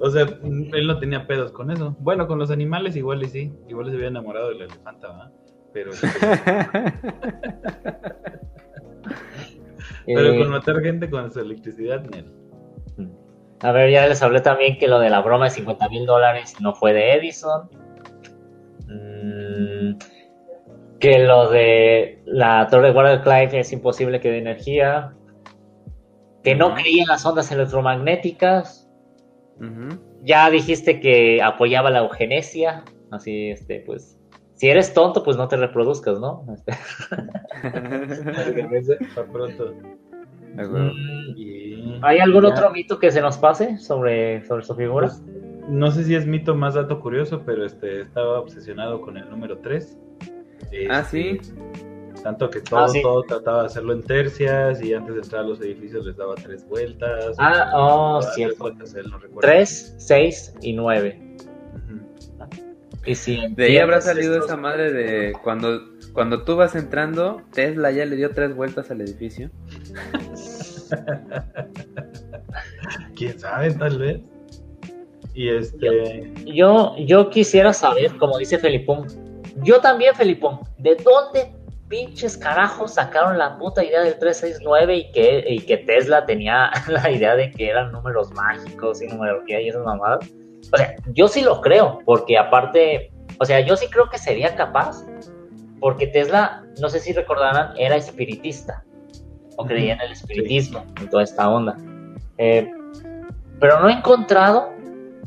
o 0.00 0.08
sea, 0.08 0.22
él 0.22 0.86
no 0.86 0.98
tenía 0.98 1.26
pedos 1.26 1.52
con 1.52 1.70
eso. 1.70 1.94
Bueno, 2.00 2.26
con 2.26 2.38
los 2.38 2.50
animales 2.50 2.96
igual 2.96 3.22
y 3.22 3.28
sí. 3.28 3.52
Igual 3.68 3.90
se 3.90 3.96
había 3.96 4.08
enamorado 4.08 4.48
del 4.48 4.62
elefante, 4.62 5.06
¿verdad? 5.06 5.30
Pero, 5.74 5.90
este, 5.90 6.08
pero 10.06 10.32
Eh, 10.32 10.38
con 10.38 10.48
matar 10.48 10.80
gente 10.80 11.10
con 11.10 11.30
su 11.30 11.40
electricidad, 11.40 12.02
Nel. 12.06 12.32
A 13.62 13.70
ver, 13.72 13.90
ya 13.90 14.06
les 14.08 14.22
hablé 14.22 14.40
también 14.40 14.76
que 14.78 14.88
lo 14.88 14.98
de 14.98 15.08
la 15.10 15.20
broma 15.20 15.44
de 15.44 15.50
50 15.50 15.88
mil 15.88 16.04
dólares 16.06 16.56
no 16.60 16.74
fue 16.74 16.92
de 16.92 17.14
Edison. 17.14 17.68
Mm, 18.88 19.98
que 20.98 21.18
lo 21.20 21.48
de 21.50 22.20
la 22.26 22.66
torre 22.68 22.88
de 22.88 22.92
guardia 22.92 23.16
de 23.18 23.22
Clive 23.22 23.60
es 23.60 23.72
imposible 23.72 24.20
que 24.20 24.30
dé 24.30 24.38
energía. 24.38 25.12
Que 26.42 26.56
no 26.56 26.74
creía 26.74 27.02
en 27.02 27.08
las 27.08 27.24
ondas 27.24 27.52
electromagnéticas. 27.52 28.88
Ya 30.24 30.50
dijiste 30.50 30.98
que 31.00 31.40
apoyaba 31.40 31.90
la 31.90 32.00
eugenesia. 32.00 32.82
Así, 33.12 33.50
este, 33.50 33.80
pues. 33.86 34.18
Si 34.54 34.68
eres 34.68 34.92
tonto, 34.94 35.22
pues 35.22 35.36
no 35.36 35.46
te 35.48 35.56
reproduzcas, 35.56 36.18
¿no? 36.20 36.44
Este, 38.72 38.98
Para 39.14 39.26
pronto. 39.32 39.72
De 40.54 40.62
acuerdo. 40.62 40.92
mm, 40.94 41.36
Y- 41.36 41.61
¿Hay 42.02 42.18
algún 42.18 42.42
ya. 42.42 42.48
otro 42.50 42.70
mito 42.70 42.98
que 42.98 43.10
se 43.10 43.20
nos 43.20 43.38
pase 43.38 43.78
sobre, 43.78 44.44
sobre 44.46 44.64
su 44.64 44.74
figura? 44.74 45.08
Pues, 45.08 45.22
no 45.68 45.90
sé 45.90 46.04
si 46.04 46.14
es 46.14 46.26
mito 46.26 46.54
más 46.54 46.74
dato 46.74 47.00
curioso, 47.00 47.42
pero 47.46 47.64
este 47.64 48.02
estaba 48.02 48.40
obsesionado 48.40 49.00
con 49.00 49.16
el 49.16 49.28
número 49.30 49.58
3. 49.58 49.96
Ah, 50.90 51.04
sí. 51.04 51.40
Tanto 52.22 52.50
que 52.50 52.60
todo, 52.60 52.80
Ah, 52.80 52.88
sí. 52.88 53.02
todo 53.02 53.22
trataba 53.24 53.60
de 53.62 53.66
hacerlo 53.66 53.92
en 53.92 54.02
tercias 54.02 54.80
y 54.82 54.94
antes 54.94 55.14
de 55.14 55.20
entrar 55.22 55.42
a 55.44 55.46
los 55.48 55.60
edificios 55.60 56.06
les 56.06 56.16
daba 56.16 56.34
tres 56.36 56.66
vueltas. 56.68 57.34
Ah, 57.38 57.70
oh, 57.74 58.20
tres 58.20 58.34
cierto. 58.34 58.56
vueltas, 58.60 58.94
él 58.94 59.06
no 59.10 59.18
recuerda. 59.18 59.40
3, 59.50 59.94
6 59.98 60.54
y 60.62 60.72
9. 60.72 61.36
Ujú. 61.74 62.00
Y 63.04 63.14
si 63.16 63.52
De 63.54 63.64
ahí 63.64 63.78
habrá 63.78 64.00
salido 64.00 64.34
estos- 64.34 64.46
esa 64.50 64.56
madre 64.56 64.92
de 64.92 65.32
cuando, 65.42 65.80
cuando 66.12 66.44
tú 66.44 66.54
vas 66.54 66.76
entrando, 66.76 67.42
Tesla 67.52 67.90
ya 67.90 68.04
le 68.06 68.14
dio 68.14 68.30
tres 68.30 68.54
vueltas 68.54 68.90
al 68.92 69.00
edificio. 69.00 69.50
Quién 73.16 73.38
sabe, 73.38 73.72
tal 73.72 73.98
vez. 73.98 74.20
Y 75.34 75.48
este. 75.48 76.32
Yo, 76.44 76.94
yo 76.98 77.30
quisiera 77.30 77.72
saber, 77.72 78.16
como 78.18 78.38
dice 78.38 78.58
Felipón, 78.58 79.06
yo 79.62 79.80
también, 79.80 80.14
Felipón, 80.14 80.60
¿de 80.78 80.96
dónde 80.96 81.54
pinches 81.88 82.38
carajos 82.38 82.94
sacaron 82.94 83.36
la 83.36 83.58
puta 83.58 83.84
idea 83.84 84.00
del 84.00 84.18
369 84.18 84.96
y 84.96 85.12
que, 85.12 85.44
y 85.46 85.58
que 85.60 85.78
Tesla 85.78 86.24
tenía 86.24 86.70
la 86.88 87.10
idea 87.10 87.36
de 87.36 87.50
que 87.50 87.68
eran 87.68 87.92
números 87.92 88.32
mágicos 88.32 89.02
y 89.02 89.08
numerología 89.08 89.60
y 89.60 89.68
esas 89.68 89.84
mamadas? 89.84 90.28
O 90.72 90.76
sea, 90.76 90.94
yo 91.12 91.28
sí 91.28 91.42
lo 91.42 91.60
creo, 91.60 91.98
porque 92.04 92.38
aparte, 92.38 93.12
o 93.38 93.44
sea, 93.44 93.60
yo 93.60 93.76
sí 93.76 93.88
creo 93.88 94.08
que 94.08 94.18
sería 94.18 94.54
capaz, 94.54 95.04
porque 95.80 96.06
Tesla, 96.06 96.64
no 96.80 96.88
sé 96.88 97.00
si 97.00 97.12
recordarán, 97.12 97.74
era 97.76 97.96
espiritista, 97.96 98.84
o 99.56 99.64
creía 99.64 99.94
en 99.94 100.00
el 100.00 100.12
espiritismo, 100.12 100.84
en 101.00 101.08
toda 101.08 101.22
esta 101.22 101.48
onda. 101.48 101.76
Eh, 102.38 102.70
pero 103.60 103.80
no 103.80 103.88
he 103.88 103.92
encontrado 103.92 104.72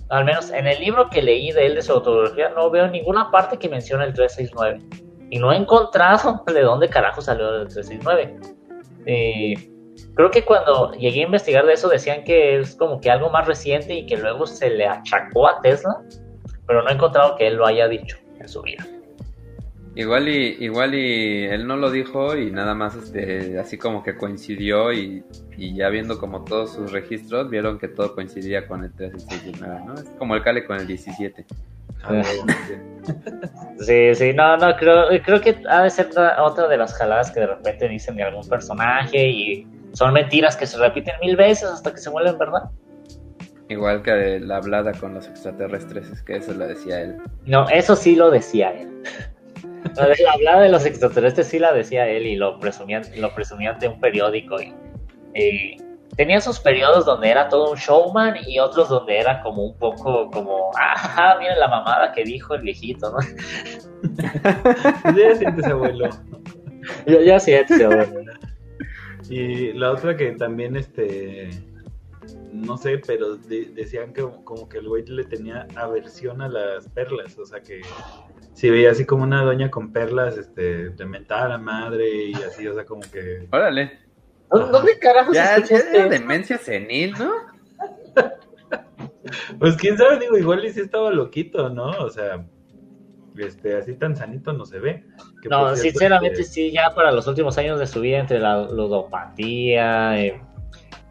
al 0.10 0.26
menos 0.26 0.52
en 0.52 0.68
el 0.68 0.80
libro 0.80 1.10
que 1.10 1.22
leí 1.22 1.52
de 1.52 1.66
él 1.66 1.76
de 1.76 1.82
su 1.82 1.92
autobiografía, 1.94 2.50
no 2.50 2.70
veo 2.70 2.88
ninguna 2.88 3.32
parte 3.32 3.58
que 3.58 3.70
mencione 3.70 4.06
el 4.06 4.14
369. 4.14 4.82
Y 5.32 5.40
no 5.40 5.52
he 5.52 5.58
encontrado 5.58 6.44
de 6.54 6.62
dónde 6.62 6.90
carajo 6.90 7.22
salió 7.22 7.62
el 7.62 7.68
369. 7.68 8.40
Eh, 9.08 9.54
creo 10.16 10.32
que 10.32 10.44
cuando 10.44 10.92
llegué 10.94 11.22
a 11.22 11.26
investigar 11.26 11.66
de 11.66 11.74
eso 11.74 11.90
decían 11.90 12.24
que 12.24 12.60
es 12.60 12.76
como 12.76 13.00
que 13.00 13.10
algo 13.10 13.30
más 13.30 13.48
reciente 13.48 13.94
y 13.94 14.06
que 14.06 14.18
luego 14.18 14.46
se 14.46 14.70
le 14.70 14.86
achacó 14.86 15.48
a 15.48 15.62
Tesla, 15.62 16.02
pero 16.68 16.82
no 16.84 16.90
he 16.90 16.94
encontrado 16.94 17.36
que 17.36 17.48
él 17.48 17.56
lo 17.56 17.66
haya 17.66 17.88
dicho 17.88 18.18
en 18.40 18.48
su 18.48 18.62
vida. 18.62 18.86
Igual 19.96 20.28
y, 20.28 20.58
igual 20.60 20.94
y 20.94 21.46
él 21.46 21.66
no 21.66 21.78
lo 21.78 21.90
dijo 21.90 22.36
y 22.36 22.52
nada 22.52 22.74
más 22.76 22.96
este, 22.96 23.58
así 23.58 23.78
como 23.78 24.04
que 24.04 24.16
coincidió 24.18 24.92
y, 24.92 25.24
y 25.56 25.74
ya 25.76 25.88
viendo 25.88 26.20
como 26.20 26.44
todos 26.44 26.74
sus 26.74 26.92
registros, 26.92 27.50
vieron 27.50 27.80
que 27.80 27.88
todo 27.88 28.14
coincidía 28.14 28.68
con 28.68 28.84
el 28.84 28.92
3 28.94 29.14
y 29.16 29.20
6 29.22 29.42
y 29.46 29.52
9, 29.58 29.80
¿no? 29.86 29.94
Es 29.94 30.04
como 30.20 30.36
el 30.36 30.44
Cale 30.44 30.66
con 30.66 30.78
el 30.78 30.86
17. 30.86 31.46
a 32.04 32.12
ver, 32.12 32.26
Sí, 33.80 34.16
sí, 34.16 34.34
no, 34.34 34.58
no, 34.58 34.76
creo, 34.76 35.06
creo 35.24 35.40
que 35.40 35.56
ha 35.70 35.84
de 35.84 35.90
ser 35.90 36.08
otra- 36.08 36.44
otra 36.44 36.68
de 36.68 36.78
las 36.78 36.94
jaladas 36.94 37.32
que 37.32 37.40
de 37.42 37.48
repente 37.48 37.88
dicen 37.88 38.16
de 38.18 38.24
algún 38.24 38.48
personaje 38.48 39.30
y 39.30 39.68
son 39.94 40.12
mentiras 40.14 40.58
que 40.58 40.66
se 40.66 40.78
repiten 40.78 41.14
mil 41.22 41.36
veces 41.38 41.70
hasta 41.70 41.94
que 41.94 42.00
se 42.00 42.10
vuelven 42.10 42.38
verdad. 42.38 42.64
Igual 43.70 44.02
que 44.04 44.40
la 44.40 44.58
hablada 44.58 44.92
con 44.94 45.14
los 45.14 45.28
extraterrestres, 45.28 46.10
es 46.10 46.22
que 46.22 46.36
eso 46.38 46.54
lo 46.54 46.68
decía 46.68 47.02
él. 47.02 47.18
No, 47.46 47.68
eso 47.70 47.96
sí 47.96 48.16
lo 48.16 48.30
decía 48.30 48.72
él. 48.72 48.90
De 49.96 50.24
la 50.24 50.32
hablada 50.34 50.62
de 50.62 50.70
los 50.70 50.86
extraterrestres 50.86 51.48
sí 51.48 51.60
la 51.60 51.74
decía 51.74 52.08
él 52.08 52.26
y 52.26 52.36
lo 52.36 52.60
presumía, 52.60 53.02
lo 53.16 53.34
presumía 53.34 53.72
ante 53.72 53.88
un 53.88 54.00
periódico. 54.00 54.60
Y, 54.62 54.74
y 55.36 55.78
tenía 56.16 56.42
sus 56.42 56.60
periodos 56.60 57.06
donde 57.06 57.30
era 57.30 57.50
todo 57.50 57.72
un 57.72 57.78
showman 57.78 58.36
y 58.48 58.60
otros 58.60 58.90
donde 58.90 59.20
era 59.20 59.42
como 59.42 59.64
un 59.64 59.78
poco 59.78 60.30
como, 60.32 60.72
ah, 60.80 61.36
miren 61.40 61.60
la 61.60 61.68
mamada 61.68 62.12
que 62.12 62.24
dijo 62.24 62.56
el 62.56 62.62
viejito, 62.62 63.12
¿no? 63.12 63.20
ya 65.16 65.36
sientes 65.36 65.66
abuelo. 65.66 66.10
Yo 67.08 67.22
ya 67.22 67.40
sí, 67.40 67.54
bueno. 67.68 68.32
Y 69.30 69.74
la 69.74 69.92
otra 69.92 70.16
que 70.16 70.32
también, 70.34 70.76
este, 70.76 71.50
no 72.52 72.78
sé, 72.78 73.00
pero 73.00 73.36
de- 73.36 73.72
decían 73.74 74.14
que 74.14 74.24
como 74.44 74.70
que 74.70 74.78
el 74.78 74.88
güey 74.88 75.04
le 75.06 75.24
tenía 75.24 75.68
aversión 75.76 76.42
a 76.42 76.48
las 76.48 76.88
perlas, 76.90 77.38
o 77.40 77.46
sea 77.46 77.60
que 77.62 77.82
si 78.54 78.70
veía 78.70 78.92
así 78.92 79.06
como 79.06 79.24
una 79.24 79.44
doña 79.44 79.70
con 79.70 79.92
perlas, 79.92 80.38
este, 80.38 80.92
le 80.92 81.06
mentaba 81.06 81.44
a 81.46 81.50
la 81.50 81.58
madre 81.58 82.26
y 82.28 82.34
así, 82.36 82.68
o 82.68 82.74
sea, 82.74 82.86
como 82.86 83.02
que... 83.02 83.48
Órale. 83.52 84.00
¿Dó- 84.50 84.68
¿Dónde 84.68 84.98
carajos 85.00 85.36
Ya, 85.36 85.58
ya 85.64 85.78
era 85.78 86.00
eso? 86.02 86.10
demencia 86.10 86.58
senil, 86.58 87.14
¿no? 87.20 87.32
Pues 89.60 89.76
quién 89.78 89.98
sabe, 89.98 90.20
digo, 90.20 90.38
igual 90.38 90.64
y 90.66 90.70
sí 90.70 90.82
estaba 90.82 91.12
loquito, 91.12 91.70
¿no? 91.70 91.90
O 91.92 92.10
sea, 92.10 92.46
este, 93.38 93.76
así 93.76 93.96
tan 93.96 94.16
sanito 94.16 94.54
no 94.54 94.66
se 94.66 94.80
ve. 94.80 95.04
Que, 95.42 95.50
No, 95.50 95.76
sinceramente 95.76 96.42
este, 96.42 96.54
sí, 96.54 96.72
ya 96.72 96.94
para 96.94 97.12
los 97.12 97.26
últimos 97.28 97.58
años 97.58 97.80
de 97.80 97.88
su 97.88 98.02
vida, 98.02 98.20
entre 98.20 98.40
la 98.40 98.62
ludopatía, 98.70 100.22
eh, 100.22 100.40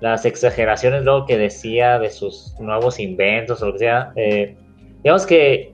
las 0.01 0.25
exageraciones 0.27 1.03
luego 1.03 1.27
que 1.27 1.37
decía 1.39 1.99
de 1.99 2.11
sus 2.11 2.55
nuevos 2.61 3.01
inventos 3.01 3.61
o 3.63 3.67
lo 3.67 3.73
que 3.73 3.79
sea, 3.81 4.13
eh, 4.15 4.57
digamos 5.03 5.27
que 5.27 5.74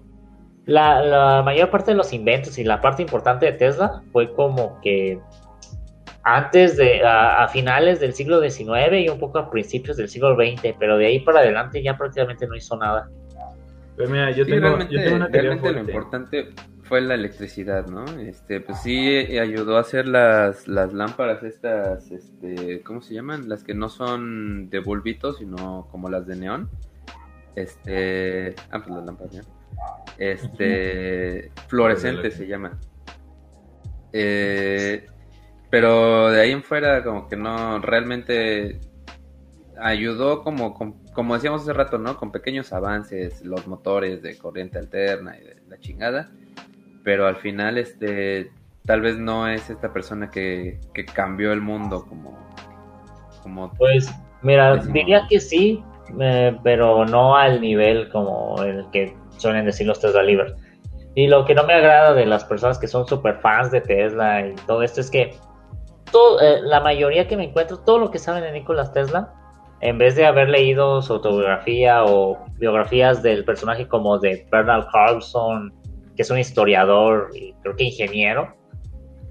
la, 0.71 1.03
la 1.03 1.43
mayor 1.43 1.69
parte 1.69 1.91
de 1.91 1.97
los 1.97 2.13
inventos 2.13 2.57
y 2.57 2.63
la 2.63 2.81
parte 2.81 3.03
importante 3.03 3.45
de 3.47 3.53
Tesla 3.53 4.03
fue 4.13 4.33
como 4.35 4.81
que 4.81 5.19
antes 6.23 6.77
de, 6.77 7.03
a, 7.05 7.43
a 7.43 7.49
finales 7.49 7.99
del 7.99 8.13
siglo 8.13 8.41
XIX 8.41 8.93
y 9.01 9.09
un 9.09 9.19
poco 9.19 9.41
a 9.41 9.51
principios 9.51 9.97
del 9.97 10.09
siglo 10.09 10.37
XX, 10.37 10.77
pero 10.79 10.97
de 10.97 11.07
ahí 11.07 11.19
para 11.19 11.41
adelante 11.41 11.83
ya 11.83 11.97
prácticamente 11.97 12.47
no 12.47 12.55
hizo 12.55 12.77
nada. 12.77 13.09
Pero 13.97 14.11
mira, 14.11 14.31
yo 14.31 14.45
Sí, 14.45 14.51
tengo, 14.53 14.67
realmente, 14.69 14.95
yo 14.95 15.03
tengo 15.03 15.17
una 15.17 15.29
teoría 15.29 15.51
realmente 15.51 15.73
lo 15.73 15.81
importante 15.81 16.49
fue 16.85 17.01
la 17.01 17.15
electricidad, 17.15 17.87
¿no? 17.89 18.05
Este, 18.21 18.61
pues 18.61 18.81
sí 18.81 19.09
eh, 19.09 19.41
ayudó 19.41 19.77
a 19.77 19.81
hacer 19.81 20.07
las, 20.07 20.69
las 20.69 20.93
lámparas 20.93 21.43
estas, 21.43 22.13
este, 22.13 22.83
¿cómo 22.83 23.01
se 23.01 23.15
llaman? 23.15 23.49
Las 23.49 23.65
que 23.65 23.75
no 23.75 23.89
son 23.89 24.71
de 24.71 24.79
bulbito, 24.79 25.33
sino 25.33 25.89
como 25.91 26.09
las 26.09 26.29
de 26.29 26.37
neón. 26.37 26.71
Este, 27.57 28.55
ah, 28.71 28.79
pues 28.79 28.91
las 28.91 29.05
lámparas 29.05 29.33
de 29.33 29.39
neón. 29.39 29.60
Este, 30.19 31.51
fluorescentes 31.69 32.35
se 32.35 32.47
llaman. 32.47 32.79
Eh, 34.13 35.07
pero 35.71 36.31
de 36.31 36.41
ahí 36.41 36.51
en 36.51 36.63
fuera 36.63 37.03
como 37.05 37.29
que 37.29 37.37
no, 37.37 37.79
realmente 37.79 38.81
ayudó 39.81 40.43
como, 40.43 40.75
como, 40.75 40.97
como 41.15 41.35
decíamos 41.35 41.63
hace 41.63 41.73
rato, 41.73 41.99
¿no? 41.99 42.17
Con 42.17 42.33
pequeños 42.33 42.73
avances, 42.73 43.45
los 43.45 43.67
motores 43.67 44.21
de 44.23 44.37
corriente 44.37 44.79
alterna 44.79 45.37
y 45.39 45.45
de 45.45 45.57
la 45.69 45.79
chingada. 45.79 46.31
Pero 47.03 47.27
al 47.27 47.37
final, 47.37 47.79
este, 47.79 48.51
tal 48.85 49.01
vez 49.01 49.17
no 49.17 49.49
es 49.49 49.71
esta 49.71 49.93
persona 49.93 50.31
que, 50.31 50.79
que 50.93 51.07
cambió 51.07 51.53
el 51.53 51.63
mundo 51.63 52.05
como, 52.07 52.37
como 53.43 53.73
Pues 53.75 54.13
Mira, 54.43 54.77
diría 54.77 55.27
que 55.29 55.39
sí, 55.39 55.83
eh, 56.19 56.57
pero 56.63 57.05
no 57.05 57.37
al 57.37 57.61
nivel 57.61 58.09
como 58.09 58.63
el 58.63 58.87
que 58.91 59.15
suelen 59.41 59.65
decir 59.65 59.87
los 59.87 60.01
Tesla 60.01 60.23
Livers. 60.23 60.55
Y 61.15 61.27
lo 61.27 61.45
que 61.45 61.55
no 61.55 61.65
me 61.65 61.75
agrada 61.75 62.15
de 62.15 62.25
las 62.27 62.45
personas 62.45 62.79
que 62.79 62.87
son 62.87 63.07
super 63.07 63.41
fans 63.41 63.71
de 63.73 63.81
Tesla 63.81 64.47
y 64.47 64.55
todo 64.67 64.83
esto 64.83 65.01
es 65.01 65.11
que 65.11 65.35
todo, 66.13 66.41
eh, 66.41 66.61
la 66.63 66.81
mayoría 66.81 67.27
que 67.27 67.37
me 67.37 67.45
encuentro, 67.45 67.79
todo 67.81 67.99
lo 67.99 68.11
que 68.11 68.19
saben 68.19 68.43
de 68.43 68.53
Nicolás 68.53 68.93
Tesla, 68.93 69.33
en 69.81 69.99
vez 69.99 70.15
de 70.15 70.27
haber 70.27 70.49
leído 70.49 71.01
su 71.03 71.15
autobiografía 71.15 72.05
o 72.05 72.39
biografías 72.59 73.23
del 73.23 73.45
personaje 73.45 73.89
como 73.89 74.19
de 74.19 74.47
Bernard 74.53 74.87
Carlson, 74.93 75.73
que 76.17 76.23
es 76.23 76.31
un 76.31 76.39
historiador 76.39 77.31
y 77.35 77.55
creo 77.63 77.75
que 77.77 77.85
ingeniero, 77.85 78.55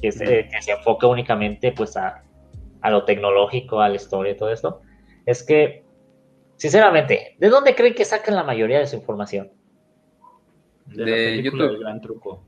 que, 0.01 0.11
se- 0.11 0.47
que 0.47 0.61
se 0.61 0.71
enfoca 0.71 1.07
únicamente 1.07 1.71
pues 1.71 1.95
a, 1.97 2.23
a 2.81 2.89
lo 2.89 3.03
tecnológico, 3.05 3.79
a 3.81 3.89
la 3.89 3.95
historia 3.95 4.31
y 4.33 4.37
todo 4.37 4.49
esto, 4.51 4.81
es 5.25 5.43
que, 5.43 5.83
sinceramente, 6.55 7.35
¿de 7.37 7.49
dónde 7.49 7.75
creen 7.75 7.93
que 7.93 8.05
sacan 8.05 8.35
la 8.35 8.43
mayoría 8.43 8.79
de 8.79 8.87
su 8.87 8.95
información? 8.95 9.51
De, 10.89 11.03
De 11.05 11.11
la 11.11 11.15
película 11.37 11.63
YouTube. 11.63 11.71
del 11.71 11.79
gran 11.79 12.01
truco. 12.01 12.43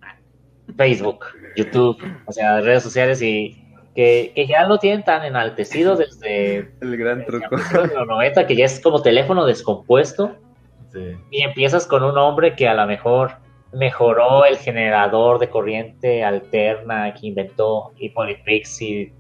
Facebook, 0.77 1.25
YouTube, 1.57 1.97
o 2.25 2.31
sea, 2.31 2.61
redes 2.61 2.83
sociales 2.83 3.21
y 3.21 3.57
que, 3.93 4.31
que 4.35 4.47
ya 4.47 4.65
lo 4.67 4.77
tienen 4.77 5.03
tan 5.03 5.25
enaltecido 5.25 5.95
desde 5.97 6.71
El 6.81 6.97
gran 6.97 7.25
truco. 7.25 7.57
los 7.73 8.07
90 8.07 8.47
que 8.47 8.55
ya 8.55 8.65
es 8.65 8.79
como 8.79 9.01
teléfono 9.01 9.45
descompuesto 9.45 10.35
Sí. 10.93 11.15
y 11.29 11.41
empiezas 11.43 11.87
con 11.87 12.03
un 12.03 12.17
hombre 12.17 12.53
que 12.53 12.67
a 12.67 12.73
lo 12.73 12.85
mejor 12.85 13.31
mejoró 13.71 14.43
el 14.43 14.57
generador 14.57 15.39
de 15.39 15.49
corriente 15.49 16.21
alterna 16.21 17.13
que 17.13 17.27
inventó 17.27 17.93
Pixie 18.45 19.13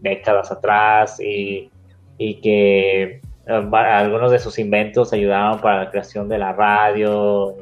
décadas 0.00 0.50
atrás 0.50 1.20
y, 1.20 1.70
y 2.16 2.34
que 2.40 3.02
eh, 3.02 3.20
algunos 3.46 4.32
de 4.32 4.38
sus 4.38 4.58
inventos 4.58 5.12
ayudaron 5.12 5.60
para 5.60 5.84
la 5.84 5.90
creación 5.90 6.30
de 6.30 6.38
la 6.38 6.54
radio, 6.54 7.54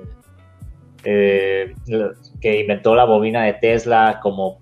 eh, 1.09 1.73
que 2.41 2.61
inventó 2.61 2.97
la 2.97 3.05
bobina 3.05 3.45
de 3.45 3.53
Tesla 3.55 4.19
como 4.21 4.61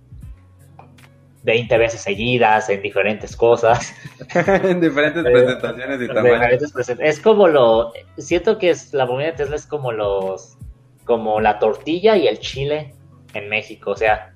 20 1.44 1.78
veces 1.78 2.00
seguidas 2.02 2.68
en 2.68 2.82
diferentes 2.82 3.34
cosas. 3.34 3.94
en 4.34 4.80
diferentes 4.80 5.22
presentaciones 5.22 6.02
y 6.02 6.06
tamaños. 6.08 6.32
diferentes 6.32 6.74
presen- 6.74 6.98
Es 7.00 7.18
como 7.20 7.48
lo. 7.48 7.92
Siento 8.18 8.58
que 8.58 8.70
es, 8.70 8.92
la 8.92 9.06
bobina 9.06 9.30
de 9.30 9.36
Tesla 9.36 9.56
es 9.56 9.66
como 9.66 9.90
los. 9.90 10.58
Como 11.06 11.40
la 11.40 11.58
tortilla 11.58 12.16
y 12.16 12.28
el 12.28 12.38
chile 12.38 12.94
en 13.34 13.48
México. 13.48 13.90
O 13.92 13.96
sea, 13.96 14.34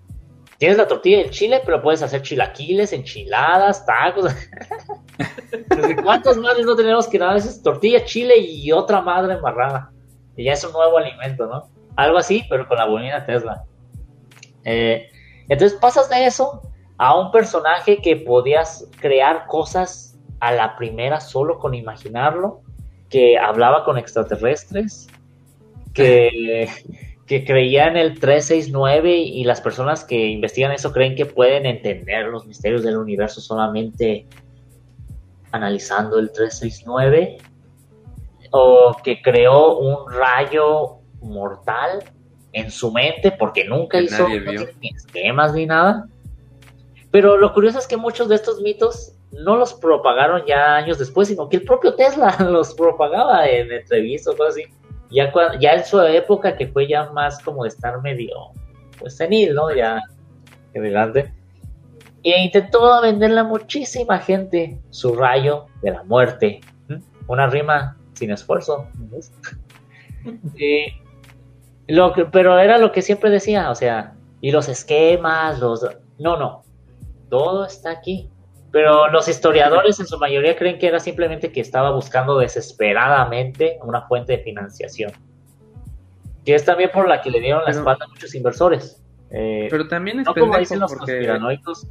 tienes 0.58 0.76
la 0.78 0.86
tortilla 0.88 1.18
y 1.18 1.22
el 1.24 1.30
chile, 1.30 1.60
pero 1.64 1.80
puedes 1.82 2.02
hacer 2.02 2.22
chilaquiles, 2.22 2.92
enchiladas, 2.92 3.84
tacos. 3.84 4.34
¿Cuántos 6.02 6.36
madres 6.38 6.64
no 6.66 6.74
tenemos 6.76 7.06
que 7.08 7.18
nada 7.18 7.36
es 7.36 7.62
tortilla, 7.62 8.04
chile 8.04 8.36
y 8.38 8.70
otra 8.72 9.00
madre 9.00 9.34
embarrada? 9.34 9.90
Y 10.36 10.44
ya 10.44 10.52
es 10.52 10.64
un 10.64 10.72
nuevo 10.72 10.98
alimento, 10.98 11.46
¿no? 11.46 11.77
Algo 11.98 12.18
así, 12.18 12.44
pero 12.48 12.68
con 12.68 12.78
la 12.78 12.84
bobina 12.84 13.26
Tesla. 13.26 13.64
Eh, 14.64 15.08
entonces 15.48 15.76
pasas 15.80 16.08
de 16.08 16.26
eso 16.26 16.62
a 16.96 17.18
un 17.18 17.32
personaje 17.32 18.00
que 18.00 18.14
podías 18.14 18.88
crear 19.00 19.46
cosas 19.48 20.16
a 20.38 20.52
la 20.52 20.76
primera 20.76 21.18
solo 21.18 21.58
con 21.58 21.74
imaginarlo, 21.74 22.60
que 23.10 23.36
hablaba 23.36 23.84
con 23.84 23.98
extraterrestres, 23.98 25.08
que, 25.92 26.68
que 27.26 27.44
creía 27.44 27.88
en 27.88 27.96
el 27.96 28.20
369 28.20 29.16
y 29.16 29.42
las 29.42 29.60
personas 29.60 30.04
que 30.04 30.28
investigan 30.28 30.70
eso 30.70 30.92
creen 30.92 31.16
que 31.16 31.26
pueden 31.26 31.66
entender 31.66 32.26
los 32.26 32.46
misterios 32.46 32.84
del 32.84 32.96
universo 32.96 33.40
solamente 33.40 34.24
analizando 35.50 36.20
el 36.20 36.30
369, 36.30 37.38
o 38.52 38.96
que 39.02 39.20
creó 39.20 39.78
un 39.78 40.12
rayo 40.12 40.97
mortal 41.20 42.04
en 42.52 42.70
su 42.70 42.92
mente 42.92 43.32
porque 43.32 43.64
nunca 43.64 43.98
Que 43.98 44.04
hizo 44.04 44.28
no 44.28 44.28
ni 44.80 44.88
esquemas 44.94 45.54
ni 45.54 45.66
nada. 45.66 46.06
Pero 47.10 47.36
lo 47.36 47.52
curioso 47.52 47.78
es 47.78 47.86
que 47.86 47.96
muchos 47.96 48.28
de 48.28 48.34
estos 48.34 48.60
mitos 48.60 49.12
no 49.32 49.56
los 49.56 49.74
propagaron 49.74 50.42
ya 50.46 50.76
años 50.76 50.98
después, 50.98 51.28
sino 51.28 51.48
que 51.48 51.56
el 51.56 51.64
propio 51.64 51.94
Tesla 51.94 52.36
los 52.50 52.74
propagaba 52.74 53.46
en 53.48 53.70
entrevistas 53.72 54.34
o 54.34 54.36
cosas 54.36 54.54
así. 54.54 54.64
Ya, 55.10 55.32
ya 55.58 55.72
en 55.72 55.84
su 55.84 56.00
época, 56.02 56.54
que 56.54 56.66
fue 56.66 56.86
ya 56.86 57.10
más 57.12 57.42
como 57.42 57.62
de 57.62 57.70
estar 57.70 58.00
medio 58.02 58.34
pues, 58.98 59.16
senil, 59.16 59.54
¿no? 59.54 59.74
Ya 59.74 60.00
adelante. 60.76 61.32
E 62.22 62.42
intentó 62.42 63.00
venderle 63.00 63.40
a 63.40 63.44
muchísima 63.44 64.18
gente 64.18 64.78
su 64.90 65.14
rayo 65.14 65.66
de 65.82 65.92
la 65.92 66.02
muerte. 66.02 66.60
¿Mm? 66.88 66.96
Una 67.26 67.46
rima 67.46 67.96
sin 68.14 68.32
esfuerzo. 68.32 68.86
lo 71.88 72.12
que, 72.12 72.24
pero 72.26 72.58
era 72.58 72.78
lo 72.78 72.92
que 72.92 73.02
siempre 73.02 73.30
decía, 73.30 73.70
o 73.70 73.74
sea, 73.74 74.14
y 74.40 74.52
los 74.52 74.68
esquemas, 74.68 75.58
los... 75.58 75.84
No, 76.18 76.36
no, 76.38 76.62
todo 77.28 77.66
está 77.66 77.90
aquí. 77.90 78.30
Pero 78.70 79.08
los 79.08 79.26
historiadores 79.28 79.98
en 79.98 80.06
su 80.06 80.18
mayoría 80.18 80.54
creen 80.54 80.78
que 80.78 80.86
era 80.88 81.00
simplemente 81.00 81.50
que 81.50 81.60
estaba 81.62 81.90
buscando 81.90 82.38
desesperadamente 82.38 83.78
una 83.82 84.02
fuente 84.02 84.36
de 84.36 84.42
financiación. 84.44 85.10
Que 86.44 86.54
es 86.54 86.64
también 86.64 86.90
por 86.92 87.08
la 87.08 87.22
que 87.22 87.30
le 87.30 87.40
dieron 87.40 87.60
la 87.60 87.66
Pero- 87.68 87.78
espalda 87.78 88.04
a 88.04 88.08
muchos 88.08 88.34
inversores. 88.34 89.02
Eh, 89.30 89.68
Pero 89.70 89.88
también 89.88 90.20
es 90.20 90.26
no 90.26 90.34
como 90.34 90.56
dicen 90.58 90.80
los 90.80 90.90
porque, 90.92 91.12
conspiranoicos. 91.12 91.86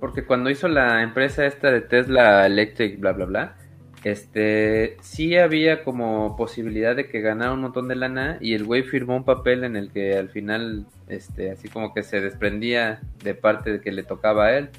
porque 0.00 0.24
cuando 0.26 0.50
hizo 0.50 0.68
la 0.68 1.02
empresa 1.02 1.44
esta 1.46 1.70
de 1.70 1.80
Tesla 1.80 2.46
Electric, 2.46 2.98
bla, 3.00 3.12
bla, 3.12 3.24
bla, 3.24 3.56
este, 4.04 4.96
sí 5.00 5.36
había 5.36 5.82
como 5.84 6.36
posibilidad 6.36 6.94
de 6.94 7.08
que 7.08 7.20
ganara 7.20 7.52
un 7.52 7.60
montón 7.62 7.88
de 7.88 7.96
lana 7.96 8.38
y 8.40 8.54
el 8.54 8.64
güey 8.64 8.82
firmó 8.82 9.16
un 9.16 9.24
papel 9.24 9.64
en 9.64 9.76
el 9.76 9.90
que 9.90 10.16
al 10.16 10.28
final, 10.28 10.86
este, 11.08 11.50
así 11.50 11.68
como 11.68 11.92
que 11.92 12.02
se 12.02 12.20
desprendía 12.20 13.00
de 13.24 13.34
parte 13.34 13.72
de 13.72 13.80
que 13.80 13.92
le 13.92 14.02
tocaba 14.02 14.46
a 14.46 14.58
él. 14.58 14.70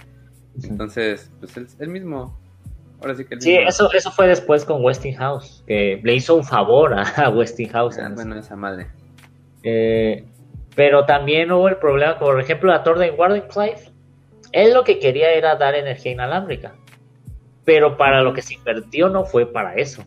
Entonces, 0.64 1.30
pues 1.40 1.56
él, 1.58 1.68
él 1.80 1.90
mismo, 1.90 2.38
ahora 3.02 3.16
sí 3.16 3.26
que 3.26 3.36
él 3.36 3.42
Sí, 3.42 3.52
mismo- 3.52 3.68
eso, 3.70 3.92
eso 3.94 4.12
fue 4.12 4.28
después 4.28 4.66
con 4.66 4.84
Westinghouse, 4.84 5.64
que 5.68 6.00
le 6.04 6.16
hizo 6.16 6.36
un 6.36 6.44
favor 6.44 6.94
a, 6.94 7.02
a 7.04 7.30
Westinghouse. 7.30 7.98
Ah, 8.00 8.10
bueno, 8.14 8.38
esa 8.40 8.56
madre. 8.56 8.88
Eh, 9.64 10.24
pero 10.76 11.06
también 11.06 11.52
hubo 11.52 11.68
el 11.68 11.78
problema, 11.78 12.18
por 12.18 12.40
ejemplo, 12.40 12.72
la 12.72 12.84
torre 12.84 13.06
de 13.06 13.12
Wardenclyffe. 13.12 13.92
Él 14.54 14.74
lo 14.74 14.84
que 14.84 15.00
quería 15.00 15.32
era 15.34 15.56
dar 15.58 15.76
energía 15.76 16.14
inalámbrica. 16.14 16.74
Pero 17.68 17.98
para 17.98 18.22
lo 18.22 18.34
que 18.34 18.42
se 18.42 18.54
invirtió 18.54 19.10
no 19.10 19.26
fue 19.26 19.46
para 19.46 19.76
eso. 19.76 20.02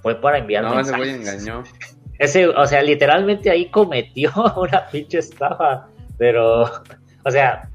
Fue 0.00 0.14
para 0.14 0.38
enviar 0.38 0.64
No, 0.64 0.70
ese 0.70 0.90
mensajes. 0.90 0.98
güey 0.98 1.10
engañó. 1.20 1.62
Ese, 2.18 2.48
o 2.48 2.66
sea, 2.66 2.82
literalmente 2.82 3.48
ahí 3.50 3.70
cometió 3.70 4.32
una 4.56 4.86
pinche 4.88 5.18
estafa. 5.18 5.86
Pero, 6.16 6.62
o 6.62 7.30
sea, 7.30 7.68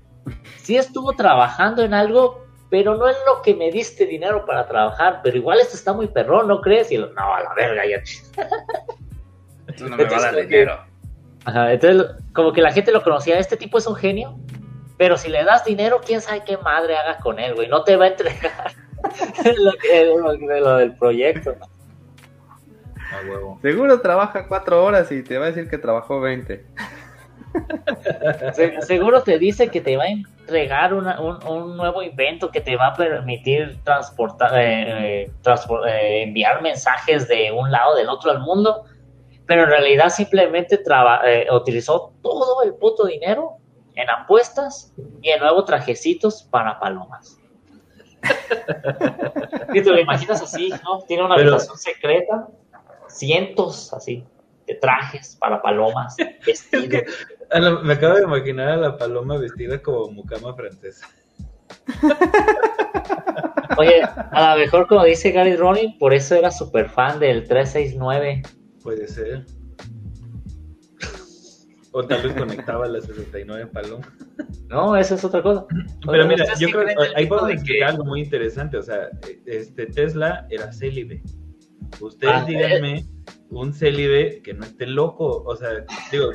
sí 0.58 0.78
estuvo 0.78 1.14
trabajando 1.14 1.84
en 1.84 1.94
algo, 1.94 2.44
pero 2.72 2.96
no 2.96 3.08
en 3.08 3.16
lo 3.28 3.44
que 3.44 3.54
me 3.54 3.70
diste 3.70 4.08
dinero 4.08 4.46
para 4.48 4.68
trabajar. 4.68 5.22
Pero 5.24 5.38
igual 5.38 5.60
esto 5.60 5.76
está 5.76 5.94
muy 5.94 6.08
perrón, 6.08 6.48
¿no 6.48 6.60
crees? 6.60 6.92
Y 6.92 6.98
lo, 6.98 7.14
no, 7.14 7.36
a 7.36 7.44
la 7.44 7.54
verga, 7.54 7.84
ya. 7.86 8.02
Tú 9.78 9.88
no 9.90 9.96
me 9.96 10.06
vas 10.06 10.14
a 10.14 10.18
dar 10.18 10.26
Entonces, 10.40 10.50
dinero. 10.50 10.80
Ajá, 11.46 11.72
entonces, 11.72 12.12
como 12.34 12.52
que 12.52 12.62
la 12.62 12.72
gente 12.72 12.92
lo 12.92 13.04
conocía, 13.04 13.38
este 13.38 13.58
tipo 13.58 13.78
es 13.78 13.86
un 13.86 13.96
genio, 13.96 14.40
pero 14.98 15.18
si 15.18 15.30
le 15.30 15.44
das 15.44 15.64
dinero, 15.64 16.02
quién 16.04 16.20
sabe 16.20 16.44
qué 16.44 16.58
madre 16.58 16.98
haga 16.98 17.20
con 17.20 17.38
él, 17.40 17.54
güey, 17.54 17.68
no 17.68 17.84
te 17.84 17.96
va 17.96 18.06
a 18.06 18.08
entregar 18.10 18.74
lo, 19.58 19.72
que- 19.74 20.06
lo- 20.06 20.60
lo 20.60 20.78
del 20.78 20.96
proyecto. 20.98 21.56
A 23.12 23.30
huevo. 23.30 23.60
Seguro 23.62 24.02
trabaja 24.02 24.48
cuatro 24.48 24.84
horas 24.84 25.12
y 25.12 25.22
te 25.24 25.38
va 25.38 25.46
a 25.46 25.48
decir 25.50 25.70
que 25.70 25.78
trabajó 25.78 26.20
20. 26.20 26.66
Se- 28.54 28.82
seguro 28.82 29.22
te 29.22 29.38
dice 29.38 29.68
que 29.68 29.80
te 29.82 29.96
va 29.98 30.06
a 30.06 30.08
entregar 30.08 30.94
una- 30.94 31.20
un, 31.22 31.38
un 31.48 31.78
nuevo 31.78 32.02
invento 32.02 32.50
que 32.50 32.62
te 32.62 32.76
va 32.76 32.88
a 32.88 32.94
permitir 32.96 33.80
transportar, 33.84 34.52
eh, 34.60 35.24
eh, 35.26 35.32
eh, 35.88 36.24
enviar 36.24 36.62
mensajes 36.64 37.28
de 37.28 37.52
un 37.52 37.72
lado 37.72 37.96
del 37.96 38.10
otro 38.10 38.32
al 38.32 38.40
mundo, 38.40 38.86
pero 39.46 39.64
en 39.64 39.70
realidad 39.70 40.10
simplemente 40.10 40.78
traba- 40.80 41.22
eh, 41.26 41.46
utilizó 41.52 42.14
todo 42.24 42.64
el 42.64 42.74
puto 42.74 43.06
dinero 43.06 43.58
en 43.96 44.10
apuestas 44.10 44.92
y 45.22 45.30
en 45.30 45.40
nuevos 45.40 45.66
trajecitos 45.66 46.42
para 46.50 46.80
palomas. 46.80 47.38
Y 49.74 49.82
te 49.82 49.90
lo 49.90 50.00
imaginas 50.00 50.42
así, 50.42 50.70
¿no? 50.84 51.02
Tiene 51.08 51.24
una 51.26 51.36
Pero- 51.36 51.50
habitación 51.52 51.78
secreta, 51.78 52.48
cientos 53.08 53.94
así 53.94 54.24
de 54.68 54.76
trajes 54.76 55.36
para 55.40 55.62
palomas, 55.62 56.16
vestidos. 56.46 57.04
La- 57.52 57.72
me 57.82 57.94
acabo 57.94 58.16
de 58.16 58.24
imaginar 58.24 58.70
a 58.70 58.78
la 58.78 58.98
paloma 58.98 59.38
vestida 59.38 59.82
como 59.82 60.08
mucama 60.10 60.54
francesa. 60.56 61.08
Oye, 63.78 64.02
a 64.04 64.54
lo 64.56 64.60
mejor 64.62 64.88
como 64.88 65.04
dice 65.04 65.32
Gary 65.32 65.56
Ronin, 65.56 65.98
por 65.98 66.14
eso 66.14 66.36
era 66.36 66.52
súper 66.52 66.90
fan 66.90 67.20
del 67.20 67.48
369. 67.48 68.44
Puede 68.84 69.08
ser. 69.08 69.46
O 71.94 72.04
tal 72.04 72.22
vez 72.24 72.34
conectaba 72.34 72.88
la 72.88 73.00
69 73.02 73.68
Paloma. 73.68 74.06
No, 74.70 74.96
esa 74.96 75.14
es 75.14 75.24
otra 75.24 75.44
cosa. 75.44 75.66
Pero 76.10 76.24
O- 76.24 76.28
mira, 76.28 76.44
¿ustedes 76.46 76.60
yo 76.60 76.70
creo 76.70 76.86
que 76.88 76.94
ahí 77.16 77.28
de 77.30 77.54
explicar 77.54 77.64
que- 77.64 77.84
algo 77.86 78.06
muy 78.06 78.22
interesante. 78.22 78.78
O 78.78 78.82
sea, 78.82 79.08
este 79.46 79.86
Tesla 79.86 80.48
era 80.50 80.72
célibe. 80.74 81.22
Ustedes 82.02 82.34
Ah, 82.36 82.44
díganme 82.48 83.06
un 83.52 83.72
célibe 83.72 84.42
que 84.42 84.54
no 84.56 84.64
esté 84.66 84.88
loco. 84.88 85.44
O 85.46 85.56
sea, 85.56 85.86
digo, 86.12 86.32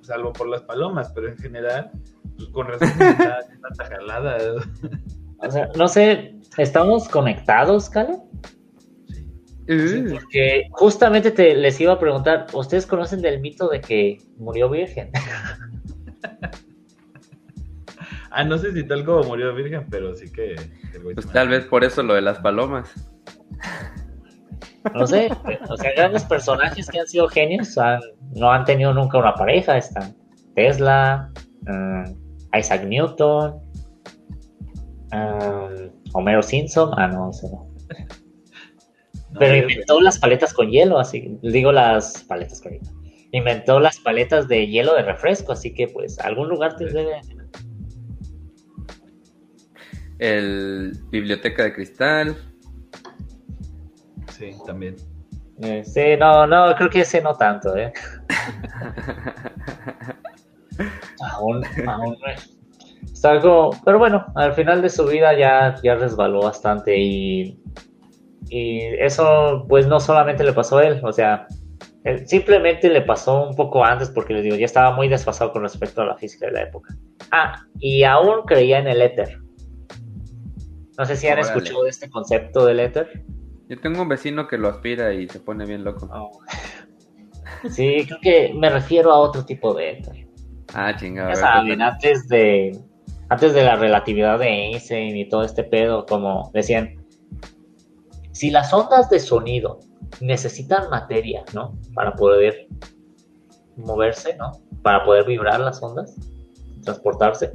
salvo 0.00 0.32
por 0.32 0.48
las 0.48 0.62
palomas, 0.62 1.12
pero 1.14 1.28
en 1.28 1.36
general, 1.36 1.90
pues, 2.38 2.48
con 2.48 2.66
razón 2.68 2.88
está 2.88 3.40
tanta 3.60 3.84
jalada. 3.94 4.38
O 5.38 5.50
sea, 5.50 5.68
no 5.76 5.86
sé, 5.86 6.34
¿estamos 6.56 7.08
conectados, 7.10 7.90
Cala? 7.90 8.16
Uh, 9.68 10.10
Porque 10.12 10.68
justamente 10.70 11.30
te 11.32 11.54
les 11.56 11.80
iba 11.80 11.92
a 11.94 11.98
preguntar, 11.98 12.46
¿ustedes 12.52 12.86
conocen 12.86 13.20
del 13.20 13.40
mito 13.40 13.68
de 13.68 13.80
que 13.80 14.18
murió 14.36 14.68
virgen? 14.70 15.10
Ah, 18.30 18.44
no 18.44 18.58
sé 18.58 18.72
si 18.72 18.84
tal 18.86 19.04
como 19.04 19.22
murió 19.22 19.54
virgen, 19.54 19.86
pero 19.90 20.14
sí 20.14 20.30
que. 20.30 20.56
el 20.94 21.02
güey 21.02 21.14
pues 21.14 21.26
tal 21.28 21.48
vez 21.48 21.64
por 21.64 21.84
eso 21.84 22.02
lo 22.02 22.12
de 22.14 22.20
las 22.20 22.38
palomas. 22.40 22.92
No 24.94 25.06
sé, 25.06 25.30
o 25.68 25.76
sea, 25.76 25.92
grandes 25.96 26.24
personajes 26.24 26.86
que 26.90 27.00
han 27.00 27.06
sido 27.06 27.28
genios 27.28 27.78
han- 27.78 28.00
no 28.34 28.50
han 28.52 28.64
tenido 28.66 28.92
nunca 28.92 29.18
una 29.18 29.32
pareja. 29.34 29.78
Están 29.78 30.14
Tesla, 30.54 31.30
mm, 31.62 32.56
Isaac 32.58 32.84
Newton, 32.84 33.54
mm, 35.12 36.12
Homero 36.12 36.42
Simpson. 36.42 36.90
Ah, 36.96 37.08
no, 37.08 37.30
ese 37.30 37.48
no. 37.48 37.65
Pero 39.38 39.56
inventó 39.56 40.00
las 40.00 40.18
paletas 40.18 40.52
con 40.54 40.70
hielo, 40.70 40.98
así 40.98 41.38
digo 41.42 41.72
las 41.72 42.24
paletas 42.24 42.60
con 42.60 42.72
hielo. 42.72 42.86
Inventó 43.32 43.80
las 43.80 43.98
paletas 44.00 44.48
de 44.48 44.66
hielo 44.66 44.94
de 44.94 45.02
refresco, 45.02 45.52
así 45.52 45.74
que 45.74 45.88
pues 45.88 46.18
algún 46.20 46.48
lugar 46.48 46.76
te 46.76 46.88
Sí. 46.88 46.94
debe. 46.94 47.20
El 50.18 50.92
Biblioteca 51.10 51.64
de 51.64 51.74
Cristal. 51.74 52.36
Sí, 54.32 54.52
también. 54.66 54.96
Eh, 55.62 55.82
sí, 55.84 56.16
no, 56.18 56.46
no, 56.46 56.74
creo 56.74 56.90
que 56.90 57.00
ese 57.00 57.20
no 57.22 57.34
tanto, 57.34 57.74
¿eh? 57.76 57.92
aún, 61.20 61.64
aún 61.86 62.16
no 62.20 62.26
es. 62.28 62.52
Está 63.12 63.30
algo, 63.30 63.70
pero 63.84 63.98
bueno, 63.98 64.26
al 64.34 64.52
final 64.52 64.82
de 64.82 64.90
su 64.90 65.06
vida 65.06 65.32
ya, 65.38 65.76
ya 65.82 65.94
resbaló 65.94 66.42
bastante 66.42 66.98
y, 66.98 67.58
y 68.48 68.80
eso 68.98 69.64
pues 69.68 69.86
no 69.86 70.00
solamente 70.00 70.44
le 70.44 70.52
pasó 70.52 70.78
a 70.78 70.84
él, 70.84 71.00
o 71.02 71.12
sea, 71.12 71.46
él 72.04 72.26
simplemente 72.26 72.88
le 72.88 73.02
pasó 73.02 73.48
un 73.48 73.56
poco 73.56 73.84
antes 73.84 74.10
porque 74.10 74.32
les 74.34 74.44
digo, 74.44 74.56
ya 74.56 74.66
estaba 74.66 74.94
muy 74.94 75.08
desfasado 75.08 75.52
con 75.52 75.62
respecto 75.62 76.02
a 76.02 76.06
la 76.06 76.16
física 76.16 76.46
de 76.46 76.52
la 76.52 76.62
época. 76.62 76.94
Ah, 77.32 77.64
y 77.80 78.04
aún 78.04 78.42
creía 78.46 78.78
en 78.78 78.86
el 78.86 79.02
éter. 79.02 79.40
No 80.96 81.04
sé 81.04 81.16
si 81.16 81.26
han 81.26 81.34
Órale. 81.38 81.48
escuchado 81.48 81.82
de 81.82 81.90
este 81.90 82.08
concepto 82.08 82.64
del 82.64 82.80
éter. 82.80 83.24
Yo 83.68 83.80
tengo 83.80 84.02
un 84.02 84.08
vecino 84.08 84.46
que 84.46 84.56
lo 84.56 84.68
aspira 84.68 85.12
y 85.12 85.28
se 85.28 85.40
pone 85.40 85.66
bien 85.66 85.84
loco. 85.84 86.08
Oh. 86.12 86.40
Sí, 87.70 88.04
creo 88.06 88.18
que 88.20 88.54
me 88.54 88.68
refiero 88.68 89.10
a 89.10 89.18
otro 89.18 89.44
tipo 89.44 89.72
de 89.74 89.92
éter. 89.92 90.26
Ah, 90.74 90.94
chingada. 90.94 91.30
Ya 91.30 91.36
saben, 91.36 91.80
antes 91.80 92.28
de, 92.28 92.78
antes 93.28 93.54
de 93.54 93.64
la 93.64 93.76
relatividad 93.76 94.38
de 94.38 94.46
Einstein 94.46 95.16
y 95.16 95.28
todo 95.28 95.42
este 95.42 95.64
pedo, 95.64 96.04
como 96.06 96.50
decían, 96.52 96.94
si 98.36 98.50
las 98.50 98.70
ondas 98.74 99.08
de 99.08 99.18
sonido 99.18 99.80
necesitan 100.20 100.90
materia, 100.90 101.42
¿no? 101.54 101.78
Para 101.94 102.12
poder 102.12 102.68
moverse, 103.76 104.36
¿no? 104.36 104.52
Para 104.82 105.06
poder 105.06 105.24
vibrar 105.24 105.58
las 105.58 105.82
ondas, 105.82 106.14
transportarse. 106.84 107.50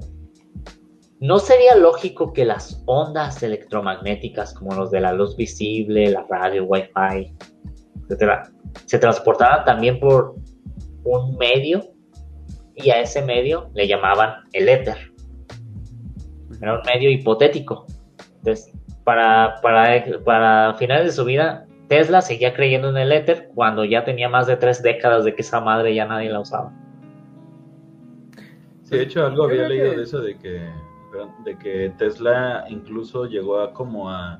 ¿No 1.20 1.38
sería 1.38 1.76
lógico 1.76 2.34
que 2.34 2.46
las 2.46 2.82
ondas 2.88 3.44
electromagnéticas, 3.44 4.56
como 4.56 4.74
los 4.74 4.90
de 4.90 5.02
la 5.02 5.14
luz 5.14 5.36
visible, 5.36 6.10
la 6.10 6.26
radio, 6.28 6.66
wifi, 6.66 7.32
etcétera, 8.06 8.52
se 8.86 8.98
transportaran 8.98 9.64
también 9.66 10.00
por 10.00 10.34
un 11.04 11.38
medio 11.38 11.92
y 12.74 12.90
a 12.90 13.02
ese 13.02 13.22
medio 13.22 13.70
le 13.76 13.88
llamaban 13.88 14.34
el 14.54 14.68
éter. 14.68 14.98
Era 16.60 16.74
un 16.74 16.82
medio 16.88 17.12
hipotético. 17.12 17.86
Entonces, 18.38 18.74
para, 19.04 19.56
para, 19.62 20.04
para 20.24 20.74
finales 20.76 21.06
de 21.06 21.12
su 21.12 21.26
vida, 21.26 21.66
Tesla 21.88 22.22
seguía 22.22 22.54
creyendo 22.54 22.90
en 22.90 22.98
el 22.98 23.12
éter 23.12 23.50
cuando 23.54 23.84
ya 23.84 24.04
tenía 24.04 24.30
más 24.30 24.48
de 24.48 24.56
tres 24.58 24.82
décadas 24.82 25.26
de 25.26 25.36
que 25.36 25.42
esa 25.42 25.60
madre 25.60 25.94
ya 25.94 26.06
nadie 26.06 26.30
la 26.30 26.40
usaba. 26.40 26.72
Sí, 28.84 28.98
de 28.98 29.04
hecho, 29.04 29.26
algo 29.26 29.46
había 29.46 29.68
leído 29.68 29.92
que- 29.92 29.98
de 29.98 30.04
eso 30.04 30.22
de 30.22 30.38
que, 30.38 30.70
de 31.46 31.58
que 31.58 31.94
Tesla 31.98 32.66
incluso 32.70 33.26
llegó 33.26 33.60
a 33.60 33.74
como 33.74 34.10
a 34.10 34.40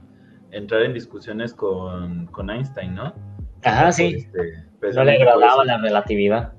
entrar 0.52 0.82
en 0.84 0.94
discusiones 0.94 1.54
con, 1.54 2.26
con 2.28 2.50
Einstein, 2.50 2.96
¿no? 2.96 3.14
Ajá, 3.64 3.92
sí. 3.92 4.16
Este, 4.18 4.66
pues, 4.80 4.96
No 4.96 5.04
le 5.04 5.14
agradaba 5.14 5.64
la 5.66 5.78
relatividad. 5.78 6.54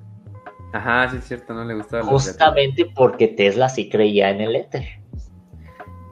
Ajá, 0.72 1.08
sí 1.10 1.18
es 1.18 1.24
cierto, 1.24 1.52
no 1.52 1.64
le 1.64 1.74
gustaba. 1.74 2.02
la 2.02 2.08
Justamente 2.08 2.86
porque 2.94 3.28
Tesla 3.28 3.68
sí 3.68 3.90
creía 3.90 4.30
en 4.30 4.40
el 4.40 4.56
éter. 4.56 4.84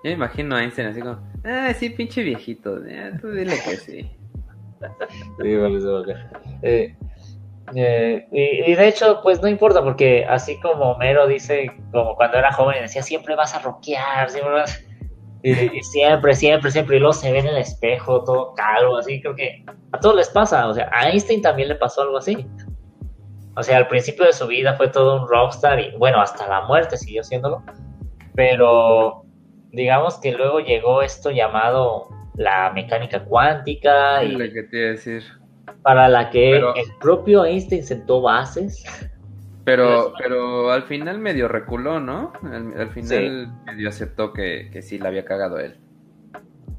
Yo 0.03 0.05
me 0.05 0.13
imagino 0.13 0.57
a 0.57 0.63
Einstein 0.63 0.89
así 0.89 1.01
como, 1.01 1.19
ah, 1.45 1.73
sí, 1.75 1.91
pinche 1.91 2.23
viejito. 2.23 2.79
eh, 2.87 3.13
tú 3.21 3.31
dile 3.31 3.55
que 3.65 3.77
sí. 3.77 4.11
Sí, 5.43 5.57
vale, 5.57 5.79
vale. 5.79 6.17
Eh, 6.63 6.97
eh, 7.75 8.27
y, 8.33 8.73
y 8.73 8.75
de 8.75 8.89
hecho, 8.89 9.21
pues 9.23 9.41
no 9.43 9.49
importa, 9.49 9.83
porque 9.83 10.25
así 10.25 10.59
como 10.61 10.93
Homero 10.93 11.27
dice, 11.27 11.71
como 11.93 12.17
cuando 12.17 12.39
era 12.39 12.53
joven, 12.53 12.83
decía, 12.83 13.03
siempre 13.03 13.37
vas 13.37 13.55
a 13.55 13.61
rockear, 13.61 14.31
siempre 14.31 14.53
vas... 14.53 14.85
Y 15.43 15.55
siempre, 15.83 16.35
siempre, 16.35 16.71
siempre, 16.71 16.97
y 16.97 17.01
luego 17.01 17.15
se 17.15 17.33
ve 17.33 17.39
en 17.39 17.47
el 17.47 17.57
espejo 17.57 18.23
todo 18.25 18.53
calvo, 18.53 18.99
así, 18.99 19.23
creo 19.23 19.35
que 19.35 19.65
a 19.91 19.99
todos 19.99 20.15
les 20.17 20.29
pasa, 20.29 20.69
o 20.69 20.75
sea, 20.75 20.91
a 20.93 21.09
Einstein 21.09 21.41
también 21.41 21.69
le 21.69 21.77
pasó 21.77 22.03
algo 22.03 22.19
así. 22.19 22.47
O 23.57 23.63
sea, 23.63 23.79
al 23.79 23.89
principio 23.89 24.27
de 24.27 24.35
su 24.35 24.47
vida 24.47 24.75
fue 24.75 24.89
todo 24.89 25.23
un 25.23 25.29
rockstar 25.29 25.81
y 25.81 25.97
bueno, 25.97 26.21
hasta 26.21 26.47
la 26.47 26.67
muerte 26.67 26.99
siguió 26.99 27.25
siéndolo, 27.25 27.63
pero 28.35 29.25
digamos 29.73 30.19
que 30.21 30.33
luego 30.33 30.61
llegó 30.61 31.03
esto 31.03 31.31
llamado 31.31 32.09
la 32.35 32.71
mecánica 32.73 33.25
cuántica 33.25 34.23
y 34.25 34.37
que 34.53 34.63
te 34.65 34.79
iba 34.79 34.89
a 34.89 34.91
decir. 34.93 35.23
para 35.83 36.09
la 36.09 36.31
que 36.31 36.51
Pero- 36.53 36.75
el 36.75 36.87
propio 37.01 37.45
Einstein 37.45 37.85
sentó 37.85 38.21
bases. 38.23 38.85
Pero, 39.65 40.15
pero 40.19 40.73
al 40.73 40.83
final 40.85 41.19
medio 41.19 41.47
reculó, 41.47 42.01
¿no? 42.01 42.33
Al, 42.43 42.81
al 42.81 42.91
final 42.91 43.53
medio 43.67 43.89
aceptó 43.91 44.33
que, 44.33 44.69
que 44.73 44.81
sí 44.83 44.99
la 44.99 45.09
había 45.09 45.25
cagado 45.25 45.59
él. 45.59 45.77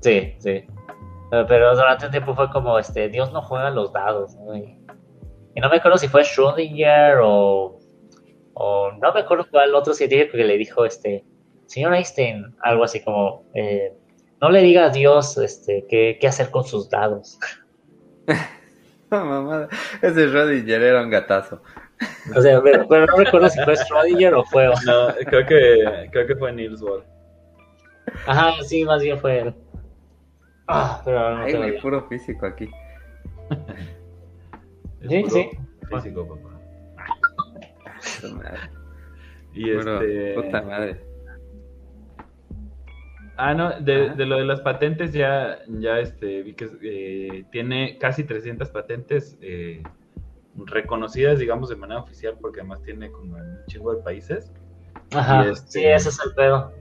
Sí, 0.02 0.34
sí. 0.40 0.66
Pero 1.48 1.76
durante 1.76 2.06
un 2.06 2.12
tiempo 2.12 2.34
fue 2.36 2.50
como, 2.50 2.78
este, 2.80 3.08
Dios 3.08 3.32
no 3.32 3.42
juega 3.44 3.70
los 3.70 3.94
dados. 3.94 4.36
¿no? 4.36 4.58
Y, 4.58 4.78
y 5.56 5.62
no 5.62 5.70
me 5.70 5.78
acuerdo 5.78 5.98
si 6.00 6.08
fue 6.10 6.24
Schrödinger 6.24 7.20
o, 7.24 7.80
o 8.56 8.92
no 9.00 9.14
me 9.14 9.20
acuerdo 9.22 9.46
cuál 9.50 9.74
otro 9.76 9.94
científico 9.94 10.32
que 10.36 10.44
le 10.44 10.58
dijo, 10.58 10.84
este, 10.84 11.24
señor 11.72 11.94
Einstein, 11.94 12.54
algo 12.62 12.84
así 12.84 13.02
como, 13.02 13.46
eh, 13.54 13.94
no 14.42 14.50
le 14.50 14.62
diga 14.62 14.86
a 14.86 14.90
Dios, 14.90 15.38
este, 15.38 15.86
qué, 15.90 16.18
qué 16.20 16.28
hacer 16.28 16.50
con 16.52 16.66
sus 16.66 16.90
dados. 16.90 17.40
Mamada. 19.10 19.68
Ese 20.02 20.28
Rodinger 20.28 20.82
era 20.82 21.02
un 21.02 21.10
gatazo. 21.10 21.62
O 22.36 22.42
sea, 22.42 22.62
pero, 22.62 22.88
pero 22.88 23.06
no 23.06 23.18
recuerdo 23.18 23.50
si 23.50 23.60
fue 23.64 23.76
Schrödinger 23.76 24.34
o 24.34 24.44
fue... 24.46 24.68
No, 24.86 25.08
creo 25.28 25.46
que, 25.46 26.10
creo 26.12 26.28
que 26.28 26.36
fue 26.36 26.52
Niels 26.54 26.82
Bohr. 26.82 27.06
Ajá, 28.26 28.52
sí, 28.64 28.84
más 28.86 29.02
bien 29.02 29.18
fue 29.20 29.40
él. 29.40 29.56
Ah, 30.68 31.02
pero 31.06 31.36
no 31.38 31.44
Ay, 31.44 31.52
tengo 31.52 31.68
güey, 31.68 31.82
puro 31.82 32.08
físico 32.08 32.46
aquí. 32.46 32.70
Es 35.02 35.10
Sí, 35.10 35.22
puro 35.24 35.34
sí. 35.34 35.50
Físico, 35.90 36.28
papá. 36.28 36.60
Madre. 38.34 38.60
Y 39.54 39.74
Puro- 39.74 40.02
este. 40.02 40.34
Puta 40.36 40.62
madre. 40.62 41.11
Ah, 43.44 43.56
no, 43.56 43.72
de, 43.80 44.12
de 44.12 44.26
lo 44.28 44.38
de 44.38 44.46
las 44.46 44.62
patentes 44.62 45.14
ya, 45.14 45.58
ya 45.68 45.98
este, 45.98 46.44
vi 46.44 46.54
que 46.54 46.70
eh, 46.84 47.44
tiene 47.52 47.98
casi 47.98 48.24
300 48.24 48.70
patentes 48.70 49.36
eh, 49.42 49.82
reconocidas, 50.68 51.40
digamos, 51.40 51.70
de 51.70 51.76
manera 51.76 52.02
oficial, 52.02 52.38
porque 52.40 52.60
además 52.60 52.84
tiene 52.84 53.10
como 53.12 53.38
en 53.40 53.44
un 53.44 53.66
chingo 53.66 53.96
de 53.96 54.04
países. 54.04 54.54
Ajá, 55.12 55.50
este- 55.50 55.72
sí, 55.72 55.84
ese 55.84 56.10
es 56.10 56.20
el 56.24 56.36
pedo. 56.36 56.72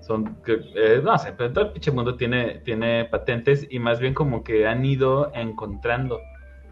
Son, 0.00 0.36
que, 0.42 0.54
eh, 0.76 1.02
no 1.04 1.18
sé, 1.18 1.34
pero 1.36 1.52
todo 1.52 1.66
el 1.66 1.72
pinche 1.72 1.90
mundo 1.90 2.16
tiene, 2.16 2.60
tiene 2.60 3.04
patentes 3.04 3.66
y 3.68 3.78
más 3.78 4.00
bien 4.00 4.14
como 4.14 4.42
que 4.42 4.66
han 4.66 4.86
ido 4.86 5.30
encontrando. 5.34 6.18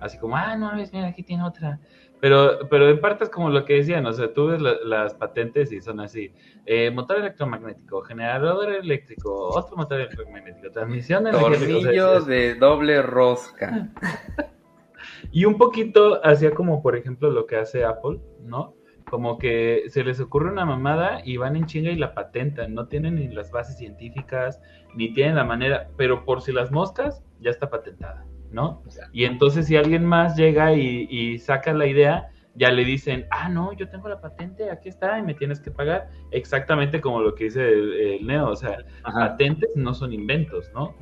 Así 0.01 0.17
como, 0.17 0.37
ah, 0.39 0.57
no, 0.57 0.75
ves, 0.75 0.91
mira, 0.95 1.09
aquí 1.09 1.23
tiene 1.23 1.45
otra. 1.45 1.81
Pero, 2.25 2.59
pero 2.71 2.89
en 2.89 3.03
parte 3.03 3.25
es 3.25 3.29
como 3.29 3.51
lo 3.51 3.67
que 3.67 3.75
decían, 3.75 4.07
o 4.07 4.13
sea, 4.15 4.33
tú 4.33 4.47
ves 4.47 4.59
la- 4.59 4.79
las 4.83 5.13
patentes 5.13 5.71
y 5.73 5.83
son 5.83 6.01
así, 6.01 6.33
eh, 6.65 6.91
motor 6.91 7.19
electromagnético, 7.19 8.01
generador 8.01 8.73
eléctrico, 8.73 9.51
otro 9.51 9.77
motor 9.77 10.01
electromagnético, 10.01 10.71
transmisión 10.71 11.27
o 11.27 11.31
sea, 11.33 11.39
Tornillo 11.39 12.21
de 12.23 12.55
doble 12.55 13.03
rosca. 13.03 13.91
Y 15.33 15.45
un 15.45 15.59
poquito 15.59 16.25
hacía 16.25 16.53
como, 16.53 16.83
por 16.83 16.97
ejemplo, 16.97 17.31
lo 17.31 17.45
que 17.47 17.57
hace 17.57 17.85
Apple, 17.85 18.21
¿no? 18.41 18.75
Como 19.11 19.37
que 19.37 19.83
se 19.89 20.03
les 20.03 20.19
ocurre 20.19 20.51
una 20.51 20.65
mamada 20.65 21.21
y 21.27 21.37
van 21.37 21.57
en 21.57 21.67
chinga 21.67 21.91
y 21.91 21.97
la 21.97 22.15
patentan. 22.15 22.73
No 22.73 22.89
tienen 22.89 23.17
ni 23.17 23.29
las 23.29 23.51
bases 23.51 23.77
científicas, 23.77 24.63
ni 24.95 25.13
tienen 25.13 25.37
la 25.37 25.45
manera, 25.45 25.91
pero 25.99 26.25
por 26.25 26.41
si 26.41 26.53
las 26.53 26.73
moscas, 26.73 27.23
ya 27.39 27.51
está 27.51 27.69
patentada, 27.69 28.25
¿no? 28.55 28.83
Y 29.13 29.25
entonces 29.25 29.67
si 29.67 29.77
alguien 29.77 30.05
más 30.05 30.37
llega 30.37 30.73
y, 30.73 31.07
y 31.11 31.39
saca 31.39 31.75
la 31.75 31.87
idea, 31.87 32.31
ya 32.57 32.71
le 32.71 32.85
dicen, 32.85 33.27
ah, 33.31 33.49
no, 33.49 33.73
yo 33.73 33.89
tengo 33.89 34.09
la 34.09 34.21
patente, 34.21 34.71
aquí 34.71 34.89
está, 34.89 35.19
y 35.19 35.23
me 35.23 35.35
tienes 35.35 35.61
que 35.61 35.71
pagar. 35.71 36.09
Exactamente 36.31 37.01
como 37.01 37.21
lo 37.21 37.35
que 37.35 37.45
dice 37.45 37.69
el, 37.69 38.27
Neo, 38.27 38.51
o 38.51 38.57
sea, 38.57 38.79
patentes 39.03 39.71
no 39.75 39.93
son 39.93 40.13
inventos, 40.13 40.71
¿no? 40.73 40.95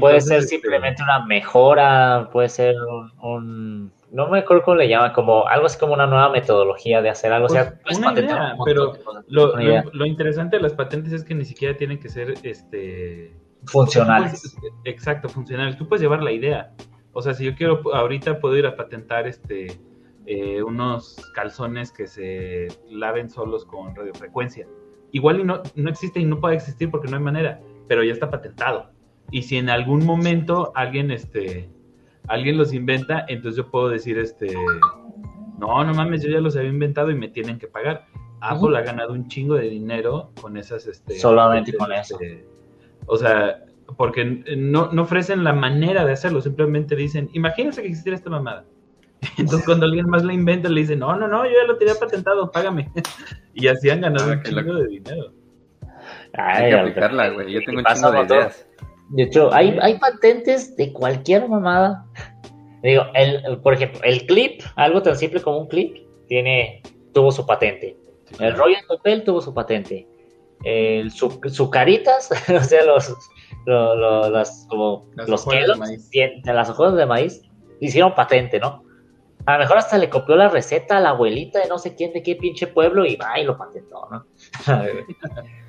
puede 0.00 0.20
ser 0.20 0.38
este, 0.38 0.50
simplemente 0.50 1.02
una 1.02 1.26
mejora, 1.26 2.28
puede 2.32 2.48
ser 2.48 2.76
un, 3.20 3.92
no 4.12 4.28
me 4.28 4.38
acuerdo 4.38 4.62
cómo 4.62 4.76
le 4.76 4.88
llaman, 4.88 5.12
como 5.12 5.46
algo 5.46 5.66
así 5.66 5.78
como 5.78 5.94
una 5.94 6.06
nueva 6.06 6.30
metodología 6.30 7.02
de 7.02 7.10
hacer 7.10 7.32
algo. 7.32 7.46
o 7.46 7.50
sea, 7.50 7.74
pues, 7.82 7.98
una 7.98 8.12
idea, 8.12 8.56
pero 8.64 8.94
lo, 9.26 9.56
lo, 9.56 10.06
interesante 10.06 10.56
de 10.56 10.62
las 10.62 10.72
patentes 10.72 11.12
es 11.12 11.24
que 11.24 11.34
ni 11.34 11.44
siquiera 11.44 11.76
tienen 11.76 11.98
que 11.98 12.08
ser 12.08 12.34
este 12.44 13.36
funcionales. 13.66 14.56
exacto, 14.84 15.28
funcionales. 15.28 15.76
Tú 15.76 15.88
puedes 15.88 16.02
llevar 16.02 16.22
la 16.22 16.32
idea. 16.32 16.72
O 17.14 17.22
sea, 17.22 17.32
si 17.32 17.44
yo 17.44 17.54
quiero 17.54 17.80
ahorita 17.94 18.40
puedo 18.40 18.56
ir 18.56 18.66
a 18.66 18.76
patentar 18.76 19.26
este 19.26 19.78
eh, 20.26 20.62
unos 20.62 21.16
calzones 21.34 21.92
que 21.92 22.06
se 22.06 22.68
laven 22.88 23.28
solos 23.28 23.64
con 23.66 23.94
radiofrecuencia. 23.94 24.66
Igual 25.12 25.40
y 25.40 25.44
no, 25.44 25.62
no 25.74 25.90
existe 25.90 26.18
y 26.18 26.24
no 26.24 26.40
puede 26.40 26.56
existir 26.56 26.90
porque 26.90 27.08
no 27.08 27.18
hay 27.18 27.22
manera, 27.22 27.60
pero 27.88 28.02
ya 28.02 28.12
está 28.12 28.30
patentado. 28.30 28.90
Y 29.30 29.42
si 29.42 29.58
en 29.58 29.68
algún 29.68 30.04
momento 30.06 30.72
alguien, 30.74 31.10
este, 31.10 31.68
alguien 32.26 32.56
los 32.56 32.72
inventa, 32.72 33.26
entonces 33.28 33.58
yo 33.58 33.70
puedo 33.70 33.90
decir, 33.90 34.18
este, 34.18 34.54
no, 35.58 35.84
no 35.84 35.94
mames, 35.94 36.22
yo 36.22 36.30
ya 36.30 36.40
los 36.40 36.56
había 36.56 36.70
inventado 36.70 37.10
y 37.10 37.14
me 37.14 37.28
tienen 37.28 37.58
que 37.58 37.66
pagar. 37.66 38.06
Apple 38.40 38.76
ha 38.78 38.82
ganado 38.82 39.12
un 39.12 39.28
chingo 39.28 39.56
de 39.56 39.68
dinero 39.68 40.30
con 40.40 40.56
esas, 40.56 40.86
este, 40.86 41.18
solamente 41.18 41.74
con 41.74 41.92
eso. 41.92 42.18
Este, 42.20 42.46
o 43.06 43.16
sea, 43.18 43.63
porque 43.96 44.24
no, 44.56 44.90
no 44.92 45.02
ofrecen 45.02 45.44
la 45.44 45.52
manera 45.52 46.04
de 46.04 46.12
hacerlo, 46.12 46.40
simplemente 46.40 46.96
dicen, 46.96 47.30
imagínense 47.32 47.82
que 47.82 47.88
existiera 47.88 48.16
esta 48.16 48.30
mamada 48.30 48.64
Entonces 49.38 49.64
cuando 49.64 49.86
alguien 49.86 50.08
más 50.08 50.24
la 50.24 50.32
inventa 50.32 50.68
le 50.68 50.80
dice, 50.80 50.96
no, 50.96 51.14
no, 51.16 51.28
no, 51.28 51.44
yo 51.44 51.52
ya 51.52 51.66
lo 51.66 51.76
tenía 51.76 51.94
patentado, 51.94 52.50
págame. 52.50 52.90
y 53.54 53.68
así 53.68 53.90
han 53.90 54.00
ganado 54.00 54.30
ah, 54.30 54.34
un 54.34 54.42
chingo 54.42 54.74
de 54.74 54.88
dinero. 54.88 55.32
hay 56.34 56.70
que 56.70 56.78
aplicarla, 56.78 57.28
güey. 57.30 57.52
Yo 57.52 57.60
tengo 57.64 57.80
un 57.80 57.84
chingo 57.84 58.12
de 58.12 58.22
ideas. 58.22 58.66
De 59.10 59.22
hecho, 59.22 59.52
hay, 59.52 59.78
hay 59.80 59.98
patentes 59.98 60.76
de 60.76 60.92
cualquier 60.92 61.48
mamada. 61.48 62.06
Digo, 62.82 63.04
el, 63.14 63.58
por 63.58 63.74
ejemplo, 63.74 64.00
el 64.02 64.26
clip, 64.26 64.62
algo 64.76 65.02
tan 65.02 65.16
simple 65.16 65.40
como 65.40 65.58
un 65.58 65.68
clip, 65.68 65.96
tiene, 66.28 66.82
tuvo 67.12 67.30
su 67.32 67.46
patente. 67.46 67.96
El 68.40 68.54
rollo 68.56 68.76
de 68.76 68.96
papel 68.96 69.24
tuvo 69.24 69.40
su 69.40 69.54
patente. 69.54 70.06
El, 70.64 71.10
su, 71.10 71.40
su 71.48 71.70
caritas, 71.70 72.30
o 72.48 72.64
sea, 72.64 72.84
los, 72.84 73.14
los, 73.66 74.30
los, 74.30 74.66
como, 74.68 75.06
las 75.14 75.28
los 75.28 75.46
de, 75.46 75.74
maíz. 75.76 76.10
las 76.44 76.70
hojas 76.70 76.94
de 76.96 77.06
maíz, 77.06 77.42
hicieron 77.80 78.14
patente, 78.14 78.58
¿no? 78.58 78.84
A 79.46 79.54
lo 79.54 79.58
mejor 79.58 79.78
hasta 79.78 79.98
le 79.98 80.08
copió 80.08 80.36
la 80.36 80.48
receta 80.48 80.96
a 80.96 81.00
la 81.00 81.10
abuelita 81.10 81.60
de 81.60 81.68
no 81.68 81.78
sé 81.78 81.94
quién, 81.94 82.12
de 82.14 82.22
qué 82.22 82.34
pinche 82.36 82.66
pueblo 82.66 83.04
y 83.04 83.16
va 83.16 83.38
y 83.38 83.44
lo 83.44 83.58
patentó, 83.58 84.08
¿no? 84.10 84.26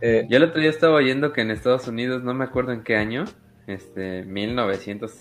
eh, 0.02 0.26
yo 0.30 0.38
el 0.38 0.44
otro 0.44 0.62
día 0.62 0.70
estaba 0.70 0.96
oyendo 0.96 1.34
que 1.34 1.42
en 1.42 1.52
Estados 1.52 1.88
Unidos, 1.88 2.24
no 2.24 2.34
me 2.34 2.46
acuerdo 2.46 2.72
en 2.72 2.84
qué 2.84 2.96
año, 2.96 3.26
este, 3.68 4.24
1900 4.24 5.12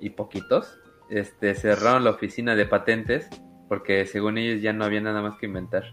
y 0.00 0.10
poquitos, 0.10 0.78
este, 1.08 1.54
cerraron 1.54 2.04
la 2.04 2.10
oficina 2.10 2.54
de 2.56 2.66
patentes 2.66 3.30
porque 3.68 4.06
según 4.06 4.38
ellos 4.38 4.62
ya 4.62 4.72
no 4.72 4.84
había 4.84 5.00
nada 5.00 5.22
más 5.22 5.38
que 5.38 5.46
inventar. 5.46 5.84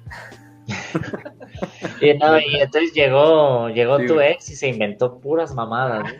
y, 2.01 2.13
no, 2.15 2.39
y 2.39 2.55
entonces 2.59 2.93
llegó, 2.93 3.69
llegó 3.69 3.97
tu 3.99 4.19
ex 4.19 4.49
y 4.49 4.55
se 4.55 4.67
inventó 4.67 5.19
puras 5.19 5.53
mamadas. 5.53 6.11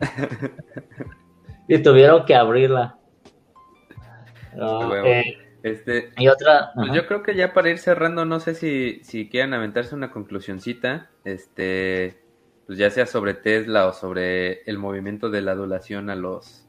y 1.68 1.78
tuvieron 1.78 2.24
que 2.24 2.34
abrirla. 2.34 2.98
Eh, 5.04 5.38
este, 5.62 6.10
y 6.16 6.28
otra. 6.28 6.72
Pues 6.74 6.92
yo 6.92 7.06
creo 7.06 7.22
que 7.22 7.34
ya 7.34 7.52
para 7.52 7.70
ir 7.70 7.78
cerrando, 7.78 8.24
no 8.24 8.40
sé 8.40 8.54
si, 8.54 9.00
si 9.04 9.28
quieran 9.28 9.54
aventarse 9.54 9.94
una 9.94 10.10
conclusioncita, 10.10 11.10
este, 11.24 12.20
pues 12.66 12.78
ya 12.78 12.90
sea 12.90 13.06
sobre 13.06 13.34
Tesla 13.34 13.86
o 13.86 13.92
sobre 13.92 14.62
el 14.62 14.78
movimiento 14.78 15.30
de 15.30 15.42
la 15.42 15.52
adulación 15.52 16.10
a 16.10 16.16
los 16.16 16.68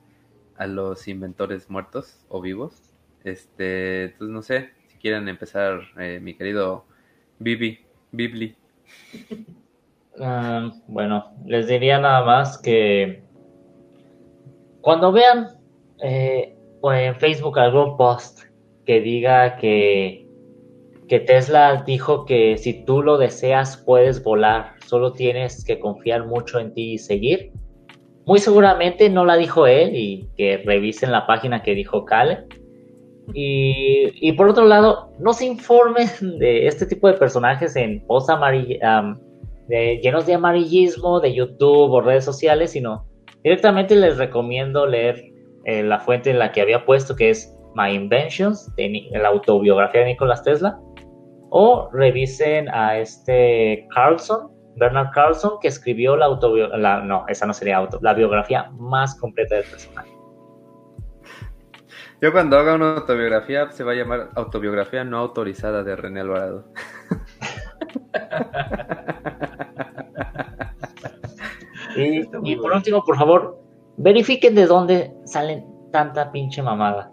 a 0.56 0.68
los 0.68 1.08
inventores 1.08 1.70
muertos 1.70 2.24
o 2.30 2.40
vivos. 2.40 2.94
Este, 3.24 4.04
entonces 4.04 4.30
no 4.30 4.42
sé 4.42 4.82
si 5.04 5.10
quieren 5.10 5.28
empezar, 5.28 5.82
eh, 6.00 6.20
mi 6.22 6.34
querido 6.34 6.86
Bibi, 7.40 7.80
Bibli. 8.12 8.56
Ah, 10.22 10.72
bueno, 10.88 11.34
les 11.48 11.66
diría 11.66 11.98
nada 11.98 12.24
más 12.24 12.60
que 12.60 13.24
cuando 14.82 15.12
vean 15.12 15.48
eh, 16.04 16.56
o 16.82 16.94
en 16.94 17.16
Facebook 17.16 17.58
algún 17.58 17.98
post 17.98 18.42
que 18.86 19.02
diga 19.02 19.58
que, 19.58 20.28
que 21.10 21.20
Tesla 21.20 21.84
dijo 21.88 22.26
que 22.26 22.60
si 22.60 22.86
tú 22.86 23.02
lo 23.02 23.18
deseas 23.18 23.76
puedes 23.76 24.24
volar, 24.24 24.76
solo 24.86 25.14
tienes 25.14 25.66
que 25.66 25.80
confiar 25.80 26.28
mucho 26.28 26.60
en 26.60 26.76
ti 26.76 26.94
y 26.94 26.98
seguir. 27.00 27.52
Muy 28.28 28.38
seguramente 28.38 29.10
no 29.10 29.26
la 29.26 29.36
dijo 29.36 29.66
él 29.66 29.96
y 29.96 30.30
que 30.38 30.58
revisen 30.58 31.12
la 31.12 31.26
página 31.26 31.64
que 31.64 31.74
dijo 31.74 32.06
Kale. 32.06 32.46
Y, 33.34 34.32
por 34.34 34.50
otro 34.50 34.66
lado, 34.66 35.12
no 35.20 35.34
se 35.34 35.45
informen 35.45 36.08
de 36.40 36.68
este 36.68 36.86
tipo 36.86 37.08
de 37.08 37.14
personajes 37.14 37.76
en 37.76 38.06
posts 38.06 38.34
llenos 39.70 40.26
de 40.26 40.34
amarillismo 40.34 41.20
de 41.20 41.34
YouTube 41.34 41.91
o 41.91 42.02
redes 42.02 42.26
sociales, 42.26 42.72
sino 42.72 43.06
directamente 43.44 43.95
les 43.95 44.18
recomiendo 44.18 44.86
leer 44.86 45.24
eh, 45.66 45.84
la 45.84 46.00
fuente 46.00 46.32
en 46.32 46.40
la 46.40 46.52
que 46.52 46.62
había 46.62 46.86
puesto, 46.86 47.16
que 47.16 47.30
es 47.30 47.58
My 47.76 47.94
Inventions, 47.94 48.72
la 48.78 49.30
autobiografía 49.30 50.02
de 50.02 50.08
Nikola 50.08 50.41
Tesla, 50.41 50.80
o 51.50 51.90
revisen 51.94 52.68
a 52.70 52.98
este 52.98 53.88
Carlson, 53.94 54.52
Bernard 54.76 55.12
Carlson, 55.12 55.54
que 55.62 55.68
escribió 55.68 56.16
la 56.16 56.26
autobiografía, 56.26 57.00
no, 57.02 57.26
esa 57.28 57.45
no 57.45 57.54
sería 57.54 57.78
auto, 57.78 58.00
la 58.02 58.14
biografía 58.14 58.70
más 58.78 59.16
completa 59.20 59.56
del 59.56 59.66
personaje. 59.66 60.10
Yo 62.24 62.32
cuando 62.32 62.58
haga 62.58 62.76
una 62.76 62.95
autobiografía 62.95 63.70
se 63.72 63.84
va 63.84 63.91
a 63.91 63.95
llamar 63.95 64.30
autobiografía 64.36 65.04
no 65.04 65.18
autorizada 65.18 65.84
de 65.84 65.94
René 65.98 66.22
Alvarado. 66.22 66.72
y 71.98 72.56
por 72.56 72.72
último, 72.72 73.04
por 73.04 73.18
favor, 73.18 73.62
Verifiquen 73.98 74.56
de 74.56 74.66
dónde 74.68 75.14
salen 75.26 75.66
tanta 75.91 76.32
pinche 76.32 76.62
mamada. 76.62 77.10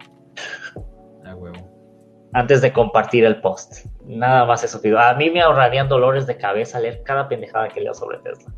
A 1.25 1.35
huevo. 1.35 2.29
Antes 2.31 2.61
de 2.61 2.71
compartir 2.71 3.25
el 3.25 3.41
post. 3.41 3.85
Nada 4.05 4.45
más 4.45 4.63
eso 4.63 4.81
pido. 4.81 4.97
A 4.97 5.13
mí 5.15 5.29
me 5.29 5.41
ahorrarían 5.41 5.89
dolores 5.89 6.25
de 6.25 6.37
cabeza 6.37 6.79
leer 6.79 7.03
cada 7.03 7.27
pendejada 7.27 7.67
que 7.67 7.81
leo 7.81 7.93
sobre 7.93 8.19
Tesla. 8.19 8.53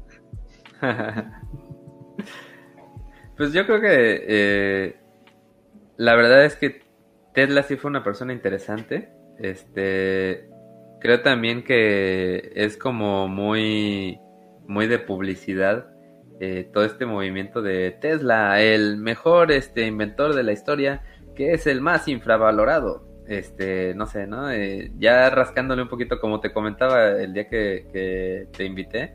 pues 3.38 3.54
yo 3.54 3.66
creo 3.66 3.82
que 3.82 4.26
eh, 4.28 5.03
la 5.98 6.16
verdad 6.16 6.46
es 6.46 6.56
que 6.56 6.82
Tesla 7.34 7.64
sí 7.64 7.76
fue 7.76 7.90
una 7.90 8.04
persona 8.04 8.34
interesante. 8.34 9.10
Este 9.40 10.50
creo 11.00 11.22
también 11.22 11.64
que 11.64 12.52
es 12.56 12.78
como 12.78 13.28
muy 13.28 14.20
muy 14.68 14.88
de 14.88 15.00
publicidad 15.00 15.94
eh, 16.40 16.70
todo 16.74 16.84
este 16.84 17.06
movimiento 17.06 17.62
de 17.62 17.92
Tesla, 17.92 18.60
el 18.62 18.98
mejor 18.98 19.52
este, 19.52 19.86
inventor 19.86 20.34
de 20.36 20.44
la 20.44 20.52
historia, 20.52 21.02
que 21.36 21.54
es 21.54 21.68
el 21.68 21.80
más 21.80 22.08
infravalorado. 22.08 23.08
Este, 23.28 23.94
no 23.96 24.08
sé, 24.08 24.28
¿no? 24.28 24.52
Eh, 24.52 24.92
ya 24.98 25.30
rascándole 25.30 25.84
un 25.84 25.90
poquito, 25.90 26.20
como 26.20 26.42
te 26.42 26.52
comentaba 26.52 27.12
el 27.12 27.34
día 27.34 27.48
que, 27.48 28.48
te 28.52 28.66
invité, 28.66 29.14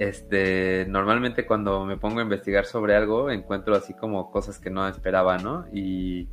este, 0.00 0.86
normalmente 0.88 1.46
cuando 1.46 1.84
me 1.84 1.96
pongo 1.96 2.18
a 2.18 2.22
investigar 2.22 2.64
sobre 2.66 2.96
algo, 2.96 3.30
encuentro 3.30 3.76
así 3.76 3.94
como 3.94 4.32
cosas 4.32 4.58
que 4.58 4.70
no 4.70 4.88
esperaba, 4.88 5.38
¿no? 5.38 5.66
Y, 5.72 6.28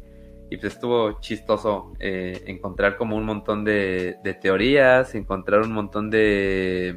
pues 0.49 0.75
estuvo 0.75 1.19
chistoso 1.19 1.93
eh, 1.99 2.43
encontrar 2.47 2.97
como 2.97 3.15
un 3.17 3.25
montón 3.25 3.65
de 3.65 4.39
teorías, 4.41 5.13
encontrar 5.13 5.61
un 5.61 5.73
montón 5.73 6.09
de 6.09 6.95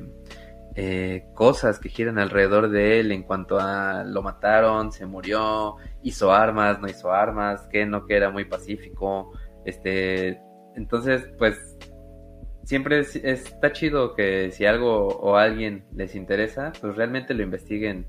eh, 0.77 1.27
cosas 1.35 1.81
que 1.81 1.89
giran 1.89 2.19
alrededor 2.19 2.71
de 2.71 3.01
él 3.01 3.11
en 3.11 3.25
cuanto 3.25 3.59
a 3.59 4.05
lo 4.05 4.23
mataron, 4.23 4.93
se 4.93 5.05
murió, 5.05 5.77
hizo 6.03 6.33
armas, 6.33 6.81
no 6.81 6.89
hizo 6.89 7.13
armas, 7.13 7.67
que 7.67 7.85
no 7.87 8.07
que 8.07 8.15
era 8.15 8.31
muy 8.31 8.45
pacífico, 8.45 9.33
este, 9.65 10.41
entonces 10.77 11.29
pues 11.39 11.70
siempre 12.65 13.01
está 13.01 13.73
chido 13.73 14.15
que 14.15 14.51
si 14.51 14.67
algo 14.67 15.09
o 15.09 15.37
alguien 15.37 15.85
les 15.95 16.15
interesa, 16.15 16.73
pues 16.81 16.97
realmente 16.97 17.35
lo 17.35 17.43
investiguen 17.43 18.07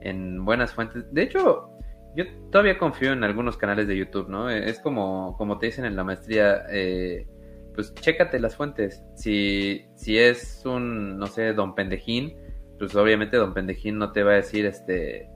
en 0.00 0.44
buenas 0.44 0.74
fuentes. 0.74 1.04
De 1.12 1.22
hecho, 1.22 1.70
yo 2.14 2.24
todavía 2.50 2.78
confío 2.78 3.12
en 3.12 3.24
algunos 3.24 3.56
canales 3.56 3.86
de 3.88 3.96
YouTube, 3.96 4.28
¿no? 4.28 4.48
Es 4.48 4.80
como, 4.80 5.36
como 5.36 5.58
te 5.58 5.66
dicen 5.66 5.84
en 5.84 5.96
la 5.96 6.04
maestría, 6.04 6.64
eh, 6.70 7.26
pues 7.74 7.94
chécate 7.94 8.38
las 8.40 8.56
fuentes. 8.56 9.02
Si, 9.14 9.86
si 9.94 10.18
es 10.18 10.64
un, 10.64 11.18
no 11.18 11.26
sé, 11.26 11.52
don 11.52 11.74
pendejín, 11.74 12.34
pues 12.78 12.94
obviamente 12.94 13.36
don 13.36 13.54
pendejín 13.54 13.98
no 13.98 14.12
te 14.12 14.22
va 14.22 14.32
a 14.32 14.36
decir 14.36 14.66
este 14.66 15.28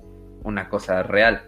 una 0.43 0.69
cosa 0.69 1.03
real. 1.03 1.43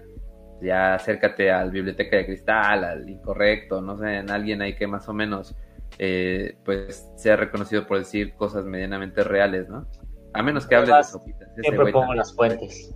Ya 0.60 0.94
acércate 0.94 1.50
al 1.50 1.70
Biblioteca 1.70 2.16
de 2.16 2.26
Cristal, 2.26 2.84
al 2.84 3.08
Incorrecto, 3.08 3.80
no 3.80 3.96
sé, 3.96 4.16
en 4.16 4.30
alguien 4.30 4.62
ahí 4.62 4.76
que 4.76 4.86
más 4.86 5.08
o 5.08 5.12
menos 5.12 5.56
eh, 5.98 6.56
pues 6.64 7.10
sea 7.16 7.36
reconocido 7.36 7.86
por 7.86 7.98
decir 7.98 8.34
cosas 8.34 8.64
medianamente 8.64 9.22
reales, 9.24 9.68
¿no? 9.68 9.86
A 10.34 10.42
menos 10.42 10.66
que 10.66 10.74
hable 10.74 10.94
de 10.94 11.04
sopitas. 11.04 11.48
Siempre 11.60 11.92
pongo 11.92 12.14
las 12.14 12.34
fuentes. 12.34 12.94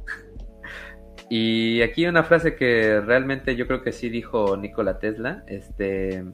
Y 1.29 1.83
aquí 1.83 2.07
una 2.07 2.23
frase 2.23 2.55
que 2.55 3.01
realmente 3.01 3.57
yo 3.57 3.67
creo 3.67 3.83
que 3.83 3.91
sí 3.93 4.09
dijo 4.09 4.57
Nikola 4.57 5.01
Tesla, 5.01 5.43
este, 5.49 6.25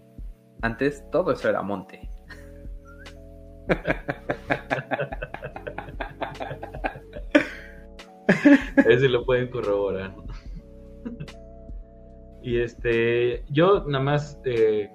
antes 0.60 1.02
todo 1.10 1.32
eso 1.32 1.48
era 1.48 1.62
monte. 1.62 2.10
Ese 8.86 9.08
lo 9.08 9.24
pueden 9.24 9.50
corroborar. 9.50 10.14
y 12.42 12.60
este, 12.60 13.44
yo 13.48 13.84
nada 13.86 14.04
más, 14.04 14.38
eh, 14.44 14.90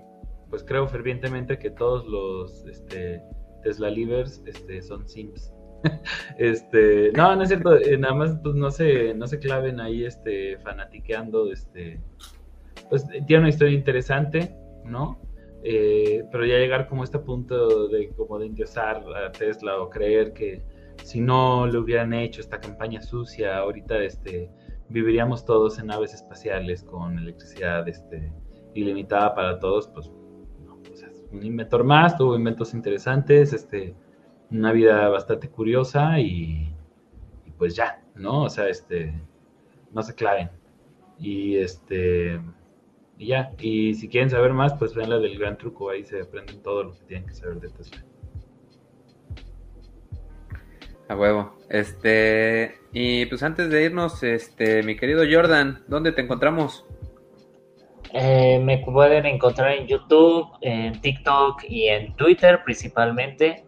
pues 0.49 0.64
creo 0.64 0.88
fervientemente 0.88 1.57
que 1.57 1.69
todos 1.69 2.06
los 2.07 2.65
este, 2.68 3.22
Tesla 3.64 3.90
Livers 3.90 4.41
este, 4.45 4.82
son 4.82 5.07
Sims. 5.07 5.53
este, 6.38 7.11
no, 7.14 7.36
no 7.36 7.44
es 7.44 7.49
cierto, 7.49 7.76
eh, 7.76 7.98
nada 7.98 8.14
más 8.14 8.38
pues 8.41 8.56
no 8.56 8.72
se, 8.72 9.14
no 9.14 9.28
se 9.28 9.40
claven 9.40 9.80
ahí 9.80 10.06
este 10.06 10.57
fanatiqueando, 10.57 11.52
este, 11.52 12.02
pues 12.90 13.06
tiene 13.07 13.40
una 13.40 13.49
historia 13.49 13.76
interesante, 13.76 14.56
¿no? 14.86 15.19
Eh, 15.64 16.24
pero 16.32 16.45
ya 16.45 16.57
llegar 16.57 16.88
como 16.88 17.02
a 17.02 17.06
este 17.06 17.19
punto 17.19 17.88
de 17.90 18.10
como 18.15 18.40
de 18.40 18.45
endiosar 18.45 19.03
a 19.15 19.32
Tesla 19.32 19.82
o 19.82 19.90
creer 19.90 20.32
que 20.34 20.64
si 21.03 21.19
no 21.19 21.68
le 21.68 21.78
hubieran 21.78 22.14
hecho 22.14 22.41
esta 22.41 22.60
campaña 22.60 23.02
sucia, 23.02 23.57
ahorita 23.57 24.02
este 24.03 24.49
viviríamos 24.90 25.44
todos 25.45 25.80
en 25.80 25.88
naves 25.88 26.14
espaciales 26.14 26.84
con 26.84 27.18
electricidad 27.18 27.88
este 27.88 28.32
ilimitada 28.74 29.34
para 29.34 29.60
todos, 29.60 29.88
pues 29.90 30.10
un 31.32 31.44
inventor 31.44 31.84
más, 31.84 32.18
tuvo 32.18 32.36
inventos 32.36 32.74
interesantes, 32.74 33.54
este 33.54 33.95
una 34.49 34.72
vida 34.72 35.10
bastante 35.10 35.49
curiosa 35.49 36.20
y, 36.20 36.74
pues 37.58 37.76
ya, 37.76 38.02
¿no? 38.16 38.44
O 38.44 38.49
sea, 38.49 38.70
este, 38.70 39.14
no 39.91 40.02
se 40.04 40.16
claven. 40.16 40.49
Y 41.20 41.58
este, 41.58 42.40
y 43.18 43.28
ya. 43.28 43.52
Y 43.60 43.95
si 43.95 44.08
quieren 44.08 44.30
saber 44.30 44.54
más, 44.54 44.74
pues 44.76 44.94
vean 44.94 45.10
la 45.10 45.20
del 45.20 45.38
gran 45.38 45.58
truco, 45.58 45.90
ahí 45.90 46.04
se 46.04 46.22
aprenden 46.22 46.62
todo 46.62 46.84
lo 46.84 46.91
que 46.94 47.04
tienen 47.06 47.28
que 47.28 47.34
saber 47.34 47.60
de 47.60 47.70
Tesla. 47.70 48.04
A 51.10 51.16
huevo. 51.16 51.58
Este, 51.70 52.76
y 52.91 53.26
pues 53.28 53.41
antes 53.41 53.70
de 53.70 53.86
irnos, 53.86 54.24
este, 54.24 54.84
mi 54.84 54.98
querido 54.98 55.24
Jordan, 55.30 55.84
¿dónde 55.88 56.12
te 56.12 56.22
encontramos? 56.22 56.86
Eh, 58.14 58.60
me 58.60 58.80
pueden 58.80 59.26
encontrar 59.26 59.72
en 59.72 59.88
YouTube, 59.88 60.48
en 60.62 61.00
TikTok 61.02 61.64
y 61.68 61.88
en 61.88 62.14
Twitter 62.16 62.62
principalmente. 62.64 63.66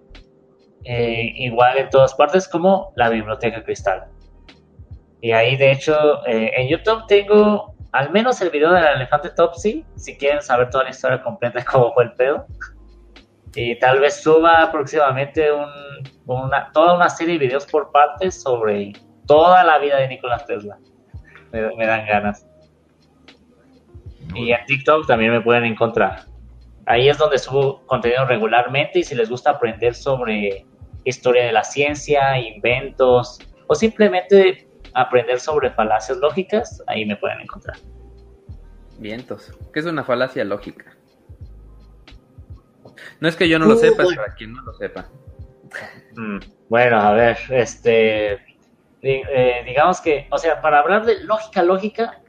Eh, 0.85 1.33
igual 1.35 1.77
en 1.77 1.89
todas 1.89 2.13
partes 2.13 2.47
como 2.47 2.93
la 2.95 3.09
Biblioteca 3.09 3.63
Cristal. 3.63 4.05
Y 5.21 5.31
ahí 5.31 5.57
de 5.57 5.71
hecho 5.71 6.25
eh, 6.25 6.51
en 6.55 6.69
YouTube 6.69 7.05
tengo 7.07 7.75
al 7.91 8.11
menos 8.11 8.39
el 8.41 8.49
video 8.49 8.71
del 8.71 8.85
elefante 8.85 9.29
Topsy, 9.29 9.85
si 9.95 10.17
quieren 10.17 10.41
saber 10.41 10.69
toda 10.69 10.85
la 10.85 10.91
historia 10.91 11.21
completa 11.21 11.59
de 11.59 11.65
cómo 11.71 11.93
fue 11.93 12.05
el 12.05 12.13
pedo. 12.13 12.45
Y 13.55 13.77
tal 13.79 13.99
vez 13.99 14.21
suba 14.21 14.71
próximamente 14.71 15.51
un, 15.51 15.69
una, 16.27 16.71
toda 16.71 16.95
una 16.95 17.09
serie 17.09 17.33
de 17.33 17.45
videos 17.45 17.65
por 17.65 17.91
partes 17.91 18.41
sobre 18.41 18.93
toda 19.25 19.63
la 19.63 19.79
vida 19.79 19.97
de 19.97 20.07
Nicolás 20.07 20.45
Tesla. 20.45 20.77
Me, 21.51 21.75
me 21.75 21.85
dan 21.87 22.05
ganas. 22.05 22.48
Y 24.35 24.51
en 24.51 24.65
TikTok 24.65 25.07
también 25.07 25.31
me 25.31 25.41
pueden 25.41 25.65
encontrar. 25.65 26.25
Ahí 26.85 27.09
es 27.09 27.17
donde 27.17 27.37
subo 27.37 27.85
contenido 27.85 28.25
regularmente 28.25 28.99
y 28.99 29.03
si 29.03 29.15
les 29.15 29.29
gusta 29.29 29.51
aprender 29.51 29.93
sobre 29.93 30.65
historia 31.03 31.45
de 31.45 31.51
la 31.51 31.63
ciencia, 31.63 32.39
inventos 32.39 33.39
o 33.67 33.75
simplemente 33.75 34.67
aprender 34.93 35.39
sobre 35.39 35.69
falacias 35.71 36.17
lógicas, 36.17 36.83
ahí 36.87 37.05
me 37.05 37.15
pueden 37.15 37.41
encontrar. 37.41 37.77
Vientos. 38.97 39.53
¿Qué 39.73 39.79
es 39.79 39.85
una 39.85 40.03
falacia 40.03 40.43
lógica? 40.43 40.97
No 43.19 43.27
es 43.27 43.35
que 43.35 43.47
yo 43.47 43.59
no 43.59 43.65
lo 43.65 43.75
sepa, 43.75 44.03
es 44.03 44.15
para 44.15 44.33
quien 44.33 44.53
no 44.53 44.61
lo 44.61 44.73
sepa. 44.73 45.09
Mm, 46.15 46.39
bueno, 46.69 46.99
a 46.99 47.13
ver, 47.13 47.37
este, 47.49 48.33
eh, 49.01 49.63
digamos 49.65 50.01
que, 50.01 50.27
o 50.31 50.37
sea, 50.37 50.61
para 50.61 50.79
hablar 50.79 51.05
de 51.05 51.23
lógica, 51.23 51.63
lógica, 51.63 52.21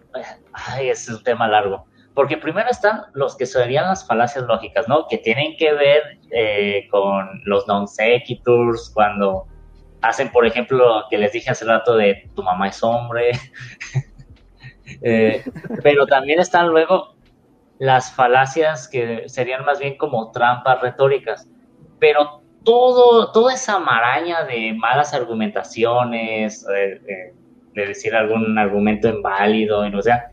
ay, 0.52 0.90
es 0.90 1.08
un 1.08 1.22
tema 1.22 1.48
largo. 1.48 1.86
Porque 2.14 2.36
primero 2.36 2.68
están 2.68 3.02
los 3.14 3.36
que 3.36 3.46
serían 3.46 3.86
las 3.86 4.06
falacias 4.06 4.44
lógicas, 4.44 4.88
¿no? 4.88 5.06
Que 5.08 5.18
tienen 5.18 5.56
que 5.56 5.72
ver 5.72 6.18
eh, 6.30 6.88
con 6.90 7.40
los 7.44 7.66
non 7.68 7.86
sequiturs, 7.86 8.90
cuando 8.92 9.46
hacen, 10.02 10.30
por 10.30 10.46
ejemplo, 10.46 10.78
lo 10.78 11.04
que 11.08 11.18
les 11.18 11.32
dije 11.32 11.50
hace 11.50 11.64
rato 11.64 11.96
de 11.96 12.28
tu 12.34 12.42
mamá 12.42 12.68
es 12.68 12.82
hombre. 12.82 13.32
Eh, 15.02 15.44
pero 15.84 16.04
también 16.04 16.40
están 16.40 16.66
luego 16.66 17.14
las 17.78 18.12
falacias 18.12 18.88
que 18.88 19.28
serían 19.28 19.64
más 19.64 19.78
bien 19.78 19.96
como 19.96 20.32
trampas 20.32 20.80
retóricas. 20.80 21.48
Pero 22.00 22.42
todo, 22.64 23.30
toda 23.30 23.54
esa 23.54 23.78
maraña 23.78 24.42
de 24.42 24.74
malas 24.74 25.14
argumentaciones, 25.14 26.66
de, 26.66 27.32
de 27.74 27.86
decir 27.86 28.16
algún 28.16 28.58
argumento 28.58 29.08
inválido, 29.08 29.86
y, 29.86 29.94
o 29.94 30.02
sea, 30.02 30.32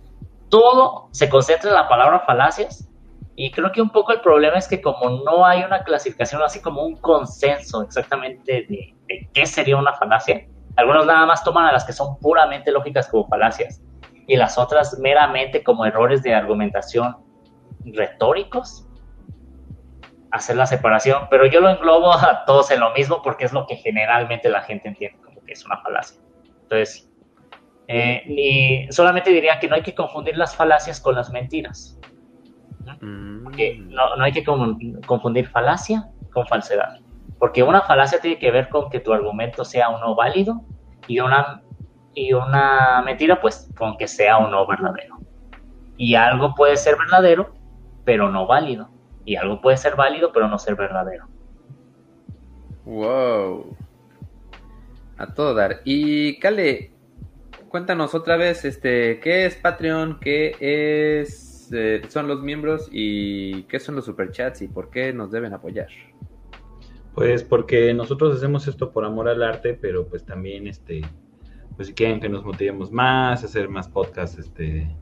todo 0.49 1.09
se 1.11 1.29
concentra 1.29 1.69
en 1.69 1.75
la 1.75 1.87
palabra 1.87 2.21
falacias 2.21 2.89
y 3.35 3.51
creo 3.51 3.71
que 3.71 3.81
un 3.81 3.91
poco 3.91 4.13
el 4.13 4.21
problema 4.21 4.57
es 4.57 4.67
que 4.67 4.81
como 4.81 5.21
no 5.23 5.45
hay 5.45 5.63
una 5.63 5.83
clasificación 5.83 6.41
así 6.41 6.59
como 6.59 6.83
un 6.83 6.95
consenso 6.97 7.83
exactamente 7.83 8.65
de, 8.67 8.95
qué 9.31 9.45
sería 9.45 9.77
una 9.77 9.93
falacia, 9.93 10.47
algunos 10.75 11.05
nada 11.05 11.25
más 11.25 11.43
toman 11.43 11.65
a 11.65 11.71
las 11.71 11.85
que 11.85 11.93
son 11.93 12.17
puramente 12.17 12.71
lógicas 12.71 13.07
como 13.07 13.27
falacias 13.27 13.81
y 14.27 14.35
las 14.35 14.57
otras 14.57 14.97
meramente 14.99 15.63
como 15.63 15.85
errores 15.85 16.23
de 16.23 16.33
argumentación 16.33 17.17
retóricos. 17.85 18.83
Hacer 20.31 20.57
la 20.57 20.65
separación, 20.65 21.27
pero 21.29 21.45
yo 21.45 21.61
lo 21.61 21.69
englobo 21.69 22.11
a 22.11 22.43
todos 22.45 22.69
en 22.71 22.81
lo 22.81 22.91
mismo 22.93 23.21
porque 23.21 23.45
es 23.45 23.53
lo 23.53 23.65
que 23.65 23.77
generalmente 23.77 24.49
la 24.49 24.61
gente 24.61 24.89
entiende 24.89 25.19
como 25.23 25.41
que 25.43 25.53
es 25.53 25.65
una 25.65 25.77
falacia. 25.77 26.19
Entonces, 26.63 27.06
eh, 27.87 28.23
y 28.27 28.91
solamente 28.91 29.31
diría 29.31 29.59
que 29.59 29.67
no 29.67 29.75
hay 29.75 29.81
que 29.81 29.95
confundir 29.95 30.37
las 30.37 30.55
falacias 30.55 30.99
con 30.99 31.15
las 31.15 31.31
mentiras. 31.31 31.97
Mm. 33.01 33.43
Porque 33.43 33.77
no, 33.79 34.15
no 34.15 34.23
hay 34.23 34.31
que 34.31 34.43
confundir 34.43 35.47
falacia 35.47 36.09
con 36.31 36.45
falsedad. 36.47 36.99
Porque 37.39 37.63
una 37.63 37.81
falacia 37.81 38.19
tiene 38.19 38.39
que 38.39 38.51
ver 38.51 38.69
con 38.69 38.89
que 38.89 38.99
tu 38.99 39.13
argumento 39.13 39.63
sea 39.63 39.89
o 39.89 39.99
no 39.99 40.15
válido 40.15 40.61
y 41.07 41.19
una, 41.19 41.61
y 42.13 42.33
una 42.33 43.01
mentira 43.05 43.39
pues 43.39 43.71
con 43.77 43.95
que 43.97 44.07
sea 44.07 44.37
o 44.37 44.49
no 44.49 44.65
verdadero. 44.67 45.17
Y 45.97 46.15
algo 46.15 46.53
puede 46.55 46.77
ser 46.77 46.97
verdadero, 46.97 47.53
pero 48.03 48.29
no 48.29 48.47
válido. 48.47 48.89
Y 49.25 49.35
algo 49.35 49.61
puede 49.61 49.77
ser 49.77 49.95
válido, 49.95 50.31
pero 50.31 50.47
no 50.47 50.57
ser 50.57 50.75
verdadero. 50.75 51.27
Wow. 52.85 53.75
A 55.17 55.33
todo 55.33 55.53
dar. 55.53 55.81
Y 55.83 56.39
Cale, 56.39 56.91
cuéntanos 57.69 58.15
otra 58.15 58.37
vez, 58.37 58.65
este, 58.65 59.19
¿qué 59.19 59.45
es 59.45 59.55
Patreon? 59.55 60.19
¿Qué 60.19 60.55
es, 61.21 61.69
eh, 61.73 62.01
son 62.07 62.27
los 62.27 62.41
miembros 62.41 62.89
y 62.91 63.63
qué 63.63 63.79
son 63.79 63.95
los 63.95 64.05
superchats 64.05 64.61
y 64.61 64.67
por 64.67 64.89
qué 64.89 65.13
nos 65.13 65.31
deben 65.31 65.53
apoyar? 65.53 65.87
Pues 67.13 67.43
porque 67.43 67.93
nosotros 67.93 68.35
hacemos 68.35 68.67
esto 68.67 68.91
por 68.91 69.03
amor 69.03 69.27
al 69.27 69.41
arte, 69.43 69.73
pero 69.73 70.07
pues 70.07 70.23
también, 70.23 70.67
este, 70.67 71.01
pues 71.75 71.89
si 71.89 71.93
quieren 71.93 72.19
que 72.19 72.29
nos 72.29 72.43
motivemos 72.43 72.91
más, 72.91 73.43
hacer 73.43 73.69
más 73.69 73.87
podcasts, 73.87 74.37
este, 74.37 74.95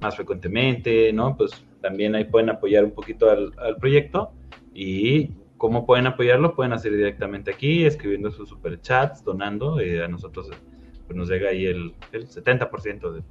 más 0.00 0.14
frecuentemente, 0.16 1.12
¿no? 1.12 1.36
Pues 1.36 1.64
también 1.80 2.14
ahí 2.14 2.24
pueden 2.24 2.50
apoyar 2.50 2.84
un 2.84 2.92
poquito 2.92 3.28
al, 3.30 3.52
proyecto 3.78 4.32
y 4.72 5.30
cómo 5.56 5.86
pueden 5.86 6.06
apoyarlo, 6.06 6.54
pueden 6.54 6.72
hacer 6.72 6.92
directamente 6.92 7.50
aquí, 7.50 7.84
escribiendo 7.84 8.30
sus 8.30 8.48
superchats, 8.48 9.24
donando, 9.24 9.80
eh, 9.80 10.04
a 10.04 10.08
nosotros 10.08 10.50
pues 11.06 11.16
nos 11.16 11.28
llega 11.28 11.50
ahí 11.50 11.66
el, 11.66 11.94
el 12.12 12.28
70% 12.28 13.12
de, 13.12 13.22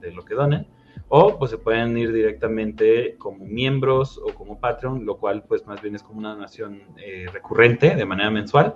de, 0.00 0.12
lo 0.12 0.24
que 0.24 0.34
donen. 0.34 0.66
O 1.08 1.38
pues 1.38 1.50
se 1.50 1.58
pueden 1.58 1.96
ir 1.98 2.12
directamente 2.12 3.16
como 3.18 3.44
miembros 3.44 4.18
o 4.18 4.34
como 4.34 4.60
Patreon, 4.60 5.04
lo 5.04 5.18
cual 5.18 5.44
pues 5.44 5.66
más 5.66 5.82
bien 5.82 5.94
es 5.94 6.02
como 6.02 6.18
una 6.18 6.34
donación 6.34 6.82
eh, 6.96 7.26
recurrente 7.32 7.94
de 7.94 8.06
manera 8.06 8.30
mensual. 8.30 8.74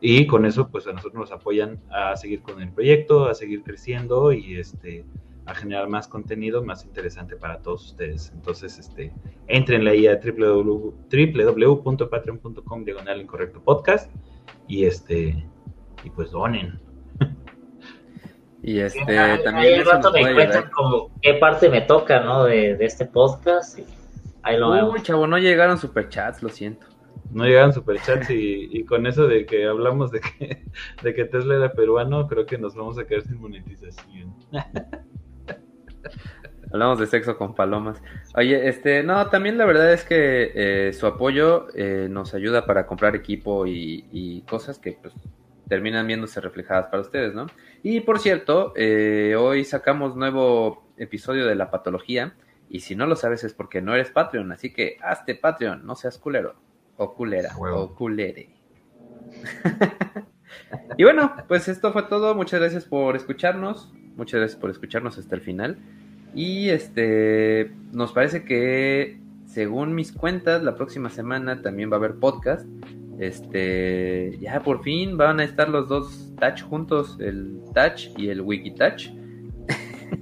Y 0.00 0.26
con 0.26 0.44
eso 0.44 0.68
pues 0.68 0.86
a 0.86 0.92
nosotros 0.92 1.14
nos 1.14 1.32
apoyan 1.32 1.80
a 1.90 2.16
seguir 2.16 2.42
con 2.42 2.60
el 2.60 2.72
proyecto, 2.72 3.28
a 3.28 3.34
seguir 3.34 3.62
creciendo 3.62 4.32
y 4.32 4.58
este 4.58 5.04
a 5.46 5.54
generar 5.54 5.88
más 5.88 6.08
contenido 6.08 6.64
más 6.64 6.84
interesante 6.84 7.36
para 7.36 7.62
todos 7.62 7.86
ustedes. 7.86 8.32
Entonces, 8.34 8.78
este, 8.78 9.12
entrenle 9.48 9.90
ahí 9.90 10.06
a 10.06 10.20
www.patreon.com 10.20 12.84
diagonal 12.84 13.20
incorrecto 13.20 13.60
podcast 13.62 14.08
y 14.68 14.84
este 14.84 15.44
y 16.04 16.10
pues 16.10 16.30
donen. 16.30 16.91
Y 18.62 18.78
este 18.78 19.04
también 19.04 19.80
ahí 19.80 19.82
rato 19.82 20.12
me 20.12 20.34
cuentan 20.34 20.70
como 20.70 21.10
qué 21.20 21.34
parte 21.34 21.68
me 21.68 21.80
toca, 21.80 22.20
¿no? 22.20 22.44
De, 22.44 22.76
de 22.76 22.84
este 22.84 23.06
podcast. 23.06 23.78
ahí 24.42 24.56
lo 24.56 24.90
Uy, 24.90 25.02
chavo, 25.02 25.26
no 25.26 25.38
llegaron 25.38 25.78
superchats, 25.78 26.42
lo 26.42 26.48
siento. 26.48 26.86
No 27.32 27.44
llegaron 27.44 27.72
superchats 27.72 28.30
y, 28.30 28.68
y 28.70 28.84
con 28.84 29.06
eso 29.06 29.26
de 29.26 29.46
que 29.46 29.66
hablamos 29.66 30.12
de 30.12 30.20
que, 30.20 30.62
de 31.02 31.14
que 31.14 31.24
Tesla 31.24 31.56
era 31.56 31.72
peruano, 31.72 32.28
creo 32.28 32.46
que 32.46 32.58
nos 32.58 32.74
vamos 32.74 32.98
a 32.98 33.06
quedar 33.06 33.22
sin 33.22 33.40
monetización. 33.40 34.34
Hablamos 36.72 36.98
de 36.98 37.06
sexo 37.06 37.36
con 37.36 37.54
palomas. 37.54 38.02
Oye, 38.34 38.68
este, 38.68 39.02
no, 39.02 39.26
también 39.28 39.58
la 39.58 39.66
verdad 39.66 39.92
es 39.92 40.04
que 40.04 40.52
eh, 40.54 40.92
su 40.94 41.06
apoyo 41.06 41.66
eh, 41.74 42.06
nos 42.08 42.32
ayuda 42.34 42.64
para 42.64 42.86
comprar 42.86 43.14
equipo 43.14 43.66
y, 43.66 44.06
y, 44.10 44.42
cosas 44.42 44.78
que 44.78 44.92
pues 45.00 45.12
terminan 45.72 46.06
viéndose 46.06 46.38
reflejadas 46.42 46.88
para 46.88 47.00
ustedes, 47.00 47.32
¿no? 47.32 47.46
Y 47.82 48.00
por 48.00 48.18
cierto, 48.18 48.74
eh, 48.76 49.34
hoy 49.38 49.64
sacamos 49.64 50.16
nuevo 50.16 50.86
episodio 50.98 51.46
de 51.46 51.54
la 51.54 51.70
patología 51.70 52.34
y 52.68 52.80
si 52.80 52.94
no 52.94 53.06
lo 53.06 53.16
sabes 53.16 53.42
es 53.42 53.54
porque 53.54 53.80
no 53.80 53.94
eres 53.94 54.10
Patreon, 54.10 54.52
así 54.52 54.70
que 54.70 54.98
hazte 55.02 55.34
Patreon, 55.34 55.86
no 55.86 55.94
seas 55.96 56.18
culero 56.18 56.56
o 56.98 57.14
culera 57.14 57.56
o 57.56 57.94
culere. 57.94 58.50
y 60.98 61.04
bueno, 61.04 61.36
pues 61.48 61.68
esto 61.68 61.90
fue 61.94 62.02
todo. 62.02 62.34
Muchas 62.34 62.60
gracias 62.60 62.84
por 62.84 63.16
escucharnos. 63.16 63.94
Muchas 64.14 64.40
gracias 64.40 64.60
por 64.60 64.68
escucharnos 64.68 65.16
hasta 65.16 65.34
el 65.34 65.40
final. 65.40 65.78
Y 66.34 66.68
este, 66.68 67.72
nos 67.92 68.12
parece 68.12 68.44
que, 68.44 69.18
según 69.46 69.94
mis 69.94 70.12
cuentas, 70.12 70.62
la 70.62 70.74
próxima 70.74 71.08
semana 71.08 71.62
también 71.62 71.90
va 71.90 71.94
a 71.94 71.98
haber 71.98 72.16
podcast. 72.16 72.66
Este, 73.18 74.38
ya 74.40 74.60
por 74.60 74.82
fin 74.82 75.16
van 75.16 75.40
a 75.40 75.44
estar 75.44 75.68
los 75.68 75.88
dos 75.88 76.32
Touch 76.40 76.62
juntos, 76.62 77.16
el 77.20 77.60
Touch 77.74 78.08
y 78.16 78.28
el 78.28 78.40
Wikitouch. 78.40 79.10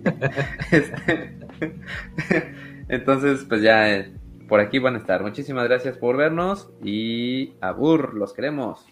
este, 0.70 1.36
entonces, 2.88 3.44
pues 3.48 3.62
ya 3.62 3.94
eh, 3.94 4.12
por 4.48 4.60
aquí 4.60 4.78
van 4.78 4.96
a 4.96 4.98
estar. 4.98 5.22
Muchísimas 5.22 5.64
gracias 5.64 5.96
por 5.96 6.16
vernos 6.16 6.70
y 6.82 7.54
abur, 7.60 8.14
los 8.14 8.32
queremos. 8.32 8.84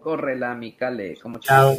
Corre 0.00 0.38
la 0.38 0.54
Micale, 0.54 1.16
como 1.20 1.38
Chao. 1.38 1.76